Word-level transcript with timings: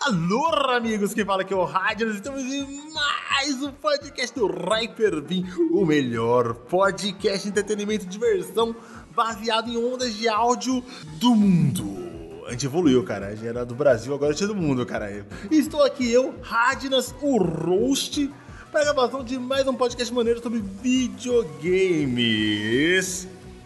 Alô, 0.00 0.46
amigos, 0.70 1.12
quem 1.14 1.24
fala 1.24 1.42
aqui 1.42 1.52
é 1.52 1.56
o 1.56 1.64
Rádio, 1.64 2.10
estamos 2.10 2.42
em 2.42 2.92
mais 2.92 3.62
um 3.62 3.70
podcast 3.72 4.34
do 4.38 4.46
Hyperbin, 4.46 5.46
o 5.70 5.84
melhor 5.84 6.54
podcast 6.54 7.42
de 7.42 7.48
entretenimento 7.50 8.04
e 8.04 8.08
diversão 8.08 8.74
baseado 9.14 9.68
em 9.68 9.76
ondas 9.76 10.14
de 10.14 10.28
áudio 10.28 10.82
do 11.18 11.34
mundo. 11.34 12.44
A 12.46 12.52
gente 12.52 12.66
evoluiu, 12.66 13.04
cara. 13.04 13.28
A 13.28 13.34
gente 13.34 13.46
era 13.46 13.64
do 13.64 13.74
Brasil, 13.74 14.12
agora 14.12 14.32
é 14.32 14.46
do 14.46 14.56
mundo, 14.56 14.84
cara. 14.84 15.24
Estou 15.50 15.84
aqui 15.84 16.10
eu, 16.10 16.34
Radnas, 16.42 17.14
o 17.20 17.36
Roast, 17.36 18.28
para 18.70 18.82
a 18.82 18.84
gravação 18.84 19.24
de 19.24 19.36
mais 19.36 19.66
um 19.66 19.74
podcast 19.74 20.14
maneiro 20.14 20.40
sobre 20.40 20.62
videogames. 20.80 22.16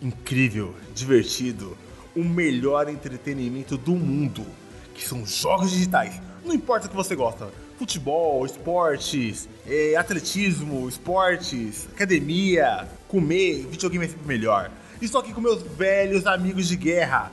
Incrível, 0.01 0.74
divertido, 0.95 1.77
o 2.16 2.24
melhor 2.24 2.88
entretenimento 2.88 3.77
do 3.77 3.92
mundo, 3.92 4.47
que 4.95 5.06
são 5.06 5.27
jogos 5.27 5.70
digitais. 5.70 6.23
Não 6.42 6.55
importa 6.55 6.87
o 6.87 6.91
que 6.91 6.97
você 6.97 7.14
gosta. 7.14 7.48
Futebol, 7.78 8.47
esportes, 8.47 9.47
eh, 9.66 9.95
atletismo, 9.95 10.88
esportes, 10.88 11.86
academia, 11.92 12.89
comer, 13.06 13.66
videogame 13.66 14.06
é 14.06 14.09
sempre 14.09 14.27
melhor. 14.27 14.70
Estou 15.02 15.20
aqui 15.20 15.34
com 15.34 15.41
meus 15.41 15.62
velhos 15.62 16.27
amigos 16.27 16.66
de 16.66 16.77
guerra. 16.77 17.30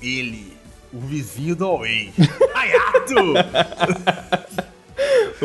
Ele, 0.00 0.56
o 0.92 0.98
vizinho 0.98 1.54
do 1.54 1.66
Away, 1.66 2.12
Hayato! 2.52 3.34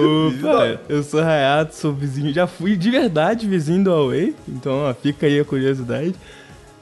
Opa, 0.02 0.80
eu 0.88 1.02
sou 1.04 1.20
Hayato, 1.22 1.76
sou 1.76 1.92
vizinho, 1.94 2.32
já 2.34 2.46
fui 2.48 2.76
de 2.76 2.92
verdade 2.92 3.48
vizinho 3.48 3.84
do 3.84 3.90
Huawei, 3.92 4.36
então 4.48 4.90
ó, 4.90 4.94
fica 4.94 5.26
aí 5.26 5.40
a 5.40 5.46
curiosidade. 5.46 6.14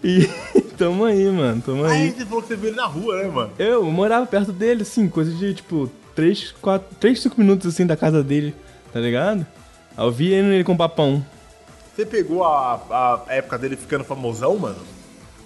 E 0.04 0.28
tamo 0.78 1.06
aí, 1.06 1.26
mano, 1.32 1.62
tamo 1.66 1.86
Aí 1.86 2.04
aí. 2.04 2.12
você 2.12 2.26
falou 2.26 2.42
que 2.42 2.50
você 2.50 2.56
viu 2.56 2.68
ele 2.70 2.76
na 2.78 2.86
rua, 2.86 3.18
né, 3.24 3.30
mano? 3.30 3.52
Eu 3.58 3.84
morava 3.86 4.26
perto 4.28 4.52
dele, 4.52 4.82
assim, 4.84 5.08
coisa 5.08 5.32
de 5.32 5.54
tipo 5.54 5.90
3, 6.14 6.54
4, 6.62 6.96
3, 7.00 7.20
5 7.22 7.40
minutos 7.40 7.68
assim 7.74 7.86
da 7.88 7.96
casa 7.96 8.22
dele, 8.24 8.54
tá 8.94 9.00
ligado? 9.00 9.46
Aí 9.98 10.06
eu 10.06 10.12
vi 10.12 10.32
ele 10.34 10.64
com 10.64 10.76
papão. 10.76 11.26
Você 11.96 12.06
pegou 12.06 12.44
a, 12.44 13.24
a 13.30 13.34
época 13.34 13.58
dele 13.58 13.78
ficando 13.78 14.04
famosão, 14.04 14.58
mano? 14.58 14.76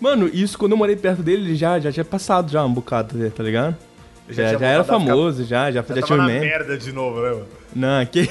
Mano, 0.01 0.27
isso 0.33 0.57
quando 0.57 0.71
eu 0.71 0.77
morei 0.77 0.95
perto 0.95 1.21
dele, 1.21 1.43
ele 1.43 1.55
já, 1.55 1.79
já 1.79 1.91
tinha 1.91 2.05
passado 2.05 2.49
já 2.51 2.63
um 2.65 2.73
bocado, 2.73 3.29
tá 3.31 3.43
ligado? 3.43 3.75
Já 4.29 4.53
Já, 4.53 4.57
já, 4.59 4.67
era 4.67 4.81
a 4.81 4.83
ficar- 4.83 4.99
famoso, 4.99 5.43
já, 5.43 5.71
já, 5.71 5.81
já, 5.83 5.95
Já 5.95 6.01
tinha 6.01 6.19
um 6.19 6.25
merda 6.25 6.77
de 6.77 6.91
novo, 6.91 7.21
né, 7.21 7.29
mano? 7.29 7.45
Não, 7.75 8.05
que. 8.05 8.27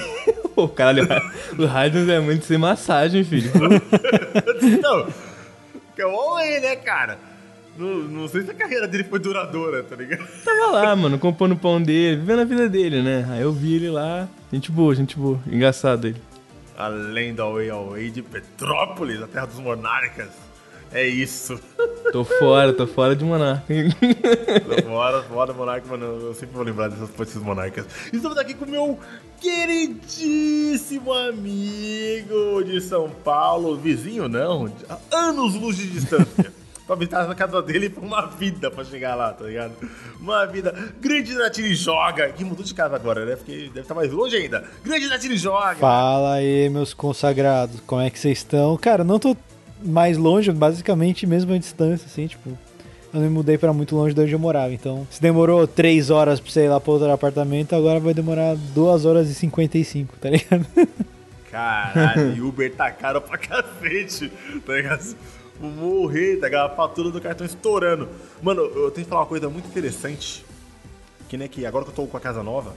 Pô, 0.54 0.68
caralho, 0.68 1.06
o 1.56 1.66
Raiden 1.66 2.10
é 2.10 2.18
muito 2.18 2.44
sem 2.44 2.58
massagem, 2.58 3.22
filho. 3.24 3.50
Então, 4.60 5.06
que 5.94 6.02
é 6.02 6.06
o 6.06 6.10
Away, 6.10 6.60
né, 6.60 6.76
cara? 6.76 7.18
Não, 7.76 7.94
não 7.94 8.28
sei 8.28 8.42
se 8.42 8.50
a 8.50 8.54
carreira 8.54 8.88
dele 8.88 9.04
foi 9.04 9.20
duradoura, 9.20 9.84
tá 9.84 9.94
ligado? 9.94 10.26
Tava 10.44 10.72
lá, 10.72 10.96
mano, 10.96 11.16
comprando 11.16 11.52
o 11.52 11.56
pão 11.56 11.80
dele, 11.80 12.16
vivendo 12.16 12.40
a 12.40 12.44
vida 12.44 12.68
dele, 12.68 13.02
né? 13.02 13.24
Aí 13.30 13.42
eu 13.42 13.52
vi 13.52 13.74
ele 13.76 13.88
lá, 13.88 14.28
gente 14.52 14.72
boa, 14.72 14.92
gente 14.96 15.16
boa, 15.16 15.38
engraçado 15.46 16.08
ele. 16.08 16.20
Além 16.76 17.34
do 17.34 17.42
Away 17.42 17.70
Away 17.70 18.10
de 18.10 18.22
Petrópolis, 18.22 19.22
a 19.22 19.28
terra 19.28 19.46
dos 19.46 19.60
monarcas. 19.60 20.47
É 20.92 21.06
isso. 21.06 21.58
Tô 22.12 22.24
fora, 22.24 22.72
tô 22.72 22.86
fora 22.86 23.14
de 23.14 23.22
monarca. 23.22 23.66
Fora, 24.82 25.22
fora 25.24 25.52
monarca, 25.52 25.86
mano. 25.88 26.06
Eu 26.28 26.34
sempre 26.34 26.54
vou 26.54 26.64
lembrar 26.64 26.88
dessas 26.88 27.10
desses 27.10 27.42
monarcas. 27.42 27.84
Estamos 28.10 28.38
aqui 28.38 28.54
com 28.54 28.64
o 28.64 28.68
meu 28.68 28.98
queridíssimo 29.38 31.12
amigo 31.12 32.64
de 32.64 32.80
São 32.80 33.10
Paulo. 33.10 33.76
Vizinho, 33.76 34.26
não. 34.26 34.72
Anos 35.12 35.54
luz 35.54 35.76
de 35.76 35.90
distância. 35.90 36.50
pra 36.88 36.96
visitar 36.96 37.28
na 37.28 37.34
casa 37.34 37.60
dele 37.60 37.90
foi 37.90 38.02
uma 38.02 38.26
vida 38.26 38.70
pra 38.70 38.82
chegar 38.82 39.14
lá, 39.14 39.34
tá 39.34 39.44
ligado? 39.44 39.74
Uma 40.18 40.46
vida. 40.46 40.74
Grande 40.98 41.34
Natiri 41.34 41.74
joga. 41.74 42.30
Que 42.30 42.42
mudou 42.42 42.64
de 42.64 42.72
casa 42.72 42.96
agora, 42.96 43.26
né? 43.26 43.36
Porque 43.36 43.66
deve 43.66 43.80
estar 43.80 43.94
mais 43.94 44.10
longe 44.10 44.34
ainda. 44.34 44.64
Grande 44.82 45.06
Natiri 45.08 45.36
joga. 45.36 45.76
Fala 45.76 46.36
aí, 46.36 46.70
meus 46.70 46.94
consagrados, 46.94 47.80
como 47.86 48.00
é 48.00 48.08
que 48.08 48.18
vocês 48.18 48.38
estão? 48.38 48.74
Cara, 48.78 49.04
não 49.04 49.18
tô 49.18 49.36
mais 49.82 50.16
longe, 50.16 50.50
basicamente 50.52 51.26
mesma 51.26 51.58
distância, 51.58 52.06
assim, 52.06 52.26
tipo. 52.26 52.50
Eu 53.12 53.20
não 53.20 53.22
me 53.22 53.30
mudei 53.30 53.56
pra 53.56 53.72
muito 53.72 53.96
longe 53.96 54.14
de 54.14 54.20
onde 54.20 54.32
eu 54.34 54.38
morava, 54.38 54.70
então. 54.72 55.06
Se 55.10 55.20
demorou 55.22 55.66
3 55.66 56.10
horas 56.10 56.38
pra 56.40 56.50
você 56.52 56.64
ir 56.66 56.68
lá 56.68 56.78
pro 56.78 56.92
outro 56.92 57.10
apartamento, 57.10 57.74
agora 57.74 57.98
vai 57.98 58.12
demorar 58.12 58.54
2 58.54 59.06
horas 59.06 59.30
e 59.30 59.34
55, 59.34 60.14
tá 60.18 60.28
ligado? 60.28 60.66
Caralho, 61.50 62.36
e 62.36 62.40
Uber 62.42 62.70
tá 62.74 62.90
caro 62.90 63.20
pra 63.22 63.38
cacete, 63.38 64.30
tá 64.66 64.74
ligado? 64.74 65.16
Vou 65.58 65.70
morrer, 65.70 66.36
tá 66.36 66.46
ligado? 66.46 66.70
A 66.70 66.74
fatura 66.76 67.10
do 67.10 67.20
cartão 67.20 67.46
estourando. 67.46 68.08
Mano, 68.42 68.60
eu 68.60 68.90
tenho 68.90 69.04
que 69.06 69.10
falar 69.10 69.22
uma 69.22 69.26
coisa 69.26 69.48
muito 69.48 69.66
interessante. 69.66 70.44
Que 71.30 71.36
nem 71.38 71.48
que 71.48 71.64
agora 71.64 71.84
que 71.86 71.90
eu 71.90 71.94
tô 71.94 72.06
com 72.06 72.16
a 72.16 72.20
casa 72.20 72.42
nova, 72.42 72.74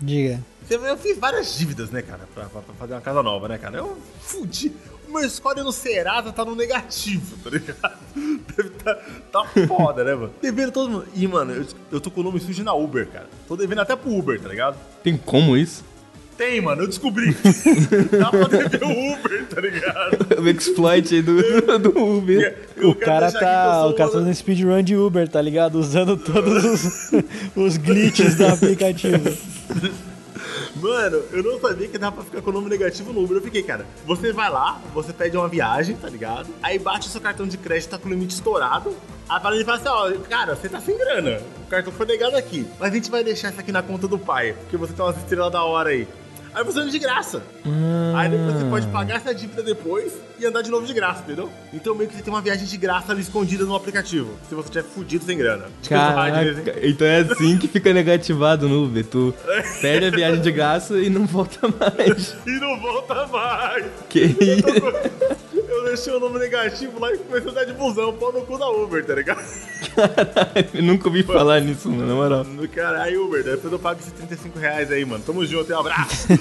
Diga. 0.00 0.40
eu 0.68 0.96
fiz 0.98 1.16
várias 1.18 1.56
dívidas, 1.56 1.90
né, 1.90 2.02
cara, 2.02 2.20
pra, 2.34 2.44
pra- 2.46 2.60
pra 2.60 2.74
fazer 2.74 2.92
uma 2.94 3.00
casa 3.00 3.22
nova, 3.22 3.46
né, 3.48 3.56
cara? 3.56 3.78
Eu 3.78 3.96
fudi. 4.20 4.72
O 5.12 5.20
meu 5.20 5.28
score 5.28 5.60
no 5.60 5.70
Serasa 5.70 6.32
tá 6.32 6.42
no 6.42 6.56
negativo, 6.56 7.36
tá 7.44 7.50
ligado? 7.50 7.98
Deve 8.56 8.70
tá, 8.70 8.98
tá 9.30 9.44
foda, 9.68 10.02
né, 10.02 10.14
mano? 10.14 10.32
Devendo 10.40 10.72
todo 10.72 10.90
mundo. 10.90 11.06
E, 11.14 11.28
mano, 11.28 11.52
eu, 11.52 11.66
eu 11.92 12.00
tô 12.00 12.10
com 12.10 12.22
o 12.22 12.24
nome 12.24 12.40
sujo 12.40 12.64
na 12.64 12.72
Uber, 12.72 13.06
cara. 13.08 13.28
Tô 13.46 13.54
devendo 13.54 13.82
até 13.82 13.94
pro 13.94 14.10
Uber, 14.10 14.40
tá 14.40 14.48
ligado? 14.48 14.78
Tem 15.02 15.14
como 15.18 15.54
isso? 15.54 15.84
Tem, 16.34 16.62
mano, 16.62 16.84
eu 16.84 16.86
descobri. 16.86 17.36
Dá 18.18 18.30
pra 18.30 18.48
dever 18.48 18.82
o 18.84 19.12
Uber, 19.12 19.46
tá 19.48 19.60
ligado? 19.60 20.18
O 20.42 20.48
exploit 20.48 21.14
aí 21.14 21.20
do, 21.20 21.78
do 21.78 22.02
Uber. 22.02 22.58
Eu 22.74 22.88
O 22.88 22.94
cara 22.94 23.30
deixar 23.30 23.38
aqui 23.38 23.44
que 23.44 23.44
eu 23.44 23.70
tá. 23.70 23.86
O 23.86 23.92
cara 23.94 24.10
tá 24.10 24.18
fazendo 24.18 24.34
speedrun 24.34 24.82
de 24.82 24.96
Uber, 24.96 25.28
tá 25.28 25.42
ligado? 25.42 25.74
Usando 25.78 26.16
todos 26.16 26.64
os, 26.64 27.12
os 27.54 27.76
glitches 27.76 28.36
do 28.36 28.46
aplicativo. 28.46 29.30
Mano, 30.76 31.22
eu 31.30 31.42
não 31.42 31.60
sabia 31.60 31.86
que 31.88 31.98
dava 31.98 32.16
pra 32.16 32.24
ficar 32.24 32.40
com 32.40 32.50
o 32.50 32.52
nome 32.52 32.70
negativo 32.70 33.12
no 33.12 33.22
Uber. 33.22 33.36
Eu 33.36 33.42
fiquei, 33.42 33.62
cara, 33.62 33.86
você 34.06 34.32
vai 34.32 34.50
lá, 34.50 34.80
você 34.94 35.12
pede 35.12 35.36
uma 35.36 35.48
viagem, 35.48 35.96
tá 35.96 36.08
ligado? 36.08 36.48
Aí 36.62 36.78
bate 36.78 37.08
o 37.08 37.10
seu 37.10 37.20
cartão 37.20 37.46
de 37.46 37.58
crédito, 37.58 37.90
tá 37.90 37.98
com 37.98 38.08
o 38.08 38.10
limite 38.10 38.34
estourado. 38.34 38.96
Aí 39.28 39.40
fala 39.40 39.54
ele 39.54 39.64
fala 39.64 39.78
assim, 39.78 39.88
ó, 39.88 40.28
cara, 40.28 40.56
você 40.56 40.68
tá 40.68 40.80
sem 40.80 40.96
grana. 40.96 41.40
O 41.64 41.66
cartão 41.66 41.92
foi 41.92 42.06
negado 42.06 42.36
aqui. 42.36 42.66
Mas 42.78 42.90
a 42.90 42.94
gente 42.94 43.10
vai 43.10 43.22
deixar 43.22 43.50
isso 43.50 43.60
aqui 43.60 43.72
na 43.72 43.82
conta 43.82 44.08
do 44.08 44.18
pai, 44.18 44.54
porque 44.54 44.76
você 44.76 44.92
tem 44.92 45.04
umas 45.04 45.16
estrelas 45.16 45.52
da 45.52 45.62
hora 45.62 45.90
aí. 45.90 46.08
Aí 46.54 46.64
você 46.64 46.80
anda 46.80 46.90
de 46.90 46.98
graça. 46.98 47.42
Aí 48.14 48.28
depois 48.28 48.54
você 48.54 48.64
pode 48.66 48.86
pagar 48.88 49.16
essa 49.16 49.34
dívida 49.34 49.62
depois 49.62 50.12
e 50.38 50.44
andar 50.46 50.62
de 50.62 50.70
novo 50.70 50.86
de 50.86 50.92
graça, 50.92 51.22
entendeu? 51.22 51.48
Então 51.72 51.94
meio 51.94 52.10
que 52.10 52.16
você 52.16 52.22
tem 52.22 52.32
uma 52.32 52.42
viagem 52.42 52.66
de 52.66 52.76
graça 52.76 53.12
ali 53.12 53.22
escondida 53.22 53.64
no 53.64 53.74
aplicativo. 53.74 54.36
Se 54.48 54.54
você 54.54 54.68
tiver 54.68 54.84
fudido 54.84 55.24
sem 55.24 55.38
grana. 55.38 55.66
Caraca, 55.88 56.76
então 56.82 57.06
é 57.06 57.20
assim 57.20 57.56
que 57.58 57.68
fica 57.68 57.92
negativado 57.92 58.68
no 58.68 58.84
Uber. 58.84 59.04
Tu 59.04 59.34
perde 59.80 60.06
a 60.06 60.10
viagem 60.10 60.40
de 60.42 60.52
graça 60.52 60.98
e 60.98 61.08
não 61.08 61.26
volta 61.26 61.60
mais. 61.68 62.36
E 62.46 62.50
não 62.60 62.78
volta 62.80 63.26
mais. 63.28 63.86
Que 64.08 64.20
isso? 64.24 65.41
Eu 65.92 65.96
deixei 65.96 66.14
o 66.14 66.20
nome 66.20 66.38
negativo 66.38 66.98
lá 66.98 67.12
e 67.12 67.18
comecei 67.18 67.48
a 67.48 67.52
andar 67.52 67.64
de 67.64 67.74
busão, 67.74 68.16
pau 68.16 68.32
no 68.32 68.46
cu 68.46 68.56
da 68.56 68.66
Uber, 68.70 69.04
tá 69.04 69.14
ligado? 69.14 69.44
Eu 70.72 70.82
nunca 70.82 71.08
ouvi 71.08 71.22
falar 71.22 71.60
nisso, 71.60 71.90
mano, 71.90 72.06
na 72.06 72.14
moral. 72.14 72.44
No 72.44 72.66
caralho, 72.66 73.26
Uber, 73.26 73.44
depois 73.44 73.70
eu 73.70 73.78
pago 73.78 74.00
esses 74.00 74.10
35 74.14 74.58
reais 74.58 74.90
aí, 74.90 75.04
mano. 75.04 75.22
Tamo 75.22 75.44
junto, 75.44 75.70
um 75.70 75.78
abraço. 75.78 76.28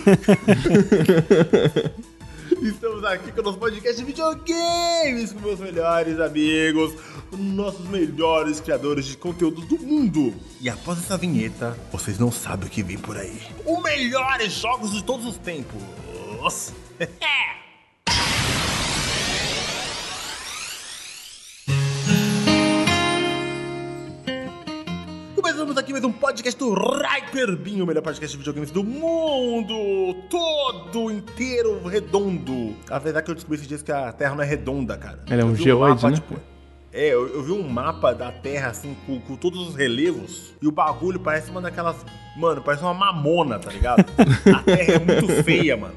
Estamos 2.63 3.03
aqui 3.03 3.29
com 3.33 3.41
o 3.41 3.43
nosso 3.43 3.57
podcast 3.57 3.99
de 3.99 4.05
videogames 4.05 5.33
com 5.33 5.41
meus 5.41 5.59
melhores 5.59 6.17
amigos, 6.21 6.93
nossos 7.37 7.85
melhores 7.89 8.61
criadores 8.61 9.03
de 9.03 9.17
conteúdo 9.17 9.59
do 9.63 9.77
mundo. 9.79 10.33
E 10.61 10.69
após 10.69 10.97
essa 10.97 11.17
vinheta, 11.17 11.77
vocês 11.91 12.17
não 12.17 12.31
sabem 12.31 12.67
o 12.67 12.71
que 12.71 12.81
vem 12.81 12.97
por 12.97 13.17
aí. 13.17 13.41
Os 13.65 13.83
melhores 13.83 14.53
jogos 14.53 14.93
de 14.93 15.03
todos 15.03 15.25
os 15.25 15.35
tempos. 15.35 15.81
aqui 25.91 25.93
mais 25.93 26.03
um 26.05 26.11
podcast 26.11 26.57
do 26.59 26.73
Hyperbin, 26.73 27.81
o 27.81 27.85
melhor 27.85 28.01
podcast 28.01 28.31
de 28.31 28.37
videogames 28.37 28.71
do 28.71 28.83
mundo 28.83 30.15
todo 30.29 31.11
inteiro 31.11 31.81
redondo. 31.85 32.75
A 32.89 32.97
verdade 32.99 33.23
é 33.23 33.25
que 33.25 33.31
eu 33.31 33.35
descobri 33.35 33.55
esses 33.57 33.67
dias 33.67 33.81
que 33.81 33.91
a 33.91 34.11
Terra 34.11 34.35
não 34.35 34.43
é 34.43 34.45
redonda, 34.47 34.97
cara. 34.97 35.19
Ela 35.29 35.41
é 35.41 35.45
um 35.45 35.55
geoide, 35.55 36.05
né? 36.05 36.17
é, 36.93 37.07
eu, 37.13 37.27
eu 37.35 37.43
vi 37.43 37.51
um 37.51 37.67
mapa 37.67 38.13
da 38.13 38.31
Terra 38.31 38.69
assim 38.69 38.95
com, 39.05 39.19
com 39.19 39.35
todos 39.35 39.67
os 39.69 39.75
relevos 39.75 40.53
e 40.61 40.67
o 40.67 40.71
bagulho 40.71 41.19
parece 41.19 41.49
uma 41.51 41.61
daquelas, 41.61 41.97
mano, 42.37 42.61
parece 42.61 42.83
uma 42.83 42.93
mamona, 42.93 43.59
tá 43.59 43.71
ligado? 43.71 44.05
a 44.53 44.63
Terra 44.63 44.93
é 44.93 44.99
muito 44.99 45.27
feia, 45.43 45.75
mano. 45.75 45.95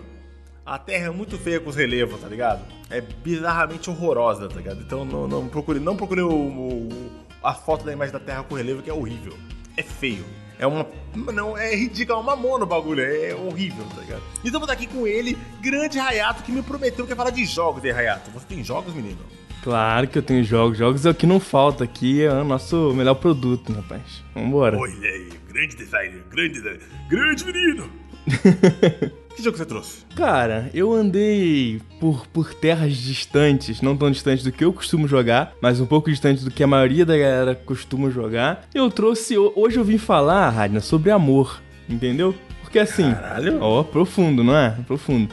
A 0.66 0.78
Terra 0.78 1.06
é 1.06 1.10
muito 1.10 1.38
feia 1.38 1.60
com 1.60 1.68
os 1.70 1.76
relevos, 1.76 2.20
tá 2.20 2.26
ligado? 2.28 2.62
É 2.90 3.00
bizarramente 3.00 3.90
horrorosa, 3.90 4.48
tá 4.48 4.56
ligado? 4.56 4.80
Então 4.80 5.04
não, 5.04 5.28
não 5.28 5.46
procure, 5.48 5.78
não 5.78 5.94
procure 5.96 6.22
o, 6.22 6.30
o- 6.32 7.10
a 7.42 7.52
foto 7.52 7.84
da 7.84 7.92
imagem 7.92 8.12
da 8.12 8.18
Terra 8.20 8.42
com 8.42 8.54
relevo 8.54 8.82
que 8.82 8.88
é 8.88 8.92
horrível. 8.94 9.34
É 9.76 9.82
feio. 9.82 10.24
É 10.58 10.66
uma. 10.66 10.86
Não, 11.32 11.56
é 11.58 11.74
ridículo, 11.74 12.18
é 12.18 12.22
uma 12.22 12.36
mono 12.36 12.64
o 12.64 12.66
bagulho. 12.66 13.02
É 13.02 13.34
horrível, 13.34 13.84
tá 13.94 14.00
ligado? 14.00 14.22
E 14.42 14.46
estamos 14.46 14.68
aqui 14.68 14.86
com 14.86 15.06
ele, 15.06 15.36
grande 15.60 15.98
Rayato, 15.98 16.42
que 16.42 16.52
me 16.52 16.62
prometeu 16.62 17.04
que 17.04 17.12
ia 17.12 17.16
falar 17.16 17.30
de 17.30 17.44
jogos, 17.44 17.84
hein, 17.84 17.92
Rayato? 17.92 18.30
Você 18.30 18.46
tem 18.46 18.62
jogos, 18.62 18.94
menino? 18.94 19.18
Claro 19.62 20.06
que 20.06 20.18
eu 20.18 20.22
tenho 20.22 20.44
jogos. 20.44 20.78
Jogos 20.78 21.06
é 21.06 21.10
o 21.10 21.14
que 21.14 21.26
não 21.26 21.40
falta 21.40 21.82
aqui, 21.84 22.22
é 22.22 22.30
o 22.30 22.44
nosso 22.44 22.92
melhor 22.94 23.14
produto, 23.14 23.72
rapaz. 23.72 24.22
Vambora. 24.34 24.78
Olha 24.78 25.08
aí, 25.08 25.30
grande 25.48 25.76
designer, 25.76 26.22
grande 26.30 26.54
designer, 26.54 26.82
grande 27.08 27.44
menino! 27.44 27.90
que 29.36 29.42
jogo 29.42 29.56
você 29.56 29.64
trouxe? 29.64 30.04
Cara, 30.14 30.70
eu 30.72 30.92
andei 30.92 31.80
por, 32.00 32.26
por 32.28 32.54
terras 32.54 32.96
distantes, 32.96 33.80
não 33.80 33.96
tão 33.96 34.10
distantes 34.10 34.44
do 34.44 34.52
que 34.52 34.64
eu 34.64 34.72
costumo 34.72 35.06
jogar, 35.06 35.54
mas 35.60 35.80
um 35.80 35.86
pouco 35.86 36.10
distantes 36.10 36.44
do 36.44 36.50
que 36.50 36.62
a 36.62 36.66
maioria 36.66 37.04
da 37.04 37.16
galera 37.16 37.54
costuma 37.54 38.10
jogar. 38.10 38.66
Eu 38.74 38.90
trouxe. 38.90 39.36
Hoje 39.36 39.78
eu 39.78 39.84
vim 39.84 39.98
falar, 39.98 40.50
Radna, 40.50 40.80
sobre 40.80 41.10
amor, 41.10 41.60
entendeu? 41.88 42.34
Porque 42.62 42.78
assim. 42.78 43.12
Caralho. 43.12 43.58
Ó, 43.60 43.82
profundo, 43.82 44.42
não 44.42 44.56
é? 44.56 44.70
Profundo. 44.86 45.28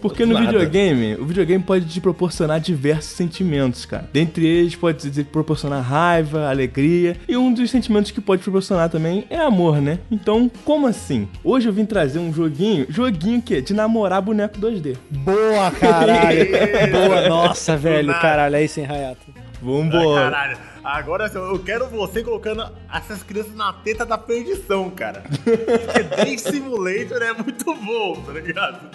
Porque 0.00 0.24
no 0.24 0.34
Nada. 0.34 0.46
videogame, 0.46 1.14
o 1.16 1.24
videogame 1.24 1.62
pode 1.62 1.86
te 1.86 2.00
proporcionar 2.00 2.60
diversos 2.60 3.12
sentimentos, 3.12 3.84
cara. 3.84 4.08
Dentre 4.12 4.46
eles, 4.46 4.74
pode 4.74 5.10
te 5.10 5.24
proporcionar 5.24 5.82
raiva, 5.82 6.48
alegria, 6.48 7.16
e 7.28 7.36
um 7.36 7.52
dos 7.52 7.70
sentimentos 7.70 8.10
que 8.10 8.20
pode 8.20 8.42
proporcionar 8.42 8.88
também 8.88 9.24
é 9.30 9.38
amor, 9.38 9.80
né? 9.80 9.98
Então, 10.10 10.50
como 10.64 10.86
assim? 10.86 11.28
Hoje 11.42 11.68
eu 11.68 11.72
vim 11.72 11.84
trazer 11.84 12.18
um 12.18 12.32
joguinho, 12.32 12.86
joguinho 12.88 13.42
que 13.42 13.60
de 13.60 13.74
namorar 13.74 14.22
boneco 14.22 14.58
2D. 14.58 14.96
Boa, 15.10 15.70
caralho. 15.72 16.46
Boa, 16.92 17.28
nossa, 17.28 17.76
velho, 17.76 18.12
caralho, 18.20 18.56
aí 18.56 18.68
sem 18.68 18.84
Hayato. 18.86 19.20
Ai, 19.36 19.42
Vambora. 19.60 20.30
caralho. 20.30 20.58
Agora 20.88 21.26
assim, 21.26 21.36
eu 21.36 21.58
quero 21.58 21.86
você 21.86 22.22
colocando 22.22 22.66
essas 22.90 23.22
crianças 23.22 23.54
na 23.54 23.74
teta 23.74 24.06
da 24.06 24.16
perdição, 24.16 24.88
cara. 24.88 25.22
Porque 25.44 26.02
Day 26.02 26.38
Simulator 26.38 27.20
é 27.20 27.34
muito 27.34 27.74
bom, 27.74 28.22
tá 28.24 28.32
ligado? 28.32 28.88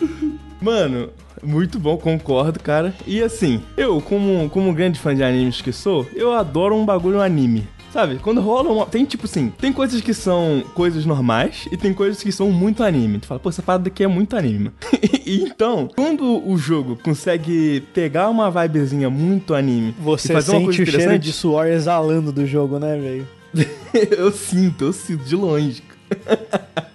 Mano, 0.60 1.12
muito 1.44 1.78
bom, 1.78 1.96
concordo, 1.96 2.60
cara. 2.60 2.96
E 3.06 3.22
assim, 3.22 3.62
eu, 3.78 4.02
como, 4.02 4.50
como 4.50 4.74
grande 4.74 5.00
fã 5.00 5.14
de 5.14 5.24
animes 5.24 5.62
que 5.62 5.72
sou, 5.72 6.08
eu 6.16 6.34
adoro 6.34 6.76
um 6.76 6.84
bagulho 6.84 7.22
anime. 7.22 7.68
Sabe, 7.94 8.18
quando 8.18 8.42
rola 8.42 8.72
uma. 8.72 8.88
Tem 8.88 9.06
tipo 9.06 9.26
assim, 9.26 9.54
tem 9.60 9.72
coisas 9.72 10.02
que 10.02 10.16
são 10.16 10.64
coisas 10.74 11.06
normais 11.06 11.68
e 11.72 11.78
tem 11.78 11.94
coisas 11.94 12.24
que 12.24 12.32
são 12.32 12.52
muito 12.52 12.84
anime. 12.84 13.20
Tu 13.20 13.28
fala, 13.28 13.40
pô, 13.40 13.50
essa 13.50 13.62
parada 13.62 13.88
aqui 13.88 14.04
é 14.04 14.08
muito 14.08 14.36
anime. 14.36 14.72
e 15.24 15.44
então, 15.44 15.88
quando 15.96 16.44
o 16.50 16.58
jogo 16.58 16.98
consegue 17.04 17.82
pegar 17.94 18.30
uma 18.30 18.50
vibezinha 18.50 19.12
muito 19.12 19.54
anime 19.54 19.94
Você 20.00 20.42
sente 20.42 20.82
o 20.82 20.86
cheiro 20.86 21.20
de 21.20 21.32
suor 21.32 21.68
exalando 21.68 22.32
do 22.32 22.48
jogo, 22.48 22.80
né, 22.80 22.98
velho? 22.98 23.28
eu 24.18 24.32
sinto, 24.32 24.86
eu 24.86 24.94
sinto 24.94 25.24
de 25.24 25.36
longe. 25.36 25.84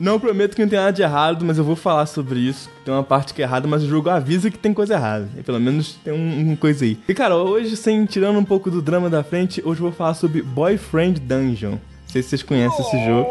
Não 0.00 0.18
prometo 0.18 0.56
que 0.56 0.62
não 0.62 0.68
tem 0.68 0.78
nada 0.78 0.92
de 0.92 1.02
errado, 1.02 1.44
mas 1.44 1.58
eu 1.58 1.64
vou 1.64 1.76
falar 1.76 2.06
sobre 2.06 2.38
isso. 2.38 2.70
Tem 2.86 2.94
uma 2.94 3.04
parte 3.04 3.34
que 3.34 3.42
é 3.42 3.44
errada, 3.44 3.68
mas 3.68 3.82
o 3.82 3.86
jogo 3.86 4.08
avisa 4.08 4.50
que 4.50 4.56
tem 4.56 4.72
coisa 4.72 4.94
errada. 4.94 5.28
E 5.36 5.42
pelo 5.42 5.60
menos 5.60 5.92
tem 6.02 6.10
um, 6.10 6.52
um 6.52 6.56
coisa 6.56 6.86
aí. 6.86 6.98
E 7.06 7.12
cara, 7.12 7.36
hoje, 7.36 7.76
sem 7.76 8.06
tirando 8.06 8.38
um 8.38 8.44
pouco 8.44 8.70
do 8.70 8.80
drama 8.80 9.10
da 9.10 9.22
frente, 9.22 9.60
hoje 9.62 9.78
eu 9.78 9.88
vou 9.88 9.92
falar 9.92 10.14
sobre 10.14 10.40
Boyfriend 10.40 11.20
Dungeon. 11.20 11.72
Não 11.72 11.80
sei 12.06 12.22
se 12.22 12.30
vocês 12.30 12.42
conhecem 12.42 12.80
esse 12.80 13.04
jogo. 13.04 13.28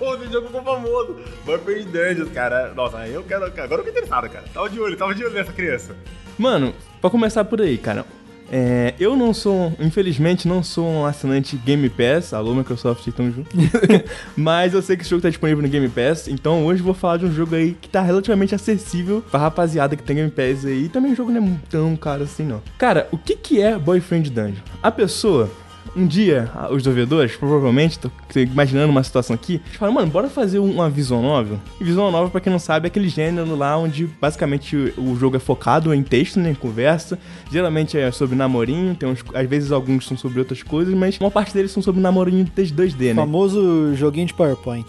Oh, 0.00 0.14
esse 0.24 0.32
jogo 0.32 0.46
ficou 0.46 0.62
famoso. 0.62 1.16
Boyfriend 1.44 1.84
Dungeons, 1.84 2.30
cara. 2.32 2.72
Nossa, 2.72 3.06
eu 3.06 3.22
quero. 3.22 3.44
Agora 3.44 3.74
eu 3.74 3.78
fiquei 3.78 3.90
interessado, 3.90 4.26
cara. 4.30 4.46
Tava 4.54 4.70
de 4.70 4.80
olho, 4.80 4.96
tava 4.96 5.14
de 5.14 5.22
olho 5.22 5.34
nessa 5.34 5.52
criança. 5.52 5.94
Mano, 6.38 6.72
pra 6.98 7.10
começar 7.10 7.44
por 7.44 7.60
aí, 7.60 7.76
cara. 7.76 8.06
É, 8.50 8.94
eu 8.98 9.16
não 9.16 9.32
sou, 9.32 9.72
infelizmente, 9.78 10.48
não 10.48 10.62
sou 10.62 10.86
um 10.86 11.06
assinante 11.06 11.56
Game 11.56 11.88
Pass. 11.88 12.34
Alô, 12.34 12.54
Microsoft, 12.54 13.06
tamo 13.12 13.30
junto. 13.30 13.50
Mas 14.36 14.74
eu 14.74 14.82
sei 14.82 14.96
que 14.96 15.02
esse 15.02 15.10
jogo 15.10 15.22
tá 15.22 15.28
disponível 15.28 15.62
no 15.62 15.68
Game 15.68 15.88
Pass. 15.88 16.26
Então 16.26 16.66
hoje 16.66 16.80
eu 16.80 16.84
vou 16.84 16.94
falar 16.94 17.18
de 17.18 17.26
um 17.26 17.32
jogo 17.32 17.54
aí 17.54 17.76
que 17.80 17.88
tá 17.88 18.00
relativamente 18.00 18.54
acessível 18.54 19.22
pra 19.30 19.38
rapaziada 19.38 19.94
que 19.94 20.02
tem 20.02 20.16
Game 20.16 20.30
Pass 20.30 20.64
aí. 20.64 20.84
E 20.84 20.88
também 20.88 21.12
o 21.12 21.16
jogo 21.16 21.30
não 21.30 21.44
é 21.44 21.50
tão 21.68 21.94
caro 21.96 22.24
assim, 22.24 22.44
não. 22.44 22.60
Cara, 22.76 23.08
o 23.12 23.18
que 23.18 23.36
que 23.36 23.60
é 23.60 23.78
Boyfriend 23.78 24.30
Dungeon? 24.30 24.62
A 24.82 24.90
pessoa 24.90 25.48
um 25.96 26.06
dia, 26.06 26.50
ah, 26.54 26.68
os 26.70 26.82
desenvolvedores, 26.82 27.34
provavelmente, 27.36 27.98
tô 27.98 28.10
imaginando 28.36 28.90
uma 28.90 29.02
situação 29.02 29.34
aqui, 29.34 29.60
eles 29.66 29.76
falam, 29.76 29.94
mano, 29.94 30.10
bora 30.10 30.28
fazer 30.28 30.58
uma 30.58 30.88
visual 30.88 31.20
novel. 31.22 31.58
E 31.80 31.84
visual 31.84 32.10
novel, 32.12 32.30
pra 32.30 32.40
quem 32.40 32.52
não 32.52 32.58
sabe, 32.58 32.86
é 32.86 32.88
aquele 32.88 33.08
gênero 33.08 33.56
lá 33.56 33.76
onde 33.76 34.06
basicamente 34.20 34.76
o 34.96 35.16
jogo 35.16 35.36
é 35.36 35.40
focado 35.40 35.92
em 35.92 36.02
texto, 36.02 36.38
né, 36.38 36.50
em 36.50 36.54
conversa. 36.54 37.18
Geralmente 37.50 37.98
é 37.98 38.10
sobre 38.12 38.36
namorinho, 38.36 38.94
tem 38.94 39.08
uns, 39.08 39.24
às 39.34 39.48
vezes 39.48 39.72
alguns 39.72 40.06
são 40.06 40.16
sobre 40.16 40.38
outras 40.38 40.62
coisas, 40.62 40.94
mas 40.94 41.18
uma 41.18 41.30
parte 41.30 41.52
deles 41.52 41.70
são 41.72 41.82
sobre 41.82 42.00
namorinho 42.00 42.44
2D, 42.44 43.08
né? 43.08 43.14
Famoso 43.14 43.94
joguinho 43.94 44.26
de 44.26 44.34
PowerPoint. 44.34 44.86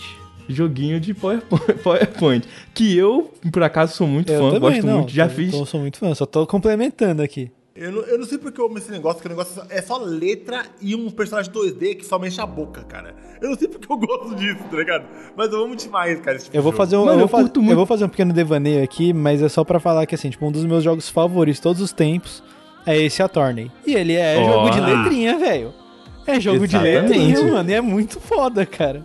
Joguinho 0.47 0.99
de 0.99 1.13
PowerPoint, 1.13 1.73
PowerPoint, 1.83 2.47
que 2.73 2.95
eu, 2.97 3.31
por 3.51 3.63
acaso, 3.63 3.95
sou 3.95 4.07
muito 4.07 4.31
Eu 4.31 4.39
fã, 4.39 4.45
também, 4.51 4.59
gosto 4.59 4.85
não. 4.85 4.97
muito, 4.99 5.11
já 5.13 5.25
Eu 5.25 5.29
fiz. 5.29 5.47
Então, 5.53 5.65
sou 5.65 5.79
muito 5.79 5.97
fã, 5.97 6.13
só 6.13 6.25
tô 6.25 6.45
complementando 6.45 7.21
aqui. 7.21 7.49
Eu 7.81 7.91
não, 7.91 8.01
eu 8.03 8.19
não 8.19 8.25
sei 8.27 8.37
porque 8.37 8.61
eu 8.61 8.65
amo 8.67 8.77
esse 8.77 8.91
negócio, 8.91 9.15
porque 9.17 9.27
o 9.27 9.35
negócio 9.35 9.59
é 9.69 9.81
só 9.81 9.97
letra 9.97 10.63
e 10.79 10.95
um 10.95 11.09
personagem 11.09 11.51
2D 11.51 11.95
que 11.97 12.05
só 12.05 12.19
mexe 12.19 12.39
a 12.39 12.45
boca, 12.45 12.83
cara. 12.83 13.15
Eu 13.41 13.49
não 13.49 13.57
sei 13.57 13.67
porque 13.67 13.91
eu 13.91 13.97
gosto 13.97 14.35
disso, 14.35 14.59
tá 14.69 14.77
ligado? 14.77 15.05
Mas 15.35 15.51
eu 15.51 15.63
amo 15.63 15.75
demais, 15.75 16.19
cara, 16.21 16.37
esse 16.37 16.45
tipo 16.45 16.55
Eu 16.57 16.61
vou 16.61 16.71
de 16.71 16.77
fazer 16.77 16.95
um, 16.97 17.05
Mano, 17.05 17.21
eu 17.21 17.27
vou 17.27 17.39
eu 17.39 17.43
curto 17.45 17.59
eu 17.59 17.63
muito. 17.63 17.75
vou 17.77 17.85
fazer 17.87 18.05
um 18.05 18.09
pequeno 18.09 18.31
devaneio 18.33 18.83
aqui, 18.83 19.11
mas 19.13 19.41
é 19.41 19.49
só 19.49 19.63
pra 19.63 19.79
falar 19.79 20.05
que 20.05 20.13
assim, 20.13 20.29
tipo, 20.29 20.45
um 20.45 20.51
dos 20.51 20.63
meus 20.63 20.83
jogos 20.83 21.09
favoritos 21.09 21.57
de 21.57 21.63
todos 21.63 21.81
os 21.81 21.91
tempos 21.91 22.43
é 22.85 22.95
esse 23.01 23.23
Attorney. 23.23 23.71
E 23.87 23.95
ele 23.95 24.13
é 24.13 24.37
Ó. 24.37 24.45
jogo 24.45 24.69
de 24.69 24.79
letrinha, 24.81 25.39
velho. 25.39 25.73
É 26.27 26.39
jogo 26.39 26.67
de 26.67 26.75
Exatamente. 26.75 27.17
letrinha, 27.17 27.51
mano, 27.51 27.69
e 27.71 27.73
é 27.73 27.81
muito 27.81 28.19
foda, 28.19 28.63
cara. 28.63 29.03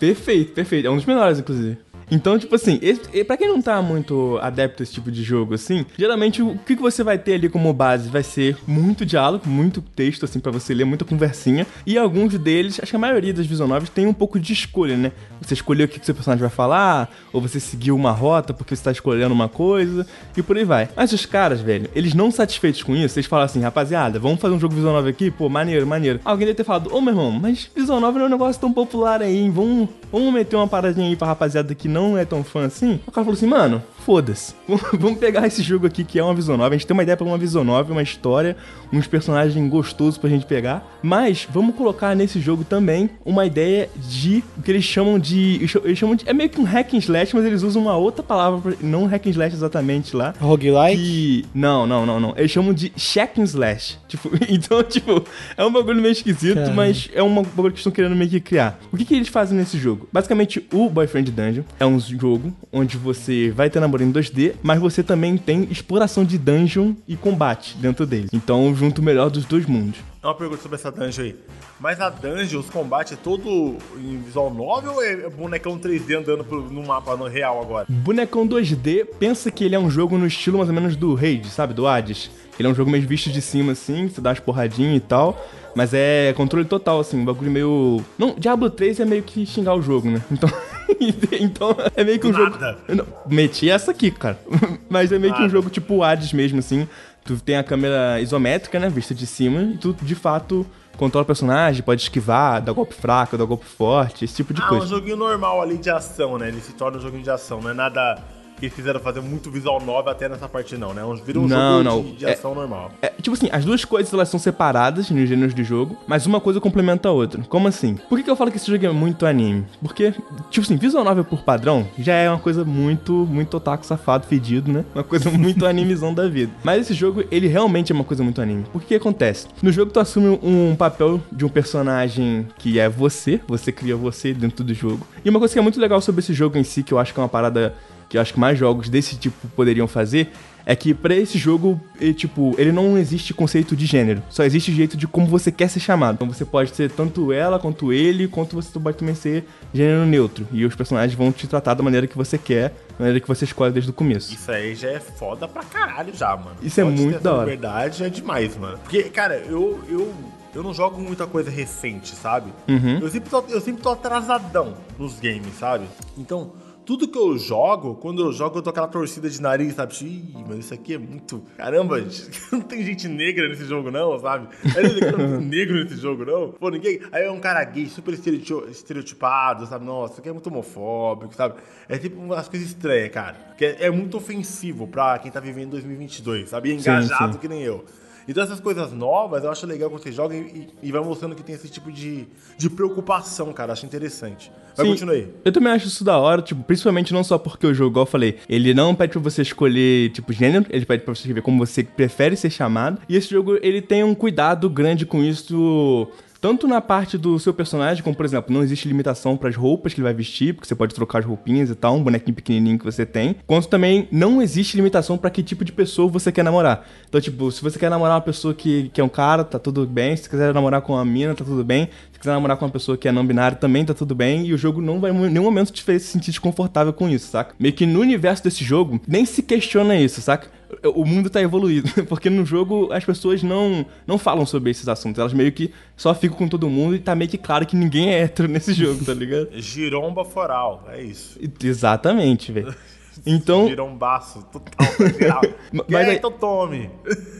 Perfeito, 0.00 0.52
perfeito. 0.52 0.88
É 0.88 0.90
um 0.90 0.96
dos 0.96 1.04
melhores, 1.04 1.38
inclusive. 1.38 1.78
Então, 2.10 2.38
tipo 2.38 2.54
assim, 2.54 2.78
e 3.12 3.24
pra 3.24 3.36
quem 3.36 3.48
não 3.48 3.62
tá 3.62 3.80
muito 3.80 4.38
adepto 4.42 4.82
a 4.82 4.84
esse 4.84 4.92
tipo 4.92 5.10
de 5.10 5.22
jogo, 5.22 5.54
assim, 5.54 5.86
geralmente 5.96 6.42
o 6.42 6.58
que, 6.66 6.74
que 6.74 6.82
você 6.82 7.04
vai 7.04 7.18
ter 7.18 7.34
ali 7.34 7.48
como 7.48 7.72
base 7.72 8.08
vai 8.08 8.22
ser 8.22 8.56
muito 8.66 9.06
diálogo, 9.06 9.48
muito 9.48 9.80
texto, 9.80 10.24
assim, 10.24 10.40
pra 10.40 10.50
você 10.50 10.74
ler, 10.74 10.84
muita 10.84 11.04
conversinha. 11.04 11.66
E 11.86 11.96
alguns 11.96 12.36
deles, 12.38 12.80
acho 12.82 12.90
que 12.90 12.96
a 12.96 12.98
maioria 12.98 13.32
das 13.32 13.46
visual 13.46 13.68
novels 13.68 13.90
tem 13.90 14.06
um 14.06 14.12
pouco 14.12 14.40
de 14.40 14.52
escolha, 14.52 14.96
né? 14.96 15.12
Você 15.40 15.54
escolher 15.54 15.84
o 15.84 15.88
que, 15.88 16.00
que 16.00 16.06
seu 16.06 16.14
personagem 16.14 16.40
vai 16.40 16.50
falar, 16.50 17.14
ou 17.32 17.40
você 17.40 17.60
seguir 17.60 17.92
uma 17.92 18.10
rota 18.10 18.52
porque 18.52 18.74
você 18.74 18.82
tá 18.82 18.90
escolhendo 18.90 19.32
uma 19.32 19.48
coisa, 19.48 20.06
e 20.36 20.42
por 20.42 20.56
aí 20.56 20.64
vai. 20.64 20.88
Mas 20.96 21.12
os 21.12 21.24
caras, 21.24 21.60
velho, 21.60 21.88
eles 21.94 22.14
não 22.14 22.30
satisfeitos 22.30 22.82
com 22.82 22.96
isso, 22.96 23.18
eles 23.18 23.26
falam 23.26 23.44
assim, 23.44 23.60
rapaziada, 23.60 24.18
vamos 24.18 24.40
fazer 24.40 24.54
um 24.54 24.60
jogo 24.60 24.74
visual 24.74 24.94
novel 24.94 25.10
aqui? 25.10 25.30
Pô, 25.30 25.48
maneiro, 25.48 25.86
maneiro. 25.86 26.20
Alguém 26.24 26.46
deve 26.46 26.56
ter 26.56 26.64
falado, 26.64 26.92
ô 26.92 27.00
meu 27.00 27.12
irmão, 27.12 27.30
mas 27.30 27.70
visual 27.74 28.00
novel 28.00 28.18
não 28.18 28.24
é 28.24 28.28
um 28.28 28.32
negócio 28.32 28.60
tão 28.60 28.72
popular 28.72 29.22
aí, 29.22 29.36
hein? 29.36 29.50
Vamos, 29.50 29.88
vamos 30.10 30.32
meter 30.32 30.56
uma 30.56 30.66
paradinha 30.66 31.08
aí 31.08 31.16
pra 31.16 31.28
rapaziada 31.28 31.74
que 31.74 31.88
não 31.88 31.99
é 32.16 32.24
tão 32.24 32.42
fã 32.42 32.66
assim? 32.66 33.00
O 33.06 33.10
cara 33.10 33.24
falou 33.24 33.32
assim, 33.32 33.46
mano, 33.46 33.82
foda-se. 34.04 34.54
Vamos 34.98 35.18
pegar 35.18 35.46
esse 35.46 35.62
jogo 35.62 35.86
aqui 35.86 36.04
que 36.04 36.18
é 36.18 36.24
uma 36.24 36.34
visual 36.34 36.56
novel. 36.58 36.72
A 36.72 36.76
gente 36.76 36.86
tem 36.86 36.94
uma 36.94 37.02
ideia 37.02 37.16
pra 37.16 37.26
uma 37.26 37.38
visual 37.38 37.64
novel, 37.64 37.92
uma 37.92 38.02
história, 38.02 38.56
uns 38.92 39.06
personagens 39.06 39.70
gostosos 39.70 40.18
pra 40.18 40.28
gente 40.28 40.46
pegar. 40.46 40.98
Mas 41.02 41.46
vamos 41.50 41.74
colocar 41.74 42.14
nesse 42.14 42.40
jogo 42.40 42.64
também 42.64 43.10
uma 43.24 43.46
ideia 43.46 43.88
de 43.96 44.42
o 44.56 44.62
que 44.62 44.70
eles 44.70 44.84
chamam 44.84 45.18
de. 45.18 45.68
Eles 45.84 45.98
chamam 45.98 46.16
de. 46.16 46.28
É 46.28 46.32
meio 46.32 46.48
que 46.50 46.60
um 46.60 46.64
hack 46.64 46.94
and 46.94 46.98
slash, 46.98 47.34
mas 47.34 47.44
eles 47.44 47.62
usam 47.62 47.82
uma 47.82 47.96
outra 47.96 48.22
palavra, 48.22 48.74
não 48.80 49.06
hack 49.06 49.26
and 49.26 49.30
slash 49.30 49.54
exatamente 49.54 50.16
lá. 50.16 50.34
Roguelike. 50.40 50.96
Que. 50.96 51.44
Não, 51.54 51.86
não, 51.86 52.04
não, 52.06 52.20
não. 52.20 52.34
Eles 52.36 52.50
chamam 52.50 52.72
de 52.72 52.90
check 52.90 53.38
and 53.38 53.44
slash. 53.44 53.98
Tipo, 54.10 54.28
então, 54.48 54.82
tipo, 54.82 55.24
é 55.56 55.64
um 55.64 55.72
bagulho 55.72 56.02
meio 56.02 56.10
esquisito, 56.10 56.56
Caramba. 56.56 56.74
mas 56.74 57.08
é 57.14 57.22
um 57.22 57.32
bagulho 57.32 57.72
que 57.72 57.78
estão 57.78 57.92
querendo 57.92 58.16
meio 58.16 58.28
que 58.28 58.40
criar. 58.40 58.80
O 58.90 58.96
que, 58.96 59.04
que 59.04 59.14
eles 59.14 59.28
fazem 59.28 59.56
nesse 59.56 59.78
jogo? 59.78 60.08
Basicamente, 60.12 60.66
o 60.72 60.90
Boyfriend 60.90 61.30
Dungeon 61.30 61.62
é 61.78 61.86
um 61.86 61.89
jogo 61.98 62.52
onde 62.72 62.96
você 62.96 63.50
vai 63.50 63.68
ter 63.68 63.80
namoro 63.80 64.02
em 64.02 64.12
2D, 64.12 64.54
mas 64.62 64.78
você 64.80 65.02
também 65.02 65.36
tem 65.36 65.64
exploração 65.70 66.24
de 66.24 66.38
dungeon 66.38 66.94
e 67.08 67.16
combate 67.16 67.76
dentro 67.78 68.06
dele. 68.06 68.28
Então, 68.32 68.74
junto 68.74 69.00
o 69.00 69.04
melhor 69.04 69.30
dos 69.30 69.44
dois 69.44 69.66
mundos. 69.66 69.98
É 70.22 70.26
uma 70.26 70.34
pergunta 70.34 70.60
sobre 70.62 70.76
essa 70.76 70.90
dungeon 70.92 71.24
aí. 71.24 71.36
Mas 71.80 71.98
a 72.00 72.10
dungeon, 72.10 72.60
os 72.60 72.68
combates, 72.68 73.14
é 73.14 73.16
todo 73.16 73.76
em 73.98 74.18
visual 74.24 74.52
novel 74.52 74.92
ou 74.94 75.02
é 75.02 75.28
bonecão 75.30 75.78
3D 75.78 76.18
andando 76.18 76.44
pro- 76.44 76.70
no 76.70 76.86
mapa 76.86 77.16
no 77.16 77.26
real 77.26 77.60
agora? 77.62 77.86
Bonecão 77.88 78.46
2D, 78.46 79.06
pensa 79.18 79.50
que 79.50 79.64
ele 79.64 79.74
é 79.74 79.78
um 79.78 79.90
jogo 79.90 80.18
no 80.18 80.26
estilo 80.26 80.58
mais 80.58 80.68
ou 80.68 80.74
menos 80.74 80.94
do 80.94 81.14
Raid, 81.14 81.48
sabe? 81.48 81.72
Do 81.72 81.86
Hades. 81.86 82.30
Ele 82.58 82.68
é 82.68 82.70
um 82.70 82.74
jogo 82.74 82.90
meio 82.90 83.06
visto 83.08 83.30
de 83.30 83.40
cima, 83.40 83.72
assim, 83.72 84.08
você 84.08 84.20
dá 84.20 84.28
umas 84.30 84.40
porradinhas 84.40 84.96
e 84.98 85.00
tal. 85.00 85.42
Mas 85.74 85.94
é 85.94 86.34
controle 86.36 86.66
total, 86.66 87.00
assim, 87.00 87.16
um 87.16 87.24
bagulho 87.24 87.50
meio. 87.50 88.04
Não, 88.18 88.34
Diablo 88.36 88.68
3 88.68 89.00
é 89.00 89.04
meio 89.06 89.22
que 89.22 89.46
xingar 89.46 89.74
o 89.74 89.80
jogo, 89.80 90.10
né? 90.10 90.20
Então. 90.30 90.50
então 91.40 91.76
é 91.94 92.02
meio 92.04 92.18
que 92.18 92.26
um 92.26 92.32
jogo. 92.32 92.50
Nada. 92.50 92.78
Eu 92.88 92.96
não- 92.96 93.06
meti 93.26 93.68
essa 93.70 93.90
aqui, 93.90 94.10
cara. 94.10 94.38
Mas 94.88 95.12
é 95.12 95.18
meio 95.18 95.32
que 95.32 95.38
um 95.38 95.42
Nada. 95.42 95.52
jogo 95.52 95.70
tipo 95.70 96.02
Hades 96.02 96.32
mesmo, 96.32 96.58
assim. 96.58 96.88
Tu 97.24 97.36
tem 97.40 97.56
a 97.56 97.62
câmera 97.64 98.20
isométrica, 98.20 98.78
né? 98.80 98.88
Vista 98.88 99.14
de 99.14 99.26
cima, 99.26 99.62
e 99.62 99.76
tu 99.76 99.94
de 100.00 100.14
fato 100.14 100.66
controla 100.96 101.22
o 101.22 101.26
personagem, 101.26 101.82
pode 101.82 102.02
esquivar, 102.02 102.60
dar 102.60 102.72
golpe 102.72 102.94
fraco, 102.94 103.36
dar 103.38 103.44
golpe 103.44 103.64
forte, 103.64 104.24
esse 104.24 104.34
tipo 104.36 104.52
de 104.52 104.60
Ah, 104.60 104.66
coisa. 104.66 104.84
um 104.84 104.88
joguinho 104.88 105.16
normal 105.16 105.62
ali 105.62 105.78
de 105.78 105.88
ação, 105.88 106.36
né? 106.36 106.48
Ele 106.48 106.60
se 106.60 106.72
torna 106.72 106.98
um 106.98 107.00
joguinho 107.00 107.22
de 107.22 107.30
ação, 107.30 107.60
não 107.62 107.70
é 107.70 107.74
nada 107.74 108.18
eles 108.66 108.74
fizeram 108.76 109.00
fazer 109.00 109.20
muito 109.20 109.50
visual 109.50 109.80
novel 109.80 110.10
até 110.12 110.28
nessa 110.28 110.48
parte 110.48 110.76
não, 110.76 110.92
né? 110.94 111.02
Vira 111.24 111.38
um 111.40 111.46
Não, 111.46 111.78
jogo 111.78 111.84
não. 111.84 112.02
De, 112.02 112.16
de 112.16 112.24
É- 112.26 112.32
ação 112.32 112.54
normal. 112.54 112.92
É, 113.02 113.08
tipo 113.20 113.32
assim, 113.36 113.48
as 113.52 113.64
duas 113.64 113.84
coisas 113.84 114.12
elas 114.12 114.28
são 114.28 114.38
separadas 114.40 115.10
nos 115.10 115.28
gêneros 115.28 115.54
de 115.54 115.64
jogo, 115.64 115.96
mas 116.06 116.26
uma 116.26 116.40
coisa 116.40 116.60
complementa 116.60 117.08
a 117.08 117.12
outra. 117.12 117.42
Como 117.48 117.68
assim? 117.68 117.96
Por 118.08 118.16
que, 118.18 118.24
que 118.24 118.30
eu 118.30 118.36
falo 118.36 118.50
que 118.50 118.56
esse 118.56 118.70
jogo 118.70 118.84
é 118.86 118.90
muito 118.90 119.26
anime? 119.26 119.64
Porque, 119.82 120.12
tipo 120.50 120.64
assim, 120.64 120.76
visual 120.76 121.04
novel 121.04 121.24
por 121.24 121.42
padrão 121.42 121.86
já 121.98 122.14
é 122.14 122.28
uma 122.28 122.38
coisa 122.38 122.64
muito, 122.64 123.12
muito 123.12 123.56
otaku 123.56 123.84
safado, 123.86 124.26
fedido, 124.26 124.70
né? 124.72 124.84
Uma 124.94 125.04
coisa 125.04 125.30
muito 125.30 125.66
animizão 125.66 126.12
da 126.14 126.28
vida. 126.28 126.52
Mas 126.64 126.82
esse 126.82 126.94
jogo, 126.94 127.24
ele 127.30 127.46
realmente 127.48 127.92
é 127.92 127.94
uma 127.94 128.04
coisa 128.04 128.22
muito 128.22 128.40
anime. 128.40 128.64
Por 128.72 128.80
que 128.82 128.88
que 128.88 128.94
acontece? 128.96 129.46
No 129.62 129.70
jogo 129.70 129.92
tu 129.92 130.00
assume 130.00 130.38
um 130.42 130.74
papel 130.76 131.20
de 131.30 131.44
um 131.44 131.48
personagem 131.48 132.46
que 132.58 132.78
é 132.78 132.88
você, 132.88 133.40
você 133.46 133.70
cria 133.70 133.94
você 133.96 134.32
dentro 134.34 134.64
do 134.64 134.74
jogo. 134.74 135.06
E 135.24 135.30
uma 135.30 135.38
coisa 135.38 135.52
que 135.54 135.58
é 135.58 135.62
muito 135.62 135.80
legal 135.80 136.00
sobre 136.00 136.20
esse 136.20 136.32
jogo 136.34 136.58
em 136.58 136.64
si, 136.64 136.82
que 136.82 136.92
eu 136.92 136.98
acho 136.98 137.14
que 137.14 137.20
é 137.20 137.22
uma 137.22 137.28
parada 137.28 137.74
que 138.10 138.18
eu 138.18 138.20
acho 138.20 138.34
que 138.34 138.40
mais 138.40 138.58
jogos 138.58 138.90
desse 138.90 139.16
tipo 139.16 139.48
poderiam 139.56 139.86
fazer, 139.88 140.30
é 140.66 140.76
que 140.76 140.92
pra 140.92 141.14
esse 141.14 141.38
jogo, 141.38 141.80
tipo, 142.16 142.54
ele 142.58 142.70
não 142.70 142.98
existe 142.98 143.32
conceito 143.32 143.74
de 143.74 143.86
gênero. 143.86 144.22
Só 144.28 144.44
existe 144.44 144.72
jeito 144.72 144.96
de 144.96 145.06
como 145.06 145.26
você 145.26 145.50
quer 145.50 145.68
ser 145.68 145.80
chamado. 145.80 146.16
Então 146.16 146.28
você 146.28 146.44
pode 146.44 146.74
ser 146.74 146.90
tanto 146.90 147.32
ela, 147.32 147.58
quanto 147.58 147.92
ele, 147.92 148.28
quanto 148.28 148.54
você 148.54 148.78
pode 148.78 148.98
também 148.98 149.14
ser 149.14 149.44
gênero 149.72 150.04
neutro. 150.04 150.46
E 150.52 150.64
os 150.64 150.74
personagens 150.74 151.16
vão 151.16 151.32
te 151.32 151.46
tratar 151.46 151.74
da 151.74 151.82
maneira 151.82 152.06
que 152.06 152.16
você 152.16 152.36
quer, 152.36 152.70
da 152.90 152.98
maneira 152.98 153.20
que 153.20 153.28
você 153.28 153.44
escolhe 153.44 153.72
desde 153.72 153.90
o 153.90 153.94
começo. 153.94 154.34
Isso 154.34 154.50
aí 154.50 154.74
já 154.74 154.90
é 154.90 155.00
foda 155.00 155.48
pra 155.48 155.62
caralho 155.62 156.14
já, 156.14 156.36
mano. 156.36 156.56
Isso 156.62 156.80
é 156.80 156.84
Só 156.84 156.90
de 156.90 156.96
ter 156.96 157.02
muito 157.02 157.20
da 157.20 157.32
hora. 157.32 157.44
liberdade 157.44 158.04
é 158.04 158.08
demais, 158.08 158.56
mano. 158.56 158.78
Porque, 158.78 159.04
cara, 159.04 159.36
eu, 159.36 159.80
eu, 159.88 160.12
eu 160.54 160.62
não 160.62 160.74
jogo 160.74 161.00
muita 161.00 161.26
coisa 161.26 161.50
recente, 161.50 162.14
sabe? 162.14 162.52
Uhum. 162.68 162.98
Eu, 163.00 163.08
sempre 163.08 163.30
tô, 163.30 163.44
eu 163.48 163.60
sempre 163.60 163.82
tô 163.82 163.88
atrasadão 163.90 164.74
nos 164.98 165.18
games, 165.18 165.54
sabe? 165.58 165.86
Então, 166.18 166.52
tudo 166.90 167.06
que 167.06 167.16
eu 167.16 167.38
jogo, 167.38 167.94
quando 167.94 168.20
eu 168.20 168.32
jogo, 168.32 168.58
eu 168.58 168.62
tô 168.62 168.70
aquela 168.70 168.88
torcida 168.88 169.30
de 169.30 169.40
nariz, 169.40 169.74
sabe? 169.76 169.94
Ih, 170.02 170.32
mano, 170.42 170.58
isso 170.58 170.74
aqui 170.74 170.94
é 170.94 170.98
muito. 170.98 171.40
Caramba, 171.56 172.00
não 172.50 172.60
tem 172.62 172.84
gente 172.84 173.06
negra 173.06 173.48
nesse 173.48 173.64
jogo, 173.64 173.92
não, 173.92 174.18
sabe? 174.18 174.48
É, 174.76 174.82
Não 174.82 175.38
tem 175.38 175.38
negro 175.46 175.84
nesse 175.84 175.94
jogo, 175.98 176.24
não. 176.24 176.50
Pô, 176.50 176.68
ninguém. 176.68 176.98
Aí 177.12 177.22
é 177.26 177.30
um 177.30 177.38
cara 177.38 177.62
gay, 177.62 177.86
super 177.86 178.12
estereotip- 178.12 178.68
estereotipado, 178.72 179.66
sabe? 179.66 179.84
Nossa, 179.84 180.14
isso 180.14 180.20
aqui 180.20 180.30
é 180.30 180.32
muito 180.32 180.48
homofóbico, 180.48 181.32
sabe? 181.32 181.54
É 181.88 181.96
tipo 181.96 182.20
umas 182.20 182.48
coisas 182.48 182.66
estranhas, 182.66 183.10
cara. 183.12 183.36
Que 183.56 183.66
é, 183.66 183.76
é 183.86 183.90
muito 183.92 184.16
ofensivo 184.16 184.88
pra 184.88 185.16
quem 185.20 185.30
tá 185.30 185.38
vivendo 185.38 185.68
em 185.68 185.70
2022, 185.70 186.48
sabe? 186.48 186.70
E 186.70 186.72
Sim, 186.72 186.80
engajado 186.80 187.34
sim. 187.34 187.38
que 187.38 187.46
nem 187.46 187.62
eu. 187.62 187.84
Então 188.30 188.44
essas 188.44 188.60
coisas 188.60 188.92
novas, 188.92 189.42
eu 189.42 189.50
acho 189.50 189.66
legal 189.66 189.90
quando 189.90 190.04
você 190.04 190.12
joga 190.12 190.36
e, 190.36 190.68
e 190.80 190.92
vai 190.92 191.02
mostrando 191.02 191.34
que 191.34 191.42
tem 191.42 191.56
esse 191.56 191.68
tipo 191.68 191.90
de, 191.90 192.28
de 192.56 192.70
preocupação, 192.70 193.52
cara. 193.52 193.72
Acho 193.72 193.84
interessante. 193.84 194.52
Vai, 194.76 194.86
Sim, 194.86 194.92
continua 194.92 195.14
aí. 195.14 195.28
Eu 195.44 195.50
também 195.50 195.72
acho 195.72 195.88
isso 195.88 196.04
da 196.04 196.16
hora, 196.16 196.40
tipo, 196.40 196.62
principalmente 196.62 197.12
não 197.12 197.24
só 197.24 197.38
porque 197.38 197.66
o 197.66 197.74
jogo, 197.74 197.90
igual 197.90 198.06
eu 198.06 198.10
falei, 198.10 198.38
ele 198.48 198.72
não 198.72 198.94
pede 198.94 199.14
pra 199.14 199.20
você 199.20 199.42
escolher, 199.42 200.10
tipo, 200.10 200.32
gênero, 200.32 200.64
ele 200.70 200.86
pede 200.86 201.02
pra 201.02 201.12
você 201.12 201.22
escrever 201.22 201.42
como 201.42 201.58
você 201.58 201.82
prefere 201.82 202.36
ser 202.36 202.50
chamado. 202.50 203.00
E 203.08 203.16
esse 203.16 203.28
jogo, 203.28 203.58
ele 203.62 203.82
tem 203.82 204.04
um 204.04 204.14
cuidado 204.14 204.70
grande 204.70 205.04
com 205.04 205.24
isso. 205.24 206.08
Tanto 206.40 206.66
na 206.66 206.80
parte 206.80 207.18
do 207.18 207.38
seu 207.38 207.52
personagem, 207.52 208.02
como 208.02 208.16
por 208.16 208.24
exemplo, 208.24 208.52
não 208.54 208.62
existe 208.62 208.88
limitação 208.88 209.36
pras 209.36 209.54
roupas 209.54 209.92
que 209.92 210.00
ele 210.00 210.04
vai 210.04 210.14
vestir, 210.14 210.54
porque 210.54 210.66
você 210.66 210.74
pode 210.74 210.94
trocar 210.94 211.18
as 211.18 211.24
roupinhas 211.26 211.68
e 211.68 211.74
tal, 211.74 211.96
um 211.96 212.02
bonequinho 212.02 212.34
pequenininho 212.34 212.78
que 212.78 212.84
você 212.84 213.04
tem. 213.04 213.36
Quanto 213.46 213.68
também 213.68 214.08
não 214.10 214.40
existe 214.40 214.76
limitação 214.76 215.18
pra 215.18 215.28
que 215.28 215.42
tipo 215.42 215.64
de 215.64 215.72
pessoa 215.72 216.08
você 216.08 216.32
quer 216.32 216.42
namorar. 216.42 216.86
Então, 217.08 217.20
tipo, 217.20 217.50
se 217.52 217.62
você 217.62 217.78
quer 217.78 217.90
namorar 217.90 218.14
uma 218.14 218.22
pessoa 218.22 218.54
que, 218.54 218.88
que 218.94 219.00
é 219.00 219.04
um 219.04 219.08
cara, 219.08 219.44
tá 219.44 219.58
tudo 219.58 219.86
bem. 219.86 220.16
Se 220.16 220.24
você 220.24 220.30
quiser 220.30 220.54
namorar 220.54 220.80
com 220.80 220.94
uma 220.94 221.04
mina, 221.04 221.34
tá 221.34 221.44
tudo 221.44 221.62
bem. 221.62 221.90
Se 222.20 222.24
quiser 222.24 222.34
namorar 222.34 222.58
com 222.58 222.66
uma 222.66 222.70
pessoa 222.70 222.98
que 222.98 223.08
é 223.08 223.12
não 223.12 223.26
binária, 223.26 223.56
também 223.56 223.82
tá 223.82 223.94
tudo 223.94 224.14
bem. 224.14 224.44
E 224.46 224.52
o 224.52 224.58
jogo 224.58 224.82
não 224.82 225.00
vai 225.00 225.10
em 225.10 225.30
nenhum 225.30 225.44
momento 225.44 225.72
te 225.72 225.82
fazer 225.82 226.00
se 226.00 226.08
sentir 226.08 226.30
desconfortável 226.30 226.92
com 226.92 227.08
isso, 227.08 227.30
saca? 227.30 227.54
Meio 227.58 227.72
que 227.72 227.86
no 227.86 227.98
universo 227.98 228.44
desse 228.44 228.62
jogo, 228.62 229.00
nem 229.08 229.24
se 229.24 229.42
questiona 229.42 229.96
isso, 229.96 230.20
saca? 230.20 230.50
O 230.84 231.06
mundo 231.06 231.30
tá 231.30 231.40
evoluído, 231.40 231.88
porque 232.06 232.28
no 232.28 232.44
jogo 232.44 232.92
as 232.92 233.06
pessoas 233.06 233.42
não, 233.42 233.86
não 234.06 234.18
falam 234.18 234.44
sobre 234.44 234.70
esses 234.70 234.86
assuntos. 234.86 235.18
Elas 235.18 235.32
meio 235.32 235.50
que 235.50 235.72
só 235.96 236.14
ficam 236.14 236.36
com 236.36 236.46
todo 236.46 236.68
mundo 236.68 236.94
e 236.94 236.98
tá 236.98 237.14
meio 237.14 237.30
que 237.30 237.38
claro 237.38 237.64
que 237.64 237.74
ninguém 237.74 238.10
é 238.10 238.20
hétero 238.20 238.48
nesse 238.52 238.74
jogo, 238.74 239.02
tá 239.02 239.14
ligado? 239.14 239.48
Giromba 239.54 240.22
foral, 240.22 240.86
é 240.92 241.02
isso. 241.02 241.38
Exatamente, 241.64 242.52
velho. 242.52 242.74
Então, 243.26 243.68
Girombaço, 243.68 244.44
total, 244.52 244.86
pra 244.96 245.08
geral. 245.08 245.40
Mas 245.72 245.86
Quer, 245.86 245.96
aí- 246.10 246.16
então 246.16 246.30
tome. 246.32 246.90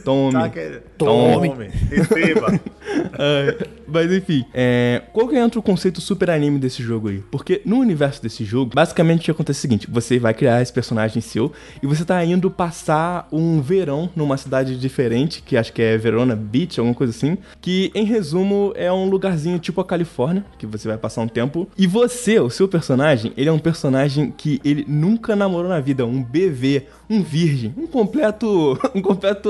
tome. 0.03 0.33
Tá, 0.33 0.49
quer- 0.49 0.83
Tome. 0.97 1.49
Receba. 1.89 2.59
É, 3.17 3.67
mas 3.87 4.11
enfim, 4.11 4.43
é, 4.53 5.03
qual 5.13 5.27
que 5.27 5.35
entra 5.37 5.59
o 5.59 5.63
conceito 5.63 6.01
super 6.01 6.29
anime 6.31 6.57
desse 6.57 6.81
jogo 6.81 7.09
aí? 7.09 7.19
Porque 7.31 7.61
no 7.65 7.77
universo 7.77 8.21
desse 8.21 8.43
jogo, 8.43 8.71
basicamente 8.73 9.21
o 9.21 9.23
que 9.25 9.31
acontece 9.31 9.59
é 9.59 9.59
o 9.59 9.61
seguinte: 9.61 9.87
você 9.89 10.17
vai 10.17 10.33
criar 10.33 10.61
esse 10.61 10.73
personagem 10.73 11.21
seu 11.21 11.51
e 11.81 11.85
você 11.85 12.03
tá 12.03 12.23
indo 12.25 12.49
passar 12.49 13.27
um 13.31 13.61
verão 13.61 14.09
numa 14.15 14.35
cidade 14.35 14.77
diferente, 14.79 15.41
que 15.45 15.55
acho 15.55 15.71
que 15.71 15.81
é 15.81 15.97
Verona 15.97 16.35
Beach, 16.35 16.79
alguma 16.79 16.95
coisa 16.95 17.11
assim. 17.15 17.37
Que 17.61 17.91
em 17.93 18.03
resumo 18.03 18.73
é 18.75 18.91
um 18.91 19.07
lugarzinho 19.09 19.59
tipo 19.59 19.79
a 19.79 19.85
Califórnia, 19.85 20.43
que 20.57 20.65
você 20.65 20.87
vai 20.87 20.97
passar 20.97 21.21
um 21.21 21.27
tempo. 21.27 21.67
E 21.77 21.85
você, 21.85 22.39
o 22.39 22.49
seu 22.49 22.67
personagem, 22.67 23.31
ele 23.37 23.49
é 23.49 23.53
um 23.53 23.59
personagem 23.59 24.33
que 24.35 24.59
ele 24.65 24.83
nunca 24.87 25.35
namorou 25.35 25.69
na 25.71 25.79
vida, 25.79 26.05
um 26.05 26.21
BV, 26.23 26.87
um 27.09 27.21
virgem, 27.23 27.73
um 27.77 27.87
completo. 27.87 28.77
Um 28.93 29.01
completo. 29.01 29.49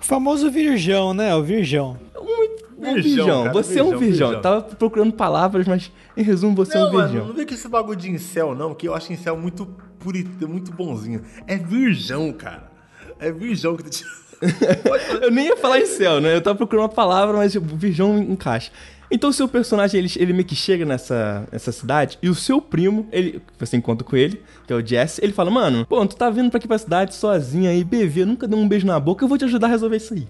O 0.00 0.04
famoso 0.04 0.50
virgão, 0.50 1.12
né? 1.12 1.34
O 1.34 1.42
virgão. 1.42 1.98
Um 2.16 2.56
Virgão, 2.78 3.02
virgão, 3.02 3.42
cara, 3.44 3.52
você 3.52 3.78
é 3.78 3.82
um 3.82 3.86
virgão, 3.86 4.00
virgão. 4.00 4.28
virgão. 4.28 4.42
Tava 4.42 4.62
procurando 4.62 5.12
palavras, 5.12 5.66
mas 5.66 5.90
em 6.16 6.22
resumo 6.22 6.54
você 6.54 6.76
é 6.76 6.80
Não, 6.80 6.90
um 6.90 6.92
mano, 6.92 7.08
virgão. 7.08 7.28
não 7.28 7.34
vem 7.34 7.46
com 7.46 7.54
esse 7.54 7.68
bagulho 7.68 7.98
de 7.98 8.10
incel, 8.10 8.54
não, 8.54 8.74
que 8.74 8.86
eu 8.86 8.94
acho 8.94 9.12
incel 9.12 9.36
muito 9.36 9.66
purito, 9.98 10.46
muito 10.46 10.70
bonzinho. 10.72 11.22
É 11.46 11.56
virgão, 11.56 12.30
cara. 12.32 12.70
É 13.18 13.32
virgão 13.32 13.76
que 13.76 13.84
tu. 13.84 14.04
Eu 15.22 15.30
nem 15.30 15.46
ia 15.46 15.56
falar 15.56 15.80
em 15.80 15.86
céu, 15.86 16.20
né? 16.20 16.34
Eu 16.36 16.42
tava 16.42 16.56
procurando 16.56 16.82
uma 16.84 16.88
palavra, 16.90 17.38
mas 17.38 17.52
tipo, 17.52 17.74
virgão 17.74 18.18
encaixa. 18.18 18.70
Então 19.10 19.30
o 19.30 19.32
seu 19.32 19.46
personagem, 19.48 19.98
ele, 20.00 20.10
ele 20.16 20.32
meio 20.32 20.44
que 20.44 20.54
chega 20.56 20.84
nessa, 20.84 21.46
nessa 21.52 21.70
cidade 21.72 22.18
e 22.22 22.28
o 22.28 22.34
seu 22.34 22.60
primo, 22.60 23.08
ele, 23.12 23.40
você 23.58 23.76
encontra 23.76 24.04
com 24.06 24.16
ele, 24.16 24.42
que 24.66 24.72
é 24.72 24.76
o 24.76 24.84
Jesse, 24.84 25.22
ele 25.24 25.32
fala, 25.32 25.50
mano, 25.50 25.86
pô, 25.86 26.04
tu 26.06 26.16
tá 26.16 26.28
vindo 26.30 26.50
pra 26.50 26.58
aqui 26.58 26.66
pra 26.68 26.78
cidade 26.78 27.14
sozinha 27.14 27.70
aí, 27.70 27.84
BV, 27.84 28.24
nunca 28.24 28.48
deu 28.48 28.58
um 28.58 28.66
beijo 28.68 28.86
na 28.86 28.98
boca, 28.98 29.24
eu 29.24 29.28
vou 29.28 29.38
te 29.38 29.44
ajudar 29.44 29.68
a 29.68 29.70
resolver 29.70 29.96
isso 29.96 30.14
aí. 30.14 30.28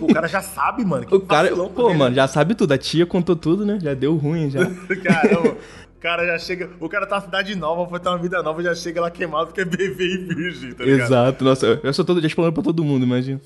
O 0.00 0.12
cara 0.12 0.26
já 0.28 0.40
sabe, 0.42 0.84
mano. 0.84 1.06
Que 1.06 1.14
O 1.14 1.20
cara, 1.20 1.54
pô, 1.54 1.92
mano, 1.94 2.14
já 2.14 2.28
sabe 2.28 2.54
tudo, 2.54 2.72
a 2.72 2.78
tia 2.78 3.06
contou 3.06 3.34
tudo, 3.36 3.64
né? 3.64 3.78
Já 3.80 3.94
deu 3.94 4.16
ruim, 4.16 4.50
já. 4.50 4.60
Caramba. 5.02 5.56
O 5.96 6.00
cara 6.02 6.26
já 6.26 6.36
chega. 6.38 6.68
O 6.80 6.88
cara 6.88 7.06
tá 7.06 7.14
na 7.16 7.22
cidade 7.22 7.54
nova, 7.54 7.88
foi 7.88 8.00
ter 8.00 8.08
uma 8.08 8.18
vida 8.18 8.42
nova, 8.42 8.60
já 8.62 8.74
chega 8.74 9.00
lá 9.00 9.08
queimado 9.10 9.46
porque 9.46 9.60
é 9.60 9.64
bebê 9.64 10.04
e 10.04 10.34
virgem, 10.34 10.72
tá 10.72 10.84
ligado? 10.84 11.06
Exato, 11.06 11.44
nossa, 11.44 11.80
eu- 11.82 11.92
sou 11.92 12.04
todo 12.04 12.20
dia 12.20 12.26
explorando 12.26 12.54
pra 12.54 12.62
todo 12.64 12.82
mundo, 12.84 13.04
imagina. 13.04 13.40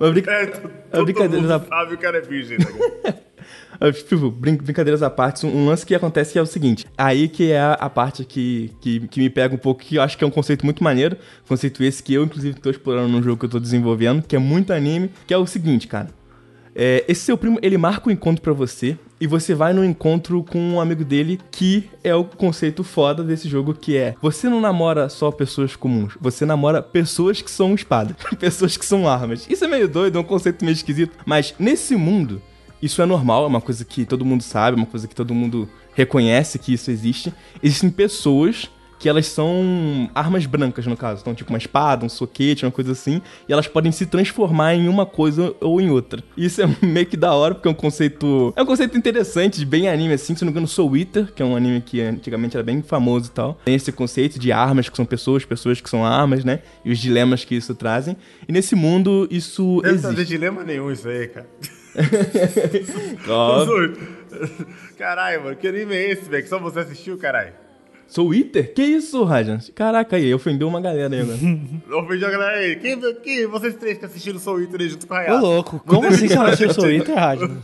Mas 0.00 0.10
brinca... 0.10 0.30
É, 0.32 0.42
a 0.44 0.48
todo 0.96 1.04
brincadeira 1.04 1.36
mundo 1.42 1.48
da 1.48 1.60
sabe 1.60 1.94
o 1.94 1.98
cara 1.98 2.16
é 2.18 2.20
virgem, 2.22 2.56
tá 2.58 2.70
ligado? 2.70 3.22
Ah, 3.84 3.92
Tipo, 3.92 4.30
brin- 4.30 4.56
brincadeiras 4.56 5.02
à 5.02 5.10
parte, 5.10 5.44
um 5.44 5.66
lance 5.66 5.84
que 5.84 5.92
acontece 5.94 6.32
que 6.32 6.38
é 6.38 6.42
o 6.42 6.46
seguinte, 6.46 6.86
aí 6.96 7.26
que 7.28 7.50
é 7.50 7.60
a, 7.60 7.90
parte 7.90 8.24
que, 8.24 8.70
que, 8.80 9.08
que 9.08 9.20
me 9.20 9.28
pega 9.28 9.54
um 9.54 9.58
pouco, 9.58 9.80
que 9.82 9.96
eu 9.96 10.02
acho 10.02 10.16
que 10.16 10.22
é 10.22 10.26
um 10.26 10.30
conceito 10.30 10.64
muito 10.64 10.84
maneiro, 10.84 11.16
conceito 11.48 11.82
esse 11.82 12.00
que 12.02 12.14
eu, 12.14 12.22
inclusive, 12.24 12.60
tô 12.60 12.70
explorando 12.70 13.08
no 13.08 13.20
jogo 13.22 13.38
que 13.40 13.46
eu 13.46 13.50
tô 13.50 13.58
desenvolvendo, 13.58 14.22
que 14.22 14.36
é 14.36 14.38
muito 14.38 14.72
anime, 14.72 15.10
que 15.26 15.34
é 15.34 15.36
o 15.36 15.46
seguinte, 15.46 15.88
cara. 15.88 16.08
É, 16.74 17.04
esse 17.06 17.22
seu 17.22 17.36
primo, 17.36 17.58
ele 17.60 17.76
marca 17.76 18.08
um 18.08 18.12
encontro 18.12 18.40
pra 18.40 18.52
você, 18.52 18.96
e 19.20 19.26
você 19.26 19.54
vai 19.54 19.72
no 19.72 19.84
encontro 19.84 20.42
com 20.42 20.58
um 20.58 20.80
amigo 20.80 21.04
dele, 21.04 21.38
que 21.50 21.90
é 22.02 22.14
o 22.14 22.24
conceito 22.24 22.82
foda 22.84 23.22
desse 23.22 23.48
jogo, 23.48 23.74
que 23.74 23.96
é, 23.96 24.14
você 24.22 24.48
não 24.48 24.60
namora 24.60 25.08
só 25.08 25.30
pessoas 25.30 25.76
comuns, 25.76 26.14
você 26.20 26.46
namora 26.46 26.80
pessoas 26.80 27.42
que 27.42 27.50
são 27.50 27.74
espada, 27.74 28.16
pessoas 28.38 28.76
que 28.76 28.86
são 28.86 29.08
armas. 29.08 29.46
Isso 29.50 29.64
é 29.64 29.68
meio 29.68 29.88
doido, 29.88 30.16
é 30.18 30.20
um 30.20 30.24
conceito 30.24 30.64
meio 30.64 30.72
esquisito, 30.74 31.12
mas 31.26 31.54
nesse 31.58 31.94
mundo, 31.94 32.40
isso 32.82 33.00
é 33.00 33.06
normal, 33.06 33.44
é 33.44 33.46
uma 33.46 33.60
coisa 33.60 33.84
que 33.84 34.04
todo 34.04 34.24
mundo 34.24 34.42
sabe, 34.42 34.76
é 34.76 34.80
uma 34.80 34.86
coisa 34.86 35.06
que 35.06 35.14
todo 35.14 35.32
mundo 35.32 35.68
reconhece 35.94 36.58
que 36.58 36.72
isso 36.74 36.90
existe. 36.90 37.32
Existem 37.62 37.88
pessoas 37.90 38.68
que 38.98 39.08
elas 39.08 39.26
são 39.26 40.08
armas 40.14 40.46
brancas, 40.46 40.86
no 40.86 40.96
caso. 40.96 41.22
Então, 41.22 41.34
tipo, 41.34 41.50
uma 41.50 41.58
espada, 41.58 42.06
um 42.06 42.08
soquete, 42.08 42.64
uma 42.64 42.70
coisa 42.70 42.92
assim. 42.92 43.20
E 43.48 43.52
elas 43.52 43.66
podem 43.66 43.90
se 43.90 44.06
transformar 44.06 44.76
em 44.76 44.86
uma 44.86 45.04
coisa 45.04 45.52
ou 45.60 45.80
em 45.80 45.90
outra. 45.90 46.22
Isso 46.36 46.62
é 46.62 46.68
meio 46.86 47.04
que 47.04 47.16
da 47.16 47.34
hora, 47.34 47.52
porque 47.52 47.66
é 47.66 47.70
um 47.72 47.74
conceito... 47.74 48.54
É 48.54 48.62
um 48.62 48.66
conceito 48.66 48.96
interessante, 48.96 49.64
bem 49.64 49.88
anime, 49.88 50.14
assim. 50.14 50.36
Se 50.36 50.42
não 50.42 50.46
me 50.46 50.52
engano, 50.52 50.68
Soul 50.68 50.96
Eater, 50.96 51.32
que 51.34 51.42
é 51.42 51.44
um 51.44 51.56
anime 51.56 51.80
que 51.80 52.00
antigamente 52.00 52.56
era 52.56 52.62
bem 52.62 52.80
famoso 52.80 53.26
e 53.26 53.32
tal. 53.32 53.58
Tem 53.64 53.74
esse 53.74 53.90
conceito 53.90 54.38
de 54.38 54.52
armas 54.52 54.88
que 54.88 54.96
são 54.96 55.04
pessoas, 55.04 55.44
pessoas 55.44 55.80
que 55.80 55.90
são 55.90 56.06
armas, 56.06 56.44
né? 56.44 56.60
E 56.84 56.92
os 56.92 56.98
dilemas 57.00 57.44
que 57.44 57.56
isso 57.56 57.74
trazem. 57.74 58.16
E 58.48 58.52
nesse 58.52 58.76
mundo, 58.76 59.26
isso 59.32 59.80
Deve 59.82 59.96
existe. 59.96 60.10
fazer 60.12 60.24
dilema 60.26 60.62
nenhum 60.62 60.92
isso 60.92 61.08
aí, 61.08 61.26
cara. 61.26 61.48
Caralho, 64.98 65.44
mano, 65.44 65.56
que 65.56 65.68
anime 65.68 65.94
é 65.94 66.10
esse, 66.12 66.28
velho? 66.28 66.42
Que 66.42 66.48
só 66.48 66.58
você 66.58 66.80
assistiu, 66.80 67.16
caralho? 67.18 67.52
Soul 68.06 68.34
Eater? 68.34 68.74
Que 68.74 68.82
isso, 68.82 69.24
Rajan? 69.24 69.58
Caraca, 69.74 70.16
aí, 70.16 70.34
ofendeu 70.34 70.68
uma 70.68 70.80
galera 70.82 71.14
aí 71.14 71.20
agora. 71.22 71.38
Ofendi 72.04 72.24
a 72.24 72.30
galera 72.30 72.58
aí. 72.58 72.76
Quem, 72.76 73.00
quem, 73.22 73.46
vocês 73.46 73.74
três 73.74 73.96
que 73.98 74.04
assistiram 74.04 74.38
Soul 74.38 74.60
Eater 74.60 74.80
aí 74.82 74.88
junto 74.90 75.06
com 75.06 75.14
a 75.14 75.16
Ô, 75.16 75.20
Hayato? 75.20 75.40
louco. 75.40 75.82
Como 75.86 76.06
assim 76.08 76.28
você 76.28 76.34
não 76.34 76.46
assistiu 76.46 76.70
o 76.70 76.74
Twitter, 76.74 77.14
Rádio? 77.14 77.56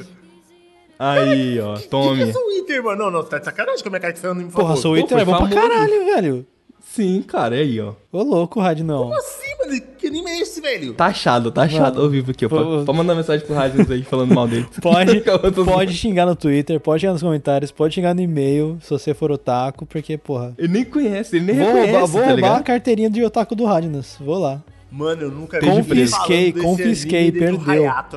Aí, 0.99 1.61
ó, 1.61 1.75
Que 1.75 1.83
que 1.83 1.89
tome. 1.89 2.23
é 2.23 2.33
Soul 2.33 2.51
Eater, 2.53 2.83
mano? 2.83 3.05
Não, 3.05 3.11
não, 3.11 3.23
você 3.23 3.29
tá 3.29 3.39
de 3.39 3.45
sacanagem 3.45 3.83
com 3.83 3.89
a 3.89 3.91
minha 3.91 4.01
cara 4.01 4.13
que 4.15 4.19
você 4.19 4.27
é 4.27 4.31
um 4.31 4.33
anime 4.33 4.51
Porra, 4.51 4.75
Eater 4.75 5.09
foi 5.09 5.21
é 5.21 5.25
bom 5.25 5.37
pra 5.37 5.49
caralho, 5.49 6.05
velho. 6.07 6.47
Sim, 6.81 7.23
cara, 7.23 7.55
é 7.55 7.61
aí, 7.61 7.79
ó. 7.81 7.93
Ô, 8.11 8.23
louco, 8.23 8.59
Rádio 8.59 8.87
não. 8.87 9.03
Como 9.03 9.19
assim, 9.19 9.55
mano? 9.61 9.83
Que 10.09 10.17
anime 10.17 10.31
é 10.31 10.41
esse, 10.41 10.61
velho? 10.61 10.95
Tá 10.95 11.07
achado, 11.07 11.53
tá 11.53 11.63
achado 11.63 12.01
ao 12.01 12.09
vivo 12.09 12.31
aqui. 12.31 12.47
ó. 12.47 12.49
Pode, 12.49 12.87
pode 12.87 12.99
mandar 12.99 13.15
mensagem 13.15 13.45
pro 13.47 13.55
Rádio 13.55 13.87
aí 13.93 14.03
falando 14.03 14.35
mal 14.35 14.49
dele. 14.49 14.67
Pode, 14.81 15.21
pode 15.65 15.93
xingar 15.93 16.25
no 16.25 16.35
Twitter, 16.35 16.81
pode 16.81 17.03
xingar 17.03 17.13
nos 17.13 17.23
comentários, 17.23 17.71
pode 17.71 17.95
xingar 17.95 18.15
no 18.15 18.23
e-mail, 18.23 18.79
se 18.81 18.91
você 18.91 19.13
for 19.13 19.31
otaku, 19.31 19.85
porque, 19.85 20.17
porra. 20.17 20.55
Ele 20.57 20.69
nem 20.69 20.85
conhece, 20.85 21.37
ele 21.37 21.47
nem 21.47 21.57
Vou 21.57 21.67
reconhece, 21.67 21.93
roubar, 21.93 22.07
vou 22.07 22.23
tá 22.23 22.29
roubar 22.29 22.57
a 22.57 22.63
carteirinha 22.63 23.11
de 23.11 23.23
otaku 23.23 23.55
do 23.55 23.65
Radnas. 23.67 24.17
Vou 24.19 24.39
lá. 24.39 24.63
Mano, 24.91 25.23
eu 25.23 25.31
nunca 25.31 25.61
vi 25.61 25.67
Confisquei, 25.67 26.53
confisquei, 26.53 27.31
perdeu. 27.31 27.71
Hayato. 27.71 28.17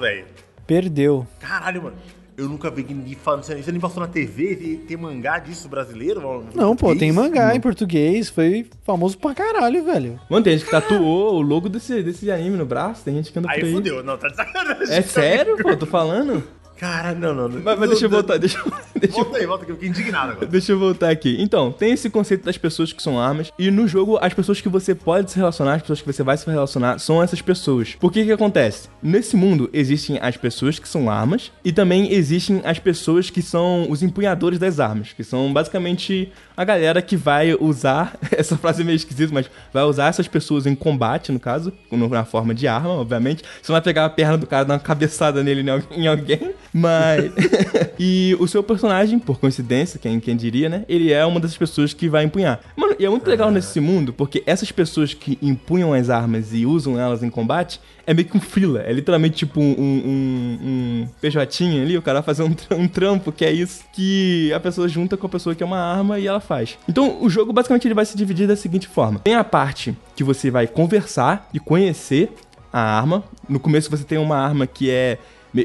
Perdeu. 0.66 1.28
Caralho, 1.40 1.84
mano. 1.84 1.96
Eu 2.42 2.50
nunca 2.50 2.72
vi 2.72 2.84
ninguém 2.84 3.16
falando 3.16 3.44
isso. 3.44 3.56
Você 3.64 3.72
nem 3.72 3.80
passou 3.80 4.02
na 4.02 4.08
TV? 4.08 4.56
Tem, 4.56 4.78
tem 4.78 4.98
mangá 4.98 5.38
disso 5.38 5.70
brasileiro? 5.70 6.44
Não, 6.56 6.76
pô, 6.76 6.96
tem 6.96 7.12
mangá 7.12 7.56
em 7.56 7.60
português, 7.62 8.30
foi 8.30 8.66
famoso 8.84 9.16
pra 9.18 9.36
caralho, 9.36 9.84
velho. 9.84 10.20
Mano, 10.30 10.44
tem 10.44 10.54
gente 10.58 10.66
que 10.66 10.72
tatuou 10.72 11.36
o 11.36 11.42
logo 11.42 11.70
desse, 11.70 12.02
desse 12.02 12.32
anime 12.32 12.58
no 12.58 12.66
braço, 12.66 13.04
tem 13.04 13.14
gente 13.16 13.32
que 13.32 13.38
anda 13.38 13.48
por 13.48 13.56
Aí 13.58 13.64
aí. 13.64 13.74
fudeu. 13.74 14.04
Não, 14.04 14.18
tá 14.18 14.28
de 14.28 14.36
sacanagem. 14.36 14.92
É 14.92 15.02
sério, 15.04 15.56
pô, 15.62 15.76
tô 15.78 15.86
falando? 15.86 16.44
Cara, 16.82 17.14
não, 17.14 17.36
não. 17.36 17.48
Mas, 17.48 17.78
mas 17.78 17.90
deixa 17.92 18.06
eu 18.06 18.10
voltar, 18.10 18.40
deixa 18.40 18.58
eu, 18.58 18.74
deixa 19.00 19.16
Volta 19.16 19.38
aí, 19.38 19.46
volta 19.46 19.62
aqui. 19.62 19.72
Eu 19.72 19.76
fiquei 19.76 19.90
indignado 19.90 20.32
agora. 20.32 20.48
Deixa 20.48 20.72
eu 20.72 20.80
voltar 20.80 21.12
aqui. 21.12 21.38
Então, 21.40 21.72
tem 21.72 21.92
esse 21.92 22.10
conceito 22.10 22.44
das 22.44 22.58
pessoas 22.58 22.92
que 22.92 23.04
são 23.04 23.20
armas. 23.20 23.54
E 23.60 23.70
no 23.70 23.88
jogo, 23.88 24.18
as 24.20 24.34
pessoas 24.34 24.60
que 24.62 24.68
você 24.68 24.96
pode 24.96 25.30
se 25.30 25.38
relacionar, 25.38 25.76
as 25.76 25.84
pessoas 25.84 26.02
que 26.02 26.12
você 26.12 26.24
vai 26.24 26.36
se 26.38 26.50
relacionar, 26.50 26.98
são 26.98 27.22
essas 27.22 27.40
pessoas. 27.40 27.96
Por 28.00 28.12
que 28.12 28.26
que 28.26 28.32
acontece? 28.32 28.90
Nesse 29.00 29.36
mundo, 29.36 29.70
existem 29.72 30.18
as 30.20 30.36
pessoas 30.38 30.80
que 30.80 30.90
são 30.90 31.08
armas. 31.08 31.52
E 31.64 31.72
também 31.72 32.12
existem 32.12 32.64
as 32.66 32.80
pessoas 32.80 33.30
que 33.30 33.44
são 33.44 33.86
os 33.88 34.02
empunhadores 34.02 34.58
das 34.58 34.80
armas. 34.80 35.14
Que 35.14 35.24
são 35.24 35.54
basicamente 35.54 36.32
a 36.58 36.64
galera 36.66 37.00
que 37.00 37.16
vai 37.16 37.54
usar... 37.54 38.18
Essa 38.36 38.58
frase 38.58 38.82
é 38.82 38.86
meio 38.86 38.96
esquisita, 38.96 39.32
mas 39.32 39.46
vai 39.72 39.84
usar 39.84 40.08
essas 40.08 40.28
pessoas 40.28 40.66
em 40.66 40.74
combate, 40.74 41.32
no 41.32 41.40
caso. 41.40 41.72
Na 41.92 42.26
forma 42.26 42.56
de 42.56 42.68
arma, 42.68 42.90
obviamente. 42.90 43.44
Você 43.62 43.72
não 43.72 43.76
vai 43.76 43.82
pegar 43.84 44.06
a 44.06 44.10
perna 44.10 44.36
do 44.36 44.48
cara 44.48 44.64
e 44.64 44.68
dar 44.68 44.74
uma 44.74 44.80
cabeçada 44.80 45.44
nele 45.44 45.64
em 45.92 46.08
alguém. 46.08 46.56
Mas... 46.74 47.32
e 48.00 48.36
o 48.40 48.48
seu 48.48 48.64
personagem, 48.64 49.20
por 49.20 49.40
coincidência, 49.40 50.00
quem, 50.00 50.20
quem 50.20 50.36
diria, 50.36 50.70
né? 50.70 50.86
Ele 50.88 51.12
é 51.12 51.26
uma 51.26 51.40
dessas 51.40 51.58
pessoas 51.58 51.94
que 51.94 52.08
vai 52.08 52.24
empunhar. 52.24 52.60
Mano, 52.76 52.96
e 52.98 53.06
é 53.06 53.10
muito 53.10 53.28
legal 53.30 53.52
nesse 53.52 53.80
mundo, 53.80 54.14
porque 54.14 54.44
essas 54.46 54.72
pessoas 54.72 55.14
que 55.14 55.38
empunham 55.42 55.94
as 55.94 56.10
armas 56.10 56.54
e 56.54 56.66
usam 56.66 57.00
elas 57.00 57.24
em 57.24 57.30
combate, 57.30 57.80
é 58.06 58.14
meio 58.14 58.28
que 58.28 58.38
um 58.38 58.42
frila. 58.42 58.82
É 58.82 58.92
literalmente 58.92 59.38
tipo 59.38 59.60
um, 59.60 59.74
um, 59.80 60.60
um, 60.64 61.08
PJ 61.20 61.82
ali, 61.82 61.98
o 61.98 62.02
cara 62.02 62.22
fazer 62.22 62.44
um, 62.44 62.56
um 62.78 62.88
trampo, 62.88 63.32
que 63.32 63.46
é 63.46 63.52
isso 63.52 63.84
que 63.94 64.52
a 64.54 64.60
pessoa 64.60 64.88
junta 64.88 65.18
com 65.18 65.26
a 65.28 65.30
pessoa 65.30 65.56
que 65.56 65.64
é 65.64 65.66
uma 65.66 65.80
arma 65.80 66.20
e 66.20 66.28
ela 66.28 66.40
faz. 66.40 66.78
Então, 66.88 67.18
o 67.22 67.30
jogo, 67.30 67.54
basicamente, 67.54 67.88
ele 67.88 67.94
vai 67.94 68.06
se 68.06 68.18
dividir 68.18 68.48
da 68.48 68.56
seguinte 68.56 68.88
forma. 68.88 69.20
Tem 69.20 69.36
a 69.36 69.44
parte 69.44 69.96
que 70.16 70.24
você 70.24 70.50
vai 70.50 70.68
conversar 70.68 71.50
e 71.54 71.60
conhecer 71.60 72.32
a 72.72 72.98
arma. 72.98 73.24
No 73.48 73.60
começo 73.60 73.90
você 73.90 74.04
tem 74.04 74.18
uma 74.18 74.38
arma 74.38 74.66
que 74.66 74.90
é 74.90 75.18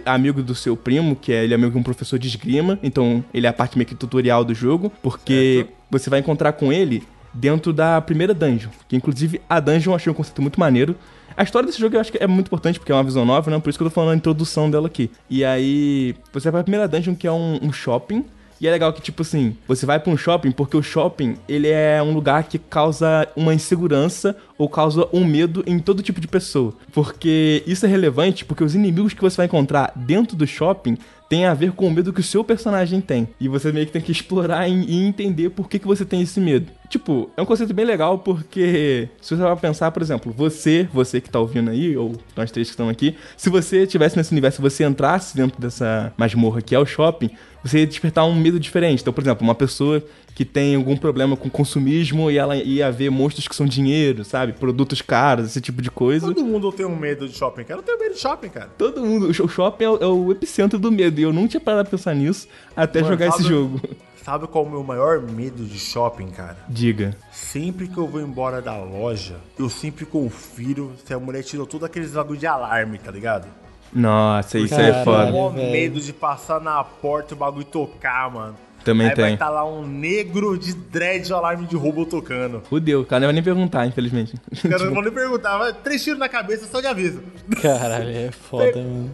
amigo 0.04 0.42
do 0.42 0.54
seu 0.54 0.76
primo, 0.76 1.14
que 1.16 1.32
é 1.32 1.44
ele 1.44 1.54
é 1.54 1.56
amigo 1.56 1.72
de 1.72 1.78
um 1.78 1.82
professor 1.82 2.18
de 2.18 2.28
esgrima, 2.28 2.78
então 2.82 3.24
ele 3.32 3.46
é 3.46 3.50
a 3.50 3.52
parte 3.52 3.76
meio 3.78 3.86
que 3.86 3.94
tutorial 3.94 4.44
do 4.44 4.54
jogo, 4.54 4.92
porque 5.02 5.66
você 5.90 6.10
vai 6.10 6.20
encontrar 6.20 6.52
com 6.52 6.72
ele 6.72 7.02
dentro 7.32 7.72
da 7.72 8.00
primeira 8.00 8.32
dungeon, 8.32 8.70
que 8.88 8.96
inclusive 8.96 9.40
a 9.48 9.60
dungeon 9.60 9.92
eu 9.92 9.96
achei 9.96 10.10
um 10.10 10.14
conceito 10.14 10.40
muito 10.42 10.58
maneiro. 10.58 10.96
A 11.36 11.42
história 11.42 11.66
desse 11.66 11.78
jogo 11.78 11.94
eu 11.96 12.00
acho 12.00 12.10
que 12.10 12.18
é 12.18 12.26
muito 12.26 12.46
importante, 12.46 12.78
porque 12.78 12.90
é 12.90 12.94
uma 12.94 13.04
visão 13.04 13.24
nova, 13.24 13.50
né? 13.50 13.58
Por 13.58 13.68
isso 13.68 13.78
que 13.78 13.84
eu 13.84 13.90
tô 13.90 13.94
falando 13.94 14.12
a 14.12 14.16
introdução 14.16 14.70
dela 14.70 14.86
aqui. 14.86 15.10
E 15.28 15.44
aí, 15.44 16.14
você 16.32 16.50
vai 16.50 16.60
pra 16.60 16.64
primeira 16.64 16.88
dungeon, 16.88 17.14
que 17.14 17.26
é 17.26 17.32
um, 17.32 17.58
um 17.62 17.72
shopping, 17.72 18.24
e 18.60 18.66
é 18.66 18.70
legal 18.70 18.92
que, 18.92 19.02
tipo 19.02 19.22
assim, 19.22 19.56
você 19.68 19.84
vai 19.84 19.98
pra 20.00 20.12
um 20.12 20.16
shopping 20.16 20.50
porque 20.50 20.76
o 20.76 20.82
shopping, 20.82 21.36
ele 21.48 21.68
é 21.68 22.02
um 22.02 22.12
lugar 22.12 22.44
que 22.44 22.58
causa 22.58 23.28
uma 23.36 23.52
insegurança 23.52 24.36
ou 24.56 24.68
causa 24.68 25.06
um 25.12 25.24
medo 25.24 25.62
em 25.66 25.78
todo 25.78 26.02
tipo 26.02 26.20
de 26.20 26.28
pessoa. 26.28 26.74
Porque 26.92 27.62
isso 27.66 27.84
é 27.84 27.88
relevante 27.88 28.44
porque 28.44 28.64
os 28.64 28.74
inimigos 28.74 29.12
que 29.12 29.20
você 29.20 29.36
vai 29.36 29.46
encontrar 29.46 29.92
dentro 29.94 30.36
do 30.36 30.46
shopping 30.46 30.96
tem 31.28 31.44
a 31.44 31.54
ver 31.54 31.72
com 31.72 31.86
o 31.86 31.90
medo 31.90 32.12
que 32.12 32.20
o 32.20 32.24
seu 32.24 32.44
personagem 32.44 33.00
tem. 33.00 33.28
E 33.40 33.48
você 33.48 33.72
meio 33.72 33.86
que 33.86 33.92
tem 33.92 34.02
que 34.02 34.12
explorar 34.12 34.68
e 34.68 35.06
entender 35.06 35.50
por 35.50 35.68
que, 35.68 35.78
que 35.78 35.86
você 35.86 36.04
tem 36.04 36.20
esse 36.20 36.40
medo. 36.40 36.70
Tipo, 36.88 37.30
é 37.36 37.42
um 37.42 37.44
conceito 37.44 37.74
bem 37.74 37.84
legal 37.84 38.18
porque 38.18 39.08
se 39.20 39.34
você 39.34 39.42
vai 39.42 39.56
pensar, 39.56 39.90
por 39.90 40.02
exemplo, 40.02 40.32
você, 40.32 40.88
você 40.92 41.20
que 41.20 41.28
tá 41.28 41.40
ouvindo 41.40 41.70
aí, 41.70 41.96
ou 41.96 42.16
nós 42.36 42.50
três 42.50 42.68
que 42.68 42.72
estão 42.72 42.88
aqui, 42.88 43.16
se 43.36 43.50
você 43.50 43.82
estivesse 43.82 44.16
nesse 44.16 44.30
universo, 44.32 44.62
você 44.62 44.84
entrasse 44.84 45.36
dentro 45.36 45.60
dessa 45.60 46.12
masmorra 46.16 46.62
que 46.62 46.74
é 46.74 46.78
o 46.78 46.86
shopping, 46.86 47.30
você 47.64 47.80
ia 47.80 47.86
despertar 47.86 48.24
um 48.24 48.34
medo 48.34 48.60
diferente. 48.60 49.02
Então, 49.02 49.12
por 49.12 49.22
exemplo, 49.22 49.42
uma 49.42 49.54
pessoa 49.54 50.02
que 50.36 50.44
tem 50.44 50.76
algum 50.76 50.98
problema 50.98 51.34
com 51.34 51.48
consumismo 51.48 52.30
e 52.30 52.36
ela 52.36 52.54
ia 52.56 52.92
ver 52.92 53.10
monstros 53.10 53.48
que 53.48 53.56
são 53.56 53.64
dinheiro, 53.66 54.22
sabe? 54.22 54.52
Produtos 54.52 55.00
caros, 55.00 55.46
esse 55.46 55.62
tipo 55.62 55.80
de 55.80 55.90
coisa. 55.90 56.26
Todo 56.26 56.44
mundo 56.44 56.70
tem 56.70 56.84
um 56.84 56.94
medo 56.94 57.26
de 57.26 57.34
shopping, 57.34 57.64
cara. 57.64 57.80
Eu 57.80 57.82
tenho 57.82 57.98
medo 57.98 58.14
de 58.14 58.20
shopping, 58.20 58.50
cara. 58.50 58.68
Todo 58.76 59.00
mundo, 59.02 59.28
o 59.30 59.48
shopping 59.48 59.84
é 59.84 59.88
o, 59.88 59.96
é 59.96 60.06
o 60.06 60.30
epicentro 60.30 60.78
do 60.78 60.92
medo. 60.92 61.18
E 61.18 61.22
eu 61.22 61.32
não 61.32 61.48
tinha 61.48 61.58
parado 61.60 61.88
pra 61.88 61.96
pensar 61.98 62.14
nisso 62.14 62.46
até 62.76 63.00
Mano, 63.00 63.12
jogar 63.14 63.28
esse 63.28 63.38
sabe- 63.38 63.48
jogo. 63.48 63.80
Sabe 64.22 64.46
qual 64.48 64.64
é 64.64 64.66
o 64.66 64.70
meu 64.70 64.82
maior 64.82 65.22
medo 65.22 65.64
de 65.64 65.78
shopping, 65.78 66.26
cara? 66.28 66.58
Diga. 66.68 67.16
Sempre 67.32 67.88
que 67.88 67.96
eu 67.96 68.06
vou 68.06 68.20
embora 68.20 68.60
da 68.60 68.76
loja, 68.76 69.36
eu 69.58 69.70
sempre 69.70 70.04
confiro 70.04 70.92
se 71.06 71.14
a 71.14 71.18
mulher 71.18 71.44
tirou 71.44 71.64
todos 71.64 71.86
aqueles 71.86 72.10
bagulho 72.10 72.38
de 72.38 72.46
alarme, 72.46 72.98
tá 72.98 73.10
ligado? 73.10 73.46
Nossa, 73.92 74.58
isso 74.58 74.74
Caralho. 74.74 74.94
é 74.94 75.00
Eu 75.00 75.04
foda. 75.04 75.22
tenho 75.22 75.32
mó 75.32 75.48
velho. 75.48 75.70
medo 75.72 76.00
de 76.00 76.12
passar 76.12 76.60
na 76.60 76.82
porta 76.84 77.32
e 77.32 77.36
o 77.36 77.38
bagulho 77.38 77.64
tocar, 77.64 78.30
mano. 78.30 78.54
Também 78.86 79.08
Aí 79.08 79.16
vai 79.16 79.24
tem. 79.24 79.34
estar 79.34 79.50
lá 79.50 79.68
um 79.68 79.84
negro 79.84 80.56
de 80.56 80.72
dread 80.72 81.32
alarme 81.32 81.66
de 81.66 81.74
roubo 81.74 82.06
tocando. 82.06 82.62
Fudeu, 82.68 83.00
o 83.00 83.04
cara 83.04 83.18
não 83.22 83.26
vai 83.26 83.34
nem 83.34 83.42
perguntar, 83.42 83.84
infelizmente. 83.84 84.34
Cara, 84.62 84.84
eu 84.84 84.86
não 84.86 84.94
vou 84.94 85.02
nem 85.02 85.12
perguntar, 85.12 85.58
vai 85.58 85.72
três 85.72 86.04
tiros 86.04 86.20
na 86.20 86.28
cabeça 86.28 86.66
só 86.70 86.80
de 86.80 86.86
aviso. 86.86 87.20
Caralho, 87.60 88.08
é 88.08 88.30
foda, 88.30 88.76
mano. 88.76 89.10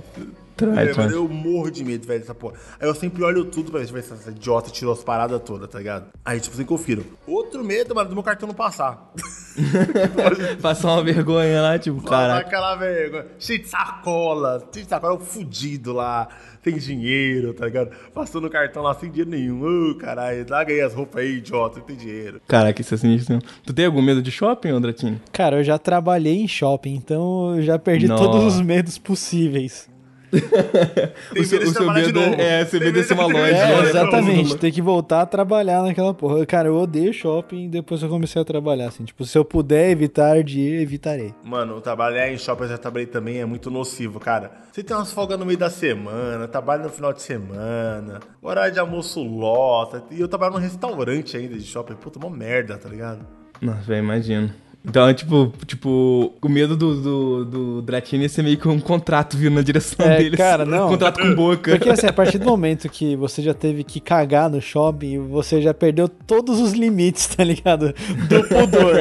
Traz, 0.56 0.88
É, 0.90 0.94
mano, 0.94 1.12
eu 1.12 1.28
morro 1.28 1.70
de 1.70 1.84
medo, 1.84 2.06
velho, 2.06 2.20
dessa 2.20 2.34
porra. 2.34 2.54
Aí 2.80 2.88
eu 2.88 2.94
sempre 2.94 3.22
olho 3.22 3.44
tudo 3.44 3.70
pra 3.70 3.80
ver 3.80 4.02
se 4.02 4.12
essa 4.12 4.30
idiota 4.30 4.70
tirou 4.70 4.92
as 4.92 5.02
paradas 5.02 5.40
todas, 5.42 5.68
tá 5.68 5.78
ligado? 5.78 6.06
Aí, 6.24 6.40
tipo, 6.40 6.54
assim, 6.54 6.64
confiro. 6.64 7.04
Outro 7.26 7.64
medo, 7.64 7.94
mano, 7.94 8.08
do 8.08 8.14
meu 8.14 8.22
cartão 8.22 8.46
não 8.46 8.54
passar. 8.54 9.12
Passar 10.62 10.92
uma 10.92 11.04
vergonha 11.04 11.60
lá, 11.60 11.78
tipo, 11.78 12.00
caraca. 12.02 12.46
aquela 12.46 12.74
vergonha. 12.76 13.26
Cheio 13.38 13.60
de 13.60 13.68
sacola, 13.68 14.66
cheio 14.72 14.84
de 14.84 14.88
sacola, 14.88 15.18
fudido 15.20 15.92
lá, 15.92 16.28
sem 16.62 16.76
dinheiro, 16.78 17.52
tá 17.52 17.66
ligado? 17.66 17.90
Passando 18.14 18.46
o 18.46 18.50
cartão 18.50 18.82
lá 18.82 18.94
sem 18.94 19.10
dinheiro 19.10 19.30
nenhum. 19.30 19.90
Ô, 19.90 19.94
caralho, 19.96 20.46
larga 20.48 20.72
aí 20.72 20.80
as 20.80 20.94
roupas 20.94 21.22
aí, 21.22 21.36
idiota, 21.36 21.80
não 21.80 21.86
tem 21.86 21.96
dinheiro. 21.96 22.40
Caraca, 22.48 22.80
isso 22.80 22.94
é 22.94 22.96
sinistro. 22.96 23.38
Tu 23.64 23.72
tem 23.72 23.86
algum 23.86 24.00
medo 24.00 24.22
de 24.22 24.30
shopping, 24.30 24.70
Andratini? 24.70 25.20
Cara, 25.32 25.56
eu 25.58 25.64
já 25.64 25.78
trabalhei 25.78 26.40
em 26.42 26.48
shopping, 26.48 26.94
então 26.94 27.56
eu 27.56 27.62
já 27.62 27.78
perdi 27.78 28.06
Nossa. 28.08 28.24
todos 28.24 28.54
os 28.54 28.60
medos 28.60 28.96
possíveis. 28.98 29.91
Tem 30.32 31.42
O 31.42 31.44
seu- 31.44 31.60
o 31.62 31.66
seu 31.66 31.92
medo 31.92 32.18
é- 32.20 32.64
você 32.64 32.78
Tem 32.78 32.92
medo 32.92 33.02
ser 33.04 33.14
uma 33.14 33.26
loja, 33.26 33.54
É, 33.54 33.80
exatamente. 33.82 34.56
Tem 34.56 34.72
que 34.72 34.80
voltar 34.80 35.22
a 35.22 35.26
trabalhar 35.26 35.82
naquela 35.82 36.14
porra. 36.14 36.44
Cara, 36.46 36.68
eu 36.68 36.76
odeio 36.76 37.12
shopping 37.12 37.68
depois 37.68 38.00
que 38.00 38.06
eu 38.06 38.10
comecei 38.10 38.40
a 38.40 38.44
trabalhar, 38.44 38.88
assim. 38.88 39.04
Tipo, 39.04 39.24
se 39.26 39.36
eu 39.36 39.44
puder 39.44 39.90
evitar 39.90 40.42
de 40.42 40.58
ir, 40.60 40.80
evitarei. 40.80 41.34
Mano, 41.44 41.80
trabalhar 41.80 42.32
em 42.32 42.38
shopping, 42.38 42.64
eu 42.64 42.68
já 42.70 42.78
trabalhei 42.78 43.06
também, 43.06 43.38
é 43.40 43.44
muito 43.44 43.70
nocivo, 43.70 44.18
cara. 44.18 44.50
Você 44.72 44.82
tem 44.82 44.96
umas 44.96 45.12
folgas 45.12 45.38
no 45.38 45.44
meio 45.44 45.58
da 45.58 45.68
semana, 45.70 46.48
trabalha 46.48 46.82
no 46.84 46.88
final 46.90 47.12
de 47.12 47.20
semana, 47.22 48.20
horário 48.40 48.72
de 48.72 48.78
almoço 48.80 49.22
lota, 49.22 50.02
e 50.10 50.20
eu 50.20 50.28
trabalho 50.28 50.54
num 50.54 50.58
restaurante 50.60 51.36
ainda 51.36 51.56
de 51.58 51.64
shopping. 51.64 51.94
Puta, 51.94 52.18
uma 52.18 52.30
merda, 52.30 52.76
tá 52.78 52.88
ligado? 52.88 53.26
Nossa, 53.60 53.82
velho, 53.82 54.02
imagino. 54.04 54.50
Então, 54.84 55.14
tipo, 55.14 55.52
tipo, 55.64 56.32
o 56.42 56.48
medo 56.48 56.76
do, 56.76 57.00
do, 57.00 57.44
do 57.44 57.82
Dratini 57.82 58.24
é 58.24 58.28
ser 58.28 58.42
meio 58.42 58.58
que 58.58 58.66
um 58.66 58.80
contrato 58.80 59.36
vindo 59.36 59.54
na 59.54 59.62
direção 59.62 60.04
É, 60.04 60.16
dele. 60.18 60.36
cara, 60.36 60.64
não. 60.64 60.88
contrato 60.88 61.20
com 61.20 61.34
boca. 61.36 61.70
Porque 61.70 61.88
assim, 61.88 62.06
a 62.08 62.12
partir 62.12 62.38
do 62.38 62.46
momento 62.46 62.88
que 62.88 63.14
você 63.14 63.40
já 63.40 63.54
teve 63.54 63.84
que 63.84 64.00
cagar 64.00 64.50
no 64.50 64.60
shopping, 64.60 65.20
você 65.28 65.62
já 65.62 65.72
perdeu 65.72 66.08
todos 66.08 66.58
os 66.60 66.72
limites, 66.72 67.26
tá 67.28 67.44
ligado? 67.44 67.94
Do 68.28 68.42
pudor. 68.48 68.96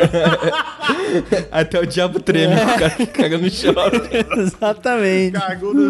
Até 1.51 1.79
o 1.79 1.85
diabo 1.87 2.19
treme, 2.19 2.53
É. 2.53 2.63
o 2.63 2.67
cara 2.79 2.89
que 2.91 3.05
caga 3.07 3.37
no 3.37 3.49
shopping. 3.49 4.37
Exatamente. 4.39 5.33
Cagou 5.39 5.73
no. 5.73 5.89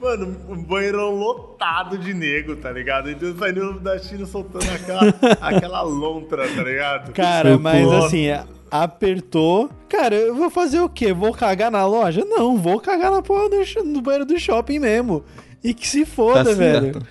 Mano, 0.00 0.36
um 0.48 0.60
banheirão 0.64 1.14
lotado 1.14 1.96
de 1.96 2.12
nego, 2.12 2.56
tá 2.56 2.72
ligado? 2.72 3.08
Então 3.08 3.34
saindo 3.38 3.78
da 3.78 3.96
China 4.00 4.26
soltando 4.26 4.64
aquela, 4.68 5.14
aquela 5.40 5.82
lontra, 5.82 6.42
tá 6.48 6.62
ligado? 6.64 7.12
Cara, 7.12 7.56
mas 7.56 7.88
assim, 7.92 8.26
apertou. 8.72 9.68
Cara, 9.88 10.14
eu 10.14 10.34
vou 10.34 10.48
fazer 10.48 10.80
o 10.80 10.88
quê? 10.88 11.12
Vou 11.12 11.32
cagar 11.32 11.70
na 11.70 11.86
loja? 11.86 12.24
Não, 12.24 12.56
vou 12.56 12.80
cagar 12.80 13.10
na 13.10 13.20
porra 13.20 13.48
do, 13.50 13.84
no 13.84 14.00
banheiro 14.00 14.24
do 14.24 14.38
shopping 14.40 14.78
mesmo. 14.78 15.22
E 15.62 15.74
que 15.74 15.86
se 15.86 16.04
foda, 16.06 16.50
Tá 16.50 16.56
velho. 16.56 17.02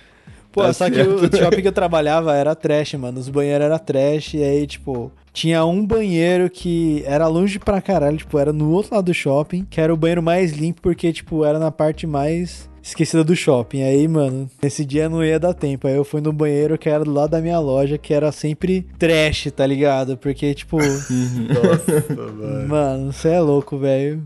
Pô, 0.50 0.62
Tá 0.62 0.72
só 0.72 0.90
que 0.90 0.96
certo. 0.96 1.34
o 1.34 1.36
shopping 1.38 1.62
que 1.62 1.68
eu 1.68 1.72
trabalhava 1.72 2.34
era 2.34 2.54
trash, 2.54 2.94
mano. 2.94 3.18
Os 3.20 3.28
banheiros 3.28 3.64
eram 3.64 3.78
trash. 3.78 4.34
E 4.34 4.42
aí, 4.42 4.66
tipo, 4.66 5.10
tinha 5.32 5.64
um 5.64 5.86
banheiro 5.86 6.50
que 6.50 7.02
era 7.06 7.26
longe 7.28 7.58
pra 7.58 7.80
caralho, 7.80 8.18
tipo, 8.18 8.36
era 8.38 8.52
no 8.52 8.70
outro 8.72 8.94
lado 8.94 9.06
do 9.06 9.14
shopping, 9.14 9.64
que 9.70 9.80
era 9.80 9.94
o 9.94 9.96
banheiro 9.96 10.22
mais 10.22 10.52
limpo, 10.52 10.82
porque, 10.82 11.12
tipo, 11.12 11.44
era 11.44 11.58
na 11.58 11.70
parte 11.70 12.06
mais 12.06 12.68
esquecida 12.82 13.22
do 13.22 13.34
shopping. 13.36 13.82
Aí, 13.82 14.06
mano, 14.08 14.50
nesse 14.62 14.84
dia 14.84 15.08
não 15.08 15.24
ia 15.24 15.38
dar 15.38 15.54
tempo. 15.54 15.86
Aí 15.86 15.94
eu 15.94 16.04
fui 16.04 16.20
no 16.20 16.32
banheiro 16.32 16.76
que 16.76 16.88
era 16.88 17.04
do 17.04 17.12
lado 17.12 17.30
da 17.30 17.40
minha 17.40 17.58
loja, 17.58 17.96
que 17.96 18.12
era 18.12 18.30
sempre 18.32 18.86
trash, 18.98 19.48
tá 19.54 19.66
ligado? 19.66 20.16
Porque, 20.16 20.52
tipo. 20.54 20.78
Nossa, 20.82 22.04
mano. 22.14 22.68
mano, 22.68 23.12
você 23.12 23.28
é 23.28 23.40
louco, 23.40 23.78
velho. 23.78 24.22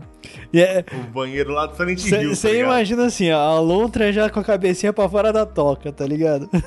E 0.51 0.59
é- 0.61 0.83
O 0.91 1.11
banheiro 1.11 1.51
lá 1.53 1.67
do 1.67 1.75
Silent 1.77 2.03
Hill. 2.05 2.35
Você 2.35 2.49
tá 2.49 2.55
imagina 2.55 3.05
assim, 3.05 3.31
ó, 3.31 3.37
a 3.39 3.59
lontra 3.59 4.11
já 4.11 4.29
com 4.29 4.39
a 4.39 4.43
cabecinha 4.43 4.91
pra 4.91 5.07
fora 5.07 5.31
da 5.31 5.45
toca, 5.45 5.91
tá 5.91 6.05
ligado? 6.05 6.49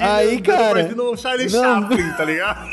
Aí, 0.00 0.40
cara, 0.40 0.80
Imagina 0.80 1.02
um 1.02 1.16
Charlie 1.16 1.50
não. 1.50 1.60
Chaplin, 1.82 2.12
tá 2.12 2.24
ligado? 2.24 2.70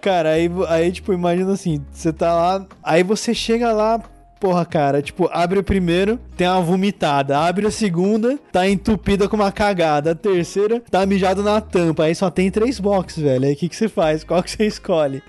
Cara, 0.00 0.30
aí, 0.30 0.50
aí, 0.68 0.92
tipo, 0.92 1.12
imagina 1.12 1.52
assim, 1.52 1.80
você 1.92 2.12
tá 2.12 2.34
lá, 2.34 2.66
aí 2.82 3.02
você 3.02 3.32
chega 3.34 3.72
lá, 3.72 4.00
porra, 4.40 4.64
cara, 4.64 5.02
tipo, 5.02 5.28
abre 5.32 5.58
o 5.58 5.62
primeiro, 5.62 6.18
tem 6.36 6.46
uma 6.48 6.60
vomitada, 6.60 7.38
abre 7.38 7.66
a 7.66 7.70
segunda, 7.70 8.38
tá 8.52 8.68
entupida 8.68 9.28
com 9.28 9.36
uma 9.36 9.52
cagada, 9.52 10.12
a 10.12 10.14
terceira, 10.14 10.82
tá 10.90 11.04
mijado 11.04 11.42
na 11.42 11.60
tampa, 11.60 12.04
aí 12.04 12.14
só 12.14 12.30
tem 12.30 12.50
três 12.50 12.78
boxes, 12.78 13.22
velho, 13.22 13.44
aí 13.46 13.52
o 13.52 13.56
que 13.56 13.68
que 13.68 13.76
você 13.76 13.88
faz? 13.88 14.24
Qual 14.24 14.42
que 14.42 14.50
você 14.50 14.66
escolhe? 14.66 15.22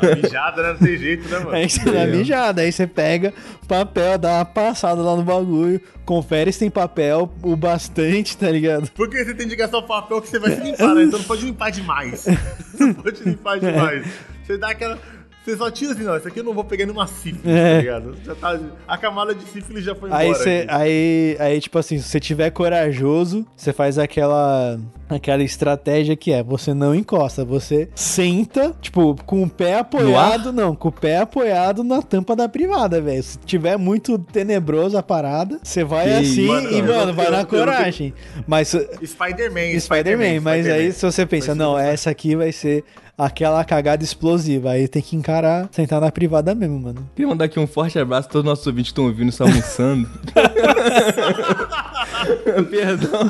A 0.00 0.16
mijada, 0.16 0.62
né? 0.62 0.72
Não 0.72 0.78
tem 0.78 0.96
jeito, 0.96 1.28
né, 1.28 1.38
mano? 1.38 1.52
Aí 1.52 1.68
você 1.68 1.90
dá 1.90 2.06
mijada, 2.06 2.62
aí 2.62 2.72
você 2.72 2.86
pega 2.86 3.32
papel, 3.64 4.18
dá 4.18 4.36
uma 4.36 4.44
passada 4.44 5.00
lá 5.00 5.16
no 5.16 5.22
bagulho, 5.22 5.80
confere 6.04 6.52
se 6.52 6.60
tem 6.60 6.70
papel, 6.70 7.32
o 7.42 7.56
bastante, 7.56 8.36
tá 8.36 8.50
ligado? 8.50 8.90
Porque 8.94 9.24
você 9.24 9.34
tem 9.34 9.48
de 9.48 9.56
gastar 9.56 9.78
o 9.78 9.82
papel 9.82 10.20
que 10.20 10.28
você 10.28 10.38
vai 10.38 10.50
se 10.54 10.60
limpar, 10.60 10.94
né? 10.94 11.02
Então 11.04 11.18
não 11.18 11.26
pode 11.26 11.44
limpar 11.44 11.70
demais. 11.70 12.26
Não 12.78 12.92
pode 12.92 13.22
limpar 13.22 13.58
demais. 13.60 14.04
Você 14.44 14.58
dá 14.58 14.70
aquela. 14.70 14.98
Você 15.44 15.56
só 15.58 15.70
tira 15.70 15.92
assim, 15.92 16.04
não, 16.04 16.16
isso 16.16 16.26
aqui 16.26 16.40
eu 16.40 16.44
não 16.44 16.54
vou 16.54 16.64
pegar 16.64 16.86
numa 16.86 17.06
sífilis, 17.06 17.44
É. 17.46 17.74
tá 17.74 17.78
ligado? 17.80 18.16
Já 18.24 18.34
tá, 18.34 18.58
a 18.88 18.96
camada 18.96 19.34
de 19.34 19.44
sífilis 19.44 19.84
já 19.84 19.94
foi 19.94 20.08
embora. 20.08 20.22
Aí 20.24 20.28
você, 20.30 20.64
aqui. 20.66 20.74
aí, 20.82 21.36
aí, 21.38 21.60
tipo 21.60 21.78
assim, 21.78 21.98
se 21.98 22.08
você 22.08 22.18
tiver 22.18 22.48
corajoso, 22.50 23.46
você 23.54 23.72
faz 23.72 23.98
aquela 23.98 24.78
aquela 25.06 25.42
estratégia 25.42 26.16
que 26.16 26.32
é, 26.32 26.42
você 26.42 26.72
não 26.72 26.94
encosta, 26.94 27.44
você 27.44 27.90
senta, 27.94 28.74
tipo, 28.80 29.14
com 29.26 29.42
o 29.42 29.48
pé 29.50 29.78
apoiado, 29.80 30.50
não, 30.50 30.74
com 30.74 30.88
o 30.88 30.92
pé 30.92 31.18
apoiado 31.18 31.84
na 31.84 32.00
tampa 32.00 32.34
da 32.34 32.48
privada, 32.48 33.00
velho. 33.02 33.22
Se 33.22 33.38
tiver 33.38 33.76
muito 33.76 34.18
tenebroso 34.18 34.96
a 34.96 35.02
parada, 35.02 35.60
você 35.62 35.84
vai 35.84 36.10
assim 36.10 36.46
Mano, 36.46 36.70
e, 36.72 36.82
mano, 36.82 37.06
não- 37.08 37.14
vai 37.14 37.30
na 37.30 37.44
coragem. 37.44 38.14
Mas 38.46 38.68
Spider-Man. 39.04 39.78
Spider-Man, 39.78 40.40
mas 40.40 40.66
aí 40.66 40.90
se 40.90 41.04
você 41.04 41.26
pensa, 41.26 41.54
não, 41.54 41.78
essa 41.78 42.08
aqui 42.10 42.34
vai 42.34 42.50
ser 42.50 42.82
aquela 43.16 43.64
cagada 43.64 44.02
explosiva, 44.02 44.70
aí 44.70 44.88
tem 44.88 45.02
que 45.02 45.16
encarar, 45.16 45.68
sentar 45.72 46.00
na 46.00 46.10
privada 46.10 46.54
mesmo, 46.54 46.80
mano. 46.80 47.08
Queria 47.14 47.28
mandar 47.28 47.44
aqui 47.46 47.58
um 47.60 47.66
forte 47.66 47.98
abraço 47.98 48.28
a 48.28 48.32
todos 48.32 48.44
os 48.44 48.50
nossos 48.50 48.66
ouvintes 48.66 48.92
que 48.92 49.00
estão 49.00 49.04
ouvindo, 49.06 49.28
estão 49.30 49.46
almoçando. 49.46 50.08
Perdão. 52.70 53.20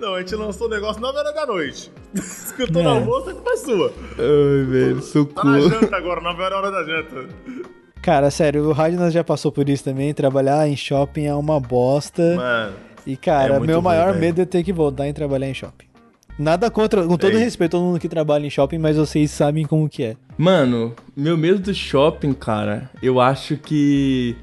Não, 0.00 0.14
a 0.14 0.20
gente 0.20 0.34
lançou 0.34 0.66
o 0.66 0.70
negócio 0.70 1.00
9 1.00 1.18
horas 1.18 1.34
da 1.34 1.46
noite. 1.46 1.90
Escutou 2.14 2.80
É. 2.80 2.84
no 2.84 2.90
almoço, 2.90 3.30
é 3.30 3.32
culpa 3.34 3.56
sua. 3.56 3.92
Ai, 4.18 4.64
velho, 4.64 4.94
Tá 4.94 4.94
na 4.94 5.02
socorro. 5.02 5.68
janta 5.68 5.96
agora, 5.96 6.20
9 6.20 6.42
horas 6.42 6.58
hora 6.58 6.70
da 6.70 6.84
janta. 6.84 7.26
Cara, 8.00 8.30
sério, 8.30 8.64
o 8.64 8.72
Radnas 8.72 9.12
já 9.12 9.22
passou 9.24 9.52
por 9.52 9.68
isso 9.68 9.84
também. 9.84 10.14
Trabalhar 10.14 10.66
em 10.68 10.76
shopping 10.76 11.26
é 11.26 11.34
uma 11.34 11.60
bosta. 11.60 12.22
Mano, 12.36 12.72
e, 13.06 13.16
cara, 13.16 13.54
é 13.56 13.60
meu 13.60 13.76
ruim, 13.76 13.84
maior 13.84 14.08
velho. 14.08 14.20
medo 14.20 14.42
é 14.42 14.44
ter 14.44 14.62
que 14.62 14.72
voltar 14.72 15.08
em 15.08 15.12
trabalhar 15.12 15.48
em 15.48 15.54
shopping. 15.54 15.86
Nada 16.38 16.70
contra, 16.70 17.04
com 17.04 17.16
todo 17.16 17.32
Ei. 17.32 17.42
respeito 17.42 17.72
todo 17.72 17.82
mundo 17.82 17.98
que 17.98 18.08
trabalha 18.08 18.46
em 18.46 18.50
shopping, 18.50 18.78
mas 18.78 18.96
vocês 18.96 19.28
sabem 19.30 19.66
como 19.66 19.88
que 19.88 20.04
é. 20.04 20.16
Mano, 20.36 20.94
meu 21.16 21.36
medo 21.36 21.58
do 21.58 21.74
shopping, 21.74 22.32
cara, 22.32 22.88
eu 23.02 23.20
acho 23.20 23.56
que. 23.56 24.36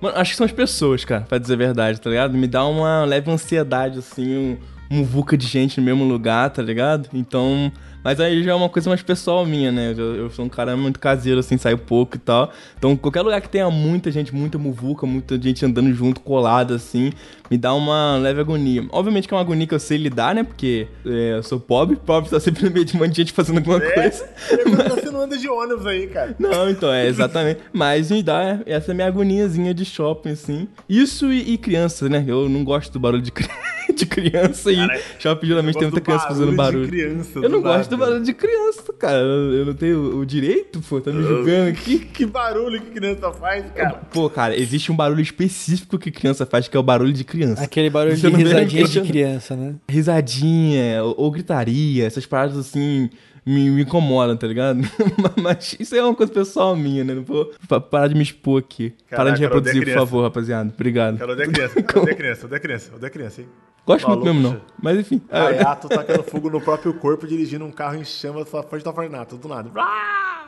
Mano, 0.00 0.16
acho 0.16 0.30
que 0.30 0.36
são 0.38 0.46
as 0.46 0.52
pessoas, 0.52 1.04
cara, 1.04 1.20
pra 1.28 1.36
dizer 1.36 1.54
a 1.54 1.58
verdade, 1.58 2.00
tá 2.00 2.08
ligado? 2.08 2.32
Me 2.32 2.48
dá 2.48 2.64
uma 2.64 3.04
leve 3.04 3.30
ansiedade, 3.30 3.98
assim, 3.98 4.58
um, 4.90 4.98
um 4.98 5.04
vulca 5.04 5.36
de 5.36 5.46
gente 5.46 5.78
no 5.78 5.84
mesmo 5.84 6.04
lugar, 6.04 6.48
tá 6.48 6.62
ligado? 6.62 7.10
Então. 7.12 7.70
Mas 8.04 8.18
aí 8.18 8.42
já 8.42 8.50
é 8.50 8.54
uma 8.54 8.68
coisa 8.68 8.90
mais 8.90 9.00
pessoal 9.00 9.46
minha, 9.46 9.70
né? 9.70 9.94
Eu, 9.96 10.16
eu 10.16 10.30
sou 10.30 10.44
um 10.44 10.48
cara 10.48 10.76
muito 10.76 10.98
caseiro, 10.98 11.38
assim, 11.38 11.56
saio 11.56 11.78
pouco 11.78 12.16
e 12.16 12.18
tal. 12.18 12.50
Então, 12.76 12.96
qualquer 12.96 13.22
lugar 13.22 13.40
que 13.40 13.48
tenha 13.48 13.70
muita 13.70 14.10
gente, 14.10 14.34
muita 14.34 14.58
muvuca, 14.58 15.06
muita 15.06 15.40
gente 15.40 15.64
andando 15.64 15.92
junto, 15.94 16.20
colada, 16.20 16.74
assim, 16.74 17.12
me 17.52 17.58
dá 17.58 17.74
uma 17.74 18.16
leve 18.16 18.40
agonia. 18.40 18.86
Obviamente 18.90 19.28
que 19.28 19.34
é 19.34 19.36
uma 19.36 19.42
agonia 19.42 19.66
que 19.66 19.74
eu 19.74 19.78
sei 19.78 19.98
lidar, 19.98 20.34
né? 20.34 20.42
Porque 20.42 20.88
é, 21.04 21.34
eu 21.34 21.42
sou 21.42 21.60
pobre, 21.60 21.96
pobre 21.96 22.30
tá 22.30 22.40
sempre 22.40 22.64
no 22.64 22.70
meio 22.70 22.86
de 22.86 22.96
um 22.96 23.00
monte 23.00 23.10
de 23.10 23.16
gente 23.18 23.32
fazendo 23.34 23.58
alguma 23.58 23.76
é. 23.76 23.90
coisa. 23.90 24.24
Pergunta 24.48 25.00
se 25.02 25.10
não 25.10 25.20
anda 25.20 25.36
de 25.36 25.46
ônibus 25.50 25.86
aí, 25.86 26.06
cara. 26.06 26.34
Não, 26.38 26.70
então, 26.70 26.90
é 26.90 27.06
exatamente. 27.06 27.60
Mas 27.70 28.10
me 28.10 28.22
dá 28.22 28.60
essa 28.64 28.94
minha 28.94 29.06
agoniazinha 29.06 29.74
de 29.74 29.84
shopping, 29.84 30.30
assim. 30.30 30.66
Isso 30.88 31.30
e, 31.30 31.52
e 31.52 31.58
criança, 31.58 32.08
né? 32.08 32.24
Eu 32.26 32.48
não 32.48 32.64
gosto 32.64 32.90
do 32.90 32.98
barulho 32.98 33.22
de, 33.22 33.30
cri- 33.30 33.50
de 33.94 34.06
criança 34.06 34.72
e 34.72 34.76
Cara, 34.76 35.00
shopping 35.18 35.46
geralmente 35.46 35.74
tem 35.78 35.88
muita 35.88 36.00
criança 36.00 36.28
fazendo 36.28 36.52
barulho. 36.52 36.88
criança, 36.88 37.38
Eu 37.38 37.50
não 37.50 37.60
gosto 37.60 37.90
do 37.90 37.98
barulho 37.98 38.22
de 38.22 38.32
criança, 38.32 38.92
cara. 38.94 39.18
Eu 39.18 39.52
eu 39.62 39.66
não 39.66 39.74
tenho 39.74 40.18
o 40.18 40.26
direito, 40.26 40.80
pô, 40.80 41.00
tá 41.00 41.10
me 41.12 41.22
julgando 41.22 41.68
aqui. 41.70 41.98
Que 41.98 42.26
barulho 42.26 42.80
que 42.80 42.90
criança 42.90 43.30
faz, 43.32 43.64
cara. 43.72 44.00
Pô, 44.10 44.28
cara, 44.28 44.56
existe 44.56 44.90
um 44.90 44.96
barulho 44.96 45.20
específico 45.20 45.98
que 45.98 46.10
criança 46.10 46.46
faz, 46.46 46.68
que 46.68 46.76
é 46.76 46.80
o 46.80 46.82
barulho 46.82 47.12
de 47.12 47.24
criança. 47.24 47.41
Aquele 47.58 47.90
barulho 47.90 48.16
de 48.16 48.28
risadinha 48.28 48.84
de 48.88 49.00
criança, 49.02 49.56
né? 49.56 49.74
Risadinha 49.88 51.02
ou, 51.04 51.14
ou 51.18 51.30
gritaria, 51.30 52.06
essas 52.06 52.26
paradas 52.26 52.56
assim. 52.56 53.10
Me, 53.44 53.68
me 53.70 53.82
incomodam, 53.82 54.36
tá 54.36 54.46
ligado? 54.46 54.80
Mas 55.42 55.74
isso 55.80 55.96
é 55.96 56.02
uma 56.04 56.14
coisa 56.14 56.32
pessoal 56.32 56.76
minha, 56.76 57.02
né? 57.02 57.12
Não 57.12 57.24
vou 57.24 57.50
pa- 57.68 57.80
parar 57.80 58.06
de 58.06 58.14
me 58.14 58.22
expor 58.22 58.60
aqui. 58.60 58.94
Para 59.10 59.16
Caraca, 59.18 59.34
de 59.36 59.42
cara, 59.42 59.44
eu 59.44 59.48
reproduzir, 59.56 59.80
por 59.80 59.84
criança. 59.84 59.98
favor, 59.98 60.22
rapaziada. 60.22 60.70
Obrigado. 60.72 61.18
Cara, 61.18 61.32
odeio 61.32 61.50
criança. 61.52 61.74
Odeio 61.80 62.16
criança, 62.16 62.46
odeio 62.46 62.62
criança, 62.62 62.90
odeio 62.94 63.12
criança, 63.12 63.40
hein? 63.40 63.48
Gosto 63.84 64.08
muito 64.08 64.24
mesmo, 64.24 64.40
não. 64.40 64.60
Mas 64.80 64.96
enfim. 64.96 65.20
Gaiato 65.28 65.88
tacando 65.88 66.22
fogo 66.22 66.48
no 66.50 66.60
próprio 66.60 66.94
corpo, 66.94 67.26
dirigindo 67.26 67.64
um 67.64 67.72
carro 67.72 67.96
em 67.96 68.04
chamas 68.04 68.48
só 68.48 68.62
frente 68.62 68.84
da 68.84 68.92
Fornato, 68.92 69.36
do 69.36 69.48
nada. 69.48 69.68
Ah! 69.76 70.46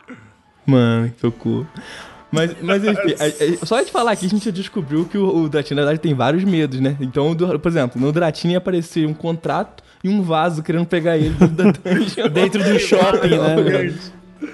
Mano, 0.65 1.11
que 1.11 1.21
socorro. 1.21 1.67
Mas, 2.35 2.57
mas 2.61 2.85
enfim, 2.85 3.15
só 3.65 3.81
de 3.81 3.91
falar 3.91 4.13
aqui, 4.13 4.27
a 4.27 4.29
gente 4.29 4.45
já 4.45 4.51
descobriu 4.51 5.05
que 5.05 5.17
o, 5.17 5.45
o 5.45 5.49
Dratini, 5.49 5.77
na 5.77 5.83
verdade, 5.87 6.01
tem 6.01 6.15
vários 6.15 6.45
medos, 6.45 6.81
né? 6.81 6.97
Então, 7.01 7.35
do- 7.35 7.59
por 7.59 7.69
exemplo, 7.69 8.01
no 8.01 8.11
Dratini 8.13 8.53
ia 8.55 8.59
aparecer 8.59 9.07
um 9.07 9.15
contrato 9.15 9.83
e 10.03 10.09
um 10.09 10.21
vaso 10.23 10.63
querendo 10.63 10.87
pegar 10.87 11.17
ele. 11.17 11.35
Dentro 12.33 12.63
do 12.65 12.79
shopping, 12.81 13.29
né? 13.39 13.95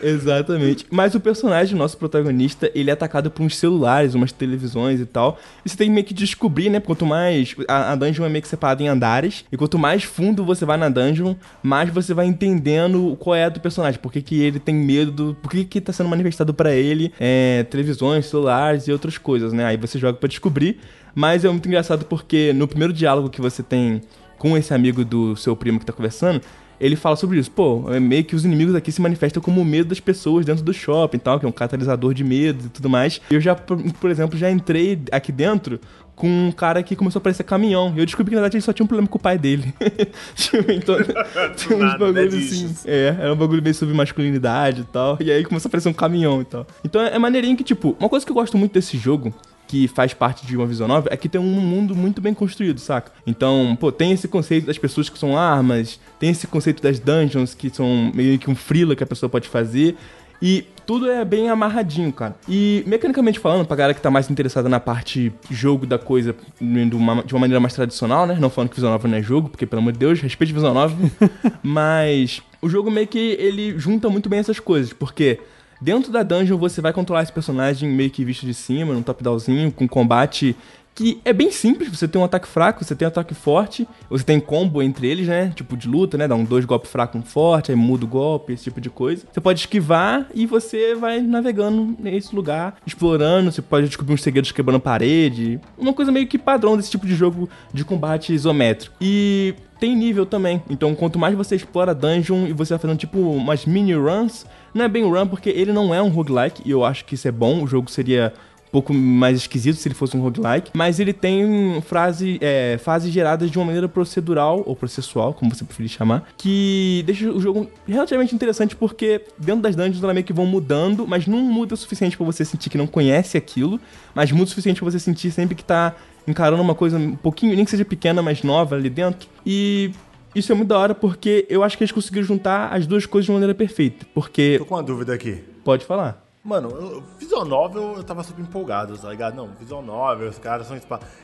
Exatamente. 0.03 0.87
Mas 0.91 1.15
o 1.15 1.21
personagem, 1.21 1.77
nosso 1.77 1.97
protagonista, 1.97 2.71
ele 2.75 2.91
é 2.91 2.93
atacado 2.93 3.31
por 3.31 3.43
uns 3.43 3.57
celulares, 3.57 4.15
umas 4.15 4.33
televisões 4.33 5.01
e 5.01 5.07
tal. 5.07 5.39
E 5.65 5.69
você 5.69 5.77
tem 5.77 5.91
meio 5.91 6.05
que 6.05 6.15
descobrir, 6.15 6.71
né? 6.71 6.81
Quanto 6.81 7.07
mais. 7.07 7.55
A, 7.69 7.93
a 7.93 7.97
dungeon 7.97 8.25
é 8.25 8.29
meio 8.29 8.43
que 8.43 8.49
separada 8.49 8.83
em 8.83 8.89
andares. 8.89 9.45
E 9.51 9.57
quanto 9.57 9.79
mais 9.79 10.05
fundo 10.05 10.45
você 10.45 10.65
vai 10.65 10.77
na 10.77 10.89
dungeon, 10.89 11.35
mais 11.63 11.91
você 11.91 12.15
vai 12.15 12.27
entendendo 12.27 13.17
qual 13.19 13.35
é 13.35 13.45
a 13.45 13.49
do 13.49 13.61
personagem. 13.61 14.01
Por 14.01 14.13
que, 14.13 14.23
que 14.23 14.41
ele 14.43 14.59
tem 14.59 14.75
medo 14.75 15.11
do. 15.11 15.35
Por 15.35 15.51
que, 15.51 15.65
que 15.65 15.81
tá 15.81 15.93
sendo 15.93 16.09
manifestado 16.09 16.55
pra 16.55 16.73
ele 16.75 17.13
é, 17.19 17.65
televisões, 17.65 18.27
celulares 18.27 18.89
e 18.89 18.93
outras 18.93 19.19
coisas, 19.19 19.53
né? 19.53 19.65
Aí 19.65 19.77
você 19.77 19.99
joga 19.99 20.19
pra 20.19 20.29
descobrir. 20.29 20.79
Mas 21.15 21.45
é 21.45 21.49
muito 21.49 21.67
engraçado 21.67 22.05
porque 22.05 22.53
no 22.53 22.69
primeiro 22.69 22.93
diálogo 22.93 23.29
que 23.29 23.41
você 23.41 23.63
tem 23.63 24.01
com 24.39 24.57
esse 24.57 24.73
amigo 24.73 25.05
do 25.05 25.37
seu 25.37 25.55
primo 25.55 25.79
que 25.79 25.85
tá 25.85 25.93
conversando, 25.93 26.41
ele 26.81 26.97
fala 26.97 27.17
sobre 27.17 27.39
isso. 27.39 27.51
Pô, 27.51 27.85
é 27.93 28.01
meio 28.01 28.25
que 28.25 28.35
os 28.35 28.45
inimigos 28.45 28.75
aqui 28.75 28.91
se 28.91 29.01
manifestam 29.01 29.43
como 29.43 29.61
o 29.61 29.65
medo 29.65 29.91
das 29.91 30.01
pessoas 30.01 30.47
dentro 30.47 30.65
do 30.65 30.73
shopping 30.73 31.19
e 31.19 31.21
tal, 31.21 31.39
que 31.39 31.47
é 31.47 31.49
um 31.49 31.53
catalisador 31.53 32.15
de 32.15 32.25
medo 32.25 32.67
e 32.67 32.69
tudo 32.69 32.89
mais. 32.89 33.21
Eu 33.31 33.41
já, 33.41 33.55
por 33.55 34.11
exemplo, 34.11 34.39
já 34.39 34.51
entrei 34.51 35.01
aqui 35.13 35.31
dentro 35.31 35.79
com 36.21 36.49
um 36.49 36.53
cara 36.53 36.83
que 36.83 36.95
começou 36.95 37.19
a 37.19 37.23
parecer 37.23 37.45
caminhão. 37.45 37.95
E 37.97 37.99
eu 37.99 38.05
descobri 38.05 38.31
que, 38.31 38.35
na 38.37 38.43
verdade, 38.43 38.59
ele 38.59 38.63
só 38.63 38.75
tinha 38.75 38.85
um 38.85 38.87
problema 38.87 39.09
com 39.09 39.17
o 39.17 39.21
pai 39.21 39.39
dele. 39.39 39.73
Tipo, 40.37 40.71
então, 40.71 40.97
tem 41.57 41.83
uns 41.83 41.99
bagulhos 41.99 42.35
assim. 42.35 42.75
É, 42.85 43.17
era 43.19 43.33
um 43.33 43.37
bagulho 43.37 43.63
meio 43.63 43.75
sobre 43.75 43.95
masculinidade 43.95 44.83
e 44.83 44.85
tal. 44.85 45.17
E 45.21 45.31
aí 45.31 45.45
começou 45.45 45.69
a 45.69 45.71
aparecer 45.71 45.89
um 45.89 45.95
caminhão 45.95 46.43
e 46.43 46.45
tal. 46.45 46.67
Então 46.85 47.01
é 47.01 47.19
maneirinho 47.19 47.57
que, 47.57 47.65
tipo, 47.65 47.97
uma 47.99 48.09
coisa 48.09 48.25
que 48.25 48.31
eu 48.31 48.35
gosto 48.35 48.59
muito 48.59 48.73
desse 48.73 48.99
jogo 48.99 49.35
que 49.71 49.87
faz 49.87 50.13
parte 50.13 50.45
de 50.45 50.57
uma 50.57 50.67
visão 50.67 50.89
nova 50.89 51.09
é 51.13 51.17
que 51.17 51.29
tem 51.29 51.41
um 51.41 51.45
mundo 51.45 51.95
muito 51.95 52.21
bem 52.21 52.35
construído, 52.35 52.81
saca? 52.81 53.13
Então, 53.25 53.77
pô, 53.79 53.93
tem 53.93 54.11
esse 54.11 54.27
conceito 54.27 54.67
das 54.67 54.77
pessoas 54.77 55.09
que 55.09 55.17
são 55.17 55.39
armas, 55.39 56.01
tem 56.19 56.31
esse 56.31 56.49
conceito 56.49 56.83
das 56.83 56.99
dungeons 56.99 57.55
que 57.55 57.71
são 57.71 58.11
meio 58.13 58.37
que 58.37 58.51
um 58.51 58.57
freela 58.57 58.97
que 58.97 59.05
a 59.05 59.07
pessoa 59.07 59.31
pode 59.31 59.49
fazer. 59.49 59.97
E 60.43 60.67
tudo 60.85 61.09
é 61.09 61.25
bem 61.25 61.49
amarradinho, 61.49 62.13
cara. 62.13 62.35
E 62.49 62.83
mecanicamente 62.85 63.39
falando, 63.39 63.65
pra 63.65 63.77
galera 63.77 63.95
que 63.95 64.01
tá 64.01 64.11
mais 64.11 64.29
interessada 64.29 64.69
na 64.69 64.81
parte 64.81 65.33
jogo 65.49 65.87
da 65.87 66.01
coisa 66.01 66.35
de 66.61 66.97
uma, 66.97 67.23
de 67.23 67.33
uma 67.33 67.41
maneira 67.41 67.61
mais 67.61 67.73
tradicional, 67.73 68.27
né? 68.27 68.37
Não 68.41 68.51
falando 68.51 68.71
que 68.71 68.77
Visão 68.77 68.91
Nova 68.91 69.07
não 69.07 69.19
é 69.19 69.23
jogo, 69.23 69.51
porque 69.51 69.67
pelo 69.67 69.83
amor 69.83 69.93
de 69.93 70.01
Deus, 70.01 70.21
respeite 70.21 70.53
Visão 70.53 70.75
Nova. 70.75 70.97
Mas 71.63 72.43
o 72.61 72.69
jogo 72.69 72.91
meio 72.91 73.07
que 73.07 73.37
ele 73.39 73.79
junta 73.79 74.09
muito 74.09 74.29
bem 74.29 74.41
essas 74.41 74.59
coisas, 74.59 74.93
porque 74.93 75.39
dentro 75.81 76.13
da 76.13 76.23
dungeon 76.23 76.59
você 76.59 76.81
vai 76.81 76.93
controlar 76.93 77.23
esse 77.23 77.33
personagem 77.33 77.89
meio 77.89 78.11
que 78.11 78.25
visto 78.25 78.45
de 78.45 78.55
cima, 78.55 78.93
num 78.93 79.03
top-downzinho, 79.03 79.73
com 79.73 79.89
combate 79.89 80.57
que 80.95 81.21
é 81.25 81.33
bem 81.33 81.51
simples, 81.51 81.89
você 81.89 82.07
tem 82.07 82.21
um 82.21 82.25
ataque 82.25 82.47
fraco, 82.47 82.85
você 82.85 82.95
tem 82.95 83.07
um 83.07 83.09
ataque 83.09 83.35
forte, 83.35 83.89
você 84.11 84.23
tem 84.23 84.39
combo 84.39 84.83
entre 84.83 85.07
eles, 85.07 85.27
né? 85.27 85.51
Tipo 85.55 85.77
de 85.77 85.89
luta, 85.89 86.19
né? 86.19 86.29
Dá 86.29 86.35
um 86.35 86.45
dois 86.45 86.65
golpes 86.65 86.91
fracos, 86.91 87.19
um 87.19 87.25
forte, 87.25 87.71
aí 87.71 87.77
muda 87.77 88.05
o 88.05 88.09
golpe, 88.09 88.53
esse 88.53 88.65
tipo 88.65 88.81
de 88.81 88.91
coisa. 88.91 89.25
Você 89.33 89.41
pode 89.41 89.61
esquivar 89.61 90.27
e 90.35 90.45
você 90.45 90.95
vai 90.95 91.21
navegando 91.21 91.97
nesse 91.99 92.35
lugar, 92.35 92.77
explorando, 92.87 93.51
você 93.51 93.63
pode 93.63 93.87
descobrir 93.87 94.13
uns 94.13 94.23
segredos 94.23 94.53
quebrando 94.53 94.81
parede. 94.81 95.59
Uma 95.79 95.95
coisa 95.95 96.13
meio 96.13 96.27
que 96.27 96.37
padrão 96.37 96.77
desse 96.77 96.91
tipo 96.91 97.07
de 97.07 97.15
jogo 97.15 97.49
de 97.73 97.85
combate 97.85 98.35
isométrico. 98.35 98.95
E 99.01 99.55
tem 99.79 99.97
nível 99.97 100.27
também. 100.27 100.63
Então, 100.69 100.95
quanto 100.95 101.19
mais 101.19 101.35
você 101.35 101.57
explora 101.57 101.95
dungeon 101.95 102.47
e 102.47 102.53
você 102.53 102.75
vai 102.75 102.79
fazendo 102.79 102.99
tipo 102.99 103.19
umas 103.19 103.65
mini 103.65 103.95
runs, 103.95 104.45
não 104.75 104.85
é 104.85 104.89
bem 104.89 105.05
run 105.05 105.27
porque 105.27 105.51
ele 105.51 105.73
não 105.73 105.95
é 105.95 106.03
um 106.03 106.09
roguelike 106.09 106.63
e 106.65 106.71
eu 106.71 106.85
acho 106.85 107.05
que 107.05 107.15
isso 107.15 107.27
é 107.27 107.33
bom. 107.33 107.63
O 107.63 107.67
jogo 107.67 107.91
seria 107.91 108.33
pouco 108.71 108.95
mais 108.95 109.37
esquisito 109.37 109.77
se 109.77 109.89
ele 109.89 109.95
fosse 109.95 110.17
um 110.17 110.21
roguelike, 110.21 110.71
mas 110.75 111.01
ele 111.01 111.13
tem 111.13 111.81
frase, 111.83 112.39
é, 112.41 112.79
fases 112.79 113.13
geradas 113.13 113.51
de 113.51 113.59
uma 113.59 113.65
maneira 113.65 113.89
procedural, 113.89 114.63
ou 114.65 114.77
processual, 114.77 115.35
como 115.35 115.55
você 115.55 115.65
preferir 115.65 115.91
chamar, 115.91 116.29
que 116.37 117.03
deixa 117.05 117.31
o 117.31 117.41
jogo 117.41 117.69
relativamente 117.87 118.35
interessante 118.35 118.77
porque 118.77 119.23
dentro 119.39 119.63
das 119.63 119.75
dungeons 119.75 120.03
ela 120.03 120.15
meio 120.15 120.25
que 120.25 120.33
vão 120.33 120.47
mudando, 120.47 121.07
mas 121.07 121.27
não 121.27 121.39
muda 121.39 121.75
o 121.75 121.77
suficiente 121.77 122.17
para 122.17 122.27
você 122.27 122.45
sentir 122.45 122.71
que 122.71 122.79
não 122.79 122.87
conhece 122.87 123.37
aquilo, 123.37 123.81
mas 124.15 124.31
muda 124.31 124.45
o 124.45 124.49
suficiente 124.49 124.81
pra 124.81 124.91
você 124.91 124.99
sentir 124.99 125.31
sempre 125.31 125.55
que 125.55 125.65
tá 125.65 125.95
encarando 126.27 126.63
uma 126.63 126.75
coisa 126.75 126.97
um 126.97 127.17
pouquinho, 127.17 127.57
nem 127.57 127.65
que 127.65 127.71
seja 127.71 127.85
pequena, 127.85 128.23
mas 128.23 128.43
nova 128.43 128.77
ali 128.77 128.91
dentro. 128.91 129.29
E 129.45 129.91
isso 130.35 130.53
é 130.53 130.55
muito 130.55 130.69
da 130.69 130.79
hora 130.79 130.95
porque 130.95 131.47
eu 131.49 131.63
acho 131.63 131.77
que 131.77 131.85
eles 131.85 131.93
conseguiram 131.93 132.27
juntar 132.27 132.73
as 132.73 132.87
duas 132.87 133.07
coisas 133.07 133.27
de 133.27 133.33
maneira 133.33 133.55
perfeita. 133.55 134.07
Porque. 134.15 134.57
Tô 134.59 134.65
com 134.65 134.75
uma 134.75 134.83
dúvida 134.83 135.15
aqui. 135.15 135.43
Pode 135.65 135.85
falar. 135.85 136.30
Mano, 136.43 136.71
eu, 136.71 137.05
Visual 137.19 137.45
Novel 137.45 137.97
eu 137.99 138.03
tava 138.03 138.23
super 138.23 138.41
empolgado, 138.41 138.97
tá 138.97 139.11
ligado? 139.11 139.35
Não, 139.35 139.49
Visual 139.59 139.83
Novel, 139.83 140.31
os 140.31 140.39
caras 140.39 140.67
são. 140.67 140.81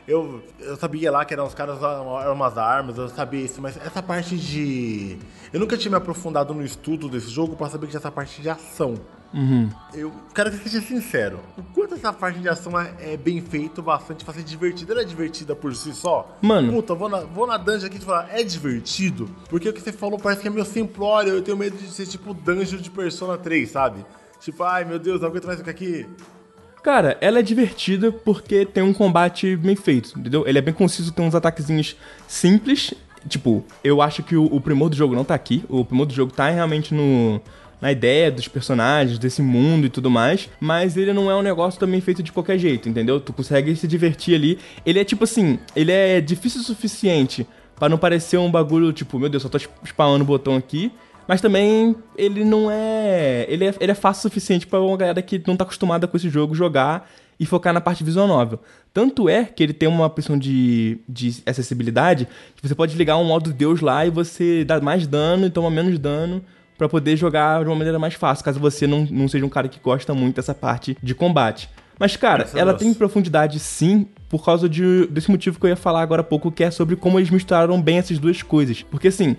Eu, 0.06 0.42
eu 0.60 0.76
sabia 0.76 1.10
lá 1.10 1.24
que 1.24 1.32
eram 1.32 1.46
os 1.46 1.54
caras 1.54 1.78
eram 1.82 2.34
umas 2.34 2.58
armas, 2.58 2.98
eu 2.98 3.08
sabia 3.08 3.40
isso, 3.40 3.60
mas 3.62 3.78
essa 3.78 4.02
parte 4.02 4.36
de. 4.36 5.18
Eu 5.52 5.58
nunca 5.58 5.76
tinha 5.76 5.90
me 5.90 5.96
aprofundado 5.96 6.52
no 6.52 6.62
estudo 6.62 7.08
desse 7.08 7.30
jogo 7.30 7.56
pra 7.56 7.68
saber 7.70 7.86
que 7.86 7.92
tinha 7.92 7.98
essa 7.98 8.10
parte 8.10 8.42
de 8.42 8.50
ação. 8.50 8.94
Uhum. 9.32 9.70
Eu 9.92 10.12
quero 10.34 10.50
que 10.50 10.68
seja 10.68 10.80
sincero. 10.80 11.40
O 11.56 11.62
quanto 11.62 11.94
essa 11.94 12.12
parte 12.12 12.38
de 12.38 12.48
ação 12.48 12.78
é, 12.78 13.14
é 13.14 13.16
bem 13.16 13.40
feito, 13.40 13.82
bastante, 13.82 14.24
pra 14.24 14.34
ser 14.34 14.42
divertida. 14.42 14.92
Ela 14.92 15.02
é 15.02 15.04
divertida 15.04 15.56
por 15.56 15.74
si 15.74 15.94
só? 15.94 16.36
Mano. 16.42 16.72
Puta, 16.72 16.94
vou 16.94 17.08
na, 17.08 17.20
vou 17.20 17.46
na 17.46 17.56
dungeon 17.56 17.86
aqui 17.86 17.96
e 17.96 18.00
falar, 18.00 18.28
é 18.30 18.42
divertido? 18.42 19.28
Porque 19.48 19.68
o 19.68 19.72
que 19.72 19.80
você 19.80 19.92
falou 19.92 20.18
parece 20.18 20.42
que 20.42 20.48
é 20.48 20.50
meio 20.50 20.64
simplório. 20.64 21.32
Eu 21.32 21.42
tenho 21.42 21.56
medo 21.56 21.76
de 21.76 21.88
ser 21.88 22.06
tipo 22.06 22.34
dungeon 22.34 22.78
de 22.78 22.90
Persona 22.90 23.36
3, 23.36 23.70
sabe? 23.70 24.04
Tipo, 24.40 24.62
ai 24.62 24.84
meu 24.84 24.98
Deus, 24.98 25.20
não 25.20 25.28
aguento 25.28 25.46
mais 25.46 25.58
ficar 25.58 25.70
aqui. 25.70 26.06
Cara, 26.82 27.16
ela 27.20 27.40
é 27.40 27.42
divertida 27.42 28.12
porque 28.12 28.64
tem 28.64 28.82
um 28.82 28.92
combate 28.92 29.56
bem 29.56 29.74
feito, 29.74 30.16
entendeu? 30.16 30.44
Ele 30.46 30.58
é 30.58 30.62
bem 30.62 30.72
conciso, 30.72 31.12
tem 31.12 31.26
uns 31.26 31.34
ataquezinhos 31.34 31.96
simples. 32.28 32.94
Tipo, 33.28 33.64
eu 33.82 34.00
acho 34.00 34.22
que 34.22 34.36
o, 34.36 34.44
o 34.44 34.60
primor 34.60 34.88
do 34.88 34.94
jogo 34.94 35.14
não 35.14 35.24
tá 35.24 35.34
aqui. 35.34 35.64
O 35.68 35.84
primor 35.84 36.06
do 36.06 36.14
jogo 36.14 36.32
tá 36.32 36.48
realmente 36.48 36.94
no, 36.94 37.40
na 37.80 37.92
ideia 37.92 38.30
dos 38.30 38.48
personagens, 38.48 39.18
desse 39.18 39.42
mundo 39.42 39.86
e 39.86 39.90
tudo 39.90 40.10
mais, 40.10 40.48
mas 40.60 40.96
ele 40.96 41.12
não 41.12 41.30
é 41.30 41.36
um 41.36 41.42
negócio 41.42 41.78
também 41.78 42.00
feito 42.00 42.22
de 42.22 42.32
qualquer 42.32 42.58
jeito, 42.58 42.88
entendeu? 42.88 43.20
Tu 43.20 43.32
consegue 43.32 43.74
se 43.76 43.86
divertir 43.86 44.34
ali. 44.34 44.58
Ele 44.84 44.98
é 44.98 45.04
tipo 45.04 45.24
assim, 45.24 45.58
ele 45.74 45.92
é 45.92 46.20
difícil 46.20 46.60
o 46.60 46.64
suficiente 46.64 47.46
para 47.78 47.88
não 47.88 47.98
parecer 47.98 48.38
um 48.38 48.50
bagulho 48.50 48.92
tipo, 48.92 49.18
meu 49.18 49.28
Deus, 49.28 49.42
só 49.42 49.48
tô 49.48 49.58
spamando 49.84 50.24
o 50.24 50.26
botão 50.26 50.56
aqui. 50.56 50.90
Mas 51.26 51.40
também 51.40 51.96
ele 52.16 52.44
não 52.44 52.70
é. 52.70 53.46
Ele 53.48 53.66
é, 53.66 53.74
ele 53.80 53.92
é 53.92 53.94
fácil 53.94 54.20
o 54.20 54.22
suficiente 54.22 54.66
para 54.66 54.80
uma 54.80 54.96
galera 54.96 55.20
que 55.22 55.42
não 55.46 55.56
tá 55.56 55.64
acostumada 55.64 56.06
com 56.06 56.16
esse 56.16 56.28
jogo 56.28 56.54
jogar 56.54 57.10
e 57.38 57.44
focar 57.44 57.72
na 57.72 57.80
parte 57.80 58.02
visual 58.02 58.26
novel. 58.26 58.60
Tanto 58.92 59.28
é 59.28 59.44
que 59.44 59.62
ele 59.62 59.72
tem 59.72 59.88
uma 59.88 60.06
opção 60.06 60.38
de, 60.38 60.98
de 61.08 61.42
acessibilidade 61.44 62.26
que 62.54 62.66
você 62.66 62.74
pode 62.74 62.96
ligar 62.96 63.18
um 63.18 63.24
modo 63.24 63.52
Deus 63.52 63.80
lá 63.80 64.06
e 64.06 64.10
você 64.10 64.64
dá 64.64 64.80
mais 64.80 65.06
dano 65.06 65.46
e 65.46 65.50
toma 65.50 65.70
menos 65.70 65.98
dano 65.98 66.42
para 66.78 66.88
poder 66.88 67.16
jogar 67.16 67.62
de 67.62 67.68
uma 67.68 67.76
maneira 67.76 67.98
mais 67.98 68.14
fácil, 68.14 68.44
caso 68.44 68.60
você 68.60 68.86
não, 68.86 69.06
não 69.10 69.28
seja 69.28 69.44
um 69.44 69.48
cara 69.48 69.68
que 69.68 69.80
gosta 69.80 70.14
muito 70.14 70.36
dessa 70.36 70.54
parte 70.54 70.96
de 71.02 71.14
combate. 71.14 71.68
Mas, 71.98 72.14
cara, 72.16 72.46
ela 72.54 72.74
tem 72.74 72.92
profundidade 72.92 73.58
sim, 73.58 74.06
por 74.28 74.44
causa 74.44 74.68
de, 74.68 75.06
desse 75.06 75.30
motivo 75.30 75.58
que 75.58 75.64
eu 75.64 75.70
ia 75.70 75.76
falar 75.76 76.02
agora 76.02 76.20
há 76.20 76.24
pouco, 76.24 76.52
que 76.52 76.62
é 76.62 76.70
sobre 76.70 76.94
como 76.94 77.18
eles 77.18 77.30
misturaram 77.30 77.80
bem 77.80 77.96
essas 77.96 78.18
duas 78.18 78.42
coisas. 78.42 78.82
Porque, 78.82 79.08
assim, 79.08 79.34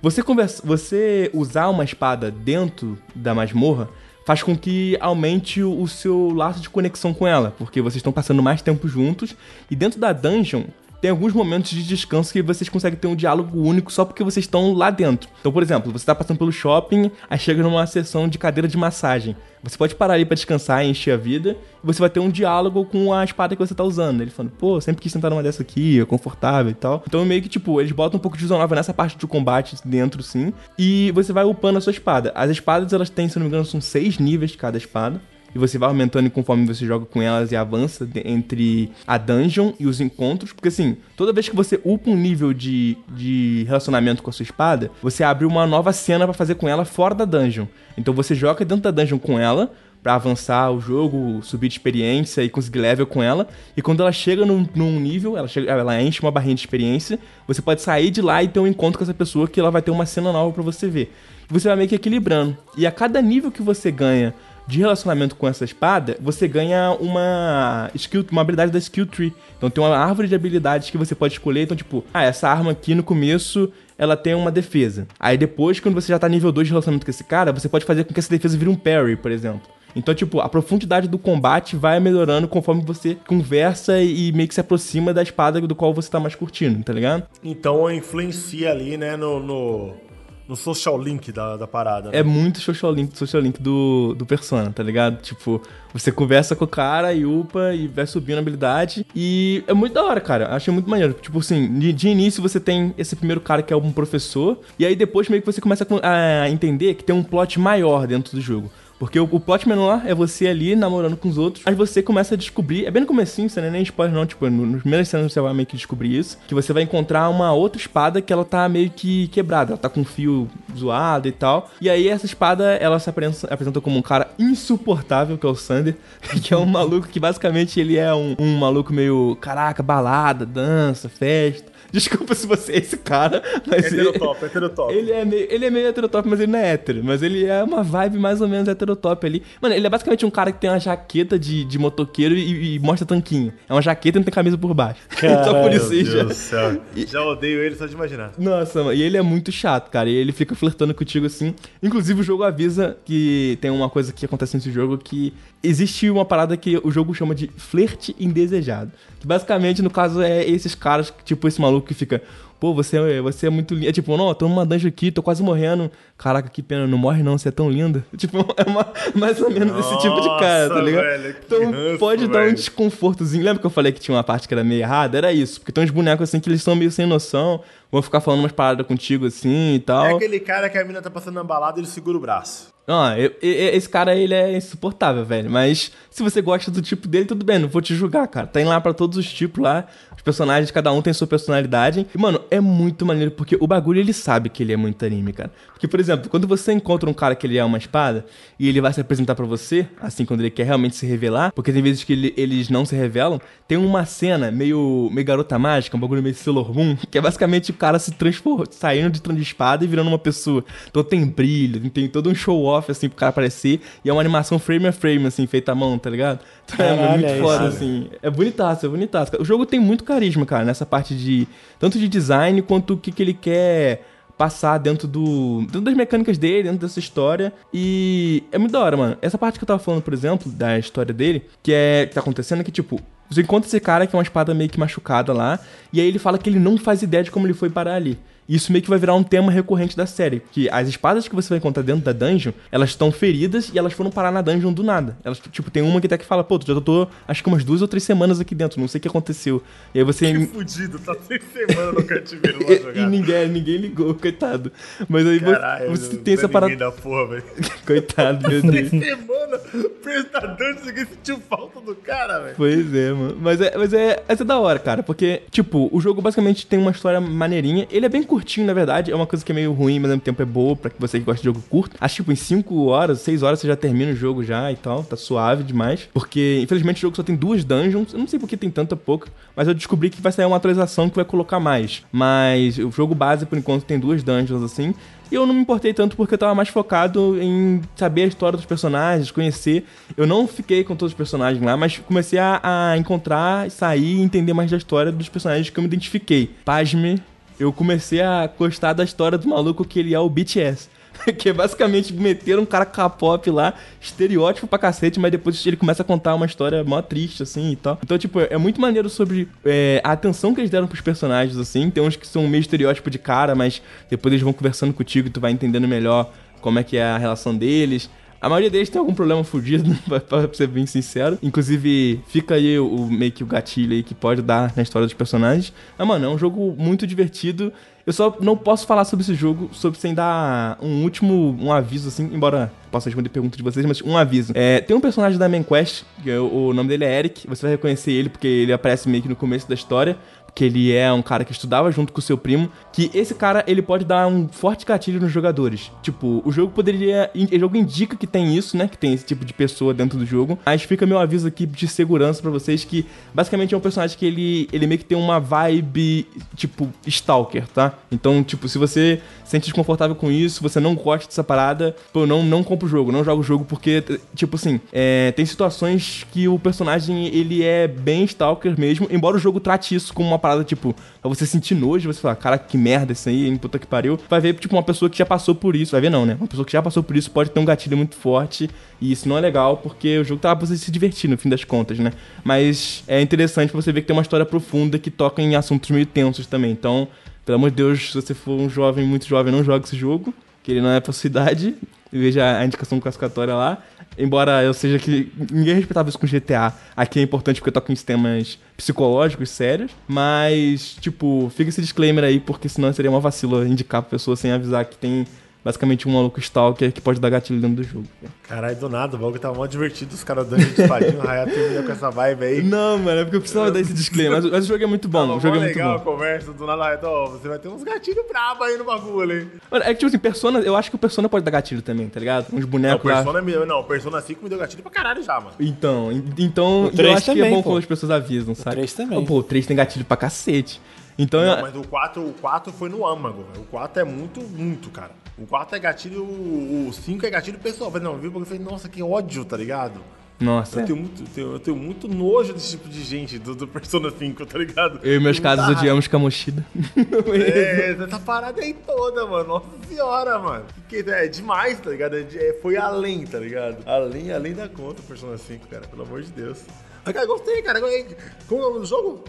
você, 0.00 0.22
conversa, 0.22 0.62
você 0.64 1.30
usar 1.32 1.68
uma 1.68 1.84
espada 1.84 2.30
dentro 2.30 2.98
da 3.14 3.34
masmorra 3.34 3.88
faz 4.24 4.42
com 4.42 4.56
que 4.56 4.96
aumente 5.00 5.62
o 5.62 5.88
seu 5.88 6.30
laço 6.34 6.60
de 6.60 6.68
conexão 6.68 7.14
com 7.14 7.26
ela, 7.26 7.54
porque 7.58 7.80
vocês 7.80 7.96
estão 7.96 8.12
passando 8.12 8.42
mais 8.42 8.60
tempo 8.60 8.86
juntos 8.86 9.34
e 9.70 9.74
dentro 9.74 9.98
da 9.98 10.12
dungeon 10.12 10.64
tem 11.00 11.10
alguns 11.10 11.32
momentos 11.32 11.70
de 11.70 11.82
descanso 11.82 12.32
que 12.32 12.42
vocês 12.42 12.68
conseguem 12.68 12.98
ter 12.98 13.06
um 13.06 13.14
diálogo 13.14 13.60
único 13.60 13.92
só 13.92 14.04
porque 14.04 14.24
vocês 14.24 14.44
estão 14.44 14.72
lá 14.72 14.90
dentro. 14.90 15.28
Então, 15.40 15.52
por 15.52 15.62
exemplo, 15.62 15.92
você 15.92 16.02
está 16.02 16.14
passando 16.14 16.38
pelo 16.38 16.50
shopping, 16.50 17.10
aí 17.28 17.38
chega 17.38 17.62
numa 17.62 17.86
sessão 17.86 18.28
de 18.28 18.38
cadeira 18.38 18.66
de 18.66 18.76
massagem. 18.76 19.36
Você 19.62 19.76
pode 19.76 19.94
parar 19.94 20.14
ali 20.14 20.24
para 20.24 20.34
descansar 20.34 20.84
e 20.84 20.90
encher 20.90 21.12
a 21.12 21.16
vida, 21.16 21.56
e 21.82 21.86
você 21.86 22.00
vai 22.00 22.10
ter 22.10 22.20
um 22.20 22.30
diálogo 22.30 22.84
com 22.84 23.12
a 23.12 23.24
espada 23.24 23.56
que 23.56 23.64
você 23.64 23.74
tá 23.74 23.82
usando. 23.82 24.20
Ele 24.20 24.30
falando, 24.30 24.52
pô, 24.52 24.80
sempre 24.80 25.02
quis 25.02 25.12
sentar 25.12 25.30
numa 25.30 25.42
dessa 25.42 25.62
aqui, 25.62 26.00
é 26.00 26.04
confortável 26.04 26.70
e 26.70 26.74
tal. 26.74 27.02
Então, 27.06 27.24
meio 27.24 27.42
que, 27.42 27.48
tipo, 27.48 27.80
eles 27.80 27.92
botam 27.92 28.18
um 28.18 28.20
pouco 28.20 28.36
de 28.36 28.44
isonável 28.44 28.76
nessa 28.76 28.94
parte 28.94 29.16
do 29.18 29.26
combate 29.26 29.76
dentro, 29.84 30.22
sim, 30.22 30.52
e 30.78 31.10
você 31.12 31.32
vai 31.32 31.44
upando 31.44 31.78
a 31.78 31.80
sua 31.80 31.90
espada. 31.90 32.32
As 32.34 32.50
espadas, 32.50 32.92
elas 32.92 33.10
têm, 33.10 33.28
se 33.28 33.36
não 33.38 33.44
me 33.44 33.48
engano, 33.48 33.64
são 33.64 33.80
seis 33.80 34.18
níveis 34.18 34.52
de 34.52 34.58
cada 34.58 34.78
espada 34.78 35.20
e 35.54 35.58
você 35.58 35.78
vai 35.78 35.88
aumentando 35.88 36.30
conforme 36.30 36.66
você 36.66 36.84
joga 36.86 37.06
com 37.06 37.22
elas 37.22 37.52
e 37.52 37.56
avança 37.56 38.08
entre 38.24 38.90
a 39.06 39.16
dungeon 39.18 39.72
e 39.78 39.86
os 39.86 40.00
encontros. 40.00 40.52
Porque 40.52 40.68
assim, 40.68 40.96
toda 41.16 41.32
vez 41.32 41.48
que 41.48 41.56
você 41.56 41.80
upa 41.84 42.10
um 42.10 42.16
nível 42.16 42.52
de, 42.52 42.96
de 43.08 43.64
relacionamento 43.66 44.22
com 44.22 44.30
a 44.30 44.32
sua 44.32 44.42
espada, 44.42 44.90
você 45.02 45.24
abre 45.24 45.46
uma 45.46 45.66
nova 45.66 45.92
cena 45.92 46.24
para 46.26 46.34
fazer 46.34 46.54
com 46.56 46.68
ela 46.68 46.84
fora 46.84 47.14
da 47.14 47.24
dungeon. 47.24 47.66
Então 47.96 48.14
você 48.14 48.34
joga 48.34 48.64
dentro 48.64 48.84
da 48.84 48.90
dungeon 48.90 49.18
com 49.18 49.38
ela 49.38 49.72
para 50.02 50.14
avançar 50.14 50.70
o 50.70 50.80
jogo, 50.80 51.42
subir 51.42 51.68
de 51.68 51.74
experiência 51.74 52.42
e 52.42 52.48
conseguir 52.48 52.78
level 52.78 53.06
com 53.06 53.22
ela. 53.22 53.48
E 53.76 53.82
quando 53.82 54.00
ela 54.00 54.12
chega 54.12 54.46
num, 54.46 54.66
num 54.74 55.00
nível, 55.00 55.36
ela, 55.36 55.48
chega, 55.48 55.70
ela 55.70 56.00
enche 56.00 56.20
uma 56.20 56.30
barrinha 56.30 56.54
de 56.54 56.60
experiência, 56.60 57.18
você 57.46 57.60
pode 57.60 57.82
sair 57.82 58.10
de 58.10 58.22
lá 58.22 58.42
e 58.42 58.48
ter 58.48 58.60
um 58.60 58.66
encontro 58.66 58.98
com 58.98 59.04
essa 59.04 59.14
pessoa 59.14 59.48
que 59.48 59.58
ela 59.58 59.70
vai 59.70 59.82
ter 59.82 59.90
uma 59.90 60.06
cena 60.06 60.32
nova 60.32 60.52
para 60.52 60.62
você 60.62 60.88
ver. 60.88 61.12
Você 61.50 61.66
vai 61.66 61.76
meio 61.78 61.88
que 61.88 61.94
equilibrando. 61.94 62.56
E 62.76 62.86
a 62.86 62.92
cada 62.92 63.22
nível 63.22 63.50
que 63.50 63.62
você 63.62 63.90
ganha 63.90 64.34
de 64.68 64.80
relacionamento 64.80 65.34
com 65.34 65.48
essa 65.48 65.64
espada, 65.64 66.18
você 66.20 66.46
ganha 66.46 66.92
uma 67.00 67.90
skill, 67.94 68.24
uma 68.30 68.42
habilidade 68.42 68.70
da 68.70 68.78
skill 68.78 69.06
tree. 69.06 69.32
Então 69.56 69.70
tem 69.70 69.82
uma 69.82 69.96
árvore 69.96 70.28
de 70.28 70.34
habilidades 70.34 70.90
que 70.90 70.98
você 70.98 71.14
pode 71.14 71.32
escolher. 71.32 71.62
Então, 71.62 71.76
tipo, 71.76 72.04
ah, 72.12 72.22
essa 72.22 72.50
arma 72.50 72.72
aqui 72.72 72.94
no 72.94 73.02
começo 73.02 73.72
ela 73.96 74.14
tem 74.14 74.34
uma 74.34 74.52
defesa. 74.52 75.08
Aí 75.18 75.38
depois, 75.38 75.80
quando 75.80 75.94
você 75.94 76.08
já 76.08 76.18
tá 76.18 76.28
nível 76.28 76.52
2 76.52 76.68
de 76.68 76.72
relacionamento 76.72 77.06
com 77.06 77.10
esse 77.10 77.24
cara, 77.24 77.50
você 77.50 77.66
pode 77.66 77.86
fazer 77.86 78.04
com 78.04 78.12
que 78.12 78.20
essa 78.20 78.28
defesa 78.28 78.58
vire 78.58 78.70
um 78.70 78.76
parry, 78.76 79.16
por 79.16 79.30
exemplo. 79.30 79.62
Então, 79.96 80.14
tipo, 80.14 80.38
a 80.38 80.48
profundidade 80.50 81.08
do 81.08 81.18
combate 81.18 81.74
vai 81.74 81.98
melhorando 81.98 82.46
conforme 82.46 82.84
você 82.84 83.16
conversa 83.26 84.00
e 84.02 84.30
meio 84.32 84.46
que 84.46 84.54
se 84.54 84.60
aproxima 84.60 85.14
da 85.14 85.22
espada 85.22 85.60
do 85.62 85.74
qual 85.74 85.94
você 85.94 86.10
tá 86.10 86.20
mais 86.20 86.34
curtindo, 86.34 86.84
tá 86.84 86.92
ligado? 86.92 87.26
Então 87.42 87.90
influencia 87.90 88.70
ali, 88.70 88.98
né, 88.98 89.16
no, 89.16 89.40
no 89.40 90.07
no 90.48 90.56
social 90.56 90.98
link 91.00 91.30
da, 91.30 91.56
da 91.58 91.66
parada. 91.66 92.10
Né? 92.10 92.18
É 92.18 92.22
muito 92.22 92.60
social 92.60 92.90
link, 92.90 93.16
social 93.16 93.42
link 93.42 93.60
do, 93.60 94.14
do 94.16 94.24
Persona, 94.24 94.72
tá 94.72 94.82
ligado? 94.82 95.20
Tipo, 95.20 95.60
você 95.92 96.10
conversa 96.10 96.56
com 96.56 96.64
o 96.64 96.68
cara 96.68 97.12
e 97.12 97.26
upa 97.26 97.74
e 97.74 97.86
vai 97.86 98.06
subindo 98.06 98.38
a 98.38 98.40
habilidade. 98.40 99.06
E 99.14 99.62
é 99.66 99.74
muito 99.74 99.92
da 99.92 100.02
hora, 100.02 100.20
cara. 100.20 100.54
Achei 100.54 100.72
muito 100.72 100.88
maneiro. 100.88 101.12
Tipo 101.12 101.38
assim, 101.38 101.78
de, 101.78 101.92
de, 101.92 102.08
início 102.08 102.42
você 102.42 102.58
tem 102.58 102.94
esse 102.96 103.14
primeiro 103.14 103.40
cara 103.42 103.62
que 103.62 103.72
é 103.72 103.76
um 103.76 103.92
professor. 103.92 104.58
E 104.78 104.86
aí 104.86 104.96
depois 104.96 105.28
meio 105.28 105.42
que 105.42 105.46
você 105.46 105.60
começa 105.60 105.86
a 106.02 106.48
entender 106.48 106.94
que 106.94 107.04
tem 107.04 107.14
um 107.14 107.22
plot 107.22 107.60
maior 107.60 108.06
dentro 108.06 108.34
do 108.34 108.40
jogo. 108.40 108.70
Porque 108.98 109.18
o, 109.18 109.28
o 109.30 109.40
plot 109.40 109.68
menor 109.68 110.02
é 110.04 110.14
você 110.14 110.48
ali 110.48 110.74
namorando 110.74 111.16
com 111.16 111.28
os 111.28 111.38
outros, 111.38 111.64
mas 111.64 111.76
você 111.76 112.02
começa 112.02 112.34
a 112.34 112.38
descobrir, 112.38 112.86
é 112.86 112.90
bem 112.90 113.02
no 113.02 113.06
comecinho, 113.06 113.48
você 113.48 113.60
não 113.60 113.68
é 113.68 113.70
nem 113.70 113.82
spoiler 113.82 114.14
não, 114.14 114.26
tipo, 114.26 114.48
nos 114.50 114.80
primeiros 114.80 115.08
cenas 115.08 115.32
você 115.32 115.40
vai 115.40 115.54
meio 115.54 115.66
que 115.66 115.76
descobrir 115.76 116.16
isso, 116.16 116.38
que 116.46 116.54
você 116.54 116.72
vai 116.72 116.82
encontrar 116.82 117.28
uma 117.28 117.52
outra 117.52 117.80
espada 117.80 118.20
que 118.20 118.32
ela 118.32 118.44
tá 118.44 118.68
meio 118.68 118.90
que 118.90 119.28
quebrada, 119.28 119.72
ela 119.72 119.78
tá 119.78 119.88
com 119.88 120.00
um 120.00 120.04
fio 120.04 120.48
zoado 120.76 121.28
e 121.28 121.32
tal. 121.32 121.70
E 121.80 121.88
aí 121.88 122.08
essa 122.08 122.26
espada, 122.26 122.74
ela 122.74 122.98
se 122.98 123.08
apresenta, 123.08 123.52
apresenta 123.52 123.80
como 123.80 123.96
um 123.96 124.02
cara 124.02 124.28
insuportável, 124.38 125.38
que 125.38 125.46
é 125.46 125.48
o 125.48 125.54
Sander, 125.54 125.96
que 126.42 126.52
é 126.52 126.56
um 126.56 126.66
maluco 126.66 127.08
que 127.08 127.20
basicamente 127.20 127.78
ele 127.78 127.96
é 127.96 128.12
um, 128.12 128.34
um 128.38 128.58
maluco 128.58 128.92
meio, 128.92 129.36
caraca, 129.40 129.82
balada, 129.82 130.44
dança, 130.44 131.08
festa 131.08 131.77
Desculpa 131.92 132.34
se 132.34 132.46
você 132.46 132.72
é 132.72 132.78
esse 132.78 132.96
cara, 132.96 133.42
mas. 133.66 133.86
Heterotop, 133.86 134.44
heterotop. 134.44 134.92
Ele 134.92 135.12
é, 135.12 135.24
meio, 135.24 135.46
ele 135.50 135.64
é 135.64 135.70
meio 135.70 135.86
heterotop, 135.88 136.28
mas 136.28 136.40
ele 136.40 136.52
não 136.52 136.58
é 136.58 136.72
hétero. 136.72 137.02
Mas 137.02 137.22
ele 137.22 137.44
é 137.44 137.62
uma 137.62 137.82
vibe 137.82 138.18
mais 138.18 138.40
ou 138.40 138.48
menos 138.48 138.68
heterotop 138.68 139.26
ali. 139.26 139.42
Mano, 139.60 139.74
ele 139.74 139.86
é 139.86 139.90
basicamente 139.90 140.26
um 140.26 140.30
cara 140.30 140.52
que 140.52 140.60
tem 140.60 140.70
uma 140.70 140.78
jaqueta 140.78 141.38
de, 141.38 141.64
de 141.64 141.78
motoqueiro 141.78 142.34
e, 142.34 142.76
e 142.76 142.78
mostra 142.78 143.06
tanquinho. 143.06 143.52
É 143.68 143.72
uma 143.72 143.82
jaqueta 143.82 144.18
e 144.18 144.20
não 144.20 144.24
tem 144.24 144.34
camisa 144.34 144.58
por 144.58 144.74
baixo. 144.74 145.00
então 145.16 145.62
por 145.62 145.72
isso 145.72 145.90
Meu 145.90 146.04
Deus 146.04 146.08
já. 146.08 146.22
do 146.24 146.34
céu. 146.34 146.80
Já 146.94 147.24
odeio 147.24 147.62
ele 147.62 147.74
só 147.74 147.86
de 147.86 147.94
imaginar. 147.94 148.32
Nossa, 148.38 148.82
mano, 148.82 148.94
e 148.94 149.02
ele 149.02 149.16
é 149.16 149.22
muito 149.22 149.50
chato, 149.50 149.90
cara. 149.90 150.08
E 150.08 150.14
ele 150.14 150.32
fica 150.32 150.54
flertando 150.54 150.94
contigo 150.94 151.26
assim. 151.26 151.54
Inclusive, 151.82 152.20
o 152.20 152.24
jogo 152.24 152.42
avisa 152.42 152.96
que 153.04 153.58
tem 153.60 153.70
uma 153.70 153.88
coisa 153.88 154.12
que 154.12 154.24
acontece 154.24 154.56
nesse 154.56 154.70
jogo 154.70 154.98
que 154.98 155.32
existe 155.62 156.08
uma 156.10 156.24
parada 156.24 156.56
que 156.56 156.80
o 156.82 156.90
jogo 156.90 157.14
chama 157.14 157.34
de 157.34 157.50
flerte 157.56 158.14
indesejado. 158.18 158.92
Que 159.18 159.26
basicamente, 159.26 159.82
no 159.82 159.90
caso, 159.90 160.22
é 160.22 160.48
esses 160.48 160.74
caras, 160.74 161.12
tipo 161.24 161.48
esse 161.48 161.60
maluco 161.60 161.77
que 161.82 161.94
fica. 161.94 162.22
Pô, 162.60 162.74
você, 162.74 162.96
é- 162.98 163.20
você 163.20 163.46
é 163.46 163.50
muito 163.50 163.72
linda. 163.74 163.88
É 163.88 163.92
tipo, 163.92 164.16
não, 164.16 164.34
tô 164.34 164.48
numa 164.48 164.66
dungeon 164.66 164.88
aqui, 164.88 165.12
tô 165.12 165.22
quase 165.22 165.42
morrendo. 165.42 165.90
Caraca, 166.16 166.48
que 166.48 166.60
pena, 166.62 166.86
não 166.86 166.98
morre 166.98 167.22
não, 167.22 167.38
você 167.38 167.48
é 167.48 167.52
tão 167.52 167.70
linda. 167.70 168.04
Tipo, 168.16 168.38
é 168.56 168.68
uma- 168.68 168.86
mais 169.14 169.40
ou 169.40 169.48
menos 169.48 169.78
esse 169.78 169.98
tipo 169.98 170.20
de 170.20 170.28
cara, 170.40 170.68
tá 170.68 170.74
Nossa, 170.74 170.80
ligado? 170.84 171.04
velho, 171.04 171.36
então 171.46 171.70
ranço, 171.72 171.98
pode 171.98 172.26
dar 172.26 172.38
um 172.40 172.42
velho. 172.44 172.54
desconfortozinho. 172.56 173.44
Lembra 173.44 173.60
que 173.60 173.66
eu 173.66 173.70
falei 173.70 173.92
que 173.92 174.00
tinha 174.00 174.16
uma 174.16 174.24
parte 174.24 174.48
que 174.48 174.54
era 174.54 174.64
meio 174.64 174.80
errada? 174.80 175.16
Era 175.16 175.32
isso. 175.32 175.60
Porque 175.60 175.70
tem 175.70 175.84
uns 175.84 175.90
bonecos 175.90 176.28
assim 176.28 176.40
que 176.40 176.48
eles 176.48 176.62
são 176.62 176.74
meio 176.74 176.90
sem 176.90 177.06
noção, 177.06 177.60
vão 177.92 178.02
ficar 178.02 178.20
falando 178.20 178.40
umas 178.40 178.52
paradas 178.52 178.84
contigo 178.86 179.26
assim 179.26 179.74
e 179.74 179.78
tal. 179.78 180.06
É 180.06 180.12
aquele 180.14 180.40
cara 180.40 180.68
que 180.68 180.76
a 180.78 180.84
mina 180.84 181.00
tá 181.00 181.10
passando 181.10 181.34
na 181.34 181.44
balada 181.44 181.78
e 181.78 181.82
ele 181.82 181.88
segura 181.88 182.16
o 182.16 182.20
braço. 182.20 182.76
Não, 182.88 183.14
eu- 183.18 183.34
eu- 183.42 183.74
esse 183.76 183.86
cara, 183.86 184.16
ele 184.16 184.32
é 184.32 184.56
insuportável, 184.56 185.22
velho. 185.22 185.50
Mas 185.50 185.92
se 186.10 186.22
você 186.22 186.40
gosta 186.40 186.70
do 186.70 186.80
tipo 186.80 187.06
dele, 187.06 187.26
tudo 187.26 187.44
bem, 187.44 187.58
não 187.58 187.68
vou 187.68 187.82
te 187.82 187.94
julgar, 187.94 188.26
cara. 188.28 188.46
Tem 188.46 188.64
lá 188.64 188.80
pra 188.80 188.94
todos 188.94 189.18
os 189.18 189.30
tipos 189.30 189.62
lá. 189.62 189.86
Os 190.16 190.22
personagens, 190.22 190.70
cada 190.70 190.90
um 190.90 191.02
tem 191.02 191.12
sua 191.12 191.26
personalidade. 191.26 192.06
E, 192.14 192.18
mano, 192.18 192.40
é 192.50 192.60
muito 192.60 193.04
maneiro, 193.04 193.30
porque 193.32 193.58
o 193.60 193.66
bagulho, 193.66 194.00
ele 194.00 194.14
sabe 194.14 194.48
que 194.48 194.62
ele 194.62 194.72
é 194.72 194.76
muito 194.76 195.04
anime, 195.04 195.34
cara. 195.34 195.52
Porque, 195.72 195.86
por 195.86 196.00
exemplo, 196.00 196.30
quando 196.30 196.48
você 196.48 196.72
encontra 196.72 197.08
um 197.10 197.12
cara 197.12 197.34
que 197.34 197.46
ele 197.46 197.58
é 197.58 197.64
uma 197.64 197.76
espada, 197.78 198.24
e 198.58 198.66
ele 198.68 198.80
vai 198.80 198.92
se 198.92 199.00
apresentar 199.02 199.34
pra 199.34 199.44
você, 199.44 199.86
assim, 200.00 200.24
quando 200.24 200.40
ele 200.40 200.50
quer 200.50 200.64
realmente 200.64 200.96
se 200.96 201.04
revelar, 201.06 201.52
porque 201.52 201.70
tem 201.72 201.82
vezes 201.82 202.02
que 202.04 202.14
ele- 202.14 202.34
eles 202.38 202.70
não 202.70 202.86
se 202.86 202.96
revelam, 202.96 203.38
tem 203.68 203.76
uma 203.76 204.04
cena 204.06 204.50
meio, 204.50 205.10
meio 205.12 205.26
garota 205.26 205.58
mágica, 205.58 205.94
um 205.96 206.00
bagulho 206.00 206.22
meio 206.22 206.34
Sailor 206.34 206.74
Moon, 206.74 206.96
que 207.10 207.18
é 207.18 207.20
basicamente 207.20 207.70
o 207.70 207.74
cara 207.74 207.98
se 207.98 208.12
transformando, 208.12 208.72
saindo 208.72 209.10
de, 209.10 209.20
de 209.20 209.42
espada 209.42 209.84
e 209.84 209.86
virando 209.86 210.08
uma 210.08 210.18
pessoa. 210.18 210.64
Então 210.88 211.04
tem 211.04 211.24
brilho, 211.26 211.88
tem 211.90 212.08
todo 212.08 212.28
um 212.30 212.34
show-off, 212.34 212.77
assim, 212.78 213.08
pro 213.08 213.18
cara 213.18 213.30
aparecer, 213.30 213.80
e 214.04 214.08
é 214.08 214.12
uma 214.12 214.20
animação 214.20 214.58
frame 214.58 214.86
a 214.86 214.92
frame, 214.92 215.26
assim, 215.26 215.46
feita 215.46 215.72
à 215.72 215.74
mão, 215.74 215.98
tá 215.98 216.10
ligado? 216.10 216.40
Então 216.64 216.84
é 216.84 216.96
Caralho, 216.96 217.10
muito 217.12 217.26
é 217.26 217.38
foda, 217.40 217.68
isso. 217.68 217.76
assim. 217.76 218.10
É 218.22 218.30
bonitaço, 218.30 218.86
é 218.86 218.88
bonitaço. 218.88 219.32
O 219.40 219.44
jogo 219.44 219.64
tem 219.64 219.80
muito 219.80 220.04
carisma, 220.04 220.44
cara, 220.44 220.64
nessa 220.64 220.84
parte 220.84 221.14
de. 221.14 221.48
Tanto 221.78 221.98
de 221.98 222.08
design 222.08 222.60
quanto 222.62 222.94
o 222.94 222.96
que, 222.96 223.10
que 223.10 223.22
ele 223.22 223.34
quer 223.34 224.02
passar 224.38 224.78
dentro 224.78 225.08
do. 225.08 225.62
dentro 225.62 225.80
das 225.80 225.94
mecânicas 225.94 226.38
dele, 226.38 226.64
dentro 226.64 226.78
dessa 226.78 227.00
história. 227.00 227.52
E 227.74 228.44
é 228.52 228.58
muito 228.58 228.72
da 228.72 228.80
hora, 228.80 228.96
mano. 228.96 229.18
Essa 229.20 229.36
parte 229.36 229.58
que 229.58 229.64
eu 229.64 229.66
tava 229.66 229.80
falando, 229.80 230.02
por 230.02 230.14
exemplo, 230.14 230.50
da 230.52 230.78
história 230.78 231.12
dele, 231.12 231.44
que 231.62 231.72
é. 231.72 232.06
que 232.06 232.14
tá 232.14 232.20
acontecendo 232.20 232.60
é 232.60 232.64
que, 232.64 232.72
tipo. 232.72 233.00
Você 233.30 233.42
encontra 233.42 233.68
esse 233.68 233.78
cara 233.78 234.06
que 234.06 234.16
é 234.16 234.18
uma 234.18 234.22
espada 234.22 234.54
meio 234.54 234.70
que 234.70 234.80
machucada 234.80 235.34
lá, 235.34 235.58
e 235.92 236.00
aí 236.00 236.08
ele 236.08 236.18
fala 236.18 236.38
que 236.38 236.48
ele 236.48 236.58
não 236.58 236.78
faz 236.78 237.02
ideia 237.02 237.22
de 237.22 237.30
como 237.30 237.46
ele 237.46 237.52
foi 237.52 237.68
parar 237.68 237.94
ali. 237.94 238.18
Isso 238.48 238.72
meio 238.72 238.82
que 238.82 238.88
vai 238.88 238.98
virar 238.98 239.14
um 239.14 239.22
tema 239.22 239.52
recorrente 239.52 239.96
da 239.96 240.06
série. 240.06 240.42
Que 240.50 240.68
as 240.70 240.88
espadas 240.88 241.28
que 241.28 241.34
você 241.34 241.50
vai 241.50 241.58
encontrar 241.58 241.82
dentro 241.82 242.02
da 242.02 242.12
dungeon, 242.12 242.52
elas 242.72 242.90
estão 242.90 243.12
feridas 243.12 243.70
e 243.74 243.78
elas 243.78 243.92
foram 243.92 244.10
parar 244.10 244.30
na 244.30 244.40
dungeon 244.40 244.72
do 244.72 244.82
nada. 244.82 245.16
Elas, 245.22 245.38
tipo, 245.50 245.70
tem 245.70 245.82
uma 245.82 246.00
que 246.00 246.06
até 246.06 246.16
que 246.16 246.24
fala, 246.24 246.42
pô, 246.42 246.58
tu 246.58 246.66
já 246.72 246.80
tô, 246.80 247.06
acho 247.26 247.42
que 247.42 247.48
umas 247.48 247.64
duas 247.64 247.82
ou 247.82 247.88
três 247.88 248.02
semanas 248.02 248.40
aqui 248.40 248.54
dentro, 248.54 248.80
não 248.80 248.88
sei 248.88 248.98
o 248.98 249.02
que 249.02 249.08
aconteceu. 249.08 249.62
E 249.94 249.98
aí 249.98 250.04
você. 250.04 250.32
Que 250.32 250.46
fudido, 250.46 250.98
tá 250.98 251.14
seis 251.26 251.42
semanas 251.52 251.94
no 251.94 252.04
cativeiro 252.04 252.58
lá 252.86 252.92
E, 252.94 252.98
e 252.98 253.06
ninguém, 253.06 253.48
ninguém 253.48 253.76
ligou, 253.76 254.14
coitado. 254.14 254.72
Mas 255.08 255.26
aí 255.26 255.40
Caralho, 255.40 255.90
você 255.90 256.16
não 256.16 256.22
tem 256.22 256.34
essa 256.34 256.48
parada. 256.48 256.74
da 256.76 256.90
porra, 256.90 257.26
velho. 257.26 257.44
Coitado, 257.84 258.48
meu 258.48 258.62
Deus. 258.62 258.90
semanas 258.90 259.60
prestador, 260.02 260.76
ninguém 260.84 261.06
sentiu 261.06 261.40
falta 261.48 261.80
do 261.80 261.94
cara, 261.94 262.38
velho. 262.40 262.54
Pois 262.56 262.94
é, 262.94 263.12
mano. 263.12 263.36
Mas 263.40 263.60
é, 263.60 263.76
mas 263.76 263.92
é, 263.92 264.22
essa 264.28 264.42
é 264.42 264.46
da 264.46 264.58
hora, 264.58 264.78
cara. 264.78 265.02
Porque, 265.02 265.42
tipo, 265.50 265.88
o 265.92 266.00
jogo 266.00 266.20
basicamente 266.22 266.66
tem 266.66 266.78
uma 266.78 266.90
história 266.90 267.20
maneirinha. 267.20 267.86
Ele 267.90 268.06
é 268.06 268.08
bem 268.08 268.22
curtinho, 268.38 268.66
na 268.66 268.72
verdade. 268.72 269.10
É 269.10 269.14
uma 269.16 269.26
coisa 269.26 269.44
que 269.44 269.50
é 269.50 269.54
meio 269.54 269.72
ruim, 269.72 269.98
mas 269.98 270.10
ao 270.10 270.16
mesmo 270.16 270.22
tempo 270.22 270.40
é 270.40 270.44
boa 270.44 270.76
pra 270.76 270.90
você 270.98 271.18
que 271.18 271.24
gosta 271.24 271.40
de 271.40 271.46
jogo 271.46 271.62
curto. 271.68 271.96
Acho 272.00 272.16
que, 272.16 272.22
tipo, 272.22 272.32
em 272.32 272.36
5 272.36 272.86
horas, 272.86 273.20
6 273.20 273.42
horas 273.42 273.58
você 273.58 273.66
já 273.66 273.76
termina 273.76 274.12
o 274.12 274.16
jogo 274.16 274.44
já 274.44 274.70
e 274.70 274.76
tal. 274.76 275.02
Tá 275.02 275.16
suave 275.16 275.64
demais. 275.64 276.08
Porque, 276.14 276.60
infelizmente, 276.62 276.98
o 276.98 277.00
jogo 277.02 277.16
só 277.16 277.22
tem 277.22 277.34
duas 277.34 277.64
dungeons. 277.64 278.12
Eu 278.12 278.18
não 278.18 278.28
sei 278.28 278.38
por 278.38 278.48
que 278.48 278.56
tem 278.56 278.70
tanta 278.70 278.94
pouca. 278.94 279.28
Mas 279.56 279.66
eu 279.66 279.74
descobri 279.74 280.08
que 280.08 280.22
vai 280.22 280.30
sair 280.30 280.46
uma 280.46 280.56
atualização 280.56 281.08
que 281.10 281.16
vai 281.16 281.24
colocar 281.24 281.58
mais. 281.58 282.02
Mas 282.12 282.78
o 282.78 282.90
jogo 282.92 283.14
base, 283.14 283.44
por 283.44 283.58
enquanto, 283.58 283.84
tem 283.84 283.98
duas 283.98 284.22
dungeons 284.22 284.62
assim. 284.62 284.94
E 285.30 285.34
eu 285.34 285.46
não 285.46 285.52
me 285.54 285.60
importei 285.60 285.92
tanto 285.92 286.16
porque 286.16 286.34
eu 286.34 286.38
tava 286.38 286.54
mais 286.54 286.70
focado 286.70 287.40
em 287.40 287.82
saber 287.94 288.22
a 288.22 288.26
história 288.26 288.56
dos 288.56 288.64
personagens, 288.64 289.30
conhecer. 289.30 289.84
Eu 290.16 290.26
não 290.26 290.48
fiquei 290.48 290.82
com 290.82 290.96
todos 290.96 291.12
os 291.12 291.16
personagens 291.16 291.62
lá, 291.62 291.76
mas 291.76 291.98
comecei 291.98 292.38
a, 292.38 292.60
a 292.62 292.96
encontrar, 292.96 293.70
sair 293.70 294.16
e 294.16 294.22
entender 294.22 294.54
mais 294.54 294.70
da 294.70 294.78
história 294.78 295.12
dos 295.12 295.28
personagens 295.28 295.68
que 295.68 295.78
eu 295.78 295.82
me 295.82 295.88
identifiquei. 295.88 296.50
Pasme, 296.64 297.22
eu 297.58 297.72
comecei 297.72 298.20
a 298.20 298.46
gostar 298.46 298.92
da 298.92 299.04
história 299.04 299.38
do 299.38 299.48
maluco 299.48 299.84
que 299.84 299.98
ele 299.98 300.14
é 300.14 300.18
o 300.18 300.28
BTS. 300.28 300.88
que 301.36 301.48
é 301.48 301.52
basicamente 301.52 302.12
meter 302.12 302.58
um 302.58 302.64
cara 302.64 302.84
K-pop 302.84 303.50
lá, 303.50 303.74
estereótipo 304.00 304.66
pra 304.66 304.78
cacete, 304.78 305.18
mas 305.18 305.30
depois 305.30 305.64
ele 305.66 305.76
começa 305.76 306.02
a 306.02 306.04
contar 306.04 306.34
uma 306.34 306.46
história 306.46 306.82
mó 306.84 307.00
triste, 307.02 307.42
assim, 307.42 307.72
e 307.72 307.76
tal. 307.76 307.98
Então, 308.02 308.16
tipo, 308.18 308.40
é 308.40 308.56
muito 308.56 308.80
maneiro 308.80 309.08
sobre 309.08 309.48
é, 309.64 310.00
a 310.04 310.12
atenção 310.12 310.54
que 310.54 310.60
eles 310.60 310.70
deram 310.70 310.86
pros 310.86 311.00
personagens, 311.00 311.58
assim. 311.58 311.90
Tem 311.90 312.02
uns 312.02 312.16
que 312.16 312.26
são 312.26 312.46
meio 312.46 312.60
estereótipo 312.60 313.10
de 313.10 313.18
cara, 313.18 313.54
mas 313.54 313.82
depois 314.08 314.32
eles 314.32 314.42
vão 314.42 314.52
conversando 314.52 314.92
contigo 314.92 315.28
e 315.28 315.30
tu 315.30 315.40
vai 315.40 315.50
entendendo 315.50 315.88
melhor 315.88 316.32
como 316.60 316.78
é 316.78 316.84
que 316.84 316.96
é 316.96 317.04
a 317.04 317.18
relação 317.18 317.56
deles. 317.56 318.08
A 318.40 318.48
maioria 318.48 318.70
deles 318.70 318.88
tem 318.88 318.98
algum 318.98 319.14
problema 319.14 319.42
fudido, 319.42 319.96
pra- 320.08 320.48
ser 320.52 320.68
bem 320.68 320.86
sincero. 320.86 321.38
Inclusive, 321.42 322.20
fica 322.28 322.54
aí 322.54 322.78
o, 322.78 323.06
meio 323.06 323.32
que 323.32 323.42
o 323.42 323.46
gatilho 323.46 323.92
aí 323.94 324.02
que 324.02 324.14
pode 324.14 324.42
dar 324.42 324.72
na 324.76 324.82
história 324.82 325.06
dos 325.06 325.14
personagens. 325.14 325.72
Mas, 325.98 326.06
mano, 326.06 326.24
é 326.24 326.28
um 326.28 326.38
jogo 326.38 326.74
muito 326.78 327.06
divertido. 327.06 327.72
Eu 328.06 328.12
só 328.12 328.34
não 328.40 328.56
posso 328.56 328.86
falar 328.86 329.04
sobre 329.04 329.22
esse 329.22 329.34
jogo 329.34 329.68
sobre 329.70 329.98
sem 330.00 330.14
dar 330.14 330.78
um 330.80 331.02
último 331.02 331.54
um 331.60 331.70
aviso, 331.70 332.08
assim, 332.08 332.30
embora 332.32 332.72
possa 332.90 333.10
responder 333.10 333.28
perguntas 333.28 333.58
de 333.58 333.62
vocês, 333.62 333.84
mas 333.84 334.00
um 334.00 334.16
aviso. 334.16 334.52
É, 334.54 334.80
tem 334.80 334.96
um 334.96 335.00
personagem 335.00 335.38
da 335.38 335.46
Main 335.46 335.62
Quest, 335.62 336.04
que 336.22 336.30
é 336.30 336.38
o 336.40 336.72
nome 336.72 336.88
dele 336.88 337.04
é 337.04 337.18
Eric, 337.18 337.46
você 337.46 337.62
vai 337.66 337.72
reconhecer 337.72 338.12
ele 338.12 338.30
porque 338.30 338.46
ele 338.46 338.72
aparece 338.72 339.10
meio 339.10 339.22
que 339.22 339.28
no 339.28 339.36
começo 339.36 339.68
da 339.68 339.74
história. 339.74 340.16
Porque 340.48 340.64
ele 340.64 340.92
é 340.92 341.12
um 341.12 341.22
cara 341.22 341.44
que 341.44 341.52
estudava 341.52 341.92
junto 341.92 342.12
com 342.12 342.20
seu 342.20 342.36
primo. 342.36 342.68
Que 342.92 343.10
esse 343.14 343.34
cara, 343.34 343.62
ele 343.66 343.80
pode 343.80 344.04
dar 344.04 344.26
um 344.26 344.48
forte 344.48 344.84
gatilho 344.84 345.20
nos 345.20 345.30
jogadores. 345.30 345.92
Tipo, 346.02 346.42
o 346.44 346.50
jogo 346.50 346.72
poderia. 346.72 347.30
O 347.34 347.58
jogo 347.58 347.76
indica 347.76 348.16
que 348.16 348.26
tem 348.26 348.56
isso, 348.56 348.76
né? 348.76 348.88
Que 348.88 348.98
tem 348.98 349.12
esse 349.12 349.24
tipo 349.24 349.44
de 349.44 349.52
pessoa 349.52 349.94
dentro 349.94 350.18
do 350.18 350.26
jogo. 350.26 350.58
Mas 350.66 350.82
fica 350.82 351.06
meu 351.06 351.18
aviso 351.18 351.46
aqui 351.46 351.64
de 351.64 351.86
segurança 351.86 352.42
pra 352.42 352.50
vocês 352.50 352.84
que 352.84 353.06
basicamente 353.32 353.74
é 353.74 353.76
um 353.76 353.80
personagem 353.80 354.18
que 354.18 354.26
ele, 354.26 354.68
ele 354.72 354.86
meio 354.86 354.98
que 354.98 355.04
tem 355.04 355.16
uma 355.16 355.38
vibe, 355.38 356.26
tipo, 356.56 356.88
Stalker, 357.06 357.68
tá? 357.68 357.94
Então, 358.10 358.42
tipo, 358.42 358.68
se 358.68 358.78
você 358.78 359.20
sente 359.48 359.64
desconfortável 359.64 360.14
com 360.14 360.30
isso, 360.30 360.62
você 360.62 360.78
não 360.78 360.94
gosta 360.94 361.26
dessa 361.26 361.42
parada, 361.42 361.96
pô, 362.12 362.26
não, 362.26 362.42
não 362.42 362.62
compra 362.62 362.86
o 362.86 362.88
jogo, 362.88 363.10
não 363.10 363.24
joga 363.24 363.40
o 363.40 363.42
jogo, 363.42 363.64
porque, 363.64 364.04
tipo 364.34 364.56
assim, 364.56 364.80
é, 364.92 365.32
tem 365.32 365.46
situações 365.46 366.26
que 366.30 366.46
o 366.46 366.58
personagem, 366.58 367.26
ele 367.28 367.64
é 367.64 367.88
bem 367.88 368.24
Stalker 368.24 368.78
mesmo, 368.78 369.08
embora 369.10 369.36
o 369.36 369.38
jogo 369.38 369.58
trate 369.58 369.94
isso 369.94 370.12
como 370.12 370.28
uma 370.28 370.38
parada, 370.38 370.64
tipo, 370.64 370.94
pra 371.20 371.28
você 371.28 371.46
sentir 371.46 371.74
nojo, 371.74 372.12
você 372.12 372.20
falar, 372.20 372.36
cara, 372.36 372.58
que 372.58 372.76
merda 372.76 373.12
isso 373.12 373.28
aí, 373.28 373.46
hein, 373.46 373.56
puta 373.56 373.78
que 373.78 373.86
pariu. 373.86 374.18
Vai 374.28 374.40
ver, 374.40 374.54
tipo, 374.54 374.76
uma 374.76 374.82
pessoa 374.82 375.08
que 375.08 375.16
já 375.16 375.26
passou 375.26 375.54
por 375.54 375.74
isso, 375.74 375.92
vai 375.92 376.00
ver 376.00 376.10
não, 376.10 376.26
né? 376.26 376.36
Uma 376.38 376.46
pessoa 376.46 376.64
que 376.64 376.72
já 376.72 376.82
passou 376.82 377.02
por 377.02 377.16
isso 377.16 377.30
pode 377.30 377.50
ter 377.50 377.58
um 377.58 377.64
gatilho 377.64 377.96
muito 377.96 378.16
forte, 378.16 378.68
e 379.00 379.10
isso 379.12 379.28
não 379.28 379.38
é 379.38 379.40
legal, 379.40 379.78
porque 379.78 380.18
o 380.18 380.24
jogo 380.24 380.40
tá 380.40 380.54
pra 380.54 380.66
você 380.66 380.76
se 380.76 380.90
divertir, 380.90 381.30
no 381.30 381.38
fim 381.38 381.48
das 381.48 381.64
contas, 381.64 381.98
né? 381.98 382.12
Mas 382.44 383.02
é 383.08 383.20
interessante 383.20 383.72
você 383.72 383.92
ver 383.92 384.02
que 384.02 384.08
tem 384.08 384.16
uma 384.16 384.22
história 384.22 384.44
profunda 384.44 384.98
que 384.98 385.10
toca 385.10 385.40
em 385.40 385.56
assuntos 385.56 385.90
meio 385.90 386.06
tensos 386.06 386.46
também, 386.46 386.70
então... 386.70 387.08
Pelo 387.48 387.56
amor 387.56 387.70
de 387.70 387.76
Deus, 387.76 388.10
se 388.10 388.14
você 388.14 388.34
for 388.34 388.60
um 388.60 388.68
jovem, 388.68 389.06
muito 389.06 389.26
jovem, 389.26 389.50
não 389.50 389.64
jogue 389.64 389.86
esse 389.86 389.96
jogo, 389.96 390.34
que 390.62 390.70
ele 390.70 390.82
não 390.82 390.90
é 390.90 391.00
pra 391.00 391.14
sua 391.14 391.28
idade. 391.28 391.74
Veja 392.12 392.58
a 392.58 392.66
indicação 392.66 393.00
classificatória 393.00 393.54
lá. 393.54 393.82
Embora 394.18 394.62
eu 394.62 394.74
seja 394.74 394.98
que 394.98 395.32
ninguém 395.50 395.74
respeitava 395.74 396.10
isso 396.10 396.18
com 396.18 396.26
GTA. 396.26 396.74
Aqui 396.94 397.18
é 397.18 397.22
importante 397.22 397.58
porque 397.58 397.70
toca 397.70 397.90
em 397.90 397.96
sistemas 397.96 398.58
psicológicos 398.76 399.48
sérios. 399.48 399.90
Mas, 400.06 400.98
tipo, 401.00 401.50
fica 401.56 401.70
esse 401.70 401.80
disclaimer 401.80 402.22
aí, 402.22 402.38
porque 402.38 402.68
senão 402.68 402.92
seria 402.92 403.10
uma 403.10 403.18
vacilo 403.18 403.64
indicar 403.66 404.02
pra 404.02 404.10
pessoa 404.10 404.36
sem 404.36 404.52
avisar 404.52 404.84
que 404.84 404.98
tem 404.98 405.26
basicamente 405.64 406.08
um 406.08 406.12
maluco 406.12 406.38
stalker 406.40 406.92
que 406.92 407.00
pode 407.00 407.20
dar 407.20 407.28
gatilho 407.30 407.60
dentro 407.60 407.76
do 407.76 407.82
jogo. 407.82 408.06
Caralho, 408.44 408.76
do 408.76 408.88
nada, 408.88 409.16
o 409.16 409.18
bagulho 409.18 409.38
tava 409.40 409.54
mó 409.56 409.66
divertido, 409.66 410.14
os 410.14 410.24
caras 410.24 410.46
dando 410.48 410.64
de 410.64 410.80
espadinho, 410.80 411.18
o 411.22 411.28
Hayato 411.28 411.52
termina 411.52 411.82
com 411.82 411.92
essa 411.92 412.10
vibe 412.10 412.44
aí. 412.44 412.62
Não, 412.62 412.96
mano, 412.98 413.20
é 413.20 413.24
porque 413.24 413.36
eu 413.36 413.40
precisava 413.40 413.70
dar 413.70 413.80
esse 413.80 413.92
disclaimer. 413.92 414.40
Mas, 414.42 414.50
mas 414.50 414.64
o 414.64 414.68
jogo 414.68 414.82
é 414.84 414.86
muito 414.86 415.08
bom, 415.08 415.20
Tava 415.26 415.36
o 415.36 415.40
jogo 415.40 415.56
é 415.56 415.60
muito 415.60 415.74
legal 415.76 415.94
a 415.94 415.98
bom. 415.98 416.04
conversa, 416.12 416.52
do 416.52 416.66
nada 416.66 416.80
o 416.80 416.84
Hayato, 416.84 417.06
ó, 417.06 417.26
você 417.28 417.48
vai 417.48 417.58
ter 417.58 417.68
uns 417.68 417.82
gatilhos 417.82 418.24
bravos 418.26 418.66
aí 418.66 418.78
no 418.78 418.84
bagulho, 418.84 419.40
hein? 419.40 419.50
Mano, 419.70 419.84
é 419.84 419.88
que, 419.88 419.94
tipo 419.96 420.06
assim, 420.06 420.18
Persona, 420.18 420.60
eu 420.60 420.74
acho 420.76 420.88
que 420.90 420.96
o 420.96 420.98
Persona 420.98 421.28
pode 421.28 421.44
dar 421.44 421.50
gatilho 421.50 421.82
também, 421.82 422.08
tá 422.08 422.18
ligado? 422.20 422.46
Uns 422.52 422.60
Não, 422.62 422.68
bonecos 422.68 423.04
lá. 423.04 423.16
Persona, 423.16 423.42
me- 423.42 423.66
não, 423.66 423.82
Persona 423.84 424.20
5 424.22 424.42
me 424.42 424.48
deu 424.48 424.58
gatilho 424.58 424.82
pra 424.82 424.90
caralho 424.92 425.22
já, 425.22 425.34
mano. 425.38 425.52
Então, 425.60 426.10
en- 426.10 426.24
então 426.38 426.84
O 426.86 427.00
eu 427.00 427.12
acho 427.12 427.24
que 427.24 427.30
é 427.32 427.34
também, 427.34 427.50
bom 427.50 427.62
pô. 427.62 427.70
quando 427.70 427.78
as 427.78 427.86
pessoas 427.86 428.10
avisam, 428.10 428.54
sabe? 428.54 428.76
três 428.76 428.92
também. 428.94 429.24
Pô, 429.24 429.38
o 429.38 429.42
3 429.42 429.66
tem 429.66 429.76
gatilho 429.76 430.04
pra 430.04 430.16
cacete. 430.16 430.80
Então, 431.18 431.40
Não, 431.40 431.56
eu- 431.56 431.62
mas 431.62 431.76
o 431.76 431.82
4, 431.82 432.22
o 432.22 432.32
4 432.40 432.72
foi 432.72 432.88
no 432.88 433.04
âmago. 433.06 433.44
O 433.58 433.64
4 433.64 434.00
é 434.00 434.04
muito, 434.04 434.40
muito, 434.40 434.88
cara. 434.90 435.10
O 435.40 435.46
4 435.46 435.76
é 435.76 435.78
gatilho, 435.78 436.22
o 436.24 436.90
5 436.92 437.24
é 437.24 437.30
gatilho 437.30 437.58
pessoal. 437.58 437.90
Falei, 437.90 438.06
não, 438.08 438.18
viu? 438.18 438.30
Porque 438.32 438.42
eu 438.52 438.56
falei, 438.58 438.72
nossa, 438.72 438.88
que 438.88 439.02
ódio, 439.02 439.44
tá 439.44 439.56
ligado? 439.56 440.00
nossa. 440.40 440.78
Eu 440.80 440.86
tenho, 440.86 440.96
muito, 440.98 441.24
tenho- 441.34 441.52
eu 441.54 441.58
tenho 441.58 441.76
muito 441.76 442.06
nojo 442.06 442.52
desse 442.52 442.70
tipo 442.70 442.88
de 442.88 443.02
gente 443.02 443.38
do, 443.40 443.56
do 443.56 443.66
Persona 443.66 444.08
5, 444.16 444.46
tá 444.46 444.56
ligado? 444.56 445.00
Eu 445.02 445.16
e 445.16 445.20
meus 445.20 445.40
casos 445.40 445.64
raiva. 445.64 445.80
odiamos 445.80 446.06
Kamoshida. 446.06 446.64
É, 447.34 447.90
essa 447.90 448.18
parada 448.20 448.60
aí 448.60 448.72
toda, 448.74 449.26
mano. 449.26 449.48
Nossa 449.48 449.66
senhora, 449.88 450.38
mano. 450.38 450.64
Que, 450.88 451.02
que- 451.02 451.10
é 451.10 451.26
demais, 451.26 451.80
tá 451.80 451.90
ligado? 451.90 452.14
É 452.16 452.20
é- 452.20 452.58
foi 452.62 452.76
além, 452.76 453.24
tá 453.26 453.38
ligado? 453.38 453.78
Além, 453.86 454.30
além 454.32 454.54
da 454.54 454.68
conta, 454.68 455.02
Persona 455.02 455.36
5, 455.36 455.66
cara. 455.68 455.86
Pelo 455.88 456.02
amor 456.02 456.22
de 456.22 456.30
Deus. 456.30 456.58
Mas, 457.04 457.14
cara, 457.14 457.26
gostei, 457.26 457.60
cara. 457.62 457.80
Gostei. 457.80 458.06
Como 458.48 458.62
é 458.62 458.64
o 458.64 458.68
nome 458.68 458.80
do 458.80 458.86
jogo? 458.86 459.24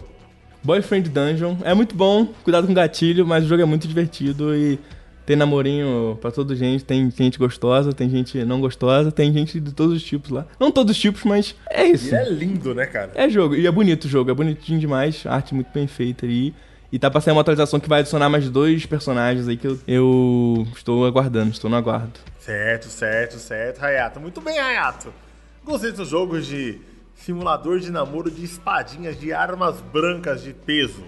Boyfriend 0.62 1.08
Dungeon 1.08 1.56
é 1.64 1.72
muito 1.74 1.94
bom, 1.96 2.26
cuidado 2.44 2.66
com 2.66 2.72
o 2.72 2.76
gatilho, 2.76 3.26
mas 3.26 3.44
o 3.44 3.48
jogo 3.48 3.62
é 3.62 3.64
muito 3.64 3.88
divertido 3.88 4.54
e 4.54 4.78
tem 5.30 5.36
namorinho 5.36 6.18
pra 6.20 6.32
toda 6.32 6.56
gente. 6.56 6.84
Tem 6.84 7.08
gente 7.08 7.38
gostosa, 7.38 7.92
tem 7.92 8.10
gente 8.10 8.44
não 8.44 8.60
gostosa, 8.60 9.12
tem 9.12 9.32
gente 9.32 9.60
de 9.60 9.72
todos 9.72 9.94
os 9.94 10.02
tipos 10.02 10.30
lá. 10.30 10.44
Não 10.58 10.72
todos 10.72 10.96
os 10.96 11.00
tipos, 11.00 11.22
mas 11.22 11.54
é 11.70 11.84
isso. 11.84 12.12
E 12.12 12.16
é 12.16 12.28
lindo, 12.28 12.74
né, 12.74 12.84
cara? 12.84 13.12
É 13.14 13.28
jogo, 13.28 13.54
e 13.54 13.64
é 13.64 13.70
bonito 13.70 14.06
o 14.06 14.08
jogo, 14.08 14.28
é 14.32 14.34
bonitinho 14.34 14.80
demais, 14.80 15.24
arte 15.24 15.54
muito 15.54 15.70
bem 15.72 15.86
feita 15.86 16.26
aí. 16.26 16.52
E 16.90 16.98
tá 16.98 17.08
pra 17.08 17.20
sair 17.20 17.30
uma 17.30 17.42
atualização 17.42 17.78
que 17.78 17.88
vai 17.88 18.00
adicionar 18.00 18.28
mais 18.28 18.50
dois 18.50 18.84
personagens 18.86 19.46
aí 19.46 19.56
que 19.56 19.68
eu, 19.68 19.78
eu 19.86 20.66
estou 20.74 21.06
aguardando, 21.06 21.52
estou 21.52 21.70
no 21.70 21.76
aguardo. 21.76 22.18
Certo, 22.40 22.86
certo, 22.86 23.38
certo, 23.38 23.84
Hayato. 23.84 24.18
Muito 24.18 24.40
bem, 24.40 24.58
Hayato. 24.58 25.14
Gostei 25.64 25.92
dos 25.92 26.08
jogos 26.08 26.44
de 26.44 26.80
simulador 27.14 27.78
de 27.78 27.92
namoro 27.92 28.28
de 28.28 28.44
espadinhas 28.44 29.16
de 29.20 29.32
armas 29.32 29.80
brancas 29.92 30.42
de 30.42 30.52
peso. 30.52 31.04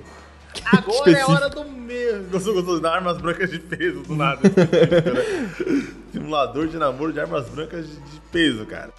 Agora 0.73 1.11
é 1.11 1.25
hora 1.25 1.49
do 1.49 1.65
meu. 1.65 2.25
Gostou, 2.25 2.55
gostou 2.55 2.81
de 2.81 2.87
armas 2.87 3.19
brancas 3.19 3.51
de 3.51 3.59
peso, 3.59 4.03
do 4.03 4.15
nada. 4.15 4.41
específico, 4.47 5.11
né? 5.11 5.89
Simulador 6.13 6.69
de 6.69 6.77
namoro 6.77 7.13
de 7.13 7.21
armas 7.21 7.49
brancas 7.49 7.87
de 7.87 8.21
peso, 8.31 8.67
cara. 8.67 8.93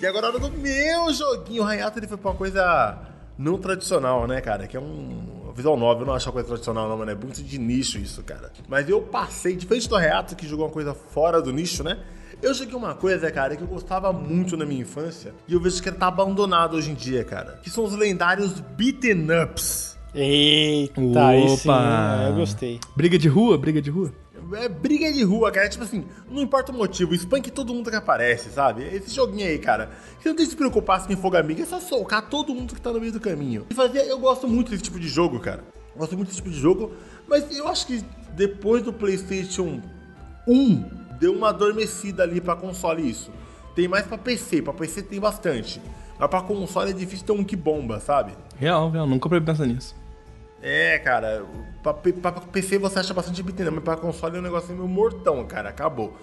E 0.00 0.06
agora 0.06 0.26
é 0.26 0.30
hora 0.30 0.38
do 0.38 0.50
meu 0.50 1.12
joguinho. 1.12 1.64
O 1.64 1.66
Hayato 1.66 1.98
ele 1.98 2.06
foi 2.06 2.16
pra 2.16 2.30
uma 2.30 2.36
coisa 2.36 2.98
não 3.36 3.58
tradicional, 3.58 4.28
né, 4.28 4.40
cara? 4.40 4.68
Que 4.68 4.76
é 4.76 4.80
um 4.80 5.52
visual 5.54 5.76
novel. 5.76 6.02
Eu 6.02 6.06
não 6.06 6.14
acho 6.14 6.28
uma 6.28 6.34
coisa 6.34 6.46
tradicional, 6.46 6.88
não, 6.88 6.96
mano. 6.96 7.10
É 7.10 7.16
muito 7.16 7.42
de 7.42 7.58
nicho 7.58 7.98
isso, 7.98 8.22
cara. 8.22 8.52
Mas 8.68 8.88
eu 8.88 9.00
passei, 9.02 9.56
diferente 9.56 9.88
do 9.88 9.96
Hayato, 9.96 10.36
que 10.36 10.46
jogou 10.46 10.66
uma 10.66 10.72
coisa 10.72 10.94
fora 10.94 11.42
do 11.42 11.52
nicho, 11.52 11.82
né? 11.82 11.98
Eu 12.40 12.54
joguei 12.54 12.76
uma 12.76 12.94
coisa, 12.94 13.28
cara, 13.32 13.56
que 13.56 13.62
eu 13.62 13.66
gostava 13.66 14.12
muito 14.12 14.56
na 14.56 14.64
minha 14.64 14.82
infância. 14.82 15.34
E 15.48 15.54
eu 15.54 15.60
vejo 15.60 15.82
que 15.82 15.88
ele 15.88 15.96
tá 15.96 16.06
abandonado 16.06 16.76
hoje 16.76 16.92
em 16.92 16.94
dia, 16.94 17.24
cara. 17.24 17.58
Que 17.64 17.68
são 17.68 17.82
os 17.82 17.96
lendários 17.96 18.60
beaten 18.60 19.26
ups. 19.42 19.98
Eita, 20.14 21.00
aí 21.26 21.48
sim, 21.48 21.68
Opa! 21.68 22.22
é, 22.22 22.28
eu 22.30 22.34
gostei. 22.36 22.80
Briga 22.96 23.18
de 23.18 23.28
rua? 23.28 23.58
Briga 23.58 23.82
de 23.82 23.90
rua? 23.90 24.12
É 24.52 24.68
briga 24.68 25.12
de 25.12 25.22
rua, 25.22 25.50
cara. 25.50 25.66
É 25.66 25.68
tipo 25.68 25.84
assim, 25.84 26.04
não 26.30 26.42
importa 26.42 26.72
o 26.72 26.74
motivo, 26.74 27.14
espanque 27.14 27.50
todo 27.50 27.74
mundo 27.74 27.90
que 27.90 27.96
aparece, 27.96 28.50
sabe? 28.50 28.84
Esse 28.84 29.14
joguinho 29.14 29.46
aí, 29.46 29.58
cara. 29.58 29.90
Você 30.18 30.28
não 30.28 30.36
tem 30.36 30.44
que 30.44 30.50
se 30.50 30.56
preocupar 30.56 31.00
se 31.00 31.06
quem 31.06 31.16
for 31.16 31.34
amigo, 31.36 31.60
é 31.60 31.66
só 31.66 31.80
socar 31.80 32.28
todo 32.28 32.54
mundo 32.54 32.74
que 32.74 32.80
tá 32.80 32.92
no 32.92 33.00
meio 33.00 33.12
do 33.12 33.20
caminho. 33.20 33.66
E 33.70 33.74
fazer, 33.74 34.06
eu 34.06 34.18
gosto 34.18 34.48
muito 34.48 34.70
desse 34.70 34.82
tipo 34.82 34.98
de 34.98 35.08
jogo, 35.08 35.38
cara. 35.40 35.64
Gosto 35.96 36.16
muito 36.16 36.28
desse 36.28 36.38
tipo 36.38 36.50
de 36.50 36.58
jogo, 36.58 36.92
mas 37.28 37.56
eu 37.56 37.66
acho 37.68 37.86
que 37.86 38.04
depois 38.34 38.82
do 38.82 38.92
PlayStation 38.92 39.82
1, 40.46 40.84
deu 41.18 41.34
uma 41.34 41.48
adormecida 41.48 42.22
ali 42.22 42.40
pra 42.40 42.54
console 42.56 43.08
isso. 43.08 43.30
Tem 43.74 43.88
mais 43.88 44.06
pra 44.06 44.16
PC, 44.16 44.62
pra 44.62 44.72
PC 44.72 45.02
tem 45.02 45.20
bastante. 45.20 45.80
Mas 46.18 46.28
pra 46.28 46.40
console 46.42 46.90
é 46.90 46.94
difícil 46.94 47.26
ter 47.26 47.32
um 47.32 47.44
que 47.44 47.56
bomba, 47.56 48.00
sabe? 48.00 48.32
Real, 48.56 48.90
real, 48.90 49.06
nunca 49.06 49.28
parei 49.28 49.44
pensar 49.44 49.66
nisso. 49.66 49.94
É, 50.60 50.98
cara, 50.98 51.44
pra, 51.82 51.94
pra 51.94 52.32
PC 52.32 52.78
você 52.78 52.98
acha 52.98 53.14
bastante 53.14 53.42
up, 53.42 53.70
mas 53.70 53.84
pra 53.84 53.96
console 53.96 54.36
é 54.36 54.40
um 54.40 54.42
negócio 54.42 54.74
meio 54.74 54.88
mortão, 54.88 55.46
cara, 55.46 55.68
acabou. 55.68 56.16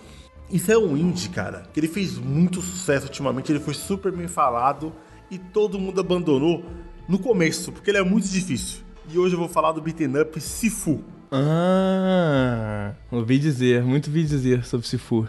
Isso 0.51 0.71
é 0.71 0.77
um 0.77 0.95
indie, 0.95 1.29
cara, 1.29 1.63
que 1.73 1.79
ele 1.79 1.87
fez 1.87 2.17
muito 2.17 2.61
sucesso 2.61 3.07
ultimamente, 3.07 3.51
ele 3.51 3.59
foi 3.59 3.73
super 3.73 4.11
bem 4.11 4.27
falado 4.27 4.93
e 5.31 5.39
todo 5.39 5.79
mundo 5.79 5.99
abandonou 6.01 6.63
no 7.07 7.17
começo, 7.17 7.71
porque 7.71 7.89
ele 7.89 7.97
é 7.97 8.03
muito 8.03 8.27
difícil. 8.27 8.83
E 9.09 9.17
hoje 9.17 9.35
eu 9.35 9.39
vou 9.39 9.47
falar 9.47 9.71
do 9.71 9.81
beat'em 9.81 10.21
up 10.21 10.39
Sifu. 10.41 11.03
Ah, 11.31 12.91
ouvi 13.11 13.37
dizer, 13.39 13.83
muito 13.83 14.07
ouvi 14.07 14.23
dizer 14.23 14.63
sobre 14.65 14.87
Sifu. 14.87 15.27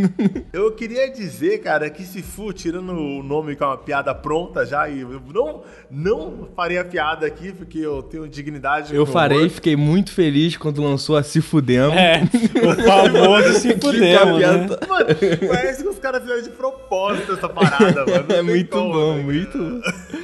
Eu 0.52 0.72
queria 0.72 1.10
dizer, 1.10 1.58
cara, 1.58 1.88
que 1.90 2.02
Sifu, 2.04 2.52
tirando 2.52 2.92
o 2.92 3.22
nome 3.22 3.56
com 3.56 3.64
uma 3.64 3.76
piada 3.76 4.14
pronta 4.14 4.64
já, 4.64 4.88
e 4.88 5.00
eu 5.00 5.20
não, 5.32 5.62
não 5.90 6.48
farei 6.54 6.78
a 6.78 6.84
piada 6.84 7.26
aqui, 7.26 7.52
porque 7.52 7.78
eu 7.78 8.02
tenho 8.02 8.28
dignidade. 8.28 8.94
Eu 8.94 9.04
farei, 9.06 9.38
humor. 9.38 9.50
fiquei 9.50 9.76
muito 9.76 10.12
feliz 10.12 10.56
quando 10.56 10.82
lançou 10.82 11.16
a 11.16 11.22
Sifudemo. 11.22 11.92
É, 11.94 12.22
o 12.24 12.82
famoso 12.82 13.52
se 13.60 13.74
fudemos, 13.78 14.40
né? 14.40 14.66
Mano, 14.88 15.06
parece 15.48 15.82
que 15.82 15.88
os 15.88 15.98
caras 15.98 16.22
fizeram 16.22 16.42
de 16.42 16.50
propósito 16.50 17.32
essa 17.32 17.48
parada, 17.48 18.04
mano. 18.06 18.24
Não 18.28 18.36
É 18.36 18.42
muito 18.42 18.70
como, 18.70 18.92
bom, 18.92 19.14
né, 19.14 19.22
muito 19.22 19.58
bom. 19.58 19.80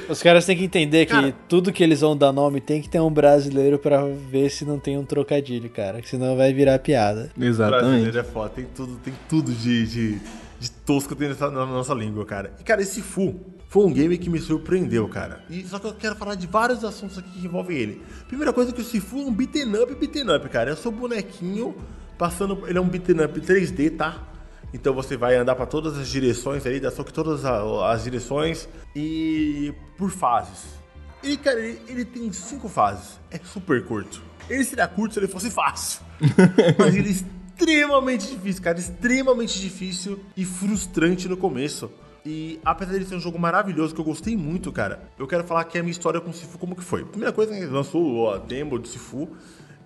Os 0.09 0.21
caras 0.21 0.45
têm 0.45 0.57
que 0.57 0.63
entender 0.63 1.05
que 1.05 1.11
Cara- 1.13 1.33
tudo 1.47 1.71
que 1.71 1.83
eles 1.83 2.01
vão 2.01 2.15
dar 2.17 2.31
nome 2.31 2.59
tem 2.61 2.81
que 2.81 2.89
ter 2.89 2.99
um 2.99 3.11
brasileiro 3.11 3.77
pra 3.79 4.03
ver 4.05 4.49
se 4.49 4.65
não 4.65 4.77
tem 4.79 4.97
um 4.97 5.05
trocadilho, 5.21 5.69
cara. 5.69 6.01
Que 6.01 6.09
senão 6.09 6.35
vai 6.35 6.53
virar 6.53 6.79
piada. 6.79 7.31
Exatamente. 7.39 7.83
Brasileiro 7.83 8.19
é 8.19 8.23
foda, 8.23 8.49
tem 8.49 8.65
tudo, 8.65 8.95
tem 8.97 9.13
tudo 9.29 9.51
de, 9.51 9.87
de, 9.87 10.21
de 10.59 10.71
tosco 10.71 11.15
tem 11.15 11.29
nessa, 11.29 11.49
na 11.49 11.65
nossa 11.65 11.93
língua, 11.93 12.25
cara. 12.25 12.53
E, 12.59 12.63
cara, 12.63 12.81
esse 12.81 13.01
Fu 13.01 13.39
foi 13.67 13.85
um 13.85 13.93
game 13.93 14.17
que 14.17 14.29
me 14.29 14.39
surpreendeu, 14.39 15.07
cara. 15.07 15.43
E 15.49 15.63
só 15.65 15.79
que 15.79 15.87
eu 15.87 15.93
quero 15.93 16.15
falar 16.15 16.35
de 16.35 16.47
vários 16.47 16.83
assuntos 16.83 17.17
aqui 17.17 17.29
que 17.31 17.45
envolvem 17.45 17.77
ele. 17.77 18.01
Primeira 18.27 18.51
coisa 18.51 18.71
é 18.71 18.73
que 18.73 18.81
o 18.81 18.83
Sifu 18.83 19.19
é 19.19 19.23
um 19.23 19.33
beaten 19.33 19.75
up, 19.81 19.95
beaten 19.95 20.35
up, 20.35 20.49
cara. 20.49 20.71
É 20.71 20.73
o 20.73 20.77
seu 20.77 20.91
bonequinho 20.91 21.75
passando. 22.17 22.67
Ele 22.67 22.77
é 22.77 22.81
um 22.81 22.89
beaten 22.89 23.23
up 23.23 23.39
3D, 23.39 23.95
tá? 23.95 24.27
Então 24.73 24.93
você 24.93 25.17
vai 25.17 25.35
andar 25.35 25.55
pra 25.55 25.65
todas 25.65 25.97
as 25.97 26.07
direções 26.07 26.65
aí, 26.65 26.79
dá 26.79 26.89
só 26.91 27.03
que 27.03 27.11
todas 27.11 27.43
as 27.45 28.03
direções 28.03 28.69
e 28.95 29.73
por 29.97 30.09
fases. 30.09 30.81
E, 31.23 31.37
cara, 31.37 31.59
ele, 31.59 31.81
ele 31.87 32.05
tem 32.05 32.31
cinco 32.31 32.67
fases. 32.67 33.19
É 33.29 33.39
super 33.43 33.85
curto. 33.85 34.21
Ele 34.51 34.63
seria 34.63 34.87
curto 34.87 35.13
se 35.13 35.19
ele 35.19 35.27
fosse 35.27 35.49
fácil. 35.49 36.01
Mas 36.77 36.95
ele 36.95 37.09
é 37.09 37.11
extremamente 37.11 38.27
difícil, 38.27 38.61
cara. 38.61 38.79
Extremamente 38.79 39.59
difícil 39.59 40.19
e 40.35 40.45
frustrante 40.45 41.27
no 41.27 41.37
começo. 41.37 41.91
E 42.25 42.59
apesar 42.63 42.91
dele 42.91 43.05
ser 43.05 43.15
um 43.15 43.19
jogo 43.19 43.39
maravilhoso, 43.39 43.95
que 43.95 44.01
eu 44.01 44.05
gostei 44.05 44.37
muito, 44.37 44.71
cara, 44.71 45.09
eu 45.17 45.25
quero 45.25 45.43
falar 45.43 45.63
que 45.63 45.77
a 45.77 45.81
minha 45.81 45.91
história 45.91 46.21
com 46.21 46.29
o 46.29 46.33
Sifu 46.33 46.57
como 46.57 46.75
que 46.75 46.83
foi. 46.83 47.03
Primeira 47.03 47.33
coisa, 47.33 47.55
ele 47.55 47.65
lançou 47.67 48.31
a 48.31 48.37
demo 48.37 48.77
do 48.77 48.87
Sifu. 48.87 49.29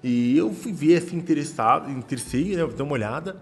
E 0.04 0.38
eu 0.38 0.54
fui 0.54 0.72
ver, 0.72 0.98
assim, 0.98 1.18
interessado, 1.18 1.90
interessei, 1.90 2.56
né? 2.56 2.68
Dei 2.68 2.86
uma 2.86 2.94
olhada. 2.94 3.42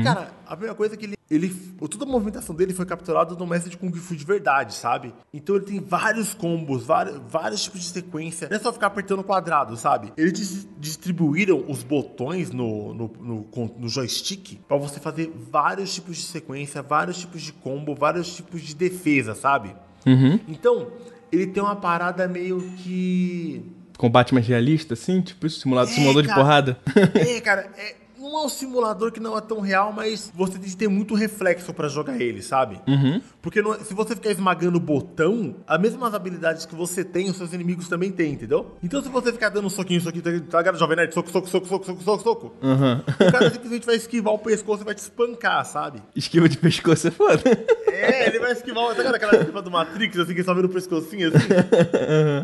E, 0.00 0.02
cara, 0.02 0.32
a 0.46 0.56
primeira 0.56 0.74
coisa 0.74 0.94
é 0.94 0.96
que 0.96 1.04
ele, 1.04 1.14
ele. 1.30 1.48
Toda 1.90 2.04
a 2.04 2.08
movimentação 2.08 2.54
dele 2.54 2.72
foi 2.74 2.84
capturada 2.84 3.34
no 3.34 3.46
mestre 3.46 3.70
de 3.70 3.76
Kung 3.76 3.92
Fu 3.92 4.14
de 4.16 4.24
verdade, 4.24 4.74
sabe? 4.74 5.14
Então 5.32 5.56
ele 5.56 5.64
tem 5.64 5.80
vários 5.80 6.34
combos, 6.34 6.84
vários, 6.84 7.20
vários 7.28 7.62
tipos 7.62 7.80
de 7.80 7.86
sequência. 7.86 8.48
Não 8.50 8.56
é 8.56 8.60
só 8.60 8.72
ficar 8.72 8.88
apertando 8.88 9.20
o 9.20 9.24
quadrado, 9.24 9.76
sabe? 9.76 10.12
Eles 10.16 10.32
dis- 10.32 10.68
distribuíram 10.78 11.64
os 11.68 11.82
botões 11.82 12.50
no, 12.50 12.92
no, 12.92 13.10
no, 13.20 13.48
no 13.78 13.88
joystick 13.88 14.58
pra 14.68 14.76
você 14.76 14.98
fazer 15.00 15.32
vários 15.50 15.94
tipos 15.94 16.16
de 16.16 16.24
sequência, 16.24 16.82
vários 16.82 17.18
tipos 17.18 17.40
de 17.42 17.52
combo, 17.52 17.94
vários 17.94 18.34
tipos 18.36 18.60
de 18.62 18.74
defesa, 18.74 19.34
sabe? 19.34 19.74
Uhum. 20.06 20.40
Então, 20.48 20.88
ele 21.30 21.46
tem 21.46 21.62
uma 21.62 21.76
parada 21.76 22.26
meio 22.26 22.60
que. 22.78 23.62
Combate 23.96 24.32
mais 24.32 24.46
realista, 24.46 24.94
assim? 24.94 25.20
Tipo 25.20 25.46
isso, 25.46 25.60
simulado, 25.60 25.90
É, 25.90 25.92
simulador 25.92 26.22
de 26.22 26.28
cara. 26.28 26.40
porrada? 26.40 26.78
É, 27.14 27.40
cara, 27.40 27.70
é, 27.76 27.96
não 28.20 28.40
é 28.42 28.44
um 28.44 28.48
simulador 28.48 29.10
que 29.10 29.18
não 29.20 29.36
é 29.36 29.40
tão 29.40 29.60
real, 29.60 29.92
mas 29.92 30.30
você 30.34 30.52
tem 30.58 30.68
que 30.68 30.76
ter 30.76 30.88
muito 30.88 31.14
reflexo 31.14 31.72
pra 31.72 31.88
jogar 31.88 32.20
ele, 32.20 32.42
sabe? 32.42 32.80
Uhum. 32.86 33.20
Porque 33.40 33.62
não 33.62 33.74
é- 33.74 33.78
se 33.78 33.94
você 33.94 34.14
ficar 34.14 34.30
esmagando 34.30 34.76
o 34.76 34.80
botão, 34.80 35.56
as 35.66 35.80
mesmas 35.80 36.12
habilidades 36.14 36.66
que 36.66 36.74
você 36.74 37.02
tem, 37.04 37.30
os 37.30 37.36
seus 37.36 37.52
inimigos 37.52 37.88
também 37.88 38.10
têm, 38.12 38.32
entendeu? 38.34 38.76
Então 38.82 39.02
se 39.02 39.08
você 39.08 39.32
ficar 39.32 39.48
dando 39.48 39.70
soquinho, 39.70 40.00
soquinho, 40.00 40.22
tá 40.42 40.58
ligado, 40.58 40.78
Jovem 40.78 40.96
Nerd? 40.96 41.14
Soco, 41.14 41.30
soco, 41.30 41.48
soco, 41.48 41.66
soco, 41.66 41.84
soco, 41.86 42.02
soco, 42.02 42.22
soco. 42.22 42.52
Aham. 42.62 43.02
O 43.08 43.32
cara 43.32 43.50
simplesmente 43.50 43.86
vai 43.86 43.96
esquivar 43.96 44.34
o 44.34 44.38
pescoço 44.38 44.82
e 44.82 44.84
vai 44.84 44.94
te 44.94 44.98
espancar, 44.98 45.64
sabe? 45.64 46.02
Esquiva 46.14 46.48
de 46.48 46.58
pescoço 46.58 47.08
é 47.08 47.10
foda. 47.10 47.42
É, 47.88 48.28
ele 48.28 48.38
vai 48.38 48.52
esquivar, 48.52 48.88
tá 48.94 48.98
ligado 48.98 49.14
aquela 49.14 49.36
esquiva 49.36 49.62
do 49.62 49.70
Matrix, 49.70 50.18
assim, 50.18 50.34
que 50.34 50.42
só 50.44 50.54
vira 50.54 50.66
o 50.66 50.70
pescocinho, 50.70 51.28
assim? 51.28 51.48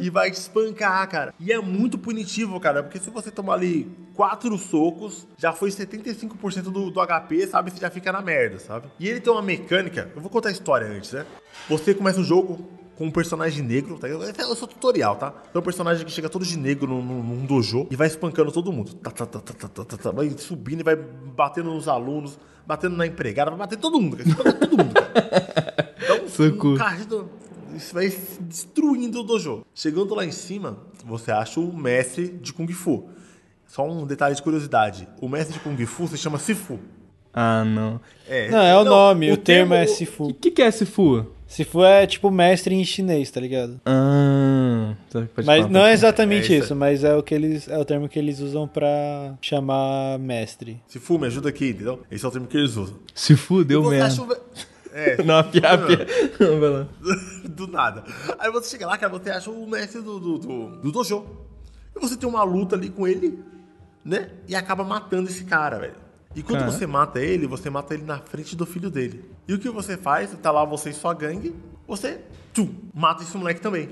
E 0.03 0.11
vai 0.11 0.31
te 0.31 0.35
espancar, 0.39 1.09
cara. 1.09 1.35
E 1.39 1.53
é 1.53 1.61
muito 1.61 1.99
punitivo, 1.99 2.59
cara, 2.61 2.83
porque 2.83 2.99
se 2.99 3.11
você 3.11 3.31
tomar 3.31 3.55
ali 3.55 3.89
quatro 4.14 4.57
socos, 4.59 5.27
já 5.37 5.53
foi 5.53 5.66
75% 5.71 6.62
do, 6.62 6.91
do 6.91 7.07
HP, 7.07 7.47
sabe? 7.47 7.71
Você 7.71 7.81
já 7.81 7.91
fica 7.91 8.12
na 8.12 8.21
merda, 8.21 8.59
sabe? 8.59 8.89
E 8.99 9.09
ele 9.09 9.21
tem 9.21 9.33
uma 9.33 9.43
mecânica, 9.43 10.11
eu 10.14 10.21
vou 10.21 10.31
contar 10.31 10.49
a 10.49 10.53
história 10.53 10.87
antes, 10.87 11.12
né? 11.12 11.27
Você 11.69 11.95
começa 11.95 12.21
o 12.21 12.25
jogo 12.25 12.69
com 12.97 13.07
um 13.07 13.11
personagem 13.11 13.62
negro, 13.62 13.99
tá? 13.99 14.09
Esse 14.09 14.41
é 14.41 14.47
o 14.47 14.55
seu 14.55 14.67
tutorial, 14.67 15.17
tá? 15.17 15.35
É 15.55 15.59
um 15.59 15.62
personagem 15.62 16.05
que 16.05 16.11
chega 16.11 16.29
todo 16.29 16.45
de 16.45 16.59
negro 16.59 16.89
num, 17.03 17.45
dojo 17.45 17.87
e 17.91 17.97
vai 17.97 18.07
espancando 18.07 18.51
todo 18.51 18.73
mundo. 18.73 18.95
Tá, 18.95 19.11
tá, 19.11 19.27
tá, 19.27 19.39
tá, 19.39 19.55
tá, 19.55 19.69
tá, 19.69 19.85
tá, 19.85 19.97
tá, 19.97 20.11
vai 20.11 20.31
subindo 20.39 20.81
e 20.81 20.83
vai 20.83 20.97
batendo 20.97 21.71
nos 21.71 21.89
alunos, 21.89 22.39
batendo 22.67 22.97
na 22.97 23.07
empregada, 23.07 23.51
vai 23.51 23.61
bater 23.61 23.79
todo 23.79 24.01
mundo, 24.01 24.17
cara. 24.17 24.53
Todo 24.53 24.77
mundo, 24.77 24.95
cara. 24.95 25.87
Então, 26.07 26.29
Socorro. 26.29 26.75
um 26.75 26.77
carro, 26.77 27.31
isso 27.75 27.93
vai 27.93 28.12
destruindo 28.41 29.21
o 29.21 29.23
dojo. 29.23 29.64
Chegando 29.75 30.14
lá 30.14 30.25
em 30.25 30.31
cima, 30.31 30.79
você 31.05 31.31
acha 31.31 31.59
o 31.59 31.77
mestre 31.77 32.29
de 32.29 32.53
Kung 32.53 32.71
Fu. 32.73 33.09
Só 33.77 33.87
um 33.87 34.07
detalhe 34.07 34.35
de 34.35 34.41
curiosidade. 34.41 35.07
O 35.20 35.29
mestre 35.29 35.53
de 35.53 35.61
Kung 35.61 35.77
Fu 35.85 36.09
se 36.09 36.16
chama 36.16 36.39
Sifu. 36.39 36.79
Ah, 37.31 37.62
não. 37.62 38.01
É, 38.27 38.49
Não, 38.49 38.59
é 38.62 38.74
o 38.79 38.85
nome, 38.85 39.31
o, 39.31 39.37
termo, 39.37 39.74
é 39.74 39.87
Sifu. 39.87 40.29
O 40.29 40.33
que, 40.35 40.51
que 40.51 40.62
é 40.62 40.70
Sifu? 40.70 41.27
Sifu 41.47 41.85
é 41.85 42.07
tipo 42.07 42.31
mestre 42.31 42.74
em 42.74 42.83
chinês, 42.87 43.31
tá 43.31 43.39
ligado? 43.39 43.79
Ah, 43.85 44.95
tá, 45.11 45.20
pode 45.35 45.47
Mas 45.47 45.59
falar, 45.59 45.68
não 45.70 45.85
é 45.85 45.93
exatamente 45.93 46.55
É 46.55 46.57
isso. 46.57 46.64
isso, 46.64 46.74
mas 46.74 47.05
é 47.05 47.14
o 47.14 47.22
que 47.22 47.35
eles 47.35 47.68
é 47.68 47.77
o 47.77 47.85
termo 47.85 48.09
que 48.09 48.18
eles 48.18 48.41
usam 48.41 48.66
pra 48.66 49.35
chamar 49.43 50.18
mestre. 50.20 50.81
Sifu, 50.89 51.18
me 51.18 51.27
ajuda 51.27 51.51
aqui, 51.51 51.68
entendeu? 51.68 52.01
Esse 52.11 52.24
é 52.24 52.29
o 52.29 52.31
termo 52.31 52.47
que 52.47 52.57
eles 52.57 52.77
usam. 52.77 52.97
Sifu 53.14 53.62
deu 53.62 53.83
merda. 53.91 54.22
o 54.22 54.37
É, 54.99 55.22
Não, 55.22 55.37
a 55.37 55.45
piada. 55.45 55.87
Não, 56.41 56.57
vai 56.59 56.70
lá. 56.70 56.89
do 57.47 57.66
nada. 57.66 58.05
Aí 58.39 58.51
você 58.51 58.70
chega 58.70 58.87
lá, 58.87 58.97
cara, 58.97 59.12
você 59.12 59.29
acha 59.29 59.51
o 59.51 59.66
mestre 59.68 60.01
do, 60.01 60.18
do, 60.18 60.39
do, 60.39 60.66
do 60.79 60.93
dojo. 60.93 61.27
E 61.95 62.01
você 62.01 62.16
tem 62.16 62.27
uma 62.27 62.43
luta 62.43 62.74
ali 62.74 62.89
com 62.89 63.07
ele, 63.07 63.39
né? 64.07 64.29
E 64.47 64.55
acaba 64.55 64.85
matando 64.85 65.29
esse 65.29 65.45
cara, 65.45 65.79
velho. 65.79 66.07
E 66.35 66.43
quando 66.43 66.61
Cara. 66.61 66.71
você 66.71 66.87
mata 66.87 67.19
ele, 67.19 67.47
você 67.47 67.69
mata 67.69 67.95
ele 67.95 68.05
na 68.05 68.19
frente 68.19 68.55
do 68.55 68.67
filho 68.67 68.91
dele. 68.91 69.25
E 69.49 69.55
o 69.55 69.59
que 69.59 69.71
você 69.71 69.97
faz? 69.97 70.31
Tá 70.43 70.51
lá 70.51 70.65
você 70.65 70.91
e 70.91 70.93
sua 70.93 71.15
gangue, 71.15 71.55
você 71.89 72.21
tchum, 72.53 72.69
mata 72.95 73.23
esse 73.23 73.37
moleque 73.37 73.61
também. 73.61 73.89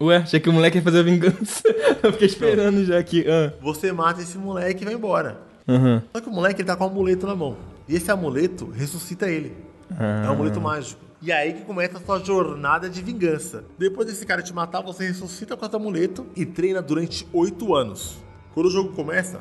Ué, 0.00 0.18
achei 0.18 0.38
que 0.38 0.48
o 0.48 0.52
moleque 0.52 0.78
ia 0.78 0.82
fazer 0.82 1.00
a 1.00 1.02
vingança. 1.02 1.62
Eu 2.02 2.12
fiquei 2.12 2.28
esperando 2.28 2.84
já 2.84 2.98
aqui. 2.98 3.24
Ah. 3.26 3.54
Você 3.60 3.90
mata 3.90 4.20
esse 4.20 4.38
moleque 4.38 4.82
e 4.82 4.84
vai 4.84 4.94
embora. 4.94 5.40
Aham. 5.66 6.02
Só 6.12 6.20
que 6.20 6.28
o 6.28 6.32
moleque 6.32 6.60
ele 6.60 6.68
tá 6.68 6.76
com 6.76 6.84
um 6.84 6.88
amuleto 6.88 7.26
na 7.26 7.34
mão. 7.34 7.56
E 7.88 7.96
esse 7.96 8.10
amuleto 8.10 8.70
ressuscita 8.70 9.28
ele. 9.28 9.56
É 9.98 10.28
um 10.28 10.32
amuleto 10.32 10.60
mágico. 10.60 11.00
E 11.20 11.32
aí 11.32 11.54
que 11.54 11.62
começa 11.62 11.98
a 11.98 12.00
sua 12.00 12.20
jornada 12.20 12.88
de 12.88 13.02
vingança. 13.02 13.64
Depois 13.78 14.06
desse 14.06 14.24
cara 14.24 14.42
te 14.42 14.52
matar, 14.52 14.82
você 14.82 15.06
ressuscita 15.06 15.56
com 15.56 15.66
esse 15.66 15.74
amuleto 15.74 16.26
e 16.36 16.46
treina 16.46 16.80
durante 16.80 17.26
8 17.32 17.74
anos. 17.74 18.27
Quando 18.54 18.66
o 18.66 18.70
jogo 18.70 18.92
começa, 18.92 19.40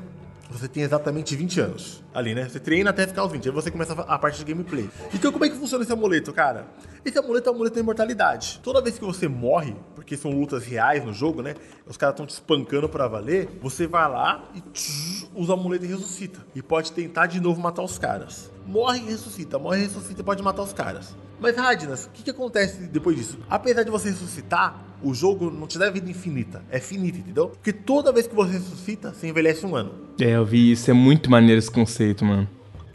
você 0.49 0.67
tem 0.67 0.83
exatamente 0.83 1.35
20 1.35 1.59
anos. 1.59 2.03
Ali, 2.13 2.33
né? 2.33 2.47
Você 2.47 2.59
treina 2.59 2.89
até 2.89 3.05
ficar 3.05 3.21
aos 3.21 3.31
20. 3.31 3.47
Aí 3.47 3.53
você 3.53 3.69
começa 3.69 3.93
a 3.93 4.17
parte 4.17 4.43
de 4.43 4.45
gameplay. 4.45 4.89
Então, 5.13 5.31
como 5.31 5.43
é 5.45 5.49
que 5.49 5.55
funciona 5.55 5.83
esse 5.83 5.91
amuleto, 5.91 6.31
cara? 6.31 6.67
Esse 7.03 7.17
amuleto 7.17 7.49
é 7.49 7.51
o 7.51 7.55
amuleto 7.55 7.75
da 7.75 7.81
imortalidade. 7.81 8.59
Toda 8.63 8.81
vez 8.81 8.97
que 8.97 9.05
você 9.05 9.27
morre, 9.27 9.75
porque 9.95 10.15
são 10.15 10.31
lutas 10.31 10.65
reais 10.65 11.03
no 11.03 11.13
jogo, 11.13 11.41
né? 11.41 11.55
Os 11.85 11.97
caras 11.97 12.13
estão 12.13 12.25
te 12.25 12.31
espancando 12.31 12.87
pra 12.87 13.07
valer. 13.07 13.49
Você 13.61 13.87
vai 13.87 14.09
lá 14.09 14.49
e 14.55 14.63
usa 15.35 15.51
o 15.51 15.59
amuleto 15.59 15.85
e 15.85 15.87
ressuscita. 15.87 16.45
E 16.55 16.61
pode 16.61 16.91
tentar 16.91 17.27
de 17.27 17.39
novo 17.39 17.61
matar 17.61 17.83
os 17.83 17.97
caras. 17.97 18.49
Morre 18.65 18.99
e 18.99 19.05
ressuscita, 19.05 19.59
morre 19.59 19.79
e 19.79 19.83
ressuscita 19.83 20.21
e 20.21 20.23
pode 20.23 20.41
matar 20.41 20.63
os 20.63 20.73
caras. 20.73 21.15
Mas, 21.39 21.55
Radnas, 21.55 22.05
o 22.05 22.09
que, 22.09 22.23
que 22.23 22.31
acontece 22.31 22.83
depois 22.87 23.15
disso? 23.15 23.37
Apesar 23.49 23.83
de 23.83 23.91
você 23.91 24.09
ressuscitar, 24.09 24.86
o 25.01 25.13
jogo 25.13 25.51
não 25.51 25.67
te 25.67 25.77
dá 25.77 25.89
vida 25.89 26.09
infinita. 26.09 26.63
É 26.69 26.79
finita, 26.79 27.19
entendeu? 27.19 27.49
Porque 27.49 27.73
toda 27.73 28.11
vez 28.11 28.27
que 28.27 28.35
você 28.35 28.53
ressuscita, 28.53 29.13
você 29.13 29.27
envelhece 29.27 29.65
um 29.65 29.75
ano. 29.75 29.91
É, 30.19 30.35
eu 30.35 30.45
vi 30.45 30.71
isso. 30.71 30.89
É 30.89 30.93
muito 30.93 31.29
maneiro 31.29 31.59
esse 31.59 31.71
conceito, 31.71 32.25
mano. 32.25 32.47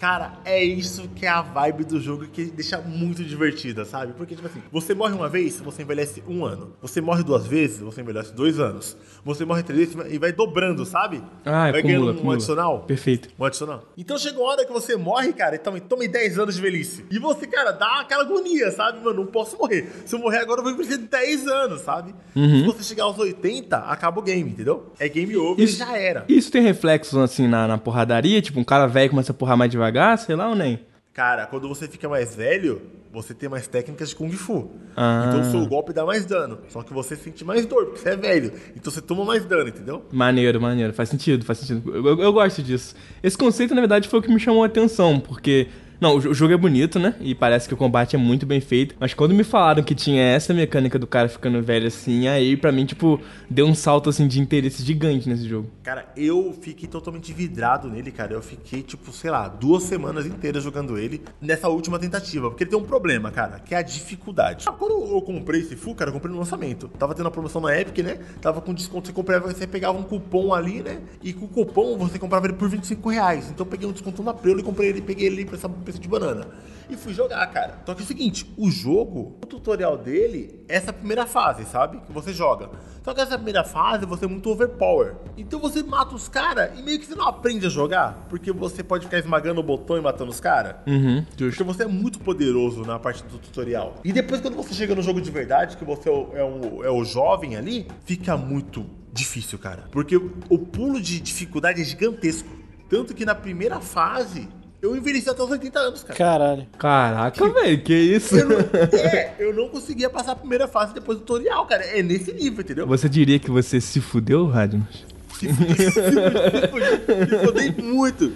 Cara, 0.03 0.32
é 0.44 0.61
isso 0.64 1.09
que 1.14 1.24
é 1.24 1.28
a 1.28 1.42
vibe 1.42 1.84
do 1.84 2.00
jogo 2.00 2.26
que 2.26 2.46
deixa 2.46 2.80
muito 2.80 3.22
divertida, 3.22 3.84
sabe? 3.84 4.12
Porque, 4.14 4.34
tipo 4.34 4.48
assim, 4.48 4.61
você 4.72 4.96
morre 4.96 5.14
uma 5.14 5.28
vez, 5.28 5.61
você 5.61 5.82
envelhece 5.82 6.20
um 6.26 6.44
ano. 6.44 6.72
Você 6.82 7.00
morre 7.00 7.22
duas 7.22 7.46
vezes, 7.46 7.78
você 7.78 8.00
envelhece 8.00 8.34
dois 8.34 8.59
anos. 8.59 8.96
Você 9.24 9.44
morre 9.44 9.62
três 9.62 9.94
vezes 9.94 10.12
e 10.12 10.18
vai 10.18 10.32
dobrando, 10.32 10.84
sabe? 10.84 11.22
Ah, 11.44 11.70
vai 11.70 11.78
acumula, 11.78 11.82
ganhando 11.82 12.07
um 12.07 12.11
acumula. 12.11 12.34
adicional. 12.34 12.80
Perfeito. 12.80 13.28
Um 13.38 13.44
adicional. 13.44 13.84
Então 13.96 14.18
chega 14.18 14.40
uma 14.40 14.48
hora 14.48 14.66
que 14.66 14.72
você 14.72 14.96
morre, 14.96 15.32
cara, 15.32 15.55
e 15.55 15.59
toma, 15.61 15.78
toma 15.78 16.09
10 16.09 16.36
anos 16.36 16.57
de 16.57 16.61
velhice. 16.61 17.05
E 17.09 17.20
você, 17.20 17.46
cara, 17.46 17.70
dá 17.70 18.00
aquela 18.00 18.24
agonia, 18.24 18.72
sabe? 18.72 18.98
Mano, 19.05 19.20
não 19.22 19.26
posso 19.26 19.57
morrer. 19.57 19.88
Se 20.05 20.16
eu 20.16 20.18
morrer 20.18 20.38
agora, 20.38 20.59
eu 20.59 20.64
vou 20.64 20.72
envelhecer 20.72 20.98
10 20.98 21.46
anos, 21.46 21.80
sabe? 21.82 22.12
Uhum. 22.34 22.59
Se 22.59 22.66
você 22.66 22.82
chegar 22.82 23.05
aos 23.05 23.16
80, 23.20 23.76
acaba 23.76 24.18
o 24.18 24.22
game, 24.24 24.50
entendeu? 24.50 24.90
É 24.98 25.09
game 25.09 25.36
over 25.36 25.62
Isso- 25.64 25.76
e 25.76 25.78
já 25.78 25.96
era. 25.96 26.24
Isso 26.28 26.50
tem 26.50 26.61
reflexos, 26.61 27.16
assim, 27.16 27.46
na, 27.46 27.68
na 27.68 27.78
porradaria? 27.78 28.42
Tipo, 28.42 28.59
um 28.59 28.64
cara 28.64 28.88
velho 28.88 29.11
começa 29.11 29.30
a 29.30 29.34
porrar 29.34 29.57
mais 29.57 29.70
devagar, 29.70 29.91
sei 30.16 30.34
lá 30.36 30.49
ou 30.49 30.55
nem? 30.55 30.80
Cara, 31.12 31.47
quando 31.47 31.68
você 31.68 31.86
fica 31.86 32.09
mais 32.09 32.34
velho, 32.34 32.80
você 33.12 33.34
tem 33.34 33.47
mais 33.49 33.66
técnicas 33.66 34.09
de 34.09 34.16
Kung 34.16 34.30
Fu. 34.32 34.70
Ah. 34.97 35.26
Então 35.28 35.40
o 35.43 35.51
seu 35.51 35.66
golpe 35.66 35.93
dá 35.93 36.07
mais 36.07 36.24
dano. 36.24 36.61
Só 36.68 36.82
que 36.82 36.93
você 36.95 37.14
sente 37.16 37.45
mais 37.45 37.66
dor, 37.66 37.84
porque 37.86 37.99
você 38.01 38.09
é 38.11 38.16
velho. 38.16 38.51
Então 38.74 38.90
você 38.90 39.03
toma 39.03 39.22
mais 39.24 39.45
dano, 39.45 39.68
entendeu? 39.68 40.07
Maneiro, 40.11 40.59
maneiro. 40.61 40.95
Faz 40.95 41.11
sentido, 41.11 41.45
faz 41.45 41.59
sentido. 41.59 41.95
Eu, 41.95 42.07
eu- 42.07 42.20
eu 42.22 42.32
gosto 42.32 42.62
disso. 42.62 42.95
Esse 43.22 43.36
conceito, 43.36 43.74
na 43.74 43.82
verdade, 43.82 44.09
foi 44.09 44.20
o 44.20 44.22
que 44.22 44.32
me 44.32 44.40
chamou 44.40 44.62
a 44.62 44.66
atenção, 44.66 45.20
porque... 45.20 45.68
Não, 46.03 46.16
o 46.16 46.20
jo- 46.20 46.30
o 46.30 46.34
jogo 46.34 46.53
é 46.53 46.57
bonito, 46.57 46.98
né? 46.98 47.14
E 47.20 47.32
parece 47.32 47.68
que 47.68 47.74
o 47.74 47.76
combate 47.76 48.16
é 48.16 48.18
muito 48.18 48.44
bem 48.44 48.61
feito. 48.61 48.96
Mas 48.98 49.14
quando 49.14 49.32
me 49.32 49.44
falaram 49.44 49.84
que 49.84 49.94
tinha 49.94 50.20
essa 50.20 50.53
mecânica 50.53 50.98
do 50.98 51.07
cara 51.07 51.28
ficando 51.28 51.62
velho 51.62 51.86
assim, 51.86 52.26
aí 52.26 52.57
pra 52.57 52.72
mim, 52.72 52.84
tipo, 52.84 53.20
deu 53.48 53.66
um 53.66 53.74
salto, 53.74 54.11
assim, 54.11 54.26
de 54.26 54.40
interesse 54.40 54.82
gigante 54.82 55.28
nesse 55.28 55.48
jogo. 55.48 55.70
Cara, 55.84 56.07
eu 56.16 56.53
fiquei 56.61 56.88
totalmente 56.88 57.32
vidrado 57.32 57.88
nele, 57.88 58.11
cara. 58.11 58.32
Eu 58.34 58.42
fiquei, 58.42 58.82
tipo, 58.82 59.12
sei 59.12 59.30
lá, 59.30 59.46
duas 59.46 59.84
semanas 59.84 60.26
inteiras 60.26 60.64
jogando 60.64 60.98
ele 60.98 61.22
nessa 61.40 61.68
última 61.68 62.00
tentativa. 62.00 62.50
Porque 62.50 62.64
ele 62.64 62.70
tem 62.70 62.78
um 62.80 62.82
problema, 62.84 63.30
cara, 63.30 63.61
que 63.61 63.72
é 63.72 63.78
a 63.78 63.82
dificuldade. 63.82 64.64
Ah, 64.68 64.72
Quando 64.72 64.92
eu 65.14 65.22
comprei 65.22 65.61
esse 65.61 65.76
Fu, 65.76 65.94
cara, 65.94 66.11
eu 66.11 66.14
comprei 66.14 66.32
no 66.32 66.38
lançamento. 66.40 66.88
Tava 66.98 67.14
tendo 67.14 67.28
a 67.28 67.30
promoção 67.30 67.61
na 67.61 67.78
Epic, 67.78 67.98
né? 68.05 68.18
Tava 68.40 68.61
com 68.61 68.74
desconto. 68.74 69.07
Você 69.07 69.12
comprava, 69.12 69.53
você 69.53 69.68
pegava 69.68 69.96
um 69.96 70.03
cupom 70.03 70.53
ali, 70.53 70.82
né? 70.82 70.98
E 71.22 71.32
com 71.32 71.44
o 71.44 71.48
cupom 71.48 71.96
você 71.96 72.18
comprava 72.18 72.46
ele 72.46 72.55
por 72.55 72.68
25 72.68 73.09
reais. 73.09 73.44
Então 73.50 73.64
eu 73.64 73.70
peguei 73.70 73.86
um 73.88 73.92
desconto 73.92 74.20
na 74.22 74.34
Prelo 74.34 74.59
e 74.59 74.62
comprei 74.64 74.88
ele, 74.88 75.00
peguei 75.00 75.28
ele 75.28 75.44
por 75.44 75.55
essa 75.55 75.68
de 75.99 76.09
banana. 76.09 76.47
E 76.90 76.97
fui 76.97 77.14
jogar, 77.14 77.47
cara. 77.47 77.78
Só 77.86 77.95
que 77.95 78.03
é 78.03 78.05
o 78.05 78.07
seguinte, 78.07 78.53
o 78.59 78.70
jogo, 78.70 79.38
o 79.43 79.47
tutorial 79.47 79.97
dele 79.97 80.62
é 80.68 80.76
essa 80.76 80.93
primeira 80.93 81.24
fase, 81.26 81.64
sabe? 81.64 81.99
Que 82.07 82.12
você 82.12 82.34
joga. 82.34 82.68
Só 83.03 83.14
que 83.14 83.20
essa 83.20 83.36
primeira 83.36 83.64
fase 83.64 84.05
você 84.05 84.26
é 84.26 84.28
muito 84.28 84.51
overpower. 84.51 85.14
Então 85.38 85.59
você 85.59 85.82
mata 85.82 86.14
os 86.14 86.28
caras 86.28 86.78
e 86.78 86.82
meio 86.82 86.99
que 86.99 87.07
você 87.07 87.14
não 87.14 87.26
aprende 87.26 87.64
a 87.66 87.70
jogar. 87.70 88.26
Porque 88.28 88.53
você 88.53 88.82
pode 88.82 89.07
ficar 89.07 89.18
esmagando 89.18 89.61
o 89.61 89.62
botão 89.62 89.97
e 89.97 90.01
matando 90.03 90.30
os 90.30 90.38
caras. 90.40 90.76
Uhum, 90.86 91.24
Porque 91.36 91.62
você 91.62 91.84
é 91.84 91.86
muito 91.86 92.18
poderoso 92.18 92.82
na 92.82 92.99
parte 92.99 93.22
do 93.24 93.38
tutorial. 93.38 93.95
E 94.05 94.12
depois, 94.12 94.40
quando 94.43 94.57
você 94.57 94.74
chega 94.74 94.95
no 94.95 95.03
jogo 95.03 95.20
de 95.20 95.30
verdade, 95.30 95.76
que 95.78 95.84
você 95.84 96.09
é 96.11 96.12
o, 96.12 96.28
é 96.36 96.45
o- 96.45 96.84
é 96.84 96.90
o 96.90 97.03
jovem 97.05 97.57
ali, 97.57 97.86
fica 98.05 98.36
muito 98.36 98.84
difícil, 99.12 99.59
cara. 99.59 99.84
Porque 99.90 100.16
o 100.16 100.59
pulo 100.59 101.01
de 101.01 101.20
dificuldade 101.20 101.80
é 101.80 101.84
gigantesco. 101.84 102.49
Tanto 102.90 103.14
que 103.14 103.24
na 103.24 103.34
primeira 103.34 103.80
fase, 103.80 104.49
eu 104.83 104.97
envelheci 104.97 105.30
até 105.30 105.41
os 105.41 105.49
80 105.49 105.78
anos, 105.78 106.03
cara. 106.03 106.18
Caralho. 106.18 106.66
Caraca, 106.76 107.49
velho, 107.49 107.83
que 107.85 107.95
isso? 107.95 108.37
Eu 108.37 108.49
não, 108.49 108.59
é, 108.99 109.35
eu 109.39 109.55
não 109.55 109.68
conseguia 109.68 110.11
passar 110.11 110.33
a 110.33 110.37
primeira 110.37 110.66
fase 110.66 110.93
depois 110.93 111.18
do 111.18 111.24
tutorial, 111.24 111.64
cara. 111.66 111.85
É 111.85 112.03
nesse 112.03 112.33
nível, 112.33 112.62
entendeu? 112.62 112.85
Você 112.89 113.09
diria 113.09 113.39
que 113.39 113.49
você 113.49 113.80
se 113.80 114.01
fudeu, 114.01 114.45
Radnos? 114.47 115.07
Se 115.39 115.53
fudi, 115.53 115.76
se 115.76 115.91
fudi, 115.93 116.14
se 116.61 116.68
fudi, 116.68 117.30
me 117.30 117.47
fudi 117.47 117.83
muito. 117.83 118.33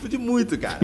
Fudi 0.00 0.18
muito, 0.18 0.58
cara. 0.58 0.78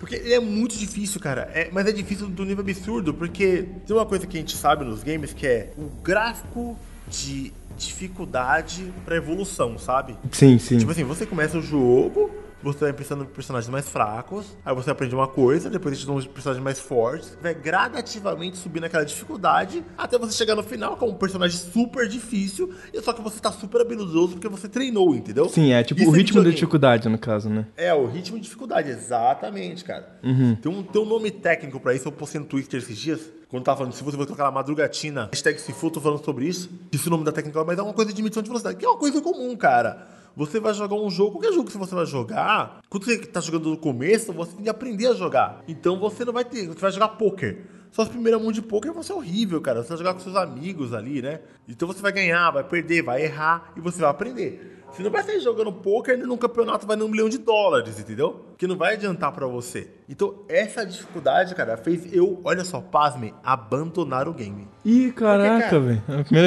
Porque 0.00 0.14
ele 0.16 0.32
é 0.32 0.40
muito 0.40 0.76
difícil, 0.78 1.20
cara. 1.20 1.50
É, 1.54 1.68
mas 1.70 1.86
é 1.86 1.92
difícil 1.92 2.26
do 2.26 2.44
nível 2.44 2.64
absurdo, 2.64 3.12
porque 3.12 3.66
tem 3.86 3.94
uma 3.94 4.06
coisa 4.06 4.26
que 4.26 4.36
a 4.36 4.40
gente 4.40 4.56
sabe 4.56 4.82
nos 4.84 5.02
games 5.02 5.34
que 5.34 5.46
é 5.46 5.72
o 5.76 5.84
gráfico 6.02 6.76
de 7.06 7.52
dificuldade 7.76 8.92
pra 9.04 9.16
evolução, 9.16 9.78
sabe? 9.78 10.16
Sim, 10.30 10.58
sim. 10.58 10.78
Tipo 10.78 10.90
assim, 10.90 11.04
você 11.04 11.26
começa 11.26 11.58
o 11.58 11.62
jogo, 11.62 12.30
você 12.62 12.78
vai 12.80 12.92
pensando 12.92 13.24
em 13.24 13.26
personagens 13.26 13.68
mais 13.70 13.88
fracos, 13.88 14.46
aí 14.64 14.74
você 14.74 14.90
aprende 14.90 15.14
uma 15.14 15.28
coisa, 15.28 15.68
depois 15.68 15.94
eles 15.94 16.06
dão 16.06 16.16
uns 16.16 16.26
personagens 16.26 16.62
mais 16.62 16.78
fortes, 16.78 17.36
vai 17.42 17.54
gradativamente 17.54 18.56
subindo 18.56 18.84
aquela 18.84 19.04
dificuldade, 19.04 19.84
até 19.96 20.18
você 20.18 20.32
chegar 20.36 20.54
no 20.54 20.62
final 20.62 20.96
com 20.96 21.08
um 21.08 21.14
personagem 21.14 21.56
super 21.58 22.08
difícil, 22.08 22.72
e 22.92 23.00
só 23.00 23.12
que 23.12 23.20
você 23.22 23.40
tá 23.40 23.50
super 23.52 23.80
habilidoso 23.80 24.32
porque 24.34 24.48
você 24.48 24.68
treinou, 24.68 25.14
entendeu? 25.14 25.48
Sim, 25.48 25.72
é 25.72 25.82
tipo 25.82 26.00
Isso 26.00 26.10
o 26.10 26.12
ritmo 26.12 26.34
da 26.36 26.40
videogame. 26.40 26.54
dificuldade, 26.54 27.08
no 27.08 27.18
caso, 27.18 27.48
né? 27.48 27.66
É, 27.76 27.92
o 27.92 28.06
ritmo 28.06 28.36
de 28.38 28.44
dificuldade, 28.44 28.90
exatamente, 28.90 29.84
cara. 29.84 30.18
Tem, 30.60 30.70
um, 30.72 30.82
tem 30.82 31.02
um 31.02 31.06
nome 31.06 31.30
técnico 31.30 31.78
pra 31.80 31.94
isso, 31.94 32.08
eu 32.08 32.12
postei 32.12 32.40
no 32.40 32.46
Twitter 32.46 32.80
esses 32.80 32.96
dias, 32.98 33.20
quando 33.52 33.64
tava 33.64 33.76
falando, 33.76 33.92
se 33.92 34.02
você 34.02 34.16
for 34.16 34.24
colocar 34.24 34.44
lá 34.44 34.50
madrugatina, 34.50 35.28
hashtag 35.30 35.60
se 35.60 35.74
for, 35.74 35.90
tô 35.90 36.00
falando 36.00 36.24
sobre 36.24 36.46
isso, 36.46 36.70
disse 36.90 37.06
o 37.06 37.10
nome 37.10 37.22
da 37.22 37.30
técnica, 37.30 37.62
mas 37.62 37.78
é 37.78 37.82
uma 37.82 37.92
coisa 37.92 38.10
de 38.10 38.22
medição 38.22 38.42
de 38.42 38.48
velocidade, 38.48 38.78
que 38.78 38.86
é 38.86 38.88
uma 38.88 38.96
coisa 38.96 39.20
comum, 39.20 39.54
cara. 39.54 40.08
Você 40.34 40.58
vai 40.58 40.72
jogar 40.72 40.96
um 40.96 41.10
jogo, 41.10 41.32
qualquer 41.32 41.52
jogo 41.52 41.66
que 41.70 41.76
você 41.76 41.94
vai 41.94 42.06
jogar, 42.06 42.80
quando 42.88 43.04
você 43.04 43.18
tá 43.18 43.40
jogando 43.42 43.68
no 43.68 43.76
começo, 43.76 44.32
você 44.32 44.52
tem 44.52 44.62
que 44.62 44.70
aprender 44.70 45.08
a 45.08 45.12
jogar. 45.12 45.62
Então 45.68 46.00
você 46.00 46.24
não 46.24 46.32
vai 46.32 46.46
ter, 46.46 46.66
você 46.66 46.80
vai 46.80 46.92
jogar 46.92 47.08
poker. 47.08 47.66
Suas 47.90 48.08
primeiras 48.08 48.40
mãos 48.40 48.54
de 48.54 48.62
poker 48.62 48.90
vão 48.90 49.02
ser 49.02 49.12
horrível, 49.12 49.60
cara. 49.60 49.82
Você 49.82 49.90
vai 49.90 49.98
jogar 49.98 50.14
com 50.14 50.20
seus 50.20 50.34
amigos 50.34 50.94
ali, 50.94 51.20
né? 51.20 51.40
Então 51.68 51.86
você 51.86 52.00
vai 52.00 52.10
ganhar, 52.10 52.50
vai 52.50 52.64
perder, 52.64 53.02
vai 53.02 53.22
errar 53.22 53.70
e 53.76 53.80
você 53.82 54.00
vai 54.00 54.08
aprender. 54.08 54.81
Você 54.92 55.02
não 55.02 55.10
vai 55.10 55.22
sair 55.22 55.40
jogando 55.40 55.72
poker 55.72 56.18
num 56.18 56.36
campeonato 56.36 56.86
vai 56.86 56.96
num 56.96 57.08
milhão 57.08 57.28
de 57.28 57.38
dólares, 57.38 57.98
entendeu? 57.98 58.44
Que 58.58 58.66
não 58.66 58.76
vai 58.76 58.92
adiantar 58.92 59.32
pra 59.32 59.46
você. 59.46 59.88
Então, 60.06 60.44
essa 60.48 60.84
dificuldade, 60.84 61.54
cara, 61.54 61.78
fez 61.78 62.12
eu, 62.12 62.40
olha 62.44 62.62
só, 62.62 62.80
pasme, 62.80 63.34
abandonar 63.42 64.28
o 64.28 64.34
game. 64.34 64.68
Ih, 64.84 65.10
caraca, 65.12 65.64
cara, 65.64 65.80
velho. 65.80 66.02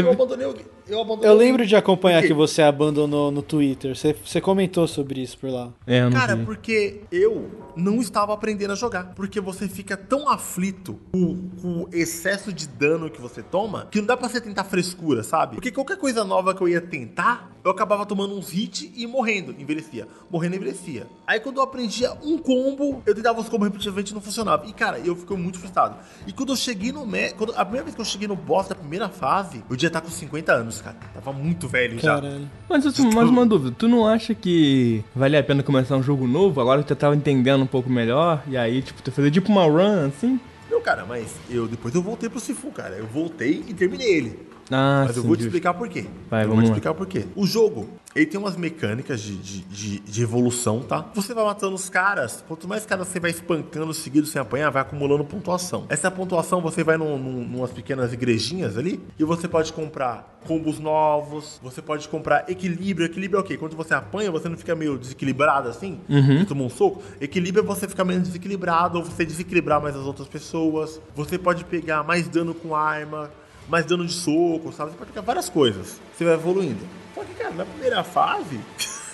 Eu 0.05 0.11
abandonei 0.11 0.45
o 0.45 0.53
game. 0.53 0.74
Eu, 0.87 1.01
abandonei 1.01 1.29
Eu 1.29 1.33
lembro 1.35 1.65
de 1.65 1.75
acompanhar 1.75 2.21
que 2.21 2.33
você 2.33 2.61
abandonou 2.61 3.31
no 3.31 3.41
Twitter. 3.41 3.95
Você, 3.95 4.13
você 4.13 4.39
comentou 4.39 4.87
sobre 4.87 5.21
isso 5.21 5.37
por 5.37 5.49
lá. 5.49 5.71
É, 5.87 6.01
eu 6.01 6.09
não 6.09 6.17
Cara, 6.17 6.35
vi. 6.35 6.45
porque 6.45 7.01
eu 7.11 7.49
não 7.75 7.99
estava 7.99 8.33
aprendendo 8.33 8.71
a 8.71 8.75
jogar. 8.75 9.13
Porque 9.15 9.41
você 9.41 9.67
fica 9.67 9.97
tão 9.97 10.29
aflito 10.29 10.99
com, 11.11 11.49
com 11.61 11.83
o 11.83 11.89
excesso 11.91 12.53
de 12.53 12.67
dano 12.67 13.09
que 13.09 13.19
você 13.19 13.41
toma 13.41 13.87
que 13.91 13.99
não 13.99 14.07
dá 14.07 14.15
pra 14.15 14.29
você 14.29 14.39
tentar 14.39 14.63
frescura, 14.63 15.23
sabe? 15.23 15.55
Porque 15.55 15.71
qualquer 15.71 15.97
coisa 15.97 16.23
nova 16.23 16.53
que 16.53 16.61
eu 16.61 16.67
ia 16.67 16.81
tentar, 16.81 17.51
eu 17.63 17.71
acabava 17.71 18.05
tomando 18.05 18.35
uns 18.35 18.53
hits 18.53 18.91
e 18.95 19.07
morrendo. 19.07 19.55
Envelhecia. 19.59 20.07
Morrendo 20.29 20.55
e 20.55 20.57
envelhecia. 20.57 21.07
Aí 21.25 21.39
quando 21.39 21.57
eu 21.57 21.63
aprendia 21.63 22.13
um 22.23 22.37
combo, 22.37 23.01
eu 23.05 23.15
tentava 23.15 23.39
os 23.39 23.49
combos 23.49 23.67
repetitivamente 23.67 24.11
e 24.11 24.13
não 24.13 24.21
funcionava. 24.21 24.65
E 24.67 24.73
cara, 24.73 24.99
eu 24.99 25.15
fiquei 25.15 25.35
muito 25.35 25.59
frustrado. 25.59 25.97
E 26.27 26.33
quando 26.33 26.49
eu 26.49 26.55
cheguei 26.55 26.91
no. 26.91 27.05
Me... 27.05 27.31
Quando... 27.31 27.53
A 27.55 27.65
primeira 27.65 27.85
vez 27.85 27.95
que 27.95 28.01
eu 28.01 28.05
cheguei 28.05 28.27
no 28.27 28.35
boss 28.35 28.67
da 28.67 28.75
primeira 28.75 29.09
fase, 29.09 29.63
eu 29.69 29.79
já 29.79 29.87
estar 29.87 30.01
com 30.01 30.09
50 30.09 30.53
anos, 30.53 30.74
cara. 30.83 30.95
Tava 31.13 31.33
muito 31.33 31.67
velho 31.67 31.99
já. 31.99 32.15
Caralho. 32.15 32.49
Mas 32.69 32.85
assim, 32.85 33.13
mais 33.13 33.29
uma 33.29 33.45
dúvida, 33.45 33.75
tu 33.77 33.87
não 33.87 34.07
acha 34.07 34.33
que 34.33 35.03
vale 35.15 35.37
a 35.37 35.43
pena 35.43 35.63
começar 35.63 35.95
um 35.95 36.03
jogo 36.03 36.27
novo, 36.27 36.59
agora 36.61 36.81
que 36.81 36.87
tu 36.87 36.95
tava 36.95 37.15
entendendo 37.15 37.63
um 37.63 37.67
pouco 37.67 37.89
melhor, 37.89 38.43
e 38.47 38.57
aí, 38.57 38.81
tipo, 38.81 39.01
tu 39.01 39.11
fazer 39.11 39.31
tipo 39.31 39.51
uma 39.51 39.63
run, 39.63 40.07
assim? 40.07 40.39
Não, 40.69 40.81
cara, 40.81 41.05
mas 41.05 41.35
eu 41.49 41.67
depois 41.67 41.93
eu 41.95 42.01
voltei 42.01 42.29
pro 42.29 42.39
Sifu, 42.39 42.71
cara. 42.71 42.95
Eu 42.95 43.07
voltei 43.07 43.63
e 43.67 43.73
terminei 43.73 44.07
ele. 44.07 44.39
Ah, 44.71 45.03
Mas 45.07 45.15
eu 45.17 45.21
sim, 45.21 45.27
vou 45.27 45.35
te 45.37 45.43
justo. 45.43 45.49
explicar 45.55 45.73
por 45.73 45.87
quê. 45.87 46.05
Vai, 46.29 46.43
eu 46.43 46.47
vou 46.47 46.57
te 46.57 46.61
lá. 46.61 46.63
explicar 46.65 46.93
por 46.93 47.05
quê. 47.05 47.25
O 47.35 47.45
jogo, 47.45 47.87
ele 48.15 48.25
tem 48.25 48.39
umas 48.39 48.55
mecânicas 48.57 49.21
de, 49.21 49.35
de, 49.37 49.61
de, 49.61 49.99
de 49.99 50.23
evolução, 50.23 50.81
tá? 50.81 51.05
Você 51.13 51.33
vai 51.33 51.43
matando 51.45 51.75
os 51.75 51.87
caras. 51.87 52.43
Quanto 52.47 52.67
mais 52.67 52.85
caras 52.85 53.07
você 53.07 53.19
vai 53.19 53.29
espancando 53.31 53.93
seguido 53.93 54.25
sem 54.25 54.41
apanhar, 54.41 54.71
vai 54.71 54.81
acumulando 54.81 55.23
pontuação. 55.23 55.85
Essa 55.89 56.09
pontuação 56.09 56.61
você 56.61 56.83
vai 56.83 56.97
num, 56.97 57.17
num, 57.17 57.47
numas 57.47 57.71
pequenas 57.71 58.11
igrejinhas 58.11 58.77
ali 58.77 58.99
e 59.19 59.23
você 59.23 59.47
pode 59.47 59.71
comprar 59.71 60.33
combos 60.47 60.79
novos, 60.79 61.59
você 61.61 61.81
pode 61.81 62.07
comprar 62.07 62.45
equilíbrio. 62.49 63.05
Equilíbrio 63.05 63.37
é 63.39 63.41
o 63.41 63.43
quê? 63.43 63.57
Quando 63.57 63.75
você 63.75 63.93
apanha, 63.93 64.31
você 64.31 64.47
não 64.49 64.57
fica 64.57 64.75
meio 64.75 64.97
desequilibrado 64.97 65.69
assim, 65.69 65.99
Uhum. 66.09 66.39
você 66.39 66.45
toma 66.45 66.63
um 66.63 66.69
soco. 66.69 67.01
Equilíbrio 67.21 67.63
é 67.63 67.65
você 67.65 67.87
ficar 67.87 68.03
menos 68.05 68.27
desequilibrado 68.27 68.97
ou 68.97 69.03
você 69.03 69.25
desequilibrar 69.25 69.81
mais 69.81 69.95
as 69.95 70.03
outras 70.05 70.27
pessoas. 70.27 70.99
Você 71.15 71.37
pode 71.37 71.65
pegar 71.65 72.03
mais 72.03 72.27
dano 72.27 72.53
com 72.53 72.75
arma 72.75 73.29
mais 73.67 73.85
dano 73.85 74.05
de 74.05 74.13
soco, 74.13 74.71
sabe? 74.71 74.91
Você 74.91 74.97
pode 74.97 75.11
pegar 75.11 75.21
várias 75.21 75.49
coisas. 75.49 75.99
Você 76.15 76.23
vai 76.23 76.33
evoluindo. 76.33 76.85
Só 77.13 77.23
que, 77.23 77.33
cara, 77.33 77.53
na 77.53 77.65
primeira 77.65 78.03
fase, 78.03 78.59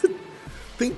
tem 0.77 0.95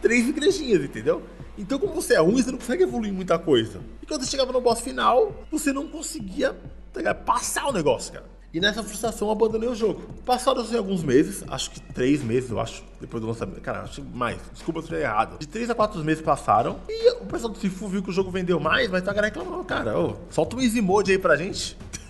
três 0.00 0.28
igrejinhas, 0.28 0.84
entendeu? 0.84 1.22
Então, 1.56 1.78
como 1.78 1.94
você 1.94 2.14
é 2.14 2.18
ruim, 2.18 2.42
você 2.42 2.50
não 2.50 2.58
consegue 2.58 2.82
evoluir 2.82 3.12
muita 3.12 3.38
coisa. 3.38 3.80
E 4.02 4.06
quando 4.06 4.22
você 4.22 4.30
chegava 4.30 4.52
no 4.52 4.60
boss 4.60 4.80
final, 4.80 5.32
você 5.50 5.72
não 5.72 5.86
conseguia 5.86 6.56
tá 6.92 7.14
passar 7.14 7.66
o 7.66 7.72
negócio, 7.72 8.12
cara. 8.12 8.34
E 8.54 8.60
nessa 8.60 8.84
frustração 8.84 9.26
eu 9.26 9.32
abandonei 9.32 9.68
o 9.68 9.74
jogo. 9.74 10.02
Passaram 10.24 10.60
assim, 10.62 10.76
alguns 10.76 11.02
meses, 11.02 11.42
acho 11.48 11.72
que 11.72 11.80
três 11.80 12.22
meses, 12.22 12.50
eu 12.50 12.60
acho, 12.60 12.84
depois 13.00 13.20
do 13.20 13.26
lançamento. 13.26 13.60
Cara, 13.60 13.80
acho 13.80 14.00
mais. 14.14 14.38
Desculpa 14.52 14.80
se 14.80 14.92
eu 14.92 15.00
errado. 15.00 15.38
De 15.40 15.48
três 15.48 15.68
a 15.68 15.74
quatro 15.74 16.02
meses 16.04 16.22
passaram 16.22 16.78
e 16.88 17.14
o 17.14 17.26
pessoal 17.26 17.52
do 17.52 17.58
Sifu 17.58 17.88
viu 17.88 18.00
que 18.00 18.10
o 18.10 18.12
jogo 18.12 18.30
vendeu 18.30 18.60
mais, 18.60 18.88
mas 18.88 19.02
tá 19.02 19.12
galera 19.12 19.26
reclamando, 19.26 19.64
cara, 19.64 19.98
ô, 19.98 20.14
solta 20.30 20.54
um 20.54 20.60
easy 20.60 20.80
mode 20.80 21.10
aí 21.10 21.18
pra 21.18 21.34
gente. 21.34 21.76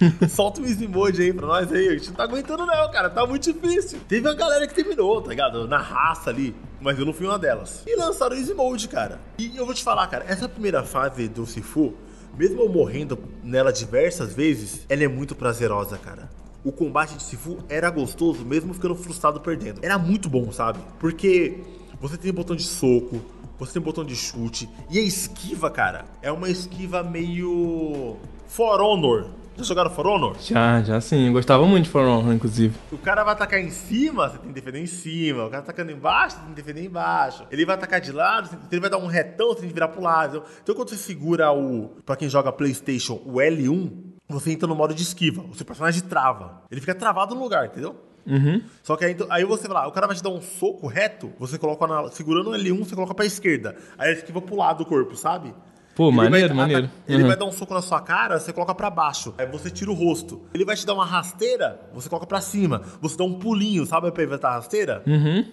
Solta 0.28 0.60
um 0.60 0.88
mode 0.88 1.20
aí 1.20 1.32
pra 1.32 1.46
nós 1.46 1.72
aí. 1.72 1.88
A 1.88 1.92
gente 1.92 2.08
não 2.08 2.14
tá 2.14 2.24
aguentando, 2.24 2.64
não, 2.64 2.90
cara. 2.90 3.10
Tá 3.10 3.26
muito 3.26 3.52
difícil. 3.52 3.98
Teve 4.08 4.26
uma 4.26 4.34
galera 4.34 4.66
que 4.66 4.74
terminou, 4.74 5.20
tá 5.20 5.30
ligado? 5.30 5.66
Na 5.66 5.78
raça 5.78 6.30
ali. 6.30 6.54
Mas 6.80 6.98
eu 6.98 7.04
não 7.04 7.12
fui 7.12 7.26
uma 7.26 7.38
delas. 7.38 7.82
E 7.86 7.96
lançaram 7.96 8.36
o 8.36 8.56
mode, 8.56 8.88
cara. 8.88 9.20
E 9.38 9.56
eu 9.56 9.66
vou 9.66 9.74
te 9.74 9.82
falar, 9.82 10.06
cara, 10.06 10.24
essa 10.28 10.48
primeira 10.48 10.82
fase 10.82 11.28
do 11.28 11.44
Sifu, 11.44 11.94
mesmo 12.36 12.62
eu 12.62 12.68
morrendo 12.68 13.18
nela 13.42 13.72
diversas 13.72 14.32
vezes, 14.32 14.86
ela 14.88 15.02
é 15.02 15.08
muito 15.08 15.34
prazerosa, 15.34 15.98
cara. 15.98 16.30
O 16.64 16.70
combate 16.70 17.16
de 17.16 17.22
Sifu 17.22 17.58
era 17.68 17.90
gostoso, 17.90 18.44
mesmo 18.44 18.74
ficando 18.74 18.94
frustrado 18.94 19.40
perdendo. 19.40 19.80
Era 19.82 19.98
muito 19.98 20.28
bom, 20.28 20.52
sabe? 20.52 20.78
Porque 21.00 21.60
você 22.00 22.16
tem 22.16 22.32
botão 22.32 22.54
de 22.54 22.62
soco, 22.62 23.20
você 23.58 23.72
tem 23.72 23.82
botão 23.82 24.04
de 24.04 24.14
chute. 24.14 24.68
E 24.88 24.98
a 24.98 25.02
esquiva, 25.02 25.70
cara, 25.70 26.04
é 26.22 26.30
uma 26.30 26.48
esquiva 26.48 27.02
meio. 27.02 28.16
For 28.46 28.80
Honor. 28.80 29.26
Já 29.58 29.64
jogaram 29.64 29.90
For 29.90 30.06
Honor? 30.06 30.36
Já, 30.40 30.80
já 30.82 31.00
sim. 31.00 31.26
Eu 31.26 31.32
gostava 31.32 31.66
muito 31.66 31.84
de 31.86 31.90
For 31.90 32.02
Honor, 32.06 32.32
inclusive. 32.32 32.74
O 32.92 32.98
cara 32.98 33.24
vai 33.24 33.32
atacar 33.34 33.60
em 33.60 33.70
cima, 33.70 34.28
você 34.28 34.38
tem 34.38 34.48
que 34.48 34.54
defender 34.54 34.80
em 34.80 34.86
cima. 34.86 35.46
O 35.46 35.50
cara 35.50 35.62
tá 35.62 35.72
atacando 35.72 35.90
embaixo, 35.90 36.36
você 36.36 36.42
tem 36.42 36.50
que 36.50 36.62
defender 36.62 36.84
embaixo. 36.84 37.44
Ele 37.50 37.66
vai 37.66 37.74
atacar 37.74 38.00
de 38.00 38.12
lado, 38.12 38.48
ele 38.70 38.80
vai 38.80 38.88
dar 38.88 38.98
um 38.98 39.06
retão, 39.08 39.48
você 39.48 39.60
tem 39.60 39.68
que 39.68 39.74
virar 39.74 39.88
pro 39.88 40.00
lado. 40.00 40.44
Então 40.62 40.74
quando 40.74 40.90
você 40.90 40.96
segura 40.96 41.50
o. 41.52 41.88
Pra 42.06 42.14
quem 42.14 42.28
joga 42.28 42.52
PlayStation, 42.52 43.20
o 43.26 43.34
L1, 43.34 43.90
você 44.28 44.52
entra 44.52 44.68
no 44.68 44.76
modo 44.76 44.94
de 44.94 45.02
esquiva. 45.02 45.42
O 45.42 45.54
seu 45.54 45.66
personagem 45.66 46.02
trava. 46.02 46.62
Ele 46.70 46.80
fica 46.80 46.94
travado 46.94 47.34
no 47.34 47.42
lugar, 47.42 47.66
entendeu? 47.66 47.96
Uhum. 48.26 48.62
Só 48.82 48.94
que 48.94 49.06
aí, 49.06 49.12
então- 49.12 49.26
aí 49.30 49.42
você 49.44 49.66
vai 49.66 49.78
lá, 49.82 49.88
o 49.88 49.92
cara 49.92 50.06
vai 50.06 50.14
te 50.14 50.22
dar 50.22 50.28
um 50.28 50.40
soco 50.40 50.86
reto, 50.86 51.32
você 51.38 51.56
coloca 51.58 51.86
na, 51.86 52.08
segurando 52.10 52.50
o 52.50 52.52
L1, 52.54 52.78
você 52.84 52.94
coloca 52.94 53.14
pra 53.14 53.24
esquerda. 53.24 53.74
Aí 53.96 54.10
ele 54.10 54.18
esquiva 54.18 54.40
pro 54.40 54.54
lado 54.54 54.78
do 54.78 54.86
corpo, 54.86 55.16
sabe? 55.16 55.54
Pô, 55.98 56.08
Ele 56.10 56.16
maneiro, 56.16 56.48
vai- 56.48 56.56
maneiro. 56.56 56.90
Ele 57.08 57.22
Uhum. 57.22 57.28
vai 57.28 57.36
dar 57.36 57.44
um 57.44 57.50
soco 57.50 57.74
na 57.74 57.82
sua 57.82 58.00
cara, 58.00 58.38
você 58.38 58.52
coloca 58.52 58.72
pra 58.72 58.88
baixo. 58.88 59.34
Aí 59.36 59.46
você 59.46 59.68
tira 59.68 59.90
o 59.90 59.94
rosto. 59.94 60.40
Ele 60.54 60.64
vai 60.64 60.76
te 60.76 60.86
dar 60.86 60.94
uma 60.94 61.04
rasteira, 61.04 61.80
você 61.92 62.08
coloca 62.08 62.24
pra 62.24 62.40
cima. 62.40 62.82
Você 63.02 63.16
dá 63.16 63.24
um 63.24 63.34
pulinho, 63.34 63.84
sabe 63.84 64.08
pra 64.12 64.22
evitar 64.22 64.50
a 64.50 64.54
rasteira? 64.54 65.02
Uhum. 65.04 65.44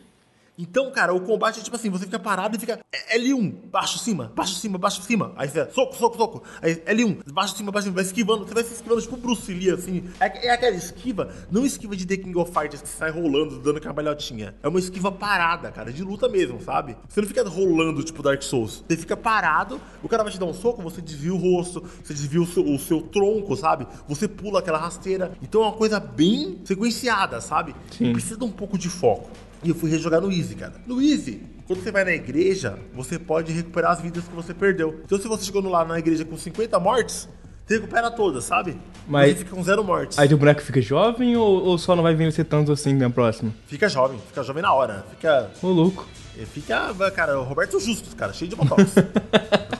Então, 0.57 0.89
cara, 0.91 1.13
o 1.13 1.19
combate 1.19 1.59
é 1.59 1.63
tipo 1.63 1.75
assim, 1.75 1.89
você 1.89 2.05
fica 2.05 2.17
parado 2.17 2.55
e 2.55 2.59
fica 2.59 2.79
é, 2.91 3.17
L1, 3.19 3.69
baixo, 3.69 3.99
cima, 3.99 4.31
baixo, 4.33 4.55
cima, 4.55 4.77
baixo, 4.77 5.01
cima. 5.01 5.33
Aí 5.35 5.49
você, 5.49 5.69
soco, 5.71 5.95
soco, 5.95 6.15
soco. 6.15 6.43
Aí 6.61 6.75
L1, 6.75 7.31
baixo, 7.33 7.57
cima, 7.57 7.71
baixo, 7.71 7.85
cima, 7.85 7.95
vai 7.95 8.03
esquivando. 8.05 8.47
Você 8.47 8.53
vai 8.53 8.63
se 8.63 8.73
esquivando 8.73 9.01
tipo 9.01 9.17
Bruce 9.17 9.53
Lee, 9.53 9.71
assim. 9.71 10.09
É, 10.19 10.47
é 10.47 10.51
aquela 10.51 10.75
esquiva, 10.75 11.33
não 11.51 11.65
esquiva 11.65 11.95
de 11.95 12.05
The 12.05 12.17
King 12.17 12.37
of 12.37 12.51
Fighters 12.53 12.81
que 12.81 12.87
sai 12.87 13.11
rolando, 13.11 13.59
dando 13.59 13.81
cambalhotinha. 13.81 14.55
É 14.63 14.67
uma 14.67 14.79
esquiva 14.79 15.11
parada, 15.11 15.71
cara, 15.71 15.91
de 15.91 16.03
luta 16.03 16.29
mesmo, 16.29 16.61
sabe? 16.61 16.95
Você 17.09 17.19
não 17.19 17.27
fica 17.27 17.47
rolando 17.47 18.01
tipo 18.01 18.23
Dark 18.23 18.41
Souls. 18.41 18.83
Você 18.87 18.95
fica 18.95 19.17
parado, 19.17 19.81
o 20.01 20.07
cara 20.07 20.23
vai 20.23 20.31
te 20.31 20.39
dar 20.39 20.45
um 20.45 20.53
soco, 20.53 20.81
você 20.81 21.01
desvia 21.01 21.33
o 21.33 21.37
rosto, 21.37 21.83
você 22.01 22.13
desvia 22.13 22.41
o 22.41 22.45
seu, 22.45 22.65
o 22.65 22.79
seu 22.79 23.01
tronco, 23.01 23.55
sabe? 23.57 23.85
Você 24.07 24.25
pula 24.27 24.59
aquela 24.59 24.77
rasteira. 24.77 25.33
Então 25.41 25.61
é 25.61 25.65
uma 25.65 25.73
coisa 25.73 25.99
bem 25.99 26.61
sequenciada, 26.63 27.41
sabe? 27.41 27.75
Sim. 27.91 28.13
Precisa 28.13 28.37
de 28.37 28.45
um 28.45 28.51
pouco 28.51 28.77
de 28.77 28.89
foco. 28.89 29.29
E 29.65 29.69
eu 29.69 29.75
fui 29.75 29.89
rejogar 29.89 30.21
no 30.21 30.31
Easy, 30.31 30.53
cara. 30.53 30.73
No 30.85 31.01
Easy, 31.01 31.41
quando 31.65 31.81
você 31.81 31.91
vai 31.91 32.03
na 32.05 32.11
igreja, 32.11 32.77
você 32.93 33.17
pode 33.17 33.51
recuperar 33.51 33.93
as 33.93 33.99
vidas 33.99 34.23
que 34.27 34.35
você 34.35 34.53
perdeu. 34.53 35.01
Então, 35.03 35.19
se 35.19 35.27
você 35.27 35.43
chegou 35.43 35.67
lá 35.67 35.83
na 35.83 35.97
igreja 35.97 36.23
com 36.23 36.37
50 36.37 36.79
mortes, 36.79 37.27
você 37.65 37.77
recupera 37.79 38.11
todas, 38.11 38.43
sabe? 38.43 38.77
Mas- 39.07 39.31
Você 39.31 39.37
fica 39.39 39.55
com 39.55 39.63
zero 39.63 39.83
mortes. 39.83 40.19
Aí 40.19 40.27
teu 40.27 40.37
boneco 40.37 40.61
fica 40.61 40.79
jovem 40.79 41.35
ou, 41.35 41.63
ou 41.65 41.77
só 41.79 41.95
não 41.95 42.03
vai 42.03 42.13
vencer 42.13 42.45
tanto 42.45 42.71
assim 42.71 42.93
na 42.93 43.09
próxima? 43.09 43.51
Fica 43.65 43.89
jovem, 43.89 44.19
fica 44.27 44.43
jovem 44.43 44.61
na 44.61 44.71
hora. 44.71 45.03
Fica. 45.09 45.49
Ô, 45.63 45.69
louco. 45.69 46.07
Fica, 46.53 46.93
cara, 47.15 47.39
o 47.39 47.43
Roberto 47.43 47.79
Justus, 47.79 48.13
cara, 48.13 48.33
cheio 48.33 48.49
de 48.51 48.55
botox. 48.55 48.93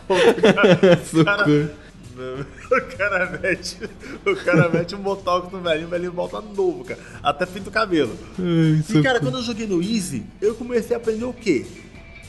o 1.13 1.25
cara, 1.25 1.71
o 2.71 2.97
cara 2.97 3.39
mete. 3.39 3.77
O 4.25 4.35
cara 4.43 4.69
mete 4.69 4.95
um 4.95 4.99
botox 4.99 5.51
no 5.51 5.61
velhinho, 5.61 5.87
o 5.87 5.89
velhinho 5.89 6.11
volta 6.11 6.41
novo, 6.41 6.83
cara. 6.83 6.99
Até 7.21 7.45
pinta 7.45 7.69
o 7.69 7.71
cabelo. 7.71 8.17
Ai, 8.39 8.83
E 8.97 9.03
cara, 9.03 9.19
quando 9.19 9.37
eu 9.37 9.43
joguei 9.43 9.67
no 9.67 9.81
Easy, 9.81 10.25
eu 10.41 10.55
comecei 10.55 10.95
a 10.95 10.99
aprender 10.99 11.25
o 11.25 11.33
quê? 11.33 11.65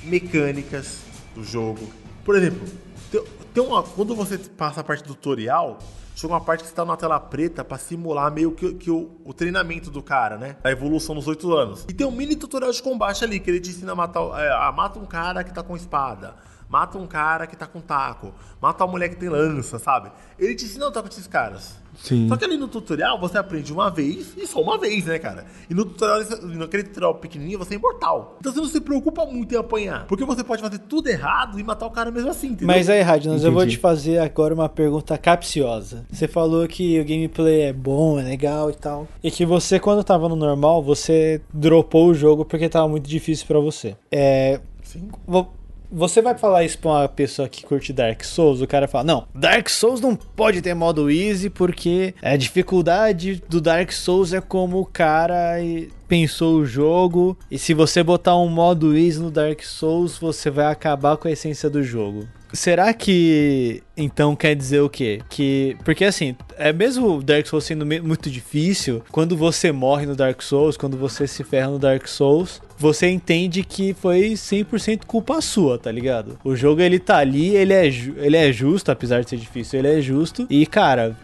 Mecânicas 0.05 1.01
do 1.35 1.43
jogo. 1.45 1.89
Por 2.25 2.37
exemplo, 2.37 2.67
tem, 3.55 3.63
uma, 3.63 3.83
quando 3.83 4.15
você 4.15 4.37
passa 4.39 4.81
a 4.81 4.85
parte 4.85 5.03
do 5.05 5.15
tutorial, 5.15 5.79
chega 6.15 6.33
uma 6.33 6.41
parte 6.41 6.63
que 6.63 6.69
você 6.69 6.75
tá 6.75 6.85
na 6.85 6.97
tela 6.97 7.19
preta 7.21 7.65
pra 7.65 7.79
simular 7.79 8.33
meio 8.33 8.53
que, 8.53 8.75
que 8.75 8.91
o, 8.91 9.11
o 9.25 9.33
treinamento 9.33 9.91
do 9.91 10.03
cara, 10.03 10.37
né? 10.37 10.57
A 10.65 10.71
evolução 10.71 11.15
nos 11.15 11.27
oito 11.27 11.53
anos. 11.55 11.85
E 11.89 11.95
tem 11.95 12.07
um 12.07 12.11
mini 12.11 12.37
tutorial 12.37 12.73
de 12.73 12.83
combate 12.83 13.25
ali, 13.25 13.39
que 13.39 13.51
ele 13.51 13.61
te 13.61 13.71
ensina 13.71 13.93
a 13.93 13.95
matar. 13.95 14.23
É, 14.41 14.51
a, 14.53 14.73
mata 14.73 14.99
um 14.99 15.07
cara 15.07 15.45
que 15.45 15.53
tá 15.53 15.63
com 15.63 15.77
espada. 15.77 16.35
Mata 16.69 16.99
um 16.99 17.07
cara 17.07 17.47
que 17.47 17.57
tá 17.57 17.67
com 17.67 17.81
taco. 17.81 18.33
Mata 18.61 18.85
uma 18.85 18.91
mulher 18.91 19.09
que 19.09 19.17
tem 19.17 19.29
lança, 19.29 19.79
sabe? 19.79 20.11
Ele 20.39 20.55
te 20.55 20.65
ensina 20.65 20.85
a 20.85 20.89
lutar 20.89 21.03
com 21.03 21.09
esses 21.09 21.27
caras. 21.27 21.77
Sim. 21.97 22.29
Só 22.29 22.37
que 22.37 22.45
ali 22.45 22.59
no 22.59 22.69
tutorial 22.69 23.19
você 23.19 23.39
aprende 23.39 23.73
uma 23.73 23.91
vez 23.91 24.35
e 24.37 24.47
só 24.47 24.61
uma 24.61 24.77
vez, 24.77 25.07
né, 25.07 25.19
cara? 25.19 25.47
E 25.71 25.73
no 25.75 25.85
tutorial, 25.85 26.21
naquele 26.43 26.83
tutorial 26.83 27.15
pequenininho, 27.15 27.59
você 27.59 27.75
é 27.75 27.77
imortal. 27.79 28.37
Então 28.41 28.53
você 28.53 28.61
não 28.61 28.69
se 28.69 28.81
preocupa 28.81 29.25
muito 29.25 29.55
em 29.55 29.59
apanhar. 29.59 30.07
Porque 30.07 30.25
você 30.25 30.45
pode 30.45 30.61
fazer 30.61 30.79
tudo 30.81 31.09
errado 31.09 31.59
e 31.59 31.63
matar 31.63 31.87
o 31.87 31.91
cara 31.91 32.11
mesmo 32.11 32.29
assim, 32.31 32.49
entendeu? 32.49 32.67
Mas 32.67 32.91
aí, 32.91 33.01
Radnas, 33.01 33.43
eu 33.45 33.53
vou 33.53 33.67
te 33.67 33.79
fazer 33.79 34.19
agora 34.19 34.53
uma 34.53 34.69
pergunta 34.69 35.17
capciosa. 35.17 36.05
Você 36.11 36.29
falou 36.29 36.67
que 36.69 37.01
o 37.01 37.05
gameplay 37.05 37.63
é 37.63 37.73
bom, 37.73 38.19
é 38.19 38.23
legal 38.25 38.71
e 38.71 38.75
tal. 38.75 39.09
E 39.23 39.31
que 39.31 39.47
você, 39.47 39.79
quando 39.81 40.05
tava 40.05 40.29
no 40.29 40.37
normal, 40.37 40.83
você 40.83 41.41
dropou 41.55 42.09
o 42.09 42.15
jogo 42.15 42.45
porque 42.45 42.69
tava 42.69 42.89
muito 42.89 43.09
difícil 43.09 43.47
pra 43.47 43.59
você. 43.61 43.97
É. 44.11 44.61
Sim. 44.83 45.09
vou- 45.27 45.53
você 45.91 46.23
vai 46.23 46.37
falar 46.37 46.65
isso 46.65 46.79
pra 46.79 46.91
uma 46.91 47.09
pessoa 47.09 47.49
que 47.49 47.65
curte 47.65 47.93
Dark 47.93 48.23
Souls, 48.25 48.61
o 48.61 48.67
cara 48.67 48.89
fala: 48.89 49.05
Não, 49.05 49.29
Dark 49.35 49.69
Souls 49.69 50.01
não 50.01 50.17
pode 50.17 50.61
ter 50.61 50.75
modo 50.75 51.11
easy 51.11 51.51
porque 51.51 52.15
a 52.23 52.37
dificuldade 52.37 53.43
do 53.49 53.61
Dark 53.61 53.91
Souls 53.93 54.33
é 54.33 54.41
como 54.41 54.81
o 54.81 54.87
cara 54.87 55.57
pensou 56.09 56.57
o 56.57 56.67
jogo. 56.67 57.37
E 57.51 57.59
se 57.59 57.75
você 57.75 58.03
botar 58.03 58.37
um 58.37 58.49
modo 58.49 58.97
easy 58.97 59.21
no 59.21 59.31
Dark 59.31 59.63
Souls, 59.63 60.19
você 60.19 60.51
vai 60.51 60.67
acabar 60.67 61.17
com 61.17 61.29
a 61.29 61.33
essência 61.33 61.69
do 61.69 61.83
jogo. 61.83 62.27
Será 62.53 62.95
que 62.95 63.83
então 63.97 64.37
quer 64.37 64.55
dizer 64.55 64.81
o 64.81 64.89
quê? 64.89 65.21
Que. 65.29 65.77
Porque 65.85 66.05
assim, 66.05 66.37
é 66.57 66.73
mesmo 66.73 67.23
Dark 67.23 67.47
Souls 67.47 67.65
sendo 67.65 67.85
muito 67.85 68.31
difícil, 68.31 69.03
quando 69.11 69.37
você 69.37 69.73
morre 69.73 70.07
no 70.07 70.17
Dark 70.17 70.41
Souls, 70.41 70.77
quando 70.77 70.97
você 70.97 71.27
se 71.27 71.43
ferra 71.45 71.71
no 71.71 71.79
Dark 71.79 72.07
Souls, 72.07 72.63
você 72.79 73.09
entende 73.09 73.63
que 73.63 73.95
foi 73.95 74.33
100% 74.33 75.05
culpa 75.07 75.41
sua, 75.41 75.79
tá 75.79 75.91
ligado? 75.91 76.39
O 76.45 76.55
jogo 76.55 76.81
ele 76.81 76.99
tá 76.99 77.19
ali, 77.19 77.55
ele 77.57 77.73
é, 77.73 77.87
ele 77.87 78.37
é 78.37 78.53
justo, 78.53 78.91
apesar 78.91 79.23
de 79.23 79.31
ser 79.31 79.37
difícil, 79.37 79.79
ele 79.79 79.99
é 79.99 80.01
justo. 80.01 80.47
E 80.51 80.67
cara, 80.67 81.17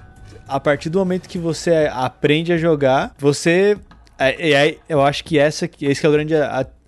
a 0.49 0.59
partir 0.59 0.91
do 0.91 0.99
momento 0.99 1.29
que 1.29 1.39
você 1.39 1.89
aprende 1.93 2.53
a 2.53 2.57
jogar, 2.57 3.15
você. 3.19 3.77
É, 4.19 4.53
é, 4.53 4.77
eu 4.89 5.03
acho 5.03 5.25
que 5.25 5.39
essa, 5.39 5.69
esse 5.81 6.07
é 6.07 6.09
o 6.09 6.13
grande 6.13 6.35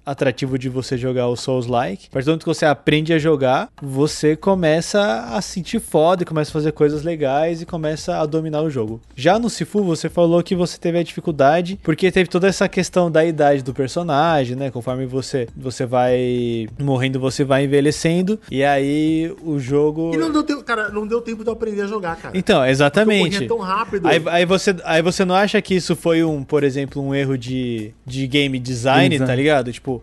atrativo 0.04 0.58
de 0.58 0.68
você 0.68 0.96
jogar 0.96 1.28
o 1.28 1.36
Souls-like. 1.36 2.08
A 2.10 2.12
partir 2.12 2.26
do 2.26 2.30
momento 2.30 2.42
que 2.42 2.48
você 2.48 2.66
aprende 2.66 3.12
a 3.12 3.18
jogar, 3.18 3.68
você 3.82 4.36
começa 4.36 5.28
a 5.32 5.40
sentir 5.40 5.80
foda 5.80 6.22
e 6.22 6.26
começa 6.26 6.50
a 6.50 6.52
fazer 6.52 6.72
coisas 6.72 7.02
legais 7.02 7.62
e 7.62 7.66
começa 7.66 8.18
a 8.18 8.26
dominar 8.26 8.62
o 8.62 8.70
jogo. 8.70 9.00
Já 9.16 9.38
no 9.38 9.48
Sifu, 9.48 9.82
você 9.82 10.08
falou 10.08 10.42
que 10.42 10.54
você 10.54 10.78
teve 10.78 10.98
a 10.98 11.02
dificuldade 11.02 11.78
porque 11.82 12.10
teve 12.10 12.28
toda 12.28 12.48
essa 12.48 12.68
questão 12.68 13.10
da 13.10 13.24
idade 13.24 13.62
do 13.62 13.72
personagem, 13.72 14.56
né? 14.56 14.70
Conforme 14.70 15.06
você, 15.06 15.48
você 15.56 15.86
vai 15.86 16.68
morrendo, 16.78 17.18
você 17.18 17.44
vai 17.44 17.64
envelhecendo 17.64 18.38
e 18.50 18.62
aí 18.64 19.34
o 19.42 19.58
jogo... 19.58 20.12
E 20.14 20.16
não 20.16 20.30
deu 20.30 20.42
tempo, 20.42 20.62
cara, 20.62 20.88
não 20.88 21.06
deu 21.06 21.20
tempo 21.20 21.42
de 21.42 21.48
eu 21.48 21.54
aprender 21.54 21.82
a 21.82 21.86
jogar, 21.86 22.16
cara. 22.16 22.36
Então, 22.36 22.64
exatamente. 22.64 23.46
Tão 23.46 23.58
rápido. 23.58 24.06
Aí, 24.06 24.22
aí, 24.26 24.46
você, 24.46 24.74
aí 24.84 25.02
você 25.02 25.24
não 25.24 25.34
acha 25.34 25.60
que 25.60 25.74
isso 25.74 25.94
foi 25.96 26.24
um, 26.24 26.42
por 26.42 26.64
exemplo, 26.64 27.02
um 27.02 27.14
erro 27.14 27.36
de, 27.36 27.92
de 28.06 28.26
game 28.26 28.58
design, 28.58 29.14
Exato. 29.14 29.28
tá 29.28 29.34
ligado? 29.34 29.72
Tipo, 29.72 29.93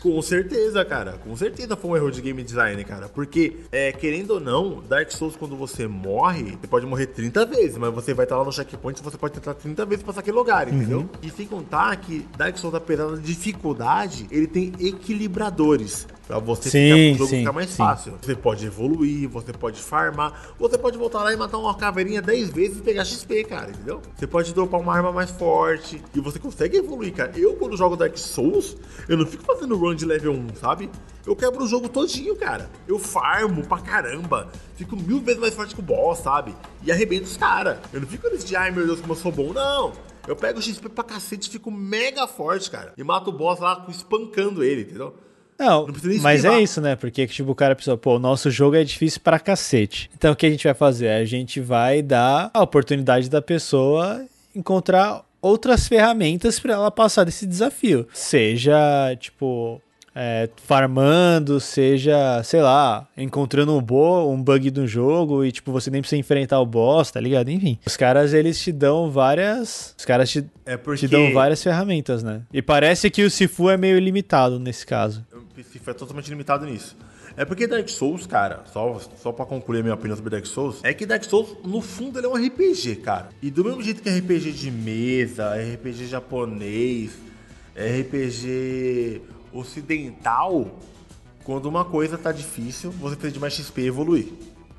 com 0.00 0.22
certeza, 0.22 0.84
cara. 0.84 1.12
Com 1.12 1.36
certeza 1.36 1.76
foi 1.76 1.90
um 1.90 1.96
erro 1.96 2.10
de 2.10 2.20
game 2.20 2.42
design, 2.42 2.82
cara. 2.84 3.08
Porque, 3.08 3.56
é, 3.70 3.92
querendo 3.92 4.32
ou 4.32 4.40
não, 4.40 4.82
Dark 4.88 5.10
Souls, 5.10 5.36
quando 5.36 5.56
você 5.56 5.86
morre, 5.86 6.58
você 6.60 6.66
pode 6.66 6.86
morrer 6.86 7.06
30 7.06 7.46
vezes, 7.46 7.76
mas 7.76 7.92
você 7.92 8.14
vai 8.14 8.24
estar 8.24 8.36
lá 8.36 8.44
no 8.44 8.52
checkpoint 8.52 9.00
e 9.00 9.02
você 9.02 9.16
pode 9.16 9.34
tentar 9.34 9.54
30 9.54 9.84
vezes 9.86 10.04
passar 10.04 10.20
aquele 10.20 10.36
lugar, 10.36 10.68
uhum. 10.68 10.74
entendeu? 10.74 11.10
E 11.22 11.30
sem 11.30 11.46
contar 11.46 11.96
que 11.96 12.26
Dark 12.36 12.56
Souls, 12.56 12.74
apesar 12.74 13.06
da 13.08 13.16
dificuldade, 13.16 14.26
ele 14.30 14.46
tem 14.46 14.72
equilibradores. 14.78 16.06
Pra 16.30 16.38
você 16.38 16.70
sim, 16.70 16.78
ficar, 16.78 16.94
o 16.94 17.18
jogo 17.18 17.30
sim, 17.30 17.38
ficar 17.38 17.52
mais 17.52 17.70
sim. 17.70 17.76
fácil. 17.76 18.14
Você 18.22 18.36
pode 18.36 18.64
evoluir, 18.64 19.28
você 19.28 19.52
pode 19.52 19.82
farmar, 19.82 20.54
você 20.56 20.78
pode 20.78 20.96
voltar 20.96 21.24
lá 21.24 21.32
e 21.32 21.36
matar 21.36 21.58
uma 21.58 21.74
caveirinha 21.74 22.22
10 22.22 22.50
vezes 22.50 22.78
e 22.78 22.82
pegar 22.82 23.04
XP, 23.04 23.42
cara, 23.44 23.70
entendeu? 23.70 24.00
Você 24.16 24.28
pode 24.28 24.54
dropar 24.54 24.80
uma 24.80 24.94
arma 24.94 25.10
mais 25.10 25.28
forte 25.32 26.00
e 26.14 26.20
você 26.20 26.38
consegue 26.38 26.76
evoluir, 26.76 27.12
cara. 27.12 27.32
Eu, 27.36 27.56
quando 27.56 27.76
jogo 27.76 27.96
Dark 27.96 28.16
Souls, 28.16 28.76
eu 29.08 29.16
não 29.16 29.26
fico 29.26 29.44
fazendo 29.44 29.76
run 29.76 29.96
de 29.96 30.04
level 30.04 30.32
1, 30.32 30.54
sabe? 30.54 30.88
Eu 31.26 31.34
quebro 31.34 31.64
o 31.64 31.66
jogo 31.66 31.88
todinho, 31.88 32.36
cara. 32.36 32.70
Eu 32.86 32.98
farmo 32.98 33.66
pra 33.66 33.78
caramba. 33.78 34.52
Fico 34.76 34.96
mil 34.96 35.20
vezes 35.20 35.40
mais 35.40 35.52
forte 35.52 35.74
que 35.74 35.80
o 35.80 35.84
boss, 35.84 36.20
sabe? 36.20 36.54
E 36.84 36.92
arrebento 36.92 37.24
os 37.24 37.36
caras. 37.36 37.78
Eu 37.92 38.00
não 38.00 38.06
fico 38.06 38.28
nesse 38.30 38.46
de, 38.46 38.54
ai 38.54 38.70
meu 38.70 38.86
Deus, 38.86 39.00
como 39.00 39.14
eu 39.14 39.16
sou 39.16 39.32
bom, 39.32 39.52
não. 39.52 39.92
Eu 40.28 40.36
pego 40.36 40.60
o 40.60 40.62
XP 40.62 40.88
pra 40.90 41.02
cacete, 41.02 41.50
fico 41.50 41.70
mega 41.72 42.26
forte, 42.26 42.70
cara. 42.70 42.92
E 42.96 43.02
mato 43.02 43.30
o 43.30 43.32
boss 43.32 43.58
lá 43.58 43.84
espancando 43.88 44.62
ele, 44.62 44.82
entendeu? 44.82 45.14
Não, 45.60 45.86
não 45.86 45.94
mas 46.22 46.44
é 46.46 46.58
isso, 46.62 46.80
né? 46.80 46.96
Porque 46.96 47.26
tipo, 47.26 47.50
o 47.50 47.54
cara 47.54 47.76
pensou, 47.76 47.98
pô, 47.98 48.16
o 48.16 48.18
nosso 48.18 48.50
jogo 48.50 48.76
é 48.76 48.82
difícil 48.82 49.20
pra 49.20 49.38
cacete. 49.38 50.10
Então 50.16 50.32
o 50.32 50.36
que 50.36 50.46
a 50.46 50.50
gente 50.50 50.64
vai 50.64 50.72
fazer? 50.72 51.10
A 51.10 51.24
gente 51.26 51.60
vai 51.60 52.00
dar 52.00 52.50
a 52.54 52.62
oportunidade 52.62 53.28
da 53.28 53.42
pessoa 53.42 54.24
encontrar 54.56 55.22
outras 55.42 55.86
ferramentas 55.86 56.58
para 56.58 56.72
ela 56.72 56.90
passar 56.90 57.24
desse 57.24 57.46
desafio. 57.46 58.08
Seja, 58.12 59.14
tipo, 59.20 59.80
é, 60.14 60.48
farmando, 60.64 61.60
seja, 61.60 62.42
sei 62.42 62.60
lá, 62.60 63.06
encontrando 63.16 63.76
um, 63.76 63.80
bo 63.80 64.30
um 64.30 64.42
bug 64.42 64.70
do 64.70 64.86
jogo 64.86 65.44
e, 65.44 65.52
tipo, 65.52 65.72
você 65.72 65.90
nem 65.90 66.00
precisa 66.00 66.18
enfrentar 66.18 66.60
o 66.60 66.66
boss, 66.66 67.10
tá 67.10 67.20
ligado? 67.20 67.50
Enfim, 67.50 67.78
os 67.86 67.96
caras, 67.96 68.32
eles 68.32 68.60
te 68.60 68.72
dão 68.72 69.10
várias... 69.10 69.94
Os 69.98 70.04
caras 70.04 70.30
te, 70.30 70.44
é 70.66 70.76
porque... 70.76 71.00
te 71.00 71.08
dão 71.08 71.32
várias 71.32 71.62
ferramentas, 71.62 72.22
né? 72.22 72.42
E 72.52 72.60
parece 72.60 73.10
que 73.10 73.22
o 73.22 73.30
Sifu 73.30 73.70
é 73.70 73.76
meio 73.76 73.98
limitado 73.98 74.58
nesse 74.58 74.86
caso. 74.86 75.24
Sifu 75.70 75.90
é 75.90 75.94
totalmente 75.94 76.28
limitado 76.28 76.66
nisso. 76.66 76.96
É 77.36 77.44
porque 77.44 77.66
Dark 77.66 77.88
Souls, 77.88 78.26
cara, 78.26 78.64
só, 78.72 79.00
só 79.16 79.32
pra 79.32 79.46
concluir 79.46 79.80
a 79.80 79.82
minha 79.82 79.94
opinião 79.94 80.16
sobre 80.16 80.30
Dark 80.30 80.46
Souls, 80.46 80.80
é 80.82 80.92
que 80.92 81.06
Dark 81.06 81.24
Souls, 81.24 81.56
no 81.64 81.80
fundo, 81.80 82.18
ele 82.18 82.26
é 82.26 82.28
um 82.28 82.34
RPG, 82.34 82.96
cara. 82.96 83.28
E 83.40 83.50
do 83.50 83.64
mesmo 83.64 83.82
jeito 83.82 84.02
que 84.02 84.10
RPG 84.10 84.52
de 84.52 84.70
mesa, 84.70 85.54
RPG 85.54 86.06
japonês, 86.06 87.12
RPG 87.74 89.22
ocidental, 89.52 90.70
quando 91.44 91.66
uma 91.66 91.84
coisa 91.84 92.16
tá 92.16 92.32
difícil, 92.32 92.90
você 92.92 93.16
precisa 93.16 93.32
de 93.32 93.40
mais 93.40 93.54
XP 93.54 93.82
evoluir. 93.82 94.28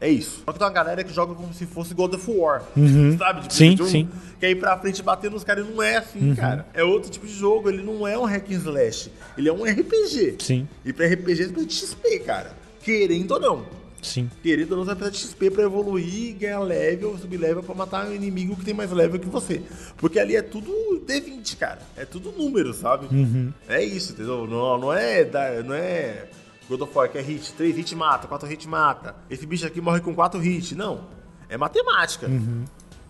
É 0.02 0.10
isso. 0.10 0.42
Só 0.44 0.52
que 0.52 0.58
tem 0.58 0.68
uma 0.68 0.74
galera 0.74 1.04
que 1.04 1.14
joga 1.14 1.36
como 1.36 1.54
se 1.54 1.68
fosse 1.68 1.94
God 1.94 2.16
of 2.16 2.32
War. 2.32 2.64
Uhum. 2.76 3.16
Sabe? 3.20 3.42
Tipo, 3.42 3.54
sim, 3.54 3.78
um, 3.80 3.86
sim. 3.86 4.10
Quer 4.40 4.50
ir 4.50 4.56
pra 4.56 4.76
frente 4.80 5.04
bater 5.04 5.30
nos 5.30 5.44
caras. 5.44 5.68
Não 5.70 5.82
é 5.82 5.98
assim, 5.98 6.30
uhum. 6.30 6.36
cara. 6.36 6.66
É 6.74 6.84
outro 6.84 7.12
tipo 7.12 7.28
de 7.28 7.34
jogo. 7.34 7.70
Ele 7.70 7.84
não 7.84 8.08
é 8.08 8.18
um 8.18 8.26
hack 8.26 8.50
and 8.50 8.56
slash. 8.56 9.12
Ele 9.38 9.48
é 9.48 9.54
um 9.54 9.64
RPG. 9.64 10.38
Sim. 10.40 10.68
E 10.84 10.92
pra 10.92 11.06
RPG 11.06 11.36
você 11.36 11.50
precisa 11.50 11.66
de 11.68 11.74
XP, 11.76 12.20
cara. 12.22 12.52
Querendo 12.82 13.32
ou 13.32 13.40
não. 13.40 13.81
Sim. 14.02 14.30
Querendo 14.42 14.72
ou 14.72 14.78
não, 14.80 14.86
você 14.86 14.96
precisa 14.96 15.12
de 15.12 15.18
XP 15.18 15.52
pra 15.52 15.64
evoluir, 15.64 16.36
ganhar 16.36 16.60
level, 16.60 17.18
subir 17.18 17.38
level 17.38 17.62
pra 17.62 17.76
matar 17.76 18.08
um 18.08 18.14
inimigo 18.14 18.56
que 18.56 18.66
tem 18.66 18.74
mais 18.74 18.92
level 18.92 19.20
que 19.20 19.30
você. 19.30 19.62
Porque 19.98 20.20
ali 20.20 20.36
é 20.36 20.42
tudo 20.42 20.72
D20, 21.06 21.58
cara. 21.58 21.80
É 21.96 22.04
tudo 22.04 22.32
número, 22.32 22.74
sabe? 22.74 23.06
Uhum. 23.16 23.54
É 23.68 23.84
isso, 23.84 24.14
entendeu? 24.14 24.48
Não, 24.48 24.78
não 24.78 24.94
é. 24.94 25.24
Não 25.64 25.76
é 25.76 26.28
God 26.68 26.82
of 26.82 26.98
War, 26.98 27.10
que 27.10 27.18
é 27.18 27.22
hit, 27.22 27.54
3 27.54 27.78
hits 27.78 27.94
mata, 27.94 28.28
4 28.28 28.52
hits 28.52 28.66
mata. 28.66 29.16
Esse 29.30 29.46
bicho 29.46 29.68
aqui 29.68 29.80
morre 29.80 30.00
com 30.00 30.16
4 30.16 30.44
hits. 30.44 30.72
Não. 30.72 31.06
É 31.48 31.58
matemática. 31.58 32.28
Uhum. 32.28 32.66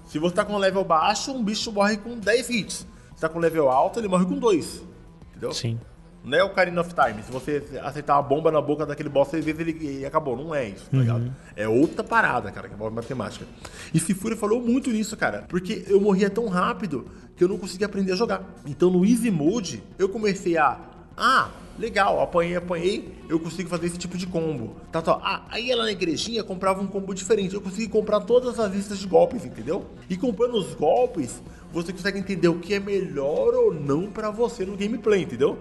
Se 0.07 0.19
você 0.19 0.35
tá 0.35 0.43
com 0.43 0.57
level 0.57 0.83
baixo, 0.83 1.31
um 1.31 1.43
bicho 1.43 1.71
morre 1.71 1.95
com 1.97 2.17
10 2.17 2.49
hits. 2.49 2.87
Se 3.15 3.21
tá 3.21 3.29
com 3.29 3.39
level 3.39 3.69
alto, 3.69 3.99
ele 3.99 4.07
morre 4.07 4.25
com 4.25 4.37
2. 4.37 4.83
Entendeu? 5.29 5.53
Sim. 5.53 5.79
Não 6.23 6.37
é 6.37 6.43
o 6.43 6.49
Karina 6.51 6.81
of 6.81 6.93
Time. 6.93 7.23
Se 7.23 7.31
você 7.31 7.63
aceitar 7.81 8.15
uma 8.15 8.21
bomba 8.21 8.51
na 8.51 8.61
boca 8.61 8.85
daquele 8.85 9.09
boss, 9.09 9.29
seis 9.29 9.43
vezes 9.43 9.59
ele 9.59 10.05
acabou. 10.05 10.37
Não 10.37 10.53
é 10.53 10.69
isso, 10.69 10.85
tá 10.89 10.97
uhum. 10.97 11.01
ligado? 11.01 11.35
É 11.55 11.67
outra 11.67 12.03
parada, 12.03 12.51
cara, 12.51 12.67
que 12.67 12.75
envolve 12.75 12.95
matemática. 12.95 13.45
E 13.93 13.99
Sifuri 13.99 14.35
falou 14.35 14.61
muito 14.61 14.91
nisso, 14.91 15.17
cara. 15.17 15.45
Porque 15.47 15.83
eu 15.87 15.99
morria 15.99 16.29
tão 16.29 16.47
rápido 16.47 17.05
que 17.35 17.43
eu 17.43 17.47
não 17.47 17.57
conseguia 17.57 17.87
aprender 17.87 18.11
a 18.11 18.15
jogar. 18.15 18.43
Então 18.65 18.89
no 18.89 19.03
Easy 19.05 19.31
Mode, 19.31 19.83
eu 19.97 20.07
comecei 20.07 20.57
a. 20.57 20.79
Ah, 21.17 21.49
legal, 21.77 22.21
apanhei, 22.21 22.55
apanhei, 22.55 23.13
eu 23.27 23.39
consigo 23.39 23.67
fazer 23.67 23.87
esse 23.87 23.97
tipo 23.97 24.17
de 24.17 24.27
combo. 24.27 24.75
Tá, 24.91 25.01
tá. 25.01 25.19
Ah, 25.23 25.45
aí 25.49 25.71
ela 25.71 25.83
na 25.83 25.91
igrejinha 25.91 26.43
comprava 26.43 26.81
um 26.81 26.87
combo 26.87 27.13
diferente. 27.13 27.55
Eu 27.55 27.61
consegui 27.61 27.87
comprar 27.87 28.21
todas 28.21 28.59
as 28.59 28.71
listas 28.71 28.99
de 28.99 29.07
golpes, 29.07 29.43
entendeu? 29.45 29.87
E 30.09 30.15
comprando 30.15 30.55
os 30.55 30.73
golpes, 30.75 31.41
você 31.71 31.91
consegue 31.91 32.19
entender 32.19 32.47
o 32.47 32.59
que 32.59 32.73
é 32.73 32.79
melhor 32.79 33.53
ou 33.55 33.73
não 33.73 34.11
para 34.11 34.29
você 34.29 34.65
no 34.65 34.77
gameplay, 34.77 35.23
entendeu? 35.23 35.57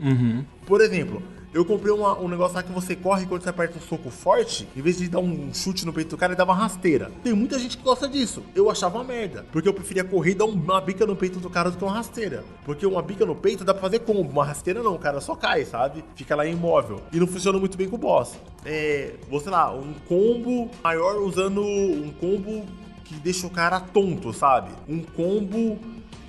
Uhum. 0.00 0.44
Por 0.66 0.80
exemplo, 0.80 1.22
eu 1.52 1.66
comprei 1.66 1.92
uma, 1.92 2.18
um 2.18 2.28
negócio 2.28 2.56
lá 2.56 2.62
que 2.62 2.72
você 2.72 2.96
corre 2.96 3.26
quando 3.26 3.42
você 3.42 3.50
aperta 3.50 3.76
um 3.76 3.80
soco 3.80 4.08
forte, 4.08 4.66
em 4.74 4.80
vez 4.80 4.96
de 4.96 5.08
dar 5.08 5.18
um 5.18 5.52
chute 5.52 5.84
no 5.84 5.92
peito 5.92 6.10
do 6.10 6.16
cara, 6.16 6.32
ele 6.32 6.38
dava 6.38 6.52
uma 6.52 6.58
rasteira. 6.58 7.12
Tem 7.22 7.34
muita 7.34 7.58
gente 7.58 7.76
que 7.76 7.84
gosta 7.84 8.08
disso. 8.08 8.42
Eu 8.54 8.70
achava 8.70 8.96
uma 8.96 9.04
merda. 9.04 9.44
Porque 9.52 9.68
eu 9.68 9.74
preferia 9.74 10.02
correr 10.02 10.30
e 10.30 10.34
dar 10.34 10.46
uma 10.46 10.80
bica 10.80 11.04
no 11.04 11.14
peito 11.14 11.38
do 11.38 11.50
cara 11.50 11.70
do 11.70 11.76
que 11.76 11.84
uma 11.84 11.92
rasteira. 11.92 12.42
Porque 12.64 12.86
uma 12.86 13.02
bica 13.02 13.26
no 13.26 13.36
peito 13.36 13.64
dá 13.64 13.74
pra 13.74 13.82
fazer 13.82 13.98
combo. 13.98 14.30
Uma 14.30 14.46
rasteira 14.46 14.82
não, 14.82 14.94
o 14.94 14.98
cara 14.98 15.20
só 15.20 15.36
cai, 15.36 15.66
sabe? 15.66 16.02
Fica 16.16 16.34
lá 16.34 16.46
imóvel. 16.46 17.02
E 17.12 17.20
não 17.20 17.26
funciona 17.26 17.58
muito 17.58 17.76
bem 17.76 17.86
com 17.86 17.96
o 17.96 17.98
boss. 17.98 18.32
É, 18.64 19.16
você 19.28 19.50
lá, 19.50 19.74
um 19.74 19.92
combo 20.08 20.70
maior 20.82 21.16
usando 21.16 21.60
um 21.62 22.10
combo 22.18 22.64
que 23.04 23.14
deixa 23.16 23.46
o 23.46 23.50
cara 23.50 23.78
tonto, 23.78 24.32
sabe? 24.32 24.70
Um 24.88 25.02
combo 25.02 25.78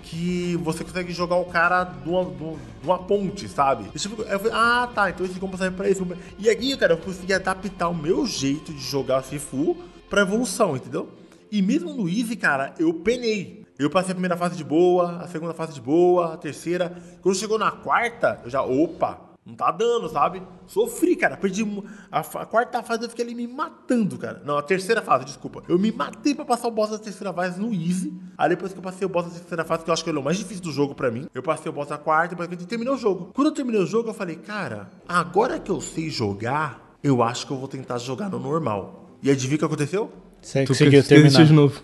que 0.03 0.55
você 0.57 0.83
consegue 0.83 1.11
jogar 1.13 1.37
o 1.37 1.45
cara 1.45 1.83
de 1.85 2.09
uma, 2.09 2.25
de 2.25 2.85
uma 2.85 2.99
ponte, 2.99 3.47
sabe? 3.47 3.85
Eu 3.93 4.39
falei, 4.39 4.53
ah, 4.53 4.89
tá, 4.93 5.09
então 5.09 5.25
esse 5.25 5.39
combo 5.39 5.57
serve 5.57 5.75
pra 5.75 5.89
isso. 5.89 6.05
E 6.37 6.49
aqui, 6.49 6.75
cara, 6.77 6.93
eu 6.93 6.97
consegui 6.97 7.33
adaptar 7.33 7.89
o 7.89 7.95
meu 7.95 8.25
jeito 8.27 8.73
de 8.73 8.81
jogar 8.81 9.23
Sifu 9.23 9.77
pra 10.09 10.21
evolução, 10.21 10.75
entendeu? 10.75 11.09
E 11.51 11.61
mesmo 11.61 11.93
no 11.93 12.07
Easy, 12.09 12.35
cara, 12.35 12.73
eu 12.77 12.93
penei. 12.93 13.63
Eu 13.79 13.89
passei 13.89 14.11
a 14.11 14.15
primeira 14.15 14.37
fase 14.37 14.55
de 14.55 14.63
boa, 14.63 15.17
a 15.17 15.27
segunda 15.27 15.53
fase 15.53 15.73
de 15.73 15.81
boa, 15.81 16.33
a 16.33 16.37
terceira. 16.37 16.95
Quando 17.21 17.35
chegou 17.35 17.57
na 17.57 17.71
quarta, 17.71 18.39
eu 18.43 18.49
já, 18.49 18.61
opa, 18.61 19.32
Não 19.45 19.55
tá 19.55 19.71
dando, 19.71 20.07
sabe? 20.07 20.41
Sofri, 20.67 21.17
cara. 21.17 21.35
Perdi 21.35 21.63
a, 22.09 22.19
a 22.21 22.45
quarta 22.45 22.81
fase, 22.81 23.03
eu 23.03 23.09
fiquei 23.09 23.25
ali 23.25 23.35
me 23.35 23.45
matando, 23.45 24.17
cara. 24.17 24.41
Não, 24.45 24.57
a 24.57 24.61
terceira 24.61 25.01
fase, 25.01 25.25
desculpa. 25.25 25.61
Eu 25.67 25.77
me 25.77 25.91
matei 25.91 26.33
pra 26.33 26.45
passar 26.45 26.69
o 26.69 26.71
boss 26.71 26.91
da 26.91 26.97
terceira 26.97 27.33
fase 27.33 27.59
no 27.59 27.73
Easy. 27.73 28.13
Aí 28.37 28.47
depois 28.47 28.71
que 28.71 28.79
eu 28.79 28.83
passei 28.83 29.05
o 29.05 29.09
boss 29.09 29.25
da 29.25 29.31
terceira 29.37 29.65
fase, 29.65 29.83
que 29.83 29.89
eu 29.89 29.93
acho 29.93 30.01
que 30.03 30.09
ele 30.09 30.17
é 30.17 30.21
o 30.21 30.23
mais 30.23 30.37
difícil 30.37 30.63
do 30.63 30.71
jogo 30.71 30.95
pra 30.95 31.11
mim, 31.11 31.27
eu 31.33 31.43
passei 31.43 31.69
o 31.69 31.73
boss 31.73 31.89
da 31.89 31.97
quarta 31.97 32.33
e 32.33 32.37
basicamente 32.37 32.65
terminei 32.67 32.93
o 32.93 32.97
jogo. 32.97 33.31
Quando 33.33 33.47
eu 33.47 33.53
terminei 33.53 33.81
o 33.81 33.85
jogo, 33.85 34.09
eu 34.09 34.13
falei, 34.13 34.37
cara, 34.37 34.89
agora 35.07 35.59
que 35.59 35.69
eu 35.69 35.81
sei 35.81 36.09
jogar, 36.09 36.95
eu 37.03 37.21
acho 37.21 37.45
que 37.45 37.51
eu 37.51 37.57
vou 37.57 37.67
tentar 37.67 37.97
jogar 37.97 38.29
no 38.29 38.39
normal. 38.39 39.17
E 39.21 39.29
adivinha 39.29 39.57
o 39.57 39.59
que 39.59 39.65
aconteceu? 39.65 40.09
Você 40.41 40.63
Tu 40.63 40.69
conseguiu 40.69 41.03
terminar. 41.03 41.43
de 41.45 41.51
novo. 41.53 41.81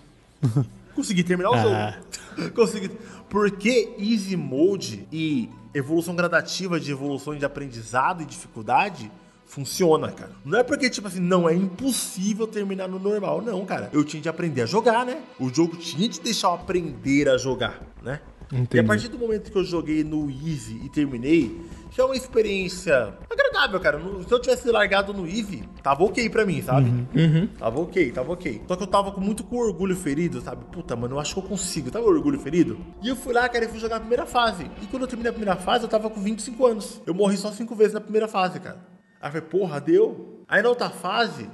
Consegui 0.94 1.22
terminar 1.22 1.50
o 1.50 1.54
Ah. 1.54 1.94
jogo. 2.36 2.52
Consegui. 2.56 2.90
Porque 3.28 3.94
Easy 3.98 4.34
Mode 4.36 5.06
e 5.12 5.48
evolução 5.74 6.14
gradativa 6.14 6.80
de 6.80 6.90
evolução 6.90 7.36
de 7.36 7.44
aprendizado 7.44 8.22
e 8.22 8.26
dificuldade 8.26 9.10
funciona, 9.46 10.12
cara. 10.12 10.30
Não 10.44 10.58
é 10.58 10.62
porque, 10.62 10.88
tipo 10.88 11.08
assim, 11.08 11.20
não 11.20 11.48
é 11.48 11.54
impossível 11.54 12.46
terminar 12.46 12.88
no 12.88 12.98
normal, 13.00 13.42
não, 13.42 13.66
cara. 13.66 13.90
Eu 13.92 14.04
tinha 14.04 14.22
de 14.22 14.28
aprender 14.28 14.62
a 14.62 14.66
jogar, 14.66 15.04
né? 15.04 15.22
O 15.40 15.52
jogo 15.52 15.76
tinha 15.76 16.08
de 16.08 16.20
deixar 16.20 16.48
eu 16.48 16.54
aprender 16.54 17.28
a 17.28 17.36
jogar, 17.36 17.80
né? 18.00 18.20
E 18.52 18.56
a 18.56 18.58
Entendi. 18.58 18.86
partir 18.86 19.08
do 19.08 19.16
momento 19.18 19.50
que 19.50 19.56
eu 19.56 19.64
joguei 19.64 20.02
no 20.02 20.28
Easy 20.28 20.80
e 20.84 20.88
terminei, 20.88 21.60
que 21.90 22.00
é 22.00 22.04
uma 22.04 22.16
experiência 22.16 23.14
agradável, 23.30 23.78
cara. 23.78 24.00
Se 24.26 24.32
eu 24.32 24.40
tivesse 24.40 24.68
largado 24.70 25.12
no 25.12 25.24
Easy, 25.24 25.62
tava 25.82 26.02
ok 26.02 26.28
pra 26.28 26.44
mim, 26.44 26.60
sabe? 26.60 26.90
Uhum. 27.14 27.46
Tava 27.58 27.80
ok, 27.80 28.10
tava 28.10 28.32
ok. 28.32 28.62
Só 28.66 28.74
que 28.74 28.82
eu 28.82 28.86
tava 28.88 29.12
com 29.12 29.20
muito 29.20 29.44
com 29.44 29.56
orgulho 29.56 29.94
ferido, 29.94 30.40
sabe? 30.40 30.64
Puta, 30.72 30.96
mano, 30.96 31.14
eu 31.14 31.20
acho 31.20 31.34
que 31.34 31.38
eu 31.38 31.44
consigo. 31.44 31.90
Tava 31.92 32.06
orgulho 32.06 32.40
ferido? 32.40 32.76
E 33.02 33.08
eu 33.08 33.14
fui 33.14 33.32
lá, 33.32 33.48
cara, 33.48 33.66
e 33.66 33.68
fui 33.68 33.78
jogar 33.78 33.96
a 33.96 34.00
primeira 34.00 34.26
fase. 34.26 34.68
E 34.82 34.86
quando 34.86 35.02
eu 35.02 35.08
terminei 35.08 35.30
a 35.30 35.32
primeira 35.32 35.56
fase, 35.60 35.84
eu 35.84 35.88
tava 35.88 36.10
com 36.10 36.20
25 36.20 36.66
anos. 36.66 37.00
Eu 37.06 37.14
morri 37.14 37.36
só 37.36 37.52
5 37.52 37.72
vezes 37.76 37.92
na 37.94 38.00
primeira 38.00 38.26
fase, 38.26 38.58
cara. 38.58 38.78
Aí 39.20 39.28
eu 39.28 39.32
falei, 39.32 39.48
porra, 39.48 39.80
deu. 39.80 40.44
Aí 40.48 40.60
na 40.60 40.68
outra 40.68 40.90
fase, 40.90 41.48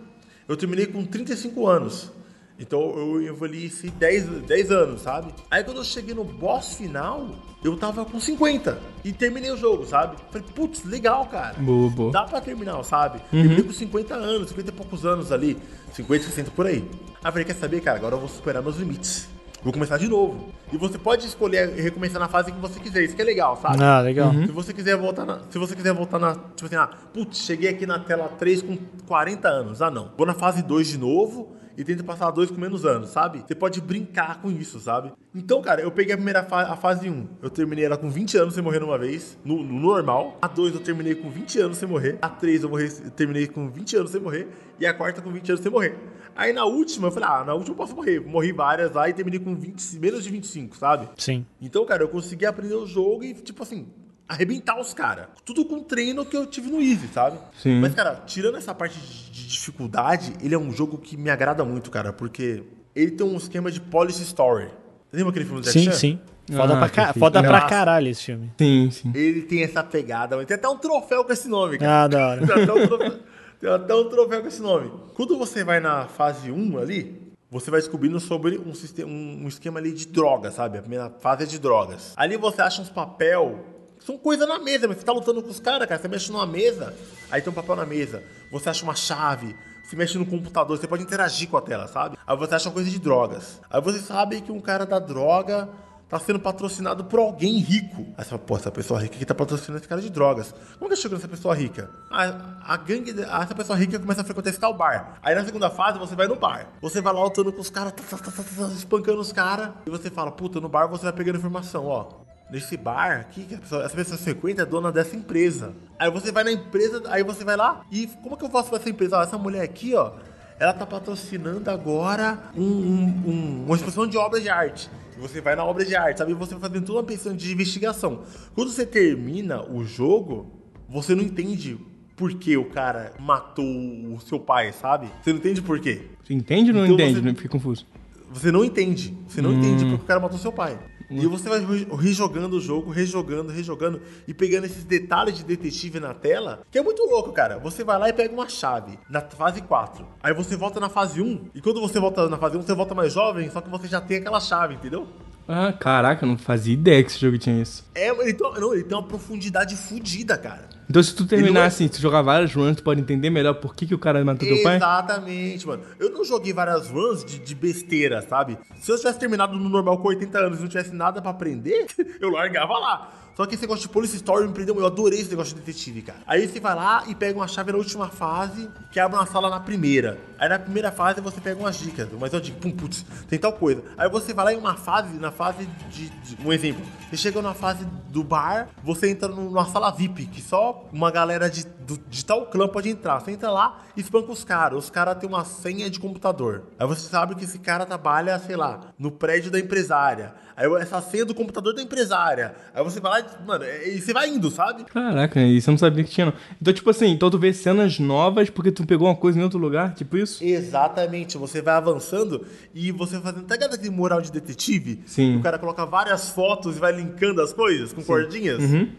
eu 0.49 0.57
terminei 0.57 0.87
com 0.87 1.05
35 1.05 1.67
anos. 1.67 2.11
Então 2.59 2.81
eu 2.97 3.23
envelheci 3.23 3.91
10, 3.91 4.43
10 4.43 4.71
anos, 4.71 5.03
sabe? 5.03 5.33
Aí 5.51 5.63
quando 5.63 5.79
eu 5.79 5.85
cheguei 5.85 6.15
no 6.15 6.25
boss 6.25 6.75
final, 6.75 7.29
eu 7.63 7.77
tava 7.77 8.05
com 8.05 8.19
50. 8.19 8.79
E 9.05 9.13
terminei 9.13 9.51
o 9.51 9.57
jogo, 9.57 9.85
sabe? 9.85 10.17
Falei, 10.31 10.47
putz, 10.55 10.85
legal, 10.85 11.27
cara. 11.27 11.55
Boa, 11.59 11.91
boa. 11.91 12.13
Dá 12.13 12.25
pra 12.25 12.41
terminar, 12.41 12.83
sabe? 12.83 13.21
Terminei 13.31 13.63
com 13.63 13.73
50 13.73 14.15
anos, 14.15 14.49
50 14.49 14.71
e 14.71 14.73
poucos 14.73 15.05
anos 15.05 15.31
ali. 15.31 15.59
50, 15.93 16.25
60 16.25 16.51
por 16.53 16.67
aí. 16.67 16.89
Aí 17.23 17.29
eu 17.29 17.33
falei, 17.33 17.45
quer 17.45 17.57
saber, 17.57 17.81
cara? 17.81 17.99
Agora 17.99 18.15
eu 18.15 18.21
vou 18.21 18.29
superar 18.29 18.63
meus 18.63 18.77
limites. 18.77 19.29
Vou 19.63 19.73
começar 19.73 19.99
de 19.99 20.07
novo. 20.07 20.51
E 20.73 20.77
você 20.77 20.97
pode 20.97 21.27
escolher 21.27 21.71
recomeçar 21.71 22.21
na 22.21 22.29
fase 22.29 22.53
que 22.53 22.61
você 22.61 22.79
quiser. 22.79 23.03
Isso 23.03 23.17
que 23.17 23.23
é 23.23 23.25
legal, 23.25 23.57
sabe? 23.61 23.83
Ah, 23.83 24.01
legal. 24.01 24.33
Se 24.33 24.53
você 24.53 24.73
quiser 24.73 24.97
voltar 24.97 25.25
na. 25.27 25.41
Se 25.51 25.59
você 25.59 25.75
quiser 25.75 25.93
voltar 25.93 26.21
na. 26.21 26.35
Tipo 26.35 26.67
assim, 26.67 26.77
ah, 26.77 26.89
putz, 27.13 27.39
cheguei 27.39 27.71
aqui 27.71 27.85
na 27.85 27.99
tela 27.99 28.29
3 28.39 28.63
com 28.63 28.79
40 29.09 29.49
anos. 29.49 29.83
Ah, 29.83 29.91
não. 29.91 30.13
Vou 30.17 30.25
na 30.27 30.35
fase 30.35 30.63
2 30.63 30.89
de 30.89 30.99
novo 30.99 31.56
e 31.77 31.85
tento 31.85 32.05
passar 32.05 32.29
a 32.29 32.31
2 32.31 32.51
com 32.51 32.61
menos 32.61 32.85
anos, 32.85 33.11
sabe? 33.11 33.45
Você 33.47 33.55
pode 33.55 33.81
brincar 33.81 34.41
com 34.41 34.51
isso, 34.51 34.81
sabe? 34.81 35.13
Então, 35.35 35.61
cara, 35.61 35.83
eu 35.83 35.91
peguei 35.91 36.15
a 36.15 36.17
primeira 36.17 36.43
fase, 36.43 36.71
a 36.71 36.77
fase 36.77 37.11
1. 37.11 37.29
Eu 37.43 37.51
terminei 37.51 37.85
ela 37.85 37.97
com 37.97 38.09
20 38.09 38.39
anos 38.39 38.55
sem 38.55 38.63
morrer 38.63 38.81
numa 38.81 38.99
vez, 38.99 39.39
no, 39.45 39.63
no 39.63 39.79
normal. 39.79 40.39
A 40.41 40.49
2 40.49 40.75
eu 40.75 40.81
terminei 40.81 41.15
com 41.15 41.31
20 41.31 41.61
anos 41.61 41.77
sem 41.77 41.89
morrer. 41.89 42.19
A 42.23 42.29
3 42.29 42.63
eu, 42.63 42.71
morri, 42.71 42.91
eu 43.05 43.11
terminei 43.11 43.47
com 43.47 43.69
20 43.69 43.97
anos 43.97 44.11
sem 44.11 44.21
morrer. 44.21 44.49
E 44.81 44.87
a 44.87 44.95
quarta 44.95 45.21
com 45.21 45.31
20 45.31 45.51
anos 45.51 45.63
sem 45.63 45.71
morrer. 45.71 45.99
Aí 46.35 46.53
na 46.53 46.65
última, 46.65 47.09
eu 47.09 47.13
falei, 47.13 47.29
ah, 47.29 47.45
na 47.45 47.55
última 47.55 47.73
eu 47.73 47.77
posso 47.77 47.95
morrer. 47.95 48.21
Morri 48.21 48.53
várias 48.53 48.93
lá 48.93 49.09
e 49.09 49.13
terminei 49.13 49.41
com 49.41 49.55
20, 49.55 49.99
menos 49.99 50.25
de 50.25 50.31
25, 50.31 50.77
sabe? 50.77 51.09
Sim. 51.17 51.47
Então, 51.61 51.85
cara, 51.85 52.03
eu 52.03 52.09
consegui 52.09 52.47
aprender 52.47 52.75
o 52.75 52.87
jogo 52.87 53.25
e, 53.25 53.35
tipo 53.35 53.63
assim, 53.63 53.87
arrebentar 54.29 54.79
os 54.81 54.93
caras. 54.95 55.27
Tudo 55.45 55.65
com 55.65 55.81
treino 55.81 56.25
que 56.25 56.37
eu 56.37 56.47
tive 56.47 56.71
no 56.71 56.81
Easy, 56.81 57.09
sabe? 57.09 57.39
Sim. 57.63 57.81
Mas, 57.81 57.95
cara, 57.95 58.23
tirando 58.27 58.57
essa 58.57 58.75
parte 58.75 58.99
de 58.99 59.27
de 59.37 59.47
dificuldade, 59.49 60.33
ele 60.43 60.55
é 60.55 60.59
um 60.59 60.73
jogo 60.73 60.97
que 60.99 61.17
me 61.17 61.29
agrada 61.31 61.65
muito, 61.65 61.91
cara, 61.91 62.13
porque 62.13 62.65
ele 62.95 63.11
tem 63.13 63.27
um 63.27 63.37
esquema 63.37 63.71
de 63.71 63.81
policy 63.81 64.23
story. 64.23 64.69
Lembra 65.13 65.31
aquele 65.31 65.45
filme 65.45 65.61
do 65.61 65.65
Jack 65.65 65.79
Sim, 65.79 65.85
Chan? 65.85 65.93
sim. 65.93 66.19
Foda, 66.51 66.75
Ah, 66.75 66.79
pra, 66.79 66.89
ca... 66.89 67.13
Foda 67.13 67.43
pra 67.43 67.61
caralho 67.63 68.09
esse 68.09 68.23
filme. 68.25 68.51
Sim, 68.59 68.91
sim. 68.91 69.13
Ele 69.15 69.43
tem 69.43 69.63
essa 69.63 69.85
pegada, 69.85 70.43
tem 70.45 70.55
até 70.57 70.69
um 70.69 70.79
troféu 70.79 71.25
com 71.25 71.33
esse 71.33 71.49
nome, 71.49 71.77
cara. 71.79 72.05
Ah, 72.05 72.09
da 72.09 72.29
hora. 72.29 72.47
Tem 72.47 72.63
até 72.63 72.73
um 72.73 72.87
troféu, 72.87 73.19
tem 73.61 73.71
até 73.71 73.95
um 73.95 74.09
troféu 74.09 74.41
com 74.43 74.49
esse 74.49 74.63
nome. 74.63 74.91
Quando 75.15 75.37
você 75.39 75.63
vai 75.63 75.79
na 75.81 76.07
fase 76.09 76.51
1 76.51 76.79
ali, 76.79 77.21
você 77.51 77.71
vai 77.71 77.81
descobrindo 77.81 78.19
sobre 78.19 78.59
um, 78.59 78.75
sistema, 78.75 79.11
um, 79.11 79.45
um 79.45 79.49
esquema 79.49 79.79
ali 79.79 79.93
de 79.93 80.07
drogas, 80.07 80.55
sabe? 80.55 80.79
A 80.79 80.81
primeira 80.81 81.11
fase 81.21 81.43
é 81.45 81.47
de 81.47 81.59
drogas. 81.59 82.13
Ali 82.17 82.37
você 82.37 82.63
acha 82.63 82.81
uns 82.83 82.89
papel. 82.91 83.65
São 84.05 84.17
coisas 84.19 84.47
na 84.49 84.59
mesa, 84.59 84.87
mas 84.87 84.99
você 84.99 85.05
tá 85.05 85.13
lutando 85.13 85.43
com 85.43 85.51
os 85.51 85.61
caras, 85.61 85.89
cara. 85.89 86.01
Você 86.01 86.09
mexe 86.09 86.31
numa 86.31 86.47
mesa, 86.47 86.95
aí 87.31 87.43
tem 87.43 87.51
um 87.51 87.55
papel 87.55 87.77
na 87.77 87.87
mesa. 87.87 88.23
Você 88.53 88.69
acha 88.69 88.85
uma 88.85 88.95
chave, 88.95 89.57
você 89.83 89.97
mexe 89.97 90.17
no 90.19 90.27
computador, 90.27 90.77
você 90.79 90.87
pode 90.87 91.03
interagir 91.03 91.49
com 91.49 91.57
a 91.57 91.61
tela, 91.63 91.89
sabe? 91.89 92.17
Aí 92.27 92.37
você 92.37 92.55
acha 92.55 92.69
uma 92.69 92.75
coisa 92.75 92.89
de 92.91 92.99
drogas. 93.01 93.61
Aí 93.71 93.81
você 93.81 93.99
sabe 93.99 94.41
que 94.41 94.53
um 94.53 94.61
cara 94.61 94.87
da 94.87 94.99
droga 95.01 95.69
tá 96.09 96.21
sendo 96.21 96.39
patrocinado 96.39 97.05
por 97.07 97.19
alguém 97.19 97.59
rico. 97.59 98.07
Aí 98.17 98.23
você 98.23 98.31
fala, 98.31 98.39
pô, 98.39 98.57
essa 98.57 98.71
pessoa 98.71 99.01
rica 99.01 99.19
que 99.19 99.27
tá 99.27 99.35
patrocinando 99.35 99.79
esse 99.81 99.89
cara 99.89 100.01
de 100.01 100.09
drogas. 100.09 100.55
Como 100.79 100.89
que 100.89 100.95
chegou 100.97 101.19
nessa 101.19 101.27
pessoa 101.27 101.53
rica? 101.53 101.91
A, 102.09 102.75
a 102.75 102.77
gangue, 102.77 103.13
de- 103.13 103.23
essa 103.25 103.55
pessoa 103.57 103.77
rica 103.77 103.99
começa 103.99 104.21
a 104.21 104.25
frequentar 104.25 104.51
esse 104.51 104.61
tal 104.61 104.73
bar. 104.73 105.19
Aí 105.21 105.35
na 105.35 105.45
segunda 105.45 105.69
fase 105.69 105.99
você 105.99 106.15
vai 106.15 106.29
no 106.29 106.37
bar. 106.37 106.69
Você 106.81 107.01
vai 107.01 107.13
lá 107.13 107.25
lutando 107.25 107.53
com 107.53 107.61
os 107.61 107.71
caras, 107.71 107.93
tá, 107.93 108.17
tá, 108.17 108.31
tá, 108.31 108.43
espancando 108.69 109.19
os 109.21 109.33
caras. 109.33 109.71
E 109.85 109.91
você 109.91 110.09
fala, 110.09 110.31
puta, 110.31 110.61
no 110.61 110.69
bar 110.69 110.87
você 110.87 111.03
vai 111.03 111.13
pegando 111.13 111.39
informação, 111.39 111.87
ó. 111.87 112.26
Nesse 112.51 112.77
bar 112.77 113.21
aqui, 113.21 113.43
que 113.45 113.57
pessoa- 113.57 113.85
essa 113.85 113.97
pessoa 113.97 114.17
frequenta 114.19 114.63
é 114.63 114.67
dona 114.67 114.93
dessa 114.93 115.17
empresa. 115.17 115.75
Aí 115.99 116.11
você 116.11 116.31
vai 116.31 116.45
na 116.45 116.53
empresa, 116.53 117.03
aí 117.07 117.25
você 117.25 117.43
vai 117.45 117.57
lá 117.57 117.85
e 117.91 118.07
como 118.23 118.37
que 118.37 118.45
eu 118.45 118.51
faço 118.51 118.69
pra 118.69 118.79
essa 118.79 118.89
empresa? 118.89 119.19
Ó, 119.19 119.23
essa 119.23 119.37
mulher 119.37 119.63
aqui, 119.63 119.95
ó, 119.95 120.13
ela 120.61 120.73
tá 120.73 120.87
patrocinando 120.87 121.69
agora 121.69 122.39
um, 122.57 122.63
um- 122.63 123.23
um- 123.27 123.65
uma 123.67 123.75
exposição 123.75 124.07
de 124.07 124.17
obras 124.17 124.43
de 124.43 124.49
arte. 124.49 124.89
E 125.17 125.21
você 125.21 125.41
vai 125.41 125.57
na 125.57 125.65
obra 125.65 125.85
de 125.85 125.97
arte, 125.97 126.19
sabe? 126.19 126.31
E 126.33 126.35
você 126.35 126.55
vai 126.55 126.69
fazendo 126.69 126.87
toda 126.87 126.99
uma 127.01 127.05
pessoa 127.05 127.35
de 127.35 127.53
investigação. 127.53 128.23
Quando 128.55 128.71
você 128.71 128.87
termina 128.87 129.63
o 129.69 129.85
jogo, 129.85 130.47
você 130.89 131.15
não 131.17 131.23
entende 131.25 131.77
por 132.15 132.33
que 132.35 132.57
o 132.57 132.67
cara 132.67 133.13
matou 133.19 133.65
o 133.65 134.21
seu 134.21 134.39
pai, 134.39 134.73
sabe? 134.73 135.09
Você 135.21 135.31
não 135.33 135.39
entende 135.41 135.61
por 135.63 135.81
quê. 135.81 136.03
Você 136.23 136.33
entende 136.33 136.71
ou 136.71 136.77
não 136.77 136.85
Então 136.85 136.95
entende? 136.95 137.21
você- 137.21 137.35
fica 137.35 137.49
confuso. 137.49 137.85
Você 138.31 138.53
não 138.53 138.65
entende. 138.65 139.17
Você 139.29 139.43
não 139.43 139.53
entende 139.53 139.85
porque 139.85 140.05
o 140.05 140.07
cara 140.07 140.21
matou 140.21 140.39
seu 140.39 140.53
pai. 140.53 140.79
E 141.11 141.27
você 141.27 141.49
vai 141.49 141.61
re- 141.61 141.87
rejogando 141.99 142.57
o 142.57 142.61
jogo, 142.61 142.91
rejogando, 142.91 143.53
rejogando 143.53 144.01
e 144.27 144.35
pegando 144.35 144.65
esses 144.67 144.85
detalhes 144.85 145.37
de 145.37 145.45
detetive 145.45 146.01
na 146.01 146.13
tela, 146.15 146.63
que 146.71 146.79
é 146.79 146.83
muito 146.83 147.03
louco, 147.05 147.33
cara. 147.33 147.59
Você 147.59 147.85
vai 147.85 147.99
lá 147.99 148.09
e 148.09 148.13
pega 148.13 148.33
uma 148.35 148.49
chave 148.49 148.99
na 149.09 149.21
fase 149.21 149.61
4. 149.63 150.05
Aí 150.23 150.35
você 150.35 150.57
volta 150.57 150.81
na 150.81 150.89
fase 150.89 151.21
1, 151.21 151.51
e 151.55 151.61
quando 151.61 151.81
você 151.81 152.01
volta 152.01 152.29
na 152.29 152.37
fase 152.39 152.57
1, 152.57 152.63
você 152.63 152.75
volta 152.75 152.95
mais 152.95 153.13
jovem, 153.13 153.51
só 153.51 153.61
que 153.61 153.71
você 153.71 153.87
já 153.87 154.01
tem 154.01 154.19
aquela 154.19 154.41
chave, 154.41 154.75
entendeu? 154.75 155.07
Ah, 155.49 155.73
caraca, 155.73 156.25
eu 156.25 156.29
não 156.29 156.37
fazia 156.37 156.75
ideia 156.75 157.05
que 157.05 157.11
esse 157.11 157.21
jogo 157.21 157.39
tinha 157.39 157.63
isso. 157.63 157.85
É, 157.95 158.09
ele 158.09 158.35
tem, 158.35 158.53
não, 158.61 158.75
ele 158.75 158.83
tem 158.83 158.99
uma 158.99 159.07
profundidade 159.07 159.77
fodida, 159.77 160.37
cara. 160.37 160.69
Então 160.89 161.03
se 161.03 161.15
tu 161.15 161.27
terminar 161.27 161.53
não 161.53 161.61
é- 161.63 161.67
assim, 161.67 161.85
se 161.87 161.95
tu 161.95 162.01
jogar 162.01 162.23
várias 162.23 162.55
runs, 162.55 162.77
tu 162.77 162.83
pode 162.83 163.01
entender 163.01 163.29
melhor 163.31 163.55
por 163.55 163.75
que, 163.75 163.87
que 163.87 163.95
o 163.95 163.99
cara 163.99 164.25
matou 164.25 164.47
teu 164.49 164.63
pai? 164.63 164.77
Exatamente, 164.77 165.67
mano. 165.67 165.83
Eu 165.99 166.11
não 166.11 166.25
joguei 166.25 166.53
várias 166.53 166.89
runs 166.89 167.25
de, 167.25 167.39
de 167.39 167.55
besteira, 167.55 168.23
sabe? 168.23 168.57
Se 168.81 168.91
eu 168.91 168.97
tivesse 168.97 169.19
terminado 169.19 169.57
no 169.57 169.69
normal 169.69 169.99
com 169.99 170.09
80 170.09 170.39
anos 170.39 170.59
e 170.59 170.63
não 170.63 170.69
tivesse 170.69 170.95
nada 170.95 171.21
pra 171.21 171.31
aprender, 171.33 171.87
eu 172.21 172.31
largava 172.31 172.73
lá. 172.79 173.13
Só 173.37 173.45
que 173.45 173.55
esse 173.55 173.65
negócio 173.65 173.83
de 173.83 173.91
Police 173.91 174.17
Story 174.17 174.47
me 174.49 174.55
prendeu. 174.55 174.75
Eu 174.79 174.87
adorei 174.87 175.21
esse 175.21 175.29
negócio 175.29 175.53
de 175.55 175.61
detetive, 175.61 176.01
cara. 176.01 176.21
Aí 176.27 176.49
você 176.49 176.59
vai 176.59 176.75
lá 176.75 177.05
e 177.07 177.15
pega 177.15 177.39
uma 177.39 177.47
chave 177.47 177.71
na 177.71 177.77
última 177.77 178.09
fase, 178.09 178.67
que 178.91 178.99
abre 178.99 179.19
uma 179.19 179.27
sala 179.27 179.51
na 179.51 179.61
primeira. 179.61 180.19
Aí 180.39 180.49
na 180.49 180.59
primeira 180.59 180.91
fase 180.91 181.21
você 181.21 181.39
pega 181.39 181.61
umas 181.61 181.77
dicas. 181.79 182.09
Mas 182.19 182.33
eu 182.33 182.41
digo, 182.41 182.59
pum, 182.59 182.71
putz, 182.71 183.05
tem 183.29 183.39
tal 183.39 183.53
coisa. 183.53 183.83
Aí 183.99 184.09
você 184.09 184.33
vai 184.33 184.47
lá 184.47 184.53
em 184.55 184.57
uma 184.57 184.75
fase, 184.75 185.19
na 185.19 185.31
fase 185.31 185.69
de. 185.91 186.09
de- 186.09 186.37
um 186.43 186.51
exemplo. 186.51 186.83
Você 187.11 187.19
chega 187.19 187.43
na 187.43 187.53
fase 187.53 187.87
do 188.09 188.25
bar, 188.25 188.69
você 188.83 189.11
entra 189.11 189.29
numa 189.29 189.67
sala 189.67 189.91
VIP, 189.91 190.25
que 190.25 190.41
só 190.41 190.76
uma 190.93 191.11
galera 191.11 191.49
de, 191.51 191.65
do- 191.87 191.99
de 192.09 192.25
tal 192.25 192.47
clã 192.47 192.67
pode 192.69 192.89
entrar. 192.89 193.21
Você 193.21 193.31
entra 193.33 193.51
lá 193.51 193.83
e 193.97 194.01
espanca 194.01 194.31
os 194.33 194.45
caras. 194.45 194.79
Os 194.85 194.91
caras 194.91 195.17
têm 195.19 195.29
uma 195.29 195.45
senha 195.45 195.89
de 195.91 195.99
computador. 196.01 196.65
Aí 196.79 196.87
você 196.87 197.09
sabe 197.09 197.35
que 197.35 197.45
esse 197.45 197.59
cara 197.59 197.85
trabalha, 197.87 198.39
sei 198.39 198.57
lá, 198.57 198.81
no 198.99 199.11
prédio 199.11 199.51
da 199.51 199.59
empresária. 199.59 200.35
Aí 200.57 200.67
essa 200.81 201.03
senha 201.03 201.25
do 201.25 201.35
computador 201.35 201.75
da 201.75 201.83
empresária. 201.83 202.55
Aí 202.75 202.83
você 202.83 202.99
vai 202.99 203.21
lá 203.21 203.29
e, 203.29 203.47
mano, 203.47 203.65
e 203.65 204.01
você 204.01 204.13
vai 204.13 204.29
indo, 204.29 204.51
sabe? 204.51 204.85
Caraca, 204.85 205.41
isso 205.43 205.69
eu 205.69 205.73
não 205.73 205.79
sabia 205.79 206.03
que 206.03 206.11
tinha, 206.11 206.27
não. 206.27 206.33
Então, 206.61 206.73
tipo 206.73 206.89
assim, 206.89 207.09
então 207.09 207.29
tu 207.31 207.39
vê 207.39 207.53
cenas 207.53 207.99
novas 207.99 208.49
porque 208.49 208.73
tu 208.73 208.87
pegou 208.87 209.07
uma 209.09 209.15
coisa 209.17 209.39
em 209.39 209.43
outro 209.43 209.59
lugar, 209.59 209.93
tipo 209.95 210.17
isso? 210.17 210.43
Exatamente, 210.43 211.37
você 211.39 211.61
vai 211.61 211.75
avançando 211.75 212.47
e 212.75 212.91
você 212.93 213.19
vai 213.19 213.33
fazendo. 213.33 213.47
Tá 213.47 213.55
ligado 213.55 213.75
aquele 213.75 213.91
moral 213.91 214.21
de 214.23 214.33
detetive? 214.33 215.03
Sim. 215.07 215.37
O 215.39 215.43
cara 215.43 215.59
coloca 215.59 215.85
várias 215.85 216.31
fotos 216.31 216.77
e 216.77 216.81
vai 216.81 216.93
linkando 216.93 217.43
as 217.43 217.53
coisas 217.53 217.93
com 217.93 218.03
cordinhas. 218.03 218.63
Uhum. 218.63 218.91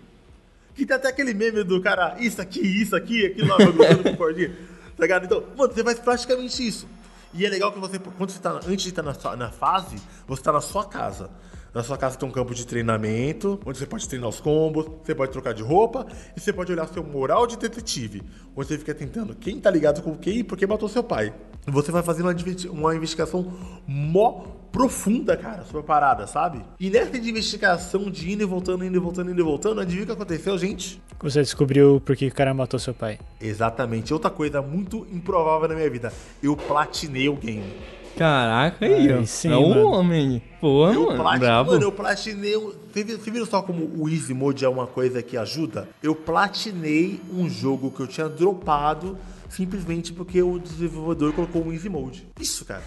Que 0.77 0.85
tem 0.85 0.95
até 0.95 1.09
aquele 1.09 1.33
meme 1.33 1.63
do 1.63 1.81
cara, 1.81 2.15
isso 2.19 2.41
aqui, 2.41 2.61
isso 2.61 2.95
aqui, 2.95 3.25
aquilo 3.25 3.47
lá, 3.49 3.57
grudando 3.65 4.03
com 4.03 4.15
cordinha. 4.15 4.49
Tá 4.95 5.03
ligado? 5.03 5.25
Então, 5.25 5.43
mano, 5.57 5.73
você 5.73 5.83
faz 5.83 5.99
praticamente 5.99 6.65
isso. 6.65 6.87
E 7.33 7.45
é 7.45 7.49
legal 7.49 7.71
que 7.73 7.79
você, 7.79 7.99
quando 7.99 8.29
você 8.29 8.39
tá, 8.39 8.51
antes 8.65 8.83
de 8.83 8.89
estar 8.89 9.03
na, 9.03 9.13
sua- 9.13 9.35
na 9.35 9.49
fase, 9.51 9.97
você 10.27 10.41
tá 10.41 10.51
na 10.53 10.61
sua 10.61 10.85
casa. 10.87 11.29
Na 11.77 11.83
sua 11.83 11.95
casa 11.95 12.17
tem 12.17 12.27
um 12.27 12.31
campo 12.31 12.55
de 12.55 12.65
treinamento, 12.65 13.59
onde 13.63 13.77
você 13.77 13.85
pode 13.85 14.09
treinar 14.09 14.27
os 14.27 14.39
combos, 14.39 14.87
você 15.03 15.13
pode 15.13 15.31
trocar 15.31 15.53
de 15.53 15.61
roupa 15.61 16.07
e 16.35 16.39
você 16.39 16.51
pode 16.51 16.71
olhar 16.71 16.87
seu 16.87 17.03
moral 17.03 17.45
de 17.45 17.55
detetive, 17.55 18.23
onde 18.55 18.67
você 18.67 18.79
fica 18.79 18.95
tentando 18.95 19.35
quem 19.35 19.59
tá 19.59 19.69
ligado 19.69 20.01
com 20.01 20.17
quem 20.17 20.39
e 20.39 20.43
por 20.43 20.57
que 20.57 20.65
matou 20.65 20.89
seu 20.89 21.03
pai. 21.03 21.31
Você 21.67 21.91
vai 21.91 22.01
fazendo 22.01 22.29
uma 22.29 22.71
uma 22.71 22.95
investigação 22.95 23.53
mó 23.85 24.57
profunda, 24.71 25.37
cara, 25.37 25.65
sobre 25.65 25.81
a 25.81 25.83
parada, 25.83 26.25
sabe? 26.25 26.63
E 26.79 26.89
nessa 26.89 27.15
investigação 27.15 28.09
de 28.09 28.31
indo 28.31 28.41
e 28.41 28.45
voltando, 28.45 28.83
indo 28.83 28.97
e 28.97 28.99
voltando, 28.99 29.29
indo 29.29 29.39
e 29.39 29.43
voltando, 29.43 29.79
adivinha 29.79 30.03
o 30.03 30.07
que 30.07 30.13
aconteceu, 30.13 30.57
gente? 30.57 30.99
Você 31.19 31.41
descobriu 31.41 32.01
por 32.03 32.15
que 32.15 32.27
o 32.27 32.33
cara 32.33 32.55
matou 32.55 32.79
seu 32.79 32.93
pai. 32.93 33.19
Exatamente. 33.39 34.13
Outra 34.13 34.31
coisa 34.31 34.63
muito 34.63 35.05
improvável 35.11 35.67
na 35.67 35.75
minha 35.75 35.89
vida. 35.91 36.11
Eu 36.41 36.57
platinei 36.57 37.29
o 37.29 37.35
game. 37.35 37.71
Caraca, 38.17 38.85
aí, 38.85 38.93
Aí 38.93 39.13
ó. 39.13 39.23
sim, 39.25 39.51
é 39.51 39.55
um 39.57 39.69
mano. 39.69 39.87
homem. 39.91 40.41
Pô, 40.59 40.87
Eu 40.91 41.15
mano, 41.17 41.39
bravo. 41.39 41.71
Mano, 41.71 41.83
eu 41.83 41.91
platinei. 41.91 42.57
um- 42.57 42.73
Você 42.91 43.03
viu, 43.03 43.17
você 43.19 43.29
viu 43.31 43.45
só 43.45 43.61
como 43.61 43.91
o 43.95 44.09
Easy 44.09 44.33
Mode 44.33 44.65
é 44.65 44.69
uma 44.69 44.87
coisa 44.87 45.21
que 45.21 45.37
ajuda? 45.37 45.87
Eu 46.01 46.15
platinei 46.15 47.21
um 47.31 47.47
jogo 47.49 47.91
que 47.91 47.99
eu 47.99 48.07
tinha 48.07 48.27
dropado 48.27 49.17
simplesmente 49.49 50.11
porque 50.11 50.41
o 50.41 50.57
desenvolvedor 50.59 51.31
colocou 51.33 51.63
um 51.63 51.71
Easy 51.71 51.89
Mode. 51.89 52.27
Isso, 52.39 52.65
cara. 52.65 52.81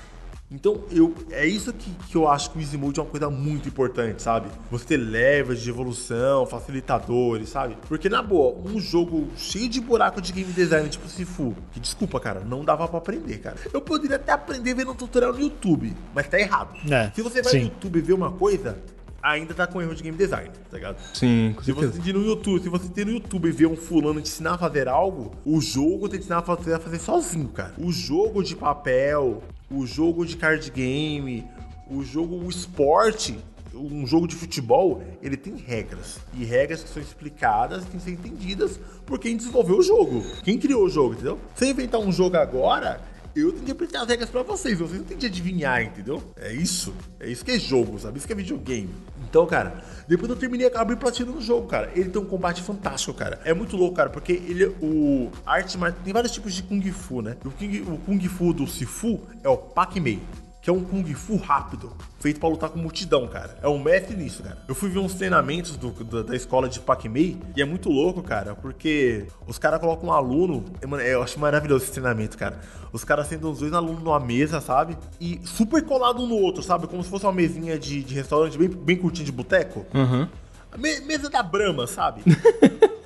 Então, 0.52 0.80
eu, 0.90 1.14
é 1.30 1.46
isso 1.46 1.72
que, 1.72 1.88
que 2.08 2.16
eu 2.16 2.26
acho 2.26 2.50
que 2.50 2.58
o 2.58 2.60
Easy 2.60 2.76
Mode 2.76 2.98
é 2.98 3.02
uma 3.02 3.08
coisa 3.08 3.30
muito 3.30 3.68
importante, 3.68 4.20
sabe? 4.20 4.48
Você 4.68 4.84
ter 4.84 4.96
levels 4.96 5.60
de 5.60 5.70
evolução, 5.70 6.44
facilitadores, 6.44 7.50
sabe? 7.50 7.76
Porque, 7.86 8.08
na 8.08 8.20
boa, 8.20 8.56
um 8.68 8.80
jogo 8.80 9.28
cheio 9.36 9.68
de 9.68 9.80
buraco 9.80 10.20
de 10.20 10.32
game 10.32 10.52
design, 10.52 10.88
tipo 10.88 11.08
Sifu, 11.08 11.54
que 11.70 11.78
desculpa, 11.78 12.18
cara, 12.18 12.40
não 12.40 12.64
dava 12.64 12.88
pra 12.88 12.98
aprender, 12.98 13.38
cara. 13.38 13.56
Eu 13.72 13.80
poderia 13.80 14.16
até 14.16 14.32
aprender 14.32 14.74
vendo 14.74 14.90
um 14.90 14.94
tutorial 14.94 15.32
no 15.32 15.40
YouTube, 15.40 15.94
mas 16.12 16.26
tá 16.26 16.38
errado. 16.40 16.74
É, 16.90 17.12
Se 17.14 17.22
você 17.22 17.42
vai 17.42 17.52
sim. 17.52 17.58
no 17.58 17.64
YouTube 17.66 18.00
ver 18.00 18.12
uma 18.14 18.32
coisa, 18.32 18.76
ainda 19.22 19.54
tá 19.54 19.66
com 19.66 19.80
erro 19.80 19.94
de 19.94 20.02
game 20.02 20.16
design, 20.16 20.50
tá 20.70 20.76
ligado? 20.76 20.96
Sim, 21.14 21.52
com 21.56 21.62
Se 21.62 21.72
você 21.72 21.80
certeza. 21.88 22.02
tem 22.04 22.12
no 22.12 22.24
YouTube, 22.24 22.62
se 22.62 22.68
você 22.68 22.88
tem 22.88 23.04
no 23.04 23.12
YouTube 23.12 23.48
e 23.48 23.52
ver 23.52 23.66
um 23.66 23.76
fulano 23.76 24.20
te 24.20 24.28
ensinar 24.28 24.54
a 24.54 24.58
fazer 24.58 24.88
algo, 24.88 25.32
o 25.44 25.60
jogo 25.60 26.08
te 26.08 26.16
ensinar 26.16 26.38
a 26.38 26.42
fazer, 26.42 26.74
a 26.74 26.78
fazer 26.78 26.98
sozinho, 26.98 27.48
cara. 27.48 27.74
O 27.78 27.90
jogo 27.92 28.42
de 28.42 28.56
papel, 28.56 29.42
o 29.70 29.86
jogo 29.86 30.24
de 30.24 30.36
card 30.36 30.70
game, 30.70 31.44
o 31.90 32.02
jogo, 32.02 32.36
o 32.36 32.48
esporte, 32.48 33.38
um 33.74 34.06
jogo 34.06 34.26
de 34.26 34.34
futebol, 34.34 35.02
ele 35.22 35.36
tem 35.36 35.56
regras. 35.56 36.18
E 36.34 36.44
regras 36.44 36.82
que 36.82 36.88
são 36.88 37.02
explicadas, 37.02 37.84
que 37.84 37.90
têm 37.90 37.98
que 38.00 38.04
ser 38.04 38.12
entendidas 38.12 38.80
por 39.06 39.18
quem 39.18 39.36
desenvolveu 39.36 39.78
o 39.78 39.82
jogo. 39.82 40.24
Quem 40.42 40.58
criou 40.58 40.84
o 40.84 40.88
jogo, 40.90 41.14
entendeu? 41.14 41.38
Se 41.54 41.66
eu 41.66 41.70
inventar 41.70 42.00
um 42.00 42.10
jogo 42.12 42.36
agora, 42.36 43.00
eu 43.34 43.52
tenho 43.52 43.64
que 43.64 43.72
apresentar 43.72 44.02
as 44.02 44.08
regras 44.08 44.30
pra 44.30 44.42
vocês. 44.42 44.78
Vocês 44.78 44.98
não 44.98 45.06
têm 45.06 45.16
que 45.16 45.26
adivinhar, 45.26 45.82
entendeu? 45.82 46.22
É 46.36 46.52
isso. 46.52 46.94
É 47.18 47.28
isso 47.28 47.44
que 47.44 47.52
é 47.52 47.58
jogo, 47.58 47.98
sabe? 47.98 48.18
Isso 48.18 48.26
que 48.26 48.32
é 48.32 48.36
videogame. 48.36 48.90
Então, 49.28 49.46
cara, 49.46 49.82
depois 50.08 50.28
eu 50.28 50.36
terminei, 50.36 50.66
acabei 50.66 50.96
platinando 50.96 51.36
no 51.36 51.42
jogo, 51.42 51.66
cara. 51.68 51.90
Ele 51.94 52.10
tem 52.10 52.20
um 52.20 52.26
combate 52.26 52.62
fantástico, 52.62 53.14
cara. 53.14 53.40
É 53.44 53.54
muito 53.54 53.76
louco, 53.76 53.96
cara, 53.96 54.10
porque 54.10 54.32
ele, 54.32 54.66
o 54.82 55.30
arte 55.46 55.78
tem 56.04 56.12
vários 56.12 56.32
tipos 56.32 56.52
de 56.52 56.62
Kung 56.62 56.82
Fu, 56.90 57.22
né? 57.22 57.36
O 57.44 57.50
Kung, 57.50 57.80
o 57.82 57.98
Kung 57.98 58.28
Fu 58.28 58.52
do 58.52 58.66
Sifu 58.66 59.20
é 59.42 59.48
o 59.48 59.56
Pak 59.56 60.00
Mei. 60.00 60.20
Que 60.70 60.76
é 60.76 60.78
um 60.78 60.84
Kung 60.84 61.04
Fu 61.14 61.36
rápido, 61.36 61.90
feito 62.20 62.38
pra 62.38 62.48
lutar 62.48 62.70
com 62.70 62.78
multidão, 62.78 63.26
cara. 63.26 63.58
É 63.60 63.66
um 63.68 63.82
mestre 63.82 64.16
nisso, 64.16 64.40
cara. 64.42 64.56
Eu 64.68 64.74
fui 64.74 64.88
ver 64.88 65.00
uns 65.00 65.14
treinamentos 65.14 65.76
do- 65.76 65.90
da, 66.04 66.22
da 66.22 66.36
escola 66.36 66.68
de 66.68 66.78
Pak 66.78 67.08
Mei 67.08 67.36
e 67.56 67.60
é 67.60 67.64
muito 67.64 67.88
louco, 67.88 68.22
cara, 68.22 68.54
porque 68.54 69.26
os 69.48 69.58
caras 69.58 69.80
colocam 69.80 70.10
um 70.10 70.12
aluno. 70.12 70.64
é, 70.80 70.86
mano, 70.86 71.02
é, 71.02 71.14
Eu 71.14 71.22
acho 71.24 71.40
maravilhoso 71.40 71.82
esse 71.84 71.92
treinamento, 71.92 72.38
cara. 72.38 72.60
Os 72.92 73.02
caras 73.02 73.26
sentam 73.26 73.50
os 73.50 73.58
dois 73.58 73.72
alunos 73.72 74.00
numa 74.02 74.20
mesa, 74.20 74.60
sabe? 74.60 74.96
E 75.20 75.40
super 75.44 75.82
colado 75.84 76.22
um 76.22 76.26
no 76.28 76.36
outro, 76.36 76.62
sabe? 76.62 76.86
Como 76.86 77.02
se 77.02 77.10
fosse 77.10 77.24
uma 77.26 77.32
mesinha 77.32 77.76
de, 77.76 78.02
de 78.04 78.14
restaurante 78.14 78.56
bem, 78.56 78.68
bem 78.68 78.96
curtinha 78.96 79.24
de 79.26 79.32
boteco. 79.32 79.84
A 80.72 80.78
me- 80.78 81.00
mesa 81.00 81.28
da 81.28 81.42
Brahma, 81.42 81.86
sabe? 81.88 82.22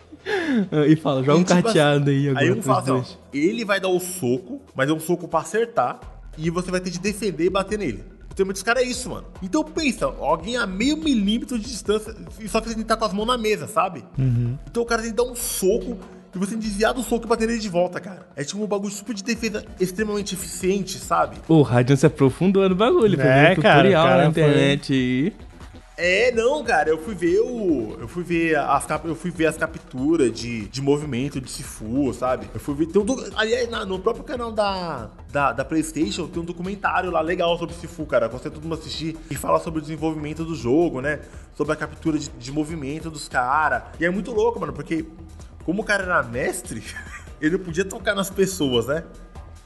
E 0.88 0.96
fala, 0.96 1.22
joga 1.22 1.38
E, 1.38 1.40
um 1.40 1.44
tipo 1.44 1.62
carteado 1.62 2.10
assim, 2.10 2.18
aí 2.18 2.28
agora. 2.28 2.44
Aí 2.44 2.52
um 2.52 2.62
fala 2.62 2.78
assim, 2.80 2.90
ó, 2.92 3.02
ele 3.32 3.64
vai 3.64 3.78
dar 3.80 3.88
o 3.88 4.00
soco, 4.00 4.60
mas 4.74 4.88
é 4.88 4.92
um 4.92 5.00
soco 5.00 5.28
pra 5.28 5.40
acertar, 5.40 6.00
e 6.38 6.50
você 6.50 6.70
vai 6.70 6.80
ter 6.80 6.90
de 6.90 6.98
defender 6.98 7.44
e 7.44 7.50
bater 7.50 7.78
nele. 7.78 8.04
O 8.30 8.34
tema 8.34 8.52
desse 8.52 8.64
cara 8.64 8.80
é 8.80 8.84
isso, 8.84 9.08
mano. 9.10 9.26
Então 9.42 9.62
pensa, 9.62 10.06
alguém 10.06 10.56
a 10.56 10.66
meio 10.66 10.96
milímetro 10.96 11.56
de 11.58 11.64
distância, 11.66 12.14
e 12.40 12.48
só 12.48 12.60
que 12.60 12.68
você 12.68 12.74
tem 12.74 12.82
que 12.82 12.92
estar 12.92 12.96
com 12.96 13.04
as 13.04 13.12
mãos 13.12 13.26
na 13.26 13.38
mesa, 13.38 13.68
sabe? 13.68 14.04
Então 14.68 14.82
o 14.82 14.86
cara 14.86 15.02
tem 15.02 15.12
que 15.12 15.16
dar 15.16 15.22
um 15.22 15.36
soco 15.36 15.96
e 16.34 16.38
você 16.38 16.50
tem 16.50 16.58
que 16.58 16.66
desviar 16.66 16.92
do 16.92 17.00
soco 17.04 17.26
e 17.26 17.28
bater 17.28 17.46
nele 17.46 17.60
de 17.60 17.68
volta, 17.68 18.00
cara. 18.00 18.26
É 18.34 18.42
tipo 18.42 18.60
um 18.60 18.66
bagulho 18.66 18.92
super 18.92 19.14
de 19.14 19.22
defesa 19.22 19.64
extremamente 19.78 20.34
eficiente, 20.34 20.98
sabe? 20.98 21.36
O 21.46 21.62
Radiant 21.62 21.96
se 21.96 22.06
aprofundou 22.06 22.68
no 22.68 22.74
bagulho. 22.74 23.16
Foi 23.16 23.24
É, 23.24 23.54
cara, 23.54 23.76
tutorial 23.76 24.04
o 24.04 24.08
cara 24.08 24.22
na 24.24 24.28
internet 24.30 24.92
aí. 24.92 25.32
É, 25.96 26.32
não, 26.32 26.64
cara, 26.64 26.90
eu 26.90 26.98
fui 26.98 27.14
ver 27.14 27.38
o. 27.38 27.96
Eu 28.00 28.08
fui 28.08 28.24
ver 28.24 28.56
as, 28.56 28.84
eu 29.04 29.14
fui 29.14 29.30
ver 29.30 29.46
as 29.46 29.56
capturas 29.56 30.32
de, 30.32 30.66
de 30.66 30.82
movimento 30.82 31.40
de 31.40 31.48
Sifu, 31.48 32.12
sabe? 32.12 32.50
Eu 32.52 32.58
fui 32.58 32.74
ver. 32.74 32.86
Tem 32.86 33.00
um, 33.00 33.06
aliás, 33.36 33.68
no 33.86 34.00
próprio 34.00 34.24
canal 34.24 34.50
da, 34.50 35.08
da, 35.30 35.52
da 35.52 35.64
PlayStation 35.64 36.26
tem 36.26 36.42
um 36.42 36.44
documentário 36.44 37.12
lá 37.12 37.20
legal 37.20 37.56
sobre 37.58 37.76
Sifu, 37.76 38.04
cara. 38.06 38.26
Aconselho 38.26 38.54
todo 38.54 38.64
mundo 38.64 38.74
assistir 38.74 39.16
e 39.30 39.36
fala 39.36 39.60
sobre 39.60 39.78
o 39.78 39.82
desenvolvimento 39.82 40.44
do 40.44 40.56
jogo, 40.56 41.00
né? 41.00 41.20
Sobre 41.54 41.72
a 41.72 41.76
captura 41.76 42.18
de, 42.18 42.28
de 42.28 42.50
movimento 42.50 43.08
dos 43.08 43.28
caras. 43.28 43.84
E 44.00 44.04
é 44.04 44.10
muito 44.10 44.32
louco, 44.32 44.58
mano, 44.58 44.72
porque 44.72 45.06
como 45.64 45.82
o 45.82 45.84
cara 45.84 46.02
era 46.02 46.22
mestre, 46.24 46.82
ele 47.40 47.56
podia 47.56 47.84
tocar 47.84 48.16
nas 48.16 48.30
pessoas, 48.30 48.86
né? 48.86 49.04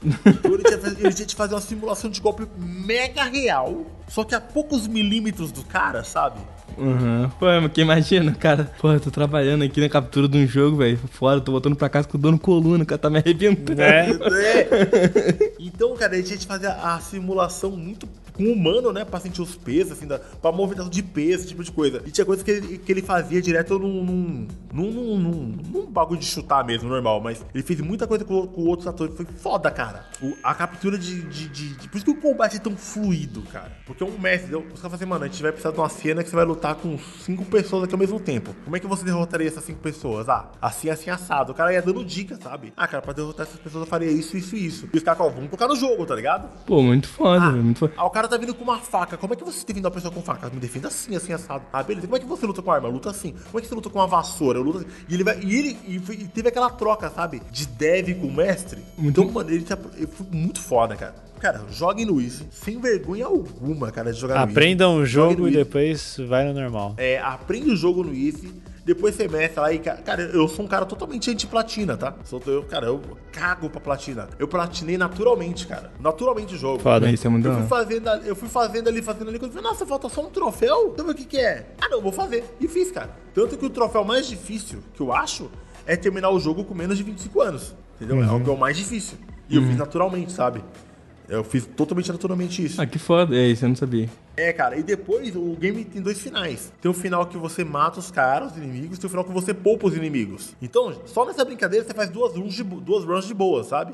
Então 0.03 0.53
ele 0.53 0.63
tinha, 0.63 0.77
que 0.77 0.83
fazer- 0.83 0.99
ele 1.05 1.13
tinha 1.13 1.27
que 1.27 1.35
fazer 1.35 1.53
uma 1.55 1.61
simulação 1.61 2.09
de 2.09 2.21
golpe 2.21 2.47
mega 2.57 3.23
real, 3.25 3.85
só 4.07 4.23
que 4.23 4.33
a 4.33 4.39
poucos 4.39 4.87
milímetros 4.87 5.51
do 5.51 5.63
cara, 5.63 6.03
sabe? 6.03 6.39
Uhum. 6.77 7.29
Pô, 7.37 7.45
mas 7.61 7.71
que 7.73 7.81
imagina, 7.81 8.31
cara. 8.33 8.71
Pô, 8.79 8.93
eu 8.93 8.99
tô 9.01 9.11
trabalhando 9.11 9.63
aqui 9.65 9.81
na 9.81 9.89
captura 9.89 10.29
de 10.29 10.37
um 10.37 10.47
jogo, 10.47 10.77
velho. 10.77 10.97
Fora, 11.11 11.41
tô 11.41 11.51
voltando 11.51 11.75
pra 11.75 11.89
casa 11.89 12.07
com 12.07 12.17
dor 12.17 12.31
no 12.31 12.39
coluna, 12.39 12.83
o 12.83 12.87
cara 12.87 12.97
tá 12.99 13.09
me 13.09 13.17
arrebentando. 13.17 13.81
É. 13.81 14.09
É. 14.11 15.53
Então, 15.59 15.93
cara, 15.97 16.21
tinha 16.23 16.37
que 16.37 16.45
fazer 16.45 16.67
a 16.67 16.97
simulação 17.01 17.71
muito 17.71 18.07
com 18.39 18.45
o 18.45 18.53
humano, 18.53 18.93
né? 18.93 19.03
Pra 19.03 19.19
sentir 19.19 19.41
os 19.41 19.55
pesos, 19.55 19.91
assim, 19.91 20.07
da, 20.07 20.17
pra 20.17 20.51
movimentação 20.51 20.89
de 20.89 21.03
peso, 21.03 21.39
esse 21.39 21.47
tipo 21.49 21.63
de 21.63 21.71
coisa. 21.71 22.01
E 22.05 22.11
tinha 22.11 22.25
coisa 22.25 22.43
que 22.43 22.51
ele, 22.51 22.77
que 22.77 22.91
ele 22.91 23.01
fazia 23.01 23.41
direto 23.41 23.77
num, 23.77 24.03
num, 24.03 24.47
num, 24.73 24.91
num, 24.91 25.17
num- 25.17 25.57
num 25.71 25.85
bagulho 25.85 26.19
de 26.19 26.25
chutar 26.25 26.63
mesmo, 26.65 26.87
normal. 26.89 27.19
Mas 27.21 27.45
ele 27.53 27.63
fez 27.63 27.81
muita 27.81 28.07
coisa 28.07 28.23
com, 28.23 28.47
com 28.47 28.61
outros 28.63 28.87
atores. 28.87 29.15
Foi 29.15 29.25
foda, 29.25 29.69
cara. 29.69 30.05
O- 30.21 30.33
a 30.43 30.53
captura 30.55 30.97
de, 30.97 31.21
de, 31.23 31.49
de- 31.49 31.75
de- 31.75 31.89
Por 31.89 31.97
isso 31.97 32.05
que 32.05 32.11
o 32.11 32.15
combate 32.21 32.55
é 32.55 32.59
tão 32.59 32.75
fluido, 32.77 33.41
cara. 33.51 33.71
Porque 33.85 34.01
é 34.03 34.05
um 34.05 34.17
mestre. 34.17 34.55
Os 34.55 34.63
caras 34.63 34.79
falam 34.81 34.95
assim, 34.95 35.05
mano, 35.05 35.25
a 35.25 35.27
gente 35.27 35.41
vai 35.41 35.51
precisar 35.51 35.71
de 35.73 35.77
uma 35.79 35.89
cena 35.89 36.23
que 36.23 36.29
você 36.29 36.35
vai 36.35 36.45
lutar 36.45 36.75
com 36.75 36.97
cinco 36.97 37.43
pessoas 37.45 37.83
aqui 37.83 37.93
ao 37.93 37.99
mesmo 37.99 38.19
tempo. 38.19 38.55
Como 38.63 38.75
é 38.75 38.79
que 38.79 38.87
você 38.87 39.03
derrotaria 39.03 39.47
essas 39.47 39.63
cinco 39.65 39.79
pessoas? 39.79 40.29
Ah, 40.29 40.49
assim, 40.61 40.89
assim, 40.89 41.09
assado. 41.09 41.51
O 41.51 41.55
cara 41.55 41.73
ia 41.73 41.81
dando 41.81 42.05
dica, 42.05 42.37
sabe? 42.41 42.71
Ah, 42.77 42.87
cara, 42.87 43.01
pra 43.01 43.11
derrotar 43.13 43.45
essas 43.45 43.59
pessoas 43.59 43.83
eu 43.83 43.89
faria 43.89 44.09
isso, 44.11 44.37
isso 44.37 44.55
e 44.55 44.65
isso. 44.65 44.89
E 44.93 44.97
os 44.97 45.03
caras, 45.03 45.19
ó, 45.21 45.29
vamos 45.29 45.49
colocar 45.49 45.67
no 45.67 45.75
jogo, 45.75 46.05
tá 46.05 46.15
ligado? 46.15 46.47
Pô, 46.65 46.81
muito 46.81 47.07
foda, 47.07 47.43
Ah, 47.45 47.49
velho. 47.51 47.63
Muito 47.63 47.79
foda. 47.79 47.93
ah, 47.97 48.05
o 48.05 48.09
cara 48.09 48.27
tá 48.29 48.37
vindo 48.37 48.53
com 48.53 48.63
uma 48.63 48.79
faca. 48.79 49.17
Como 49.17 49.33
é 49.33 49.35
que 49.35 49.43
você 49.43 49.65
defende 49.65 49.85
uma 49.85 49.91
pessoa 49.91 50.13
com 50.13 50.21
faca? 50.21 50.49
Me 50.49 50.59
defenda 50.59 50.87
assim, 50.87 51.15
assim, 51.15 51.33
assado. 51.33 51.63
Ah, 51.73 51.83
beleza. 51.83 52.07
Como 52.07 52.15
é 52.17 52.19
que 52.19 52.25
você 52.25 52.45
luta 52.45 52.61
com 52.61 52.71
arma? 52.71 52.87
Luta 52.87 53.09
assim. 53.09 53.33
Como 53.45 53.57
é 53.59 53.61
que 53.61 53.67
você 53.67 53.75
luta 53.75 53.89
com 53.89 53.99
uma 53.99 54.07
vassoura? 54.07 54.59
Eu 54.59 54.63
luto 54.63 54.77
assim. 54.79 54.87
E 55.09 55.13
ele 55.13 55.23
vai. 55.23 55.39
E 55.41 55.55
ele 55.55 55.77
e 55.87 55.99
foi- 55.99 56.15
e 56.15 56.27
teve 56.27 56.47
aquela 56.49 56.69
troca, 56.69 57.09
sabe? 57.09 57.41
De 57.51 57.67
dev 57.67 58.13
com 58.21 58.31
mestre. 58.31 58.81
Então, 58.97 59.29
mano, 59.31 59.49
ele, 59.49 59.63
tá, 59.63 59.77
ele 59.97 60.07
foi 60.07 60.27
muito 60.31 60.61
foda, 60.61 60.95
cara. 60.95 61.15
Cara, 61.39 61.61
joguem 61.71 62.05
no 62.05 62.19
Easy. 62.21 62.45
Sem 62.51 62.79
vergonha 62.81 63.25
alguma, 63.25 63.91
cara, 63.91 64.11
de 64.11 64.19
jogar 64.19 64.35
no 64.35 64.41
Easy. 64.41 64.51
Aprendam 64.51 64.97
o 64.97 65.05
Joguem 65.05 65.37
jogo 65.37 65.47
e 65.47 65.51
depois 65.51 66.17
vai 66.27 66.45
no 66.45 66.53
normal. 66.53 66.95
É, 66.97 67.17
aprende 67.19 67.69
o 67.71 67.75
jogo 67.77 68.03
no 68.03 68.13
Easy. 68.13 68.53
Depois 68.85 69.15
você 69.15 69.27
mestra 69.27 69.61
lá 69.63 69.73
e, 69.73 69.79
ca- 69.79 69.97
cara, 69.97 70.21
eu 70.23 70.47
sou 70.47 70.65
um 70.65 70.67
cara 70.67 70.85
totalmente 70.85 71.29
anti-platina, 71.29 71.95
tá? 71.97 72.15
Sou, 72.23 72.41
eu, 72.47 72.63
cara, 72.63 72.87
eu 72.87 73.01
cago 73.31 73.69
pra 73.69 73.79
platina. 73.79 74.27
Eu 74.39 74.47
platinei 74.47 74.97
naturalmente, 74.97 75.67
cara. 75.67 75.91
Naturalmente 75.99 76.55
o 76.55 76.57
jogo. 76.57 76.79
Foda. 76.79 77.09
Isso 77.11 77.27
é 77.27 77.29
muito 77.29 77.47
Eu 77.47 77.55
fui, 77.55 77.67
fazendo, 77.67 78.07
ali- 78.07 78.27
eu 78.27 78.35
fui 78.35 78.47
fazendo 78.49 78.87
ali, 78.87 79.01
fazendo 79.01 79.29
ali, 79.29 79.37
quando 79.39 79.51
eu 79.51 79.55
falei, 79.57 79.69
nossa, 79.71 79.85
falta 79.85 80.09
só 80.09 80.21
um 80.25 80.29
troféu? 80.29 80.93
Ver 80.95 81.01
o 81.03 81.13
que 81.13 81.25
que 81.25 81.37
é. 81.37 81.67
Ah, 81.81 81.89
não, 81.89 82.01
vou 82.01 82.11
fazer. 82.11 82.43
E 82.59 82.67
fiz, 82.67 82.91
cara. 82.91 83.09
Tanto 83.33 83.57
que 83.57 83.65
o 83.65 83.69
troféu 83.69 84.03
mais 84.03 84.27
difícil, 84.27 84.79
que 84.93 85.01
eu 85.01 85.13
acho, 85.13 85.49
é 85.85 85.95
terminar 85.95 86.29
o 86.31 86.39
jogo 86.39 86.63
com 86.63 86.73
menos 86.73 86.97
de 86.97 87.03
25 87.03 87.41
anos. 87.41 87.75
Entendeu? 87.95 88.23
É 88.23 88.31
o 88.31 88.39
que 88.41 88.49
é 88.49 88.53
o 88.53 88.57
mais 88.57 88.77
difícil. 88.77 89.17
E 89.49 89.55
eu 89.55 89.63
fiz 89.63 89.75
naturalmente, 89.77 90.31
sabe? 90.31 90.63
Eu 91.29 91.43
fiz 91.43 91.65
totalmente 91.65 92.11
naturalmente 92.11 92.65
isso. 92.65 92.81
Ah, 92.81 92.85
que 92.87 92.97
foda. 92.97 93.35
É 93.35 93.47
isso, 93.47 93.63
eu 93.63 93.69
não 93.69 93.75
sabia. 93.75 94.09
É, 94.35 94.51
cara, 94.51 94.77
e 94.77 94.83
depois 94.83 95.35
o 95.35 95.55
game 95.55 95.85
tem 95.85 96.01
dois 96.01 96.19
finais. 96.19 96.73
Tem 96.81 96.89
o 96.89 96.93
final 96.93 97.25
que 97.27 97.37
você 97.37 97.63
mata 97.63 97.99
os 97.99 98.09
caras, 98.09 98.51
os 98.53 98.57
inimigos, 98.57 98.97
e 98.97 98.99
tem 98.99 99.07
o 99.07 99.09
final 99.09 99.23
que 99.23 99.31
você 99.31 99.53
poupa 99.53 99.87
os 99.87 99.95
inimigos. 99.95 100.55
Então, 100.61 100.93
só 101.05 101.25
nessa 101.25 101.45
brincadeira 101.45 101.85
você 101.85 101.93
faz 101.93 102.09
duas 102.09 102.35
runs 102.35 102.53
de, 102.55 102.63
duas 102.63 103.03
runs 103.05 103.25
de 103.27 103.33
boa, 103.33 103.63
sabe? 103.63 103.93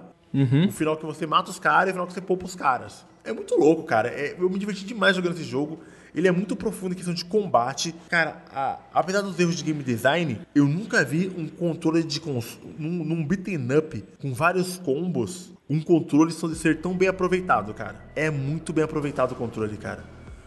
O 0.68 0.72
final 0.72 0.98
que 0.98 1.06
você 1.06 1.26
mata 1.26 1.50
os 1.50 1.60
caras 1.60 1.88
e 1.88 1.92
o 1.92 1.94
final 1.94 2.08
que 2.08 2.14
você 2.14 2.22
poupa 2.22 2.46
os 2.46 2.56
caras. 2.56 3.06
É 3.24 3.32
muito 3.34 3.56
louco, 3.56 3.84
cara. 3.84 4.10
É- 4.10 4.36
eu 4.38 4.50
me 4.50 4.60
diverti 4.60 4.86
demais 4.86 5.16
jogando 5.16 5.34
esse 5.34 5.44
jogo. 5.46 5.80
Ele 6.14 6.28
é 6.28 6.32
muito 6.32 6.56
profundo 6.56 6.94
em 6.94 6.96
questão 6.96 7.14
de 7.14 7.26
combate. 7.26 7.94
Cara, 8.10 8.44
a- 8.54 8.80
apesar 8.94 9.22
dos 9.22 9.38
erros 9.40 9.56
de 9.56 9.64
game 9.64 9.82
design, 9.84 10.40
eu 10.54 10.66
nunca 10.66 11.04
vi 11.04 11.32
um 11.38 11.48
controle 11.48 12.04
de 12.04 12.20
cons 12.22 12.58
num, 12.78 13.04
num 13.04 13.26
beaten 13.26 13.68
up 13.78 14.04
com 14.22 14.34
vários 14.34 14.78
combos, 14.78 15.52
um 15.70 15.82
controle 15.82 16.32
ser 16.32 16.80
tão 16.80 16.94
bem 16.94 17.08
aproveitado, 17.08 17.74
cara. 17.74 17.96
É 18.16 18.30
muito 18.30 18.72
bem 18.72 18.84
aproveitado 18.84 19.32
o 19.32 19.36
controle, 19.36 19.78
cara. 19.78 20.04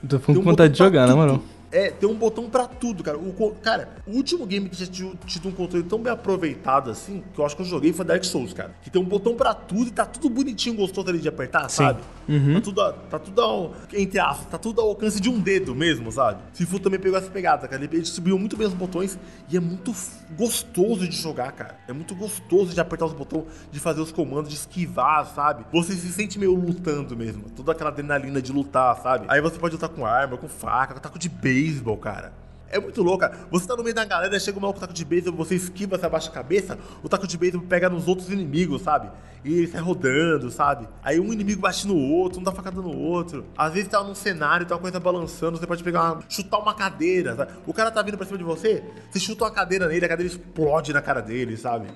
Tô 0.08 0.18
com 0.20 0.32
um 0.32 0.42
vontade 0.42 0.72
de 0.72 0.78
jogar, 0.78 1.06
na 1.06 1.16
moral. 1.16 1.38
tudo. 1.38 1.58
É, 1.70 1.90
tem 1.90 2.08
um 2.08 2.14
botão 2.14 2.48
pra 2.48 2.66
tudo, 2.66 3.02
cara. 3.02 3.18
O, 3.18 3.54
cara, 3.62 3.90
o 4.06 4.12
último 4.12 4.46
game 4.46 4.68
que 4.70 4.76
já 4.76 4.86
tinha 4.86 5.12
tido 5.26 5.48
um 5.48 5.52
controle 5.52 5.84
tão 5.84 5.98
bem 5.98 6.10
aproveitado 6.10 6.90
assim, 6.90 7.22
que 7.34 7.38
eu 7.38 7.44
acho 7.44 7.54
que 7.54 7.60
eu 7.60 7.66
joguei 7.66 7.92
foi 7.92 8.06
Dark 8.06 8.24
Souls, 8.24 8.54
cara. 8.54 8.74
Que 8.82 8.88
tem 8.88 9.00
um 9.00 9.04
botão 9.04 9.34
pra 9.34 9.52
tudo 9.52 9.88
e 9.88 9.90
tá 9.90 10.06
tudo 10.06 10.30
bonitinho, 10.30 10.76
gostoso 10.76 11.10
ali 11.10 11.18
de 11.18 11.28
apertar, 11.28 11.68
sabe? 11.68 12.00
Tá 12.26 12.60
tudo, 12.60 12.92
tá 13.10 13.18
tudo 13.18 13.42
ao, 13.42 13.74
entre 13.92 14.18
aspas, 14.18 14.46
tá 14.46 14.56
tudo 14.56 14.80
ao 14.80 14.88
alcance 14.88 15.20
de 15.20 15.28
um 15.28 15.38
dedo 15.38 15.74
mesmo, 15.74 16.10
sabe? 16.10 16.40
Sifu 16.54 16.78
também 16.78 16.98
pegou 16.98 17.18
essa 17.18 17.30
pegada, 17.30 17.68
cara. 17.68 17.84
Ele 17.84 18.00
distribuiu 18.00 18.38
muito 18.38 18.56
bem 18.56 18.66
os 18.66 18.74
botões 18.74 19.18
e 19.50 19.56
é 19.56 19.60
muito 19.60 19.94
gostoso 20.36 21.06
de 21.08 21.16
jogar, 21.16 21.52
cara. 21.52 21.78
É 21.88 21.92
muito 21.92 22.14
gostoso 22.14 22.74
de 22.74 22.80
apertar 22.80 23.06
os 23.06 23.12
botões, 23.12 23.44
de 23.70 23.80
fazer 23.80 24.00
os 24.00 24.12
comandos, 24.12 24.50
de 24.50 24.56
esquivar, 24.56 25.26
sabe? 25.26 25.64
Você 25.72 25.94
se 25.94 26.12
sente 26.12 26.38
meio 26.38 26.54
lutando 26.54 27.16
mesmo. 27.16 27.50
Toda 27.50 27.72
aquela 27.72 27.90
adrenalina 27.90 28.40
de 28.40 28.52
lutar, 28.52 28.96
sabe? 29.02 29.26
Aí 29.28 29.40
você 29.40 29.58
pode 29.58 29.74
lutar 29.74 29.88
com 29.88 30.04
arma, 30.04 30.36
com 30.36 30.48
faca, 30.48 30.94
com 30.94 31.00
taco 31.00 31.18
de 31.18 31.28
beisebol, 31.28 31.96
cara. 31.96 32.32
É 32.70 32.78
muito 32.78 33.02
louco, 33.02 33.20
cara. 33.20 33.38
Você 33.50 33.66
tá 33.66 33.74
no 33.74 33.82
meio 33.82 33.94
da 33.94 34.04
galera, 34.04 34.38
chega 34.38 34.58
o 34.58 34.60
maluco 34.60 34.78
com 34.78 34.86
taco 34.86 34.92
de 34.92 35.04
beisebol, 35.04 35.44
você 35.44 35.54
esquiva, 35.54 35.96
você 35.98 36.06
abaixa 36.06 36.28
a 36.28 36.32
cabeça, 36.32 36.78
o 37.02 37.08
taco 37.08 37.26
de 37.26 37.38
beisebol 37.38 37.66
pega 37.66 37.88
nos 37.88 38.06
outros 38.06 38.30
inimigos, 38.30 38.82
sabe? 38.82 39.10
E 39.44 39.52
ele 39.54 39.66
sai 39.66 39.80
rodando, 39.80 40.50
sabe? 40.50 40.86
Aí 41.02 41.18
um 41.18 41.32
inimigo 41.32 41.60
bate 41.60 41.86
no 41.86 41.96
outro, 41.96 42.40
um 42.40 42.42
dá 42.42 42.52
facada 42.52 42.80
no 42.80 42.94
outro. 42.94 43.46
Às 43.56 43.72
vezes 43.72 43.88
tá 43.88 44.02
num 44.02 44.14
cenário, 44.14 44.66
tá 44.66 44.74
uma 44.74 44.80
coisa 44.80 45.00
balançando, 45.00 45.58
você 45.58 45.66
pode 45.66 45.82
pegar 45.82 46.12
uma, 46.12 46.22
chutar 46.28 46.58
uma 46.58 46.74
cadeira, 46.74 47.34
sabe? 47.34 47.52
O 47.66 47.72
cara 47.72 47.90
tá 47.90 48.02
vindo 48.02 48.18
pra 48.18 48.26
cima 48.26 48.38
de 48.38 48.44
você, 48.44 48.82
você 49.10 49.18
chuta 49.18 49.44
uma 49.44 49.50
cadeira 49.50 49.88
nele, 49.88 50.04
a 50.04 50.08
cadeira 50.08 50.30
explode 50.32 50.92
na 50.92 51.00
cara 51.00 51.22
dele, 51.22 51.56
sabe? 51.56 51.88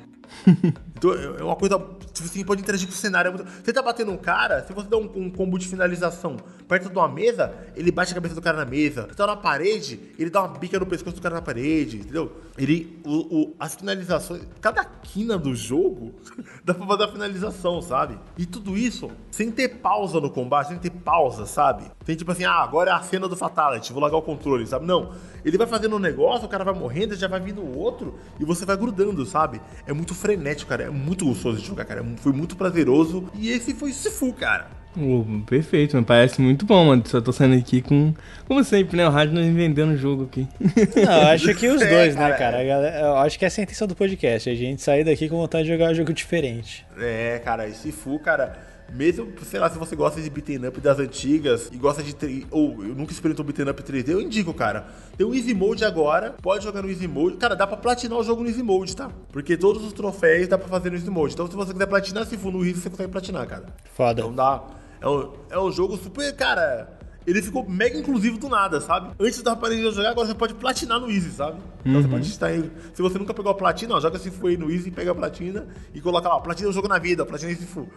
Então 1.03 1.13
é 1.15 1.43
uma 1.43 1.57
coisa. 1.57 1.85
Assim, 2.23 2.45
pode 2.45 2.63
interagir 2.63 2.87
com 2.87 2.95
o 2.95 2.97
cenário. 2.97 3.33
é 3.35 3.45
Você 3.65 3.73
tá 3.73 3.83
batendo 3.83 4.13
um 4.13 4.17
cara, 4.17 4.63
se 4.65 4.73
você 4.73 4.87
dá 4.89 4.97
um, 4.97 5.11
um 5.17 5.31
combo 5.31 5.59
de 5.59 5.67
finalização 5.67 6.37
perto 6.69 6.89
de 6.89 6.97
uma 6.97 7.09
mesa, 7.09 7.53
ele 7.75 7.91
bate 7.91 8.13
a 8.13 8.15
cabeça 8.15 8.37
do 8.37 8.41
cara 8.41 8.59
na 8.59 8.65
mesa. 8.65 9.09
Você 9.09 9.15
tá 9.17 9.27
na 9.27 9.35
parede, 9.35 9.99
ele 10.17 10.31
dá 10.31 10.45
uma 10.45 10.57
bica 10.57 10.79
no 10.79 10.87
pescoço 10.87 11.17
do 11.17 11.23
cara 11.23 11.35
na 11.35 11.43
parede, 11.43 11.97
entendeu? 11.97 12.31
Ele. 12.57 13.01
O, 13.05 13.37
o- 13.41 13.57
as 13.59 13.75
finalizações. 13.75 14.43
Cada 14.61 14.85
quina 14.85 15.37
do 15.37 15.57
jogo 15.57 16.15
dá 16.65 16.73
pra 16.73 16.87
fazer 16.87 17.03
a 17.05 17.09
finalização, 17.09 17.83
sabe? 17.83 18.17
E 18.39 18.47
tudo 18.47 18.79
isso 18.79 19.11
sem 19.33 19.51
ter 19.51 19.69
pausa 19.79 20.21
no 20.21 20.31
combate, 20.31 20.69
sem 20.69 20.79
ter 20.79 20.91
pausa, 20.91 21.47
sabe? 21.47 21.91
Tem 22.05 22.15
tipo 22.15 22.31
assim, 22.31 22.45
ah, 22.45 22.63
agora 22.63 22.91
é 22.91 22.95
a 22.95 23.01
cena 23.01 23.27
do 23.27 23.35
Fatality, 23.35 23.93
vou 23.93 24.01
largar 24.03 24.19
o 24.19 24.23
controle, 24.23 24.65
sabe? 24.69 24.87
Não. 24.87 25.13
Ele 25.45 25.59
vai 25.59 25.67
fazendo 25.67 25.97
um 25.97 25.99
negócio, 25.99 26.47
o 26.47 26.49
cara 26.49 26.63
vai 26.63 26.75
morrendo, 26.75 27.17
já 27.17 27.27
vai 27.27 27.41
vindo 27.41 27.65
outro 27.77 28.15
e 28.39 28.45
você 28.45 28.65
vai 28.65 28.77
grudando, 28.77 29.27
sabe? 29.27 29.61
É 29.85 29.93
muito 29.93 30.15
frenético, 30.23 30.69
cara. 30.71 30.85
É 30.85 30.91
muito 30.91 31.25
gostoso 31.27 31.61
de 31.61 31.67
jogar, 31.67 31.85
cara. 31.85 32.01
É 32.01 32.05
Foi 32.21 32.33
muito 32.33 32.57
prazeroso. 32.57 33.29
E 33.35 33.51
esse 33.51 33.75
foi 33.75 33.91
o 33.91 33.95
Sifu, 33.95 34.33
cara. 34.33 34.69
Ô, 34.97 35.25
perfeito, 35.47 35.95
mano. 35.95 36.07
Parece 36.07 36.41
muito 36.41 36.65
bom, 36.67 36.85
mano. 36.87 37.03
Só 37.07 37.21
tô 37.21 37.33
saindo 37.33 37.57
aqui 37.57 37.81
com. 37.83 38.13
Como 38.47 38.63
sempre, 38.63 38.97
né? 38.97 39.07
O 39.07 39.11
rádio 39.11 39.35
nós 39.35 39.47
vendendo 39.53 39.93
o 39.93 39.97
jogo 39.97 40.25
aqui. 40.25 40.47
Não, 40.97 41.13
eu 41.23 41.29
acho 41.29 41.55
que 41.55 41.67
os 41.69 41.81
É, 41.83 41.89
dois, 41.89 42.15
cara, 42.15 42.29
né, 42.33 42.39
cara? 42.39 42.61
A 42.61 42.65
galera- 42.65 43.01
eu 43.01 43.17
acho 43.17 43.39
que 43.39 43.45
essa 43.45 43.61
é 43.61 43.63
a 43.63 43.65
intenção 43.65 43.89
do 43.89 43.97
podcast. 43.97 44.49
A 44.51 44.55
gente 44.55 44.81
sair 44.83 45.03
daqui 45.05 45.29
com 45.29 45.37
vontade 45.37 45.65
de 45.65 45.71
jogar 45.73 45.91
um 45.91 45.95
jogo 45.95 46.13
diferente. 46.13 46.85
É, 46.99 47.41
cara, 47.45 47.67
esse 47.67 47.83
Sifu, 47.91 48.19
cara. 48.19 48.57
Mesmo, 48.95 49.33
sei 49.43 49.59
lá, 49.59 49.71
se 49.71 49.79
você 49.79 49.97
gosta 49.97 50.21
de 50.21 50.29
beaten 50.29 50.69
up 50.69 50.81
das 50.81 50.99
antigas 50.99 51.71
e 51.73 51.77
gosta 51.77 52.03
de. 52.03 52.47
Ou 52.51 52.85
eu 52.85 52.95
nunca 52.95 53.13
experimentou 53.13 53.45
beaten 53.45 53.69
up 53.71 53.83
3D, 53.83 54.09
eu 54.09 54.21
indico, 54.21 54.53
cara. 54.53 54.87
Tem 55.17 55.27
o 55.27 55.35
Easy 55.35 55.55
Mode 55.55 55.85
agora, 55.85 56.35
pode 56.43 56.65
jogar 56.65 56.83
no 56.83 56.91
Easy 56.91 57.09
Mode. 57.09 57.37
Cara, 57.37 57.57
dá 57.57 57.67
pra 57.67 57.77
platinar 57.77 58.19
o 58.19 58.23
jogo 58.23 58.43
no 58.43 58.49
Easy 58.49 58.63
Mode, 58.63 58.95
tá? 58.95 59.11
Porque 59.33 59.57
todos 59.57 59.83
os 59.85 59.93
troféus 59.93 60.47
dá 60.47 60.59
pra 60.59 60.69
fazer 60.69 60.91
no 60.91 60.97
Easy 60.97 61.11
Mode. 61.11 61.35
Então, 61.35 61.47
se 61.47 61.57
você 61.57 61.73
quiser 61.73 61.87
platinar 61.87 62.27
Sifu 62.27 62.51
no 62.51 62.65
Easy, 62.65 62.81
você 62.81 62.91
consegue 62.91 63.11
platinar, 63.11 63.47
cara. 63.47 63.67
Foda. 63.95 64.21
Então 64.21 64.35
dá. 64.35 64.63
É 65.01 65.09
um, 65.09 65.33
é 65.51 65.59
um 65.59 65.73
jogo 65.73 65.97
super, 65.97 66.35
cara. 66.37 67.02
Ele 67.27 67.41
ficou 67.41 67.69
mega 67.69 67.99
inclusivo 67.99 68.39
do 68.39 68.49
nada, 68.49 68.81
sabe? 68.81 69.11
Antes 69.19 69.43
da 69.43 69.55
parede 69.55 69.83
de 69.83 69.93
jogar, 69.93 70.11
agora 70.11 70.27
você 70.27 70.35
pode 70.35 70.55
platinar 70.55 71.01
no 71.01 71.11
Easy, 71.11 71.31
sabe? 71.31 71.61
Então 71.85 72.03
você 72.03 72.09
pode 72.09 72.27
estar 72.27 72.47
aí. 72.47 72.71
Se 72.95 73.01
você 73.01 73.19
nunca 73.19 73.33
pegou 73.33 73.53
a 73.53 73.55
platina, 73.55 73.95
ó, 73.95 74.01
joga 74.01 74.19
Sifu 74.19 74.49
aí 74.49 74.57
no 74.57 74.71
Easy, 74.71 74.91
pega 74.91 75.13
a 75.13 75.15
platina 75.15 75.67
e 75.95 76.01
coloca 76.01 76.29
lá, 76.29 76.41
platina 76.41 76.69
o 76.69 76.73
jogo 76.73 76.89
na 76.89 76.99
vida, 76.99 77.25
platina 77.25 77.55
Sifu. 77.55 77.89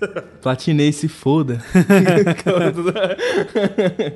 Platinei, 0.42 0.92
se 0.92 1.08
foda. 1.08 1.62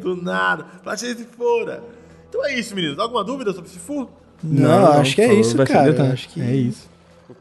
Do 0.00 0.16
nada, 0.16 0.64
platina 0.82 1.14
se 1.14 1.24
fora. 1.24 1.82
Então 2.28 2.44
é 2.44 2.58
isso, 2.58 2.74
meninos. 2.74 2.98
Alguma 2.98 3.24
dúvida 3.24 3.52
sobre 3.52 3.70
Sifu? 3.70 4.08
Não, 4.42 4.92
acho 4.92 5.14
que 5.14 5.22
é 5.22 5.34
isso, 5.34 5.56
cara. 5.64 6.12
Acho 6.12 6.28
que 6.28 6.40
É 6.40 6.54
isso. 6.54 6.88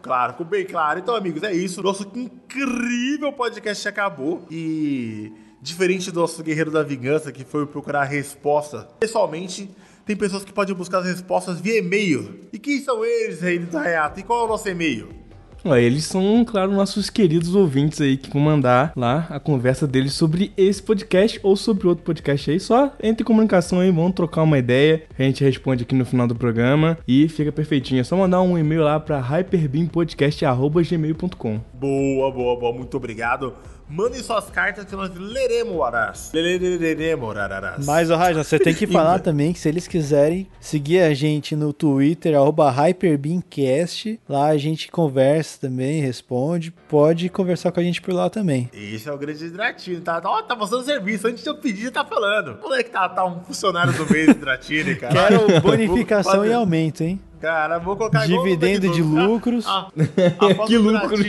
Claro, 0.01 0.33
ficou 0.33 0.45
bem 0.45 0.65
claro. 0.65 0.99
Então, 0.99 1.15
amigos, 1.15 1.43
é 1.43 1.53
isso. 1.53 1.81
Nosso 1.81 2.07
incrível 2.15 3.31
podcast 3.33 3.87
acabou. 3.87 4.45
E 4.49 5.31
diferente 5.61 6.11
do 6.11 6.19
nosso 6.19 6.43
Guerreiro 6.43 6.71
da 6.71 6.83
Vingança, 6.83 7.31
que 7.31 7.43
foi 7.43 7.65
procurar 7.65 8.01
a 8.01 8.05
resposta 8.05 8.87
pessoalmente, 8.99 9.69
tem 10.05 10.15
pessoas 10.15 10.43
que 10.43 10.51
podem 10.51 10.73
buscar 10.73 10.99
as 10.99 11.05
respostas 11.05 11.59
via 11.59 11.77
e-mail. 11.77 12.39
E 12.51 12.57
quem 12.57 12.81
são 12.81 13.05
eles, 13.05 13.41
Rei 13.41 13.59
do 13.59 13.77
Hayato? 13.77 14.19
E 14.19 14.23
qual 14.23 14.41
é 14.41 14.45
o 14.45 14.47
nosso 14.47 14.67
e-mail? 14.67 15.19
Eles 15.65 16.05
são, 16.05 16.45
claro, 16.45 16.71
nossos 16.71 17.09
queridos 17.09 17.53
ouvintes 17.53 17.99
aí 17.99 18.15
que 18.15 18.31
vão 18.31 18.41
mandar 18.41 18.93
lá 18.95 19.27
a 19.29 19.41
conversa 19.41 19.85
deles 19.85 20.13
sobre 20.13 20.53
esse 20.55 20.81
podcast 20.81 21.37
ou 21.43 21.53
sobre 21.55 21.85
outro 21.85 22.05
podcast 22.05 22.49
aí. 22.49 22.57
Só 22.59 22.93
entre 23.03 23.23
em 23.23 23.25
comunicação 23.25 23.81
aí, 23.81 23.91
vão 23.91 24.09
trocar 24.11 24.43
uma 24.43 24.57
ideia. 24.57 25.03
A 25.17 25.23
gente 25.23 25.43
responde 25.43 25.83
aqui 25.83 25.93
no 25.93 26.05
final 26.05 26.27
do 26.27 26.35
programa 26.35 26.97
e 27.07 27.27
fica 27.27 27.51
perfeitinho. 27.51 27.99
É 27.99 28.03
só 28.03 28.15
mandar 28.15 28.41
um 28.41 28.57
e-mail 28.57 28.83
lá 28.83 28.99
pra 28.99 29.19
hyperbeampodcast.gmail.com. 29.19 31.59
Boa, 31.73 32.31
boa, 32.31 32.57
boa. 32.57 32.73
Muito 32.73 32.95
obrigado. 32.95 33.53
Mandem 33.89 34.21
suas 34.21 34.47
cartas 34.51 34.85
que 34.85 34.95
nós 34.95 35.09
leremos, 35.15 35.81
arás. 35.81 36.31
Leremos, 36.31 37.35
arás. 37.35 37.83
Mas, 37.83 38.11
ô 38.11 38.15
Raja, 38.15 38.43
você 38.43 38.59
tem 38.59 38.73
que 38.73 38.85
falar 38.87 39.17
também 39.19 39.51
que 39.51 39.57
se 39.57 39.67
eles 39.67 39.87
quiserem 39.87 40.47
seguir 40.59 41.01
a 41.01 41.13
gente 41.15 41.55
no 41.55 41.73
Twitter, 41.73 42.35
arroba 42.35 42.69
HyperbeamCast, 42.69 44.19
lá 44.29 44.49
a 44.49 44.57
gente 44.57 44.91
conversa 44.91 45.61
também, 45.61 46.01
responde, 46.01 46.71
pode 46.87 47.29
conversar 47.29 47.71
com 47.71 47.79
a 47.79 47.83
gente 47.83 47.99
por 47.99 48.13
lá 48.13 48.29
também. 48.29 48.69
Esse 48.73 49.09
é 49.09 49.11
o 49.11 49.17
grande 49.17 49.49
Dratini, 49.49 50.01
tá? 50.01 50.21
Ó, 50.23 50.43
tá 50.43 50.55
mostrando 50.55 50.85
serviço. 50.85 51.27
Antes 51.27 51.43
de 51.43 51.49
eu 51.49 51.55
pedir, 51.55 51.89
tá 51.89 52.05
falando. 52.05 52.57
Como 52.57 52.75
é 52.75 52.83
que 52.83 52.91
tá, 52.91 53.09
tá 53.09 53.25
um 53.25 53.43
funcionário 53.43 53.91
do 53.93 54.07
mês 54.11 54.35
Dratini, 54.35 54.95
cara? 54.95 55.13
Quero 55.13 55.61
bonificação 55.61 56.45
e 56.45 56.53
aumento, 56.53 57.01
hein? 57.01 57.19
Cara, 57.41 57.79
vou 57.79 57.95
colocar 57.95 58.25
Dividendo 58.27 58.91
de 58.91 59.01
lucros. 59.01 59.65
Ah, 59.67 59.87
ah, 59.89 60.65
Que 60.67 60.77
lucros. 60.77 61.21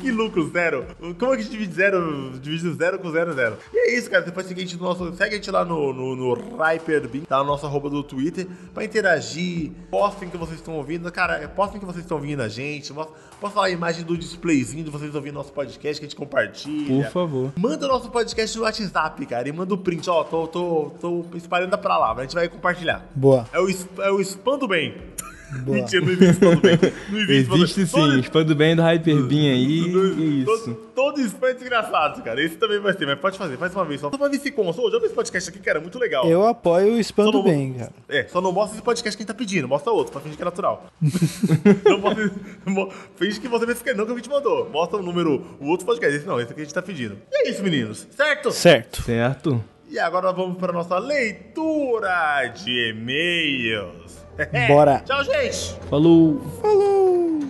Que 0.00 0.10
lucro, 0.10 0.50
zero. 0.50 0.86
Como 1.18 1.34
é 1.34 1.36
que 1.36 1.44
divide 1.44 1.72
zero? 1.72 2.38
Divide 2.40 2.74
zero 2.74 2.98
com 2.98 3.10
zero, 3.10 3.32
zero. 3.32 3.56
E 3.72 3.78
é 3.78 3.98
isso, 3.98 4.10
cara. 4.10 4.24
Depois 4.24 4.46
segue 4.46 4.60
a 4.60 4.64
gente, 4.64 4.76
no 4.76 4.84
nosso, 4.84 5.14
segue 5.14 5.34
a 5.34 5.36
gente 5.36 5.50
lá 5.50 5.64
no, 5.64 5.92
no, 5.92 6.16
no 6.16 6.56
Hyperbeam, 6.56 7.24
tá? 7.24 7.38
No 7.38 7.44
nosso 7.44 7.64
arroba 7.64 7.88
do 7.88 8.02
Twitter, 8.02 8.46
pra 8.74 8.84
interagir. 8.84 9.70
Postem 9.90 10.28
que 10.28 10.36
vocês 10.36 10.58
estão 10.58 10.74
ouvindo. 10.74 11.10
Cara, 11.12 11.48
postem 11.48 11.78
que 11.78 11.86
vocês 11.86 12.04
estão 12.04 12.16
ouvindo 12.16 12.42
a 12.42 12.48
gente. 12.48 12.92
Posta 13.40 13.60
lá 13.60 13.66
a 13.66 13.70
imagem 13.70 14.04
do 14.04 14.16
displayzinho 14.16 14.84
de 14.84 14.90
vocês 14.90 15.14
ouvindo 15.14 15.34
nosso 15.34 15.52
podcast 15.52 16.00
que 16.00 16.06
a 16.06 16.08
gente 16.08 16.16
compartilha. 16.16 17.04
Por 17.04 17.12
favor. 17.12 17.52
Manda 17.56 17.86
o 17.86 17.88
nosso 17.88 18.10
podcast 18.10 18.56
no 18.56 18.64
WhatsApp, 18.64 19.24
cara, 19.26 19.48
e 19.48 19.52
manda 19.52 19.72
o 19.74 19.78
print. 19.78 20.10
Ó, 20.10 20.24
tô, 20.24 20.48
tô, 20.48 20.92
tô 21.00 21.24
espalhando 21.34 21.78
pra 21.78 21.96
lá, 21.96 22.12
a 22.12 22.22
gente 22.22 22.34
vai 22.34 22.48
compartilhar. 22.48 23.06
Boa. 23.14 23.46
É 23.52 23.60
o, 23.60 23.68
é 24.02 24.10
o 24.10 24.20
spam 24.20 24.58
do 24.58 24.66
bem. 24.66 24.87
Boa. 25.64 25.78
Mentira, 25.80 26.04
não 26.04 26.12
existe 26.12 26.40
bem. 26.40 26.78
Não 27.10 27.20
existe 27.20 27.76
bem. 27.78 27.86
sim, 27.86 28.20
spam 28.20 28.44
do 28.44 28.54
bem 28.54 28.76
do 28.76 28.82
Hyperbeam 28.82 29.54
aí. 29.54 29.80
Todo- 29.92 30.10
todo- 30.10 30.22
isso. 30.24 30.74
Todo 30.94 31.20
spam 31.22 31.48
é 31.48 31.54
desgraçado, 31.54 32.22
cara. 32.22 32.42
Esse 32.42 32.56
também 32.56 32.78
vai 32.80 32.92
ter, 32.92 33.06
mas 33.06 33.18
pode 33.18 33.38
fazer, 33.38 33.56
faz 33.56 33.74
uma 33.74 33.84
vez 33.86 33.98
só. 34.00 34.10
Só 34.10 34.18
pra 34.18 34.28
ver 34.28 34.38
se 34.40 34.50
consta. 34.50 34.82
Já 34.90 34.98
vi 34.98 35.06
esse 35.06 35.14
podcast 35.14 35.48
aqui, 35.48 35.58
cara, 35.60 35.78
é 35.78 35.80
muito 35.80 35.98
legal. 35.98 36.28
Eu 36.28 36.46
apoio 36.46 36.92
o 36.96 36.98
spam 37.00 37.24
Só 37.24 37.30
do 37.30 37.38
não- 37.38 37.44
bem, 37.44 37.72
cara. 37.72 37.92
É, 38.10 38.24
só 38.28 38.42
não 38.42 38.52
mostra 38.52 38.76
esse 38.76 38.84
podcast 38.84 39.16
que 39.16 39.22
a 39.22 39.24
gente 39.24 39.28
tá 39.28 39.38
pedindo, 39.38 39.66
mostra 39.66 39.90
outro, 39.90 40.12
pra 40.12 40.20
fingir 40.20 40.36
que 40.36 40.42
é 40.42 40.44
natural. 40.44 40.86
não 41.86 41.98
mostra, 41.98 42.30
finge 43.16 43.40
que 43.40 43.48
você 43.48 43.64
vai 43.64 43.74
ficar 43.74 43.94
não 43.94 44.04
que 44.04 44.12
a 44.12 44.16
gente 44.16 44.28
mandou. 44.28 44.68
Mostra 44.68 44.98
o 44.98 45.02
número, 45.02 45.56
o 45.58 45.68
outro 45.68 45.86
podcast. 45.86 46.14
Esse 46.14 46.26
não, 46.26 46.38
esse 46.38 46.52
aqui 46.52 46.60
a 46.60 46.64
gente 46.64 46.74
tá 46.74 46.82
pedindo. 46.82 47.16
E 47.32 47.48
é 47.48 47.50
isso, 47.50 47.62
meninos, 47.62 48.06
certo? 48.10 48.50
Certo. 48.52 49.00
Certo? 49.02 49.64
E 49.90 49.98
agora 49.98 50.26
nós 50.26 50.36
vamos 50.36 50.58
para 50.58 50.74
nossa 50.74 50.98
leitura 50.98 52.46
de 52.48 52.90
e-mails. 52.90 54.27
Bora. 54.68 55.02
Tchau, 55.04 55.24
gente. 55.24 55.76
Falou. 55.90 56.40
Falou. 56.60 57.40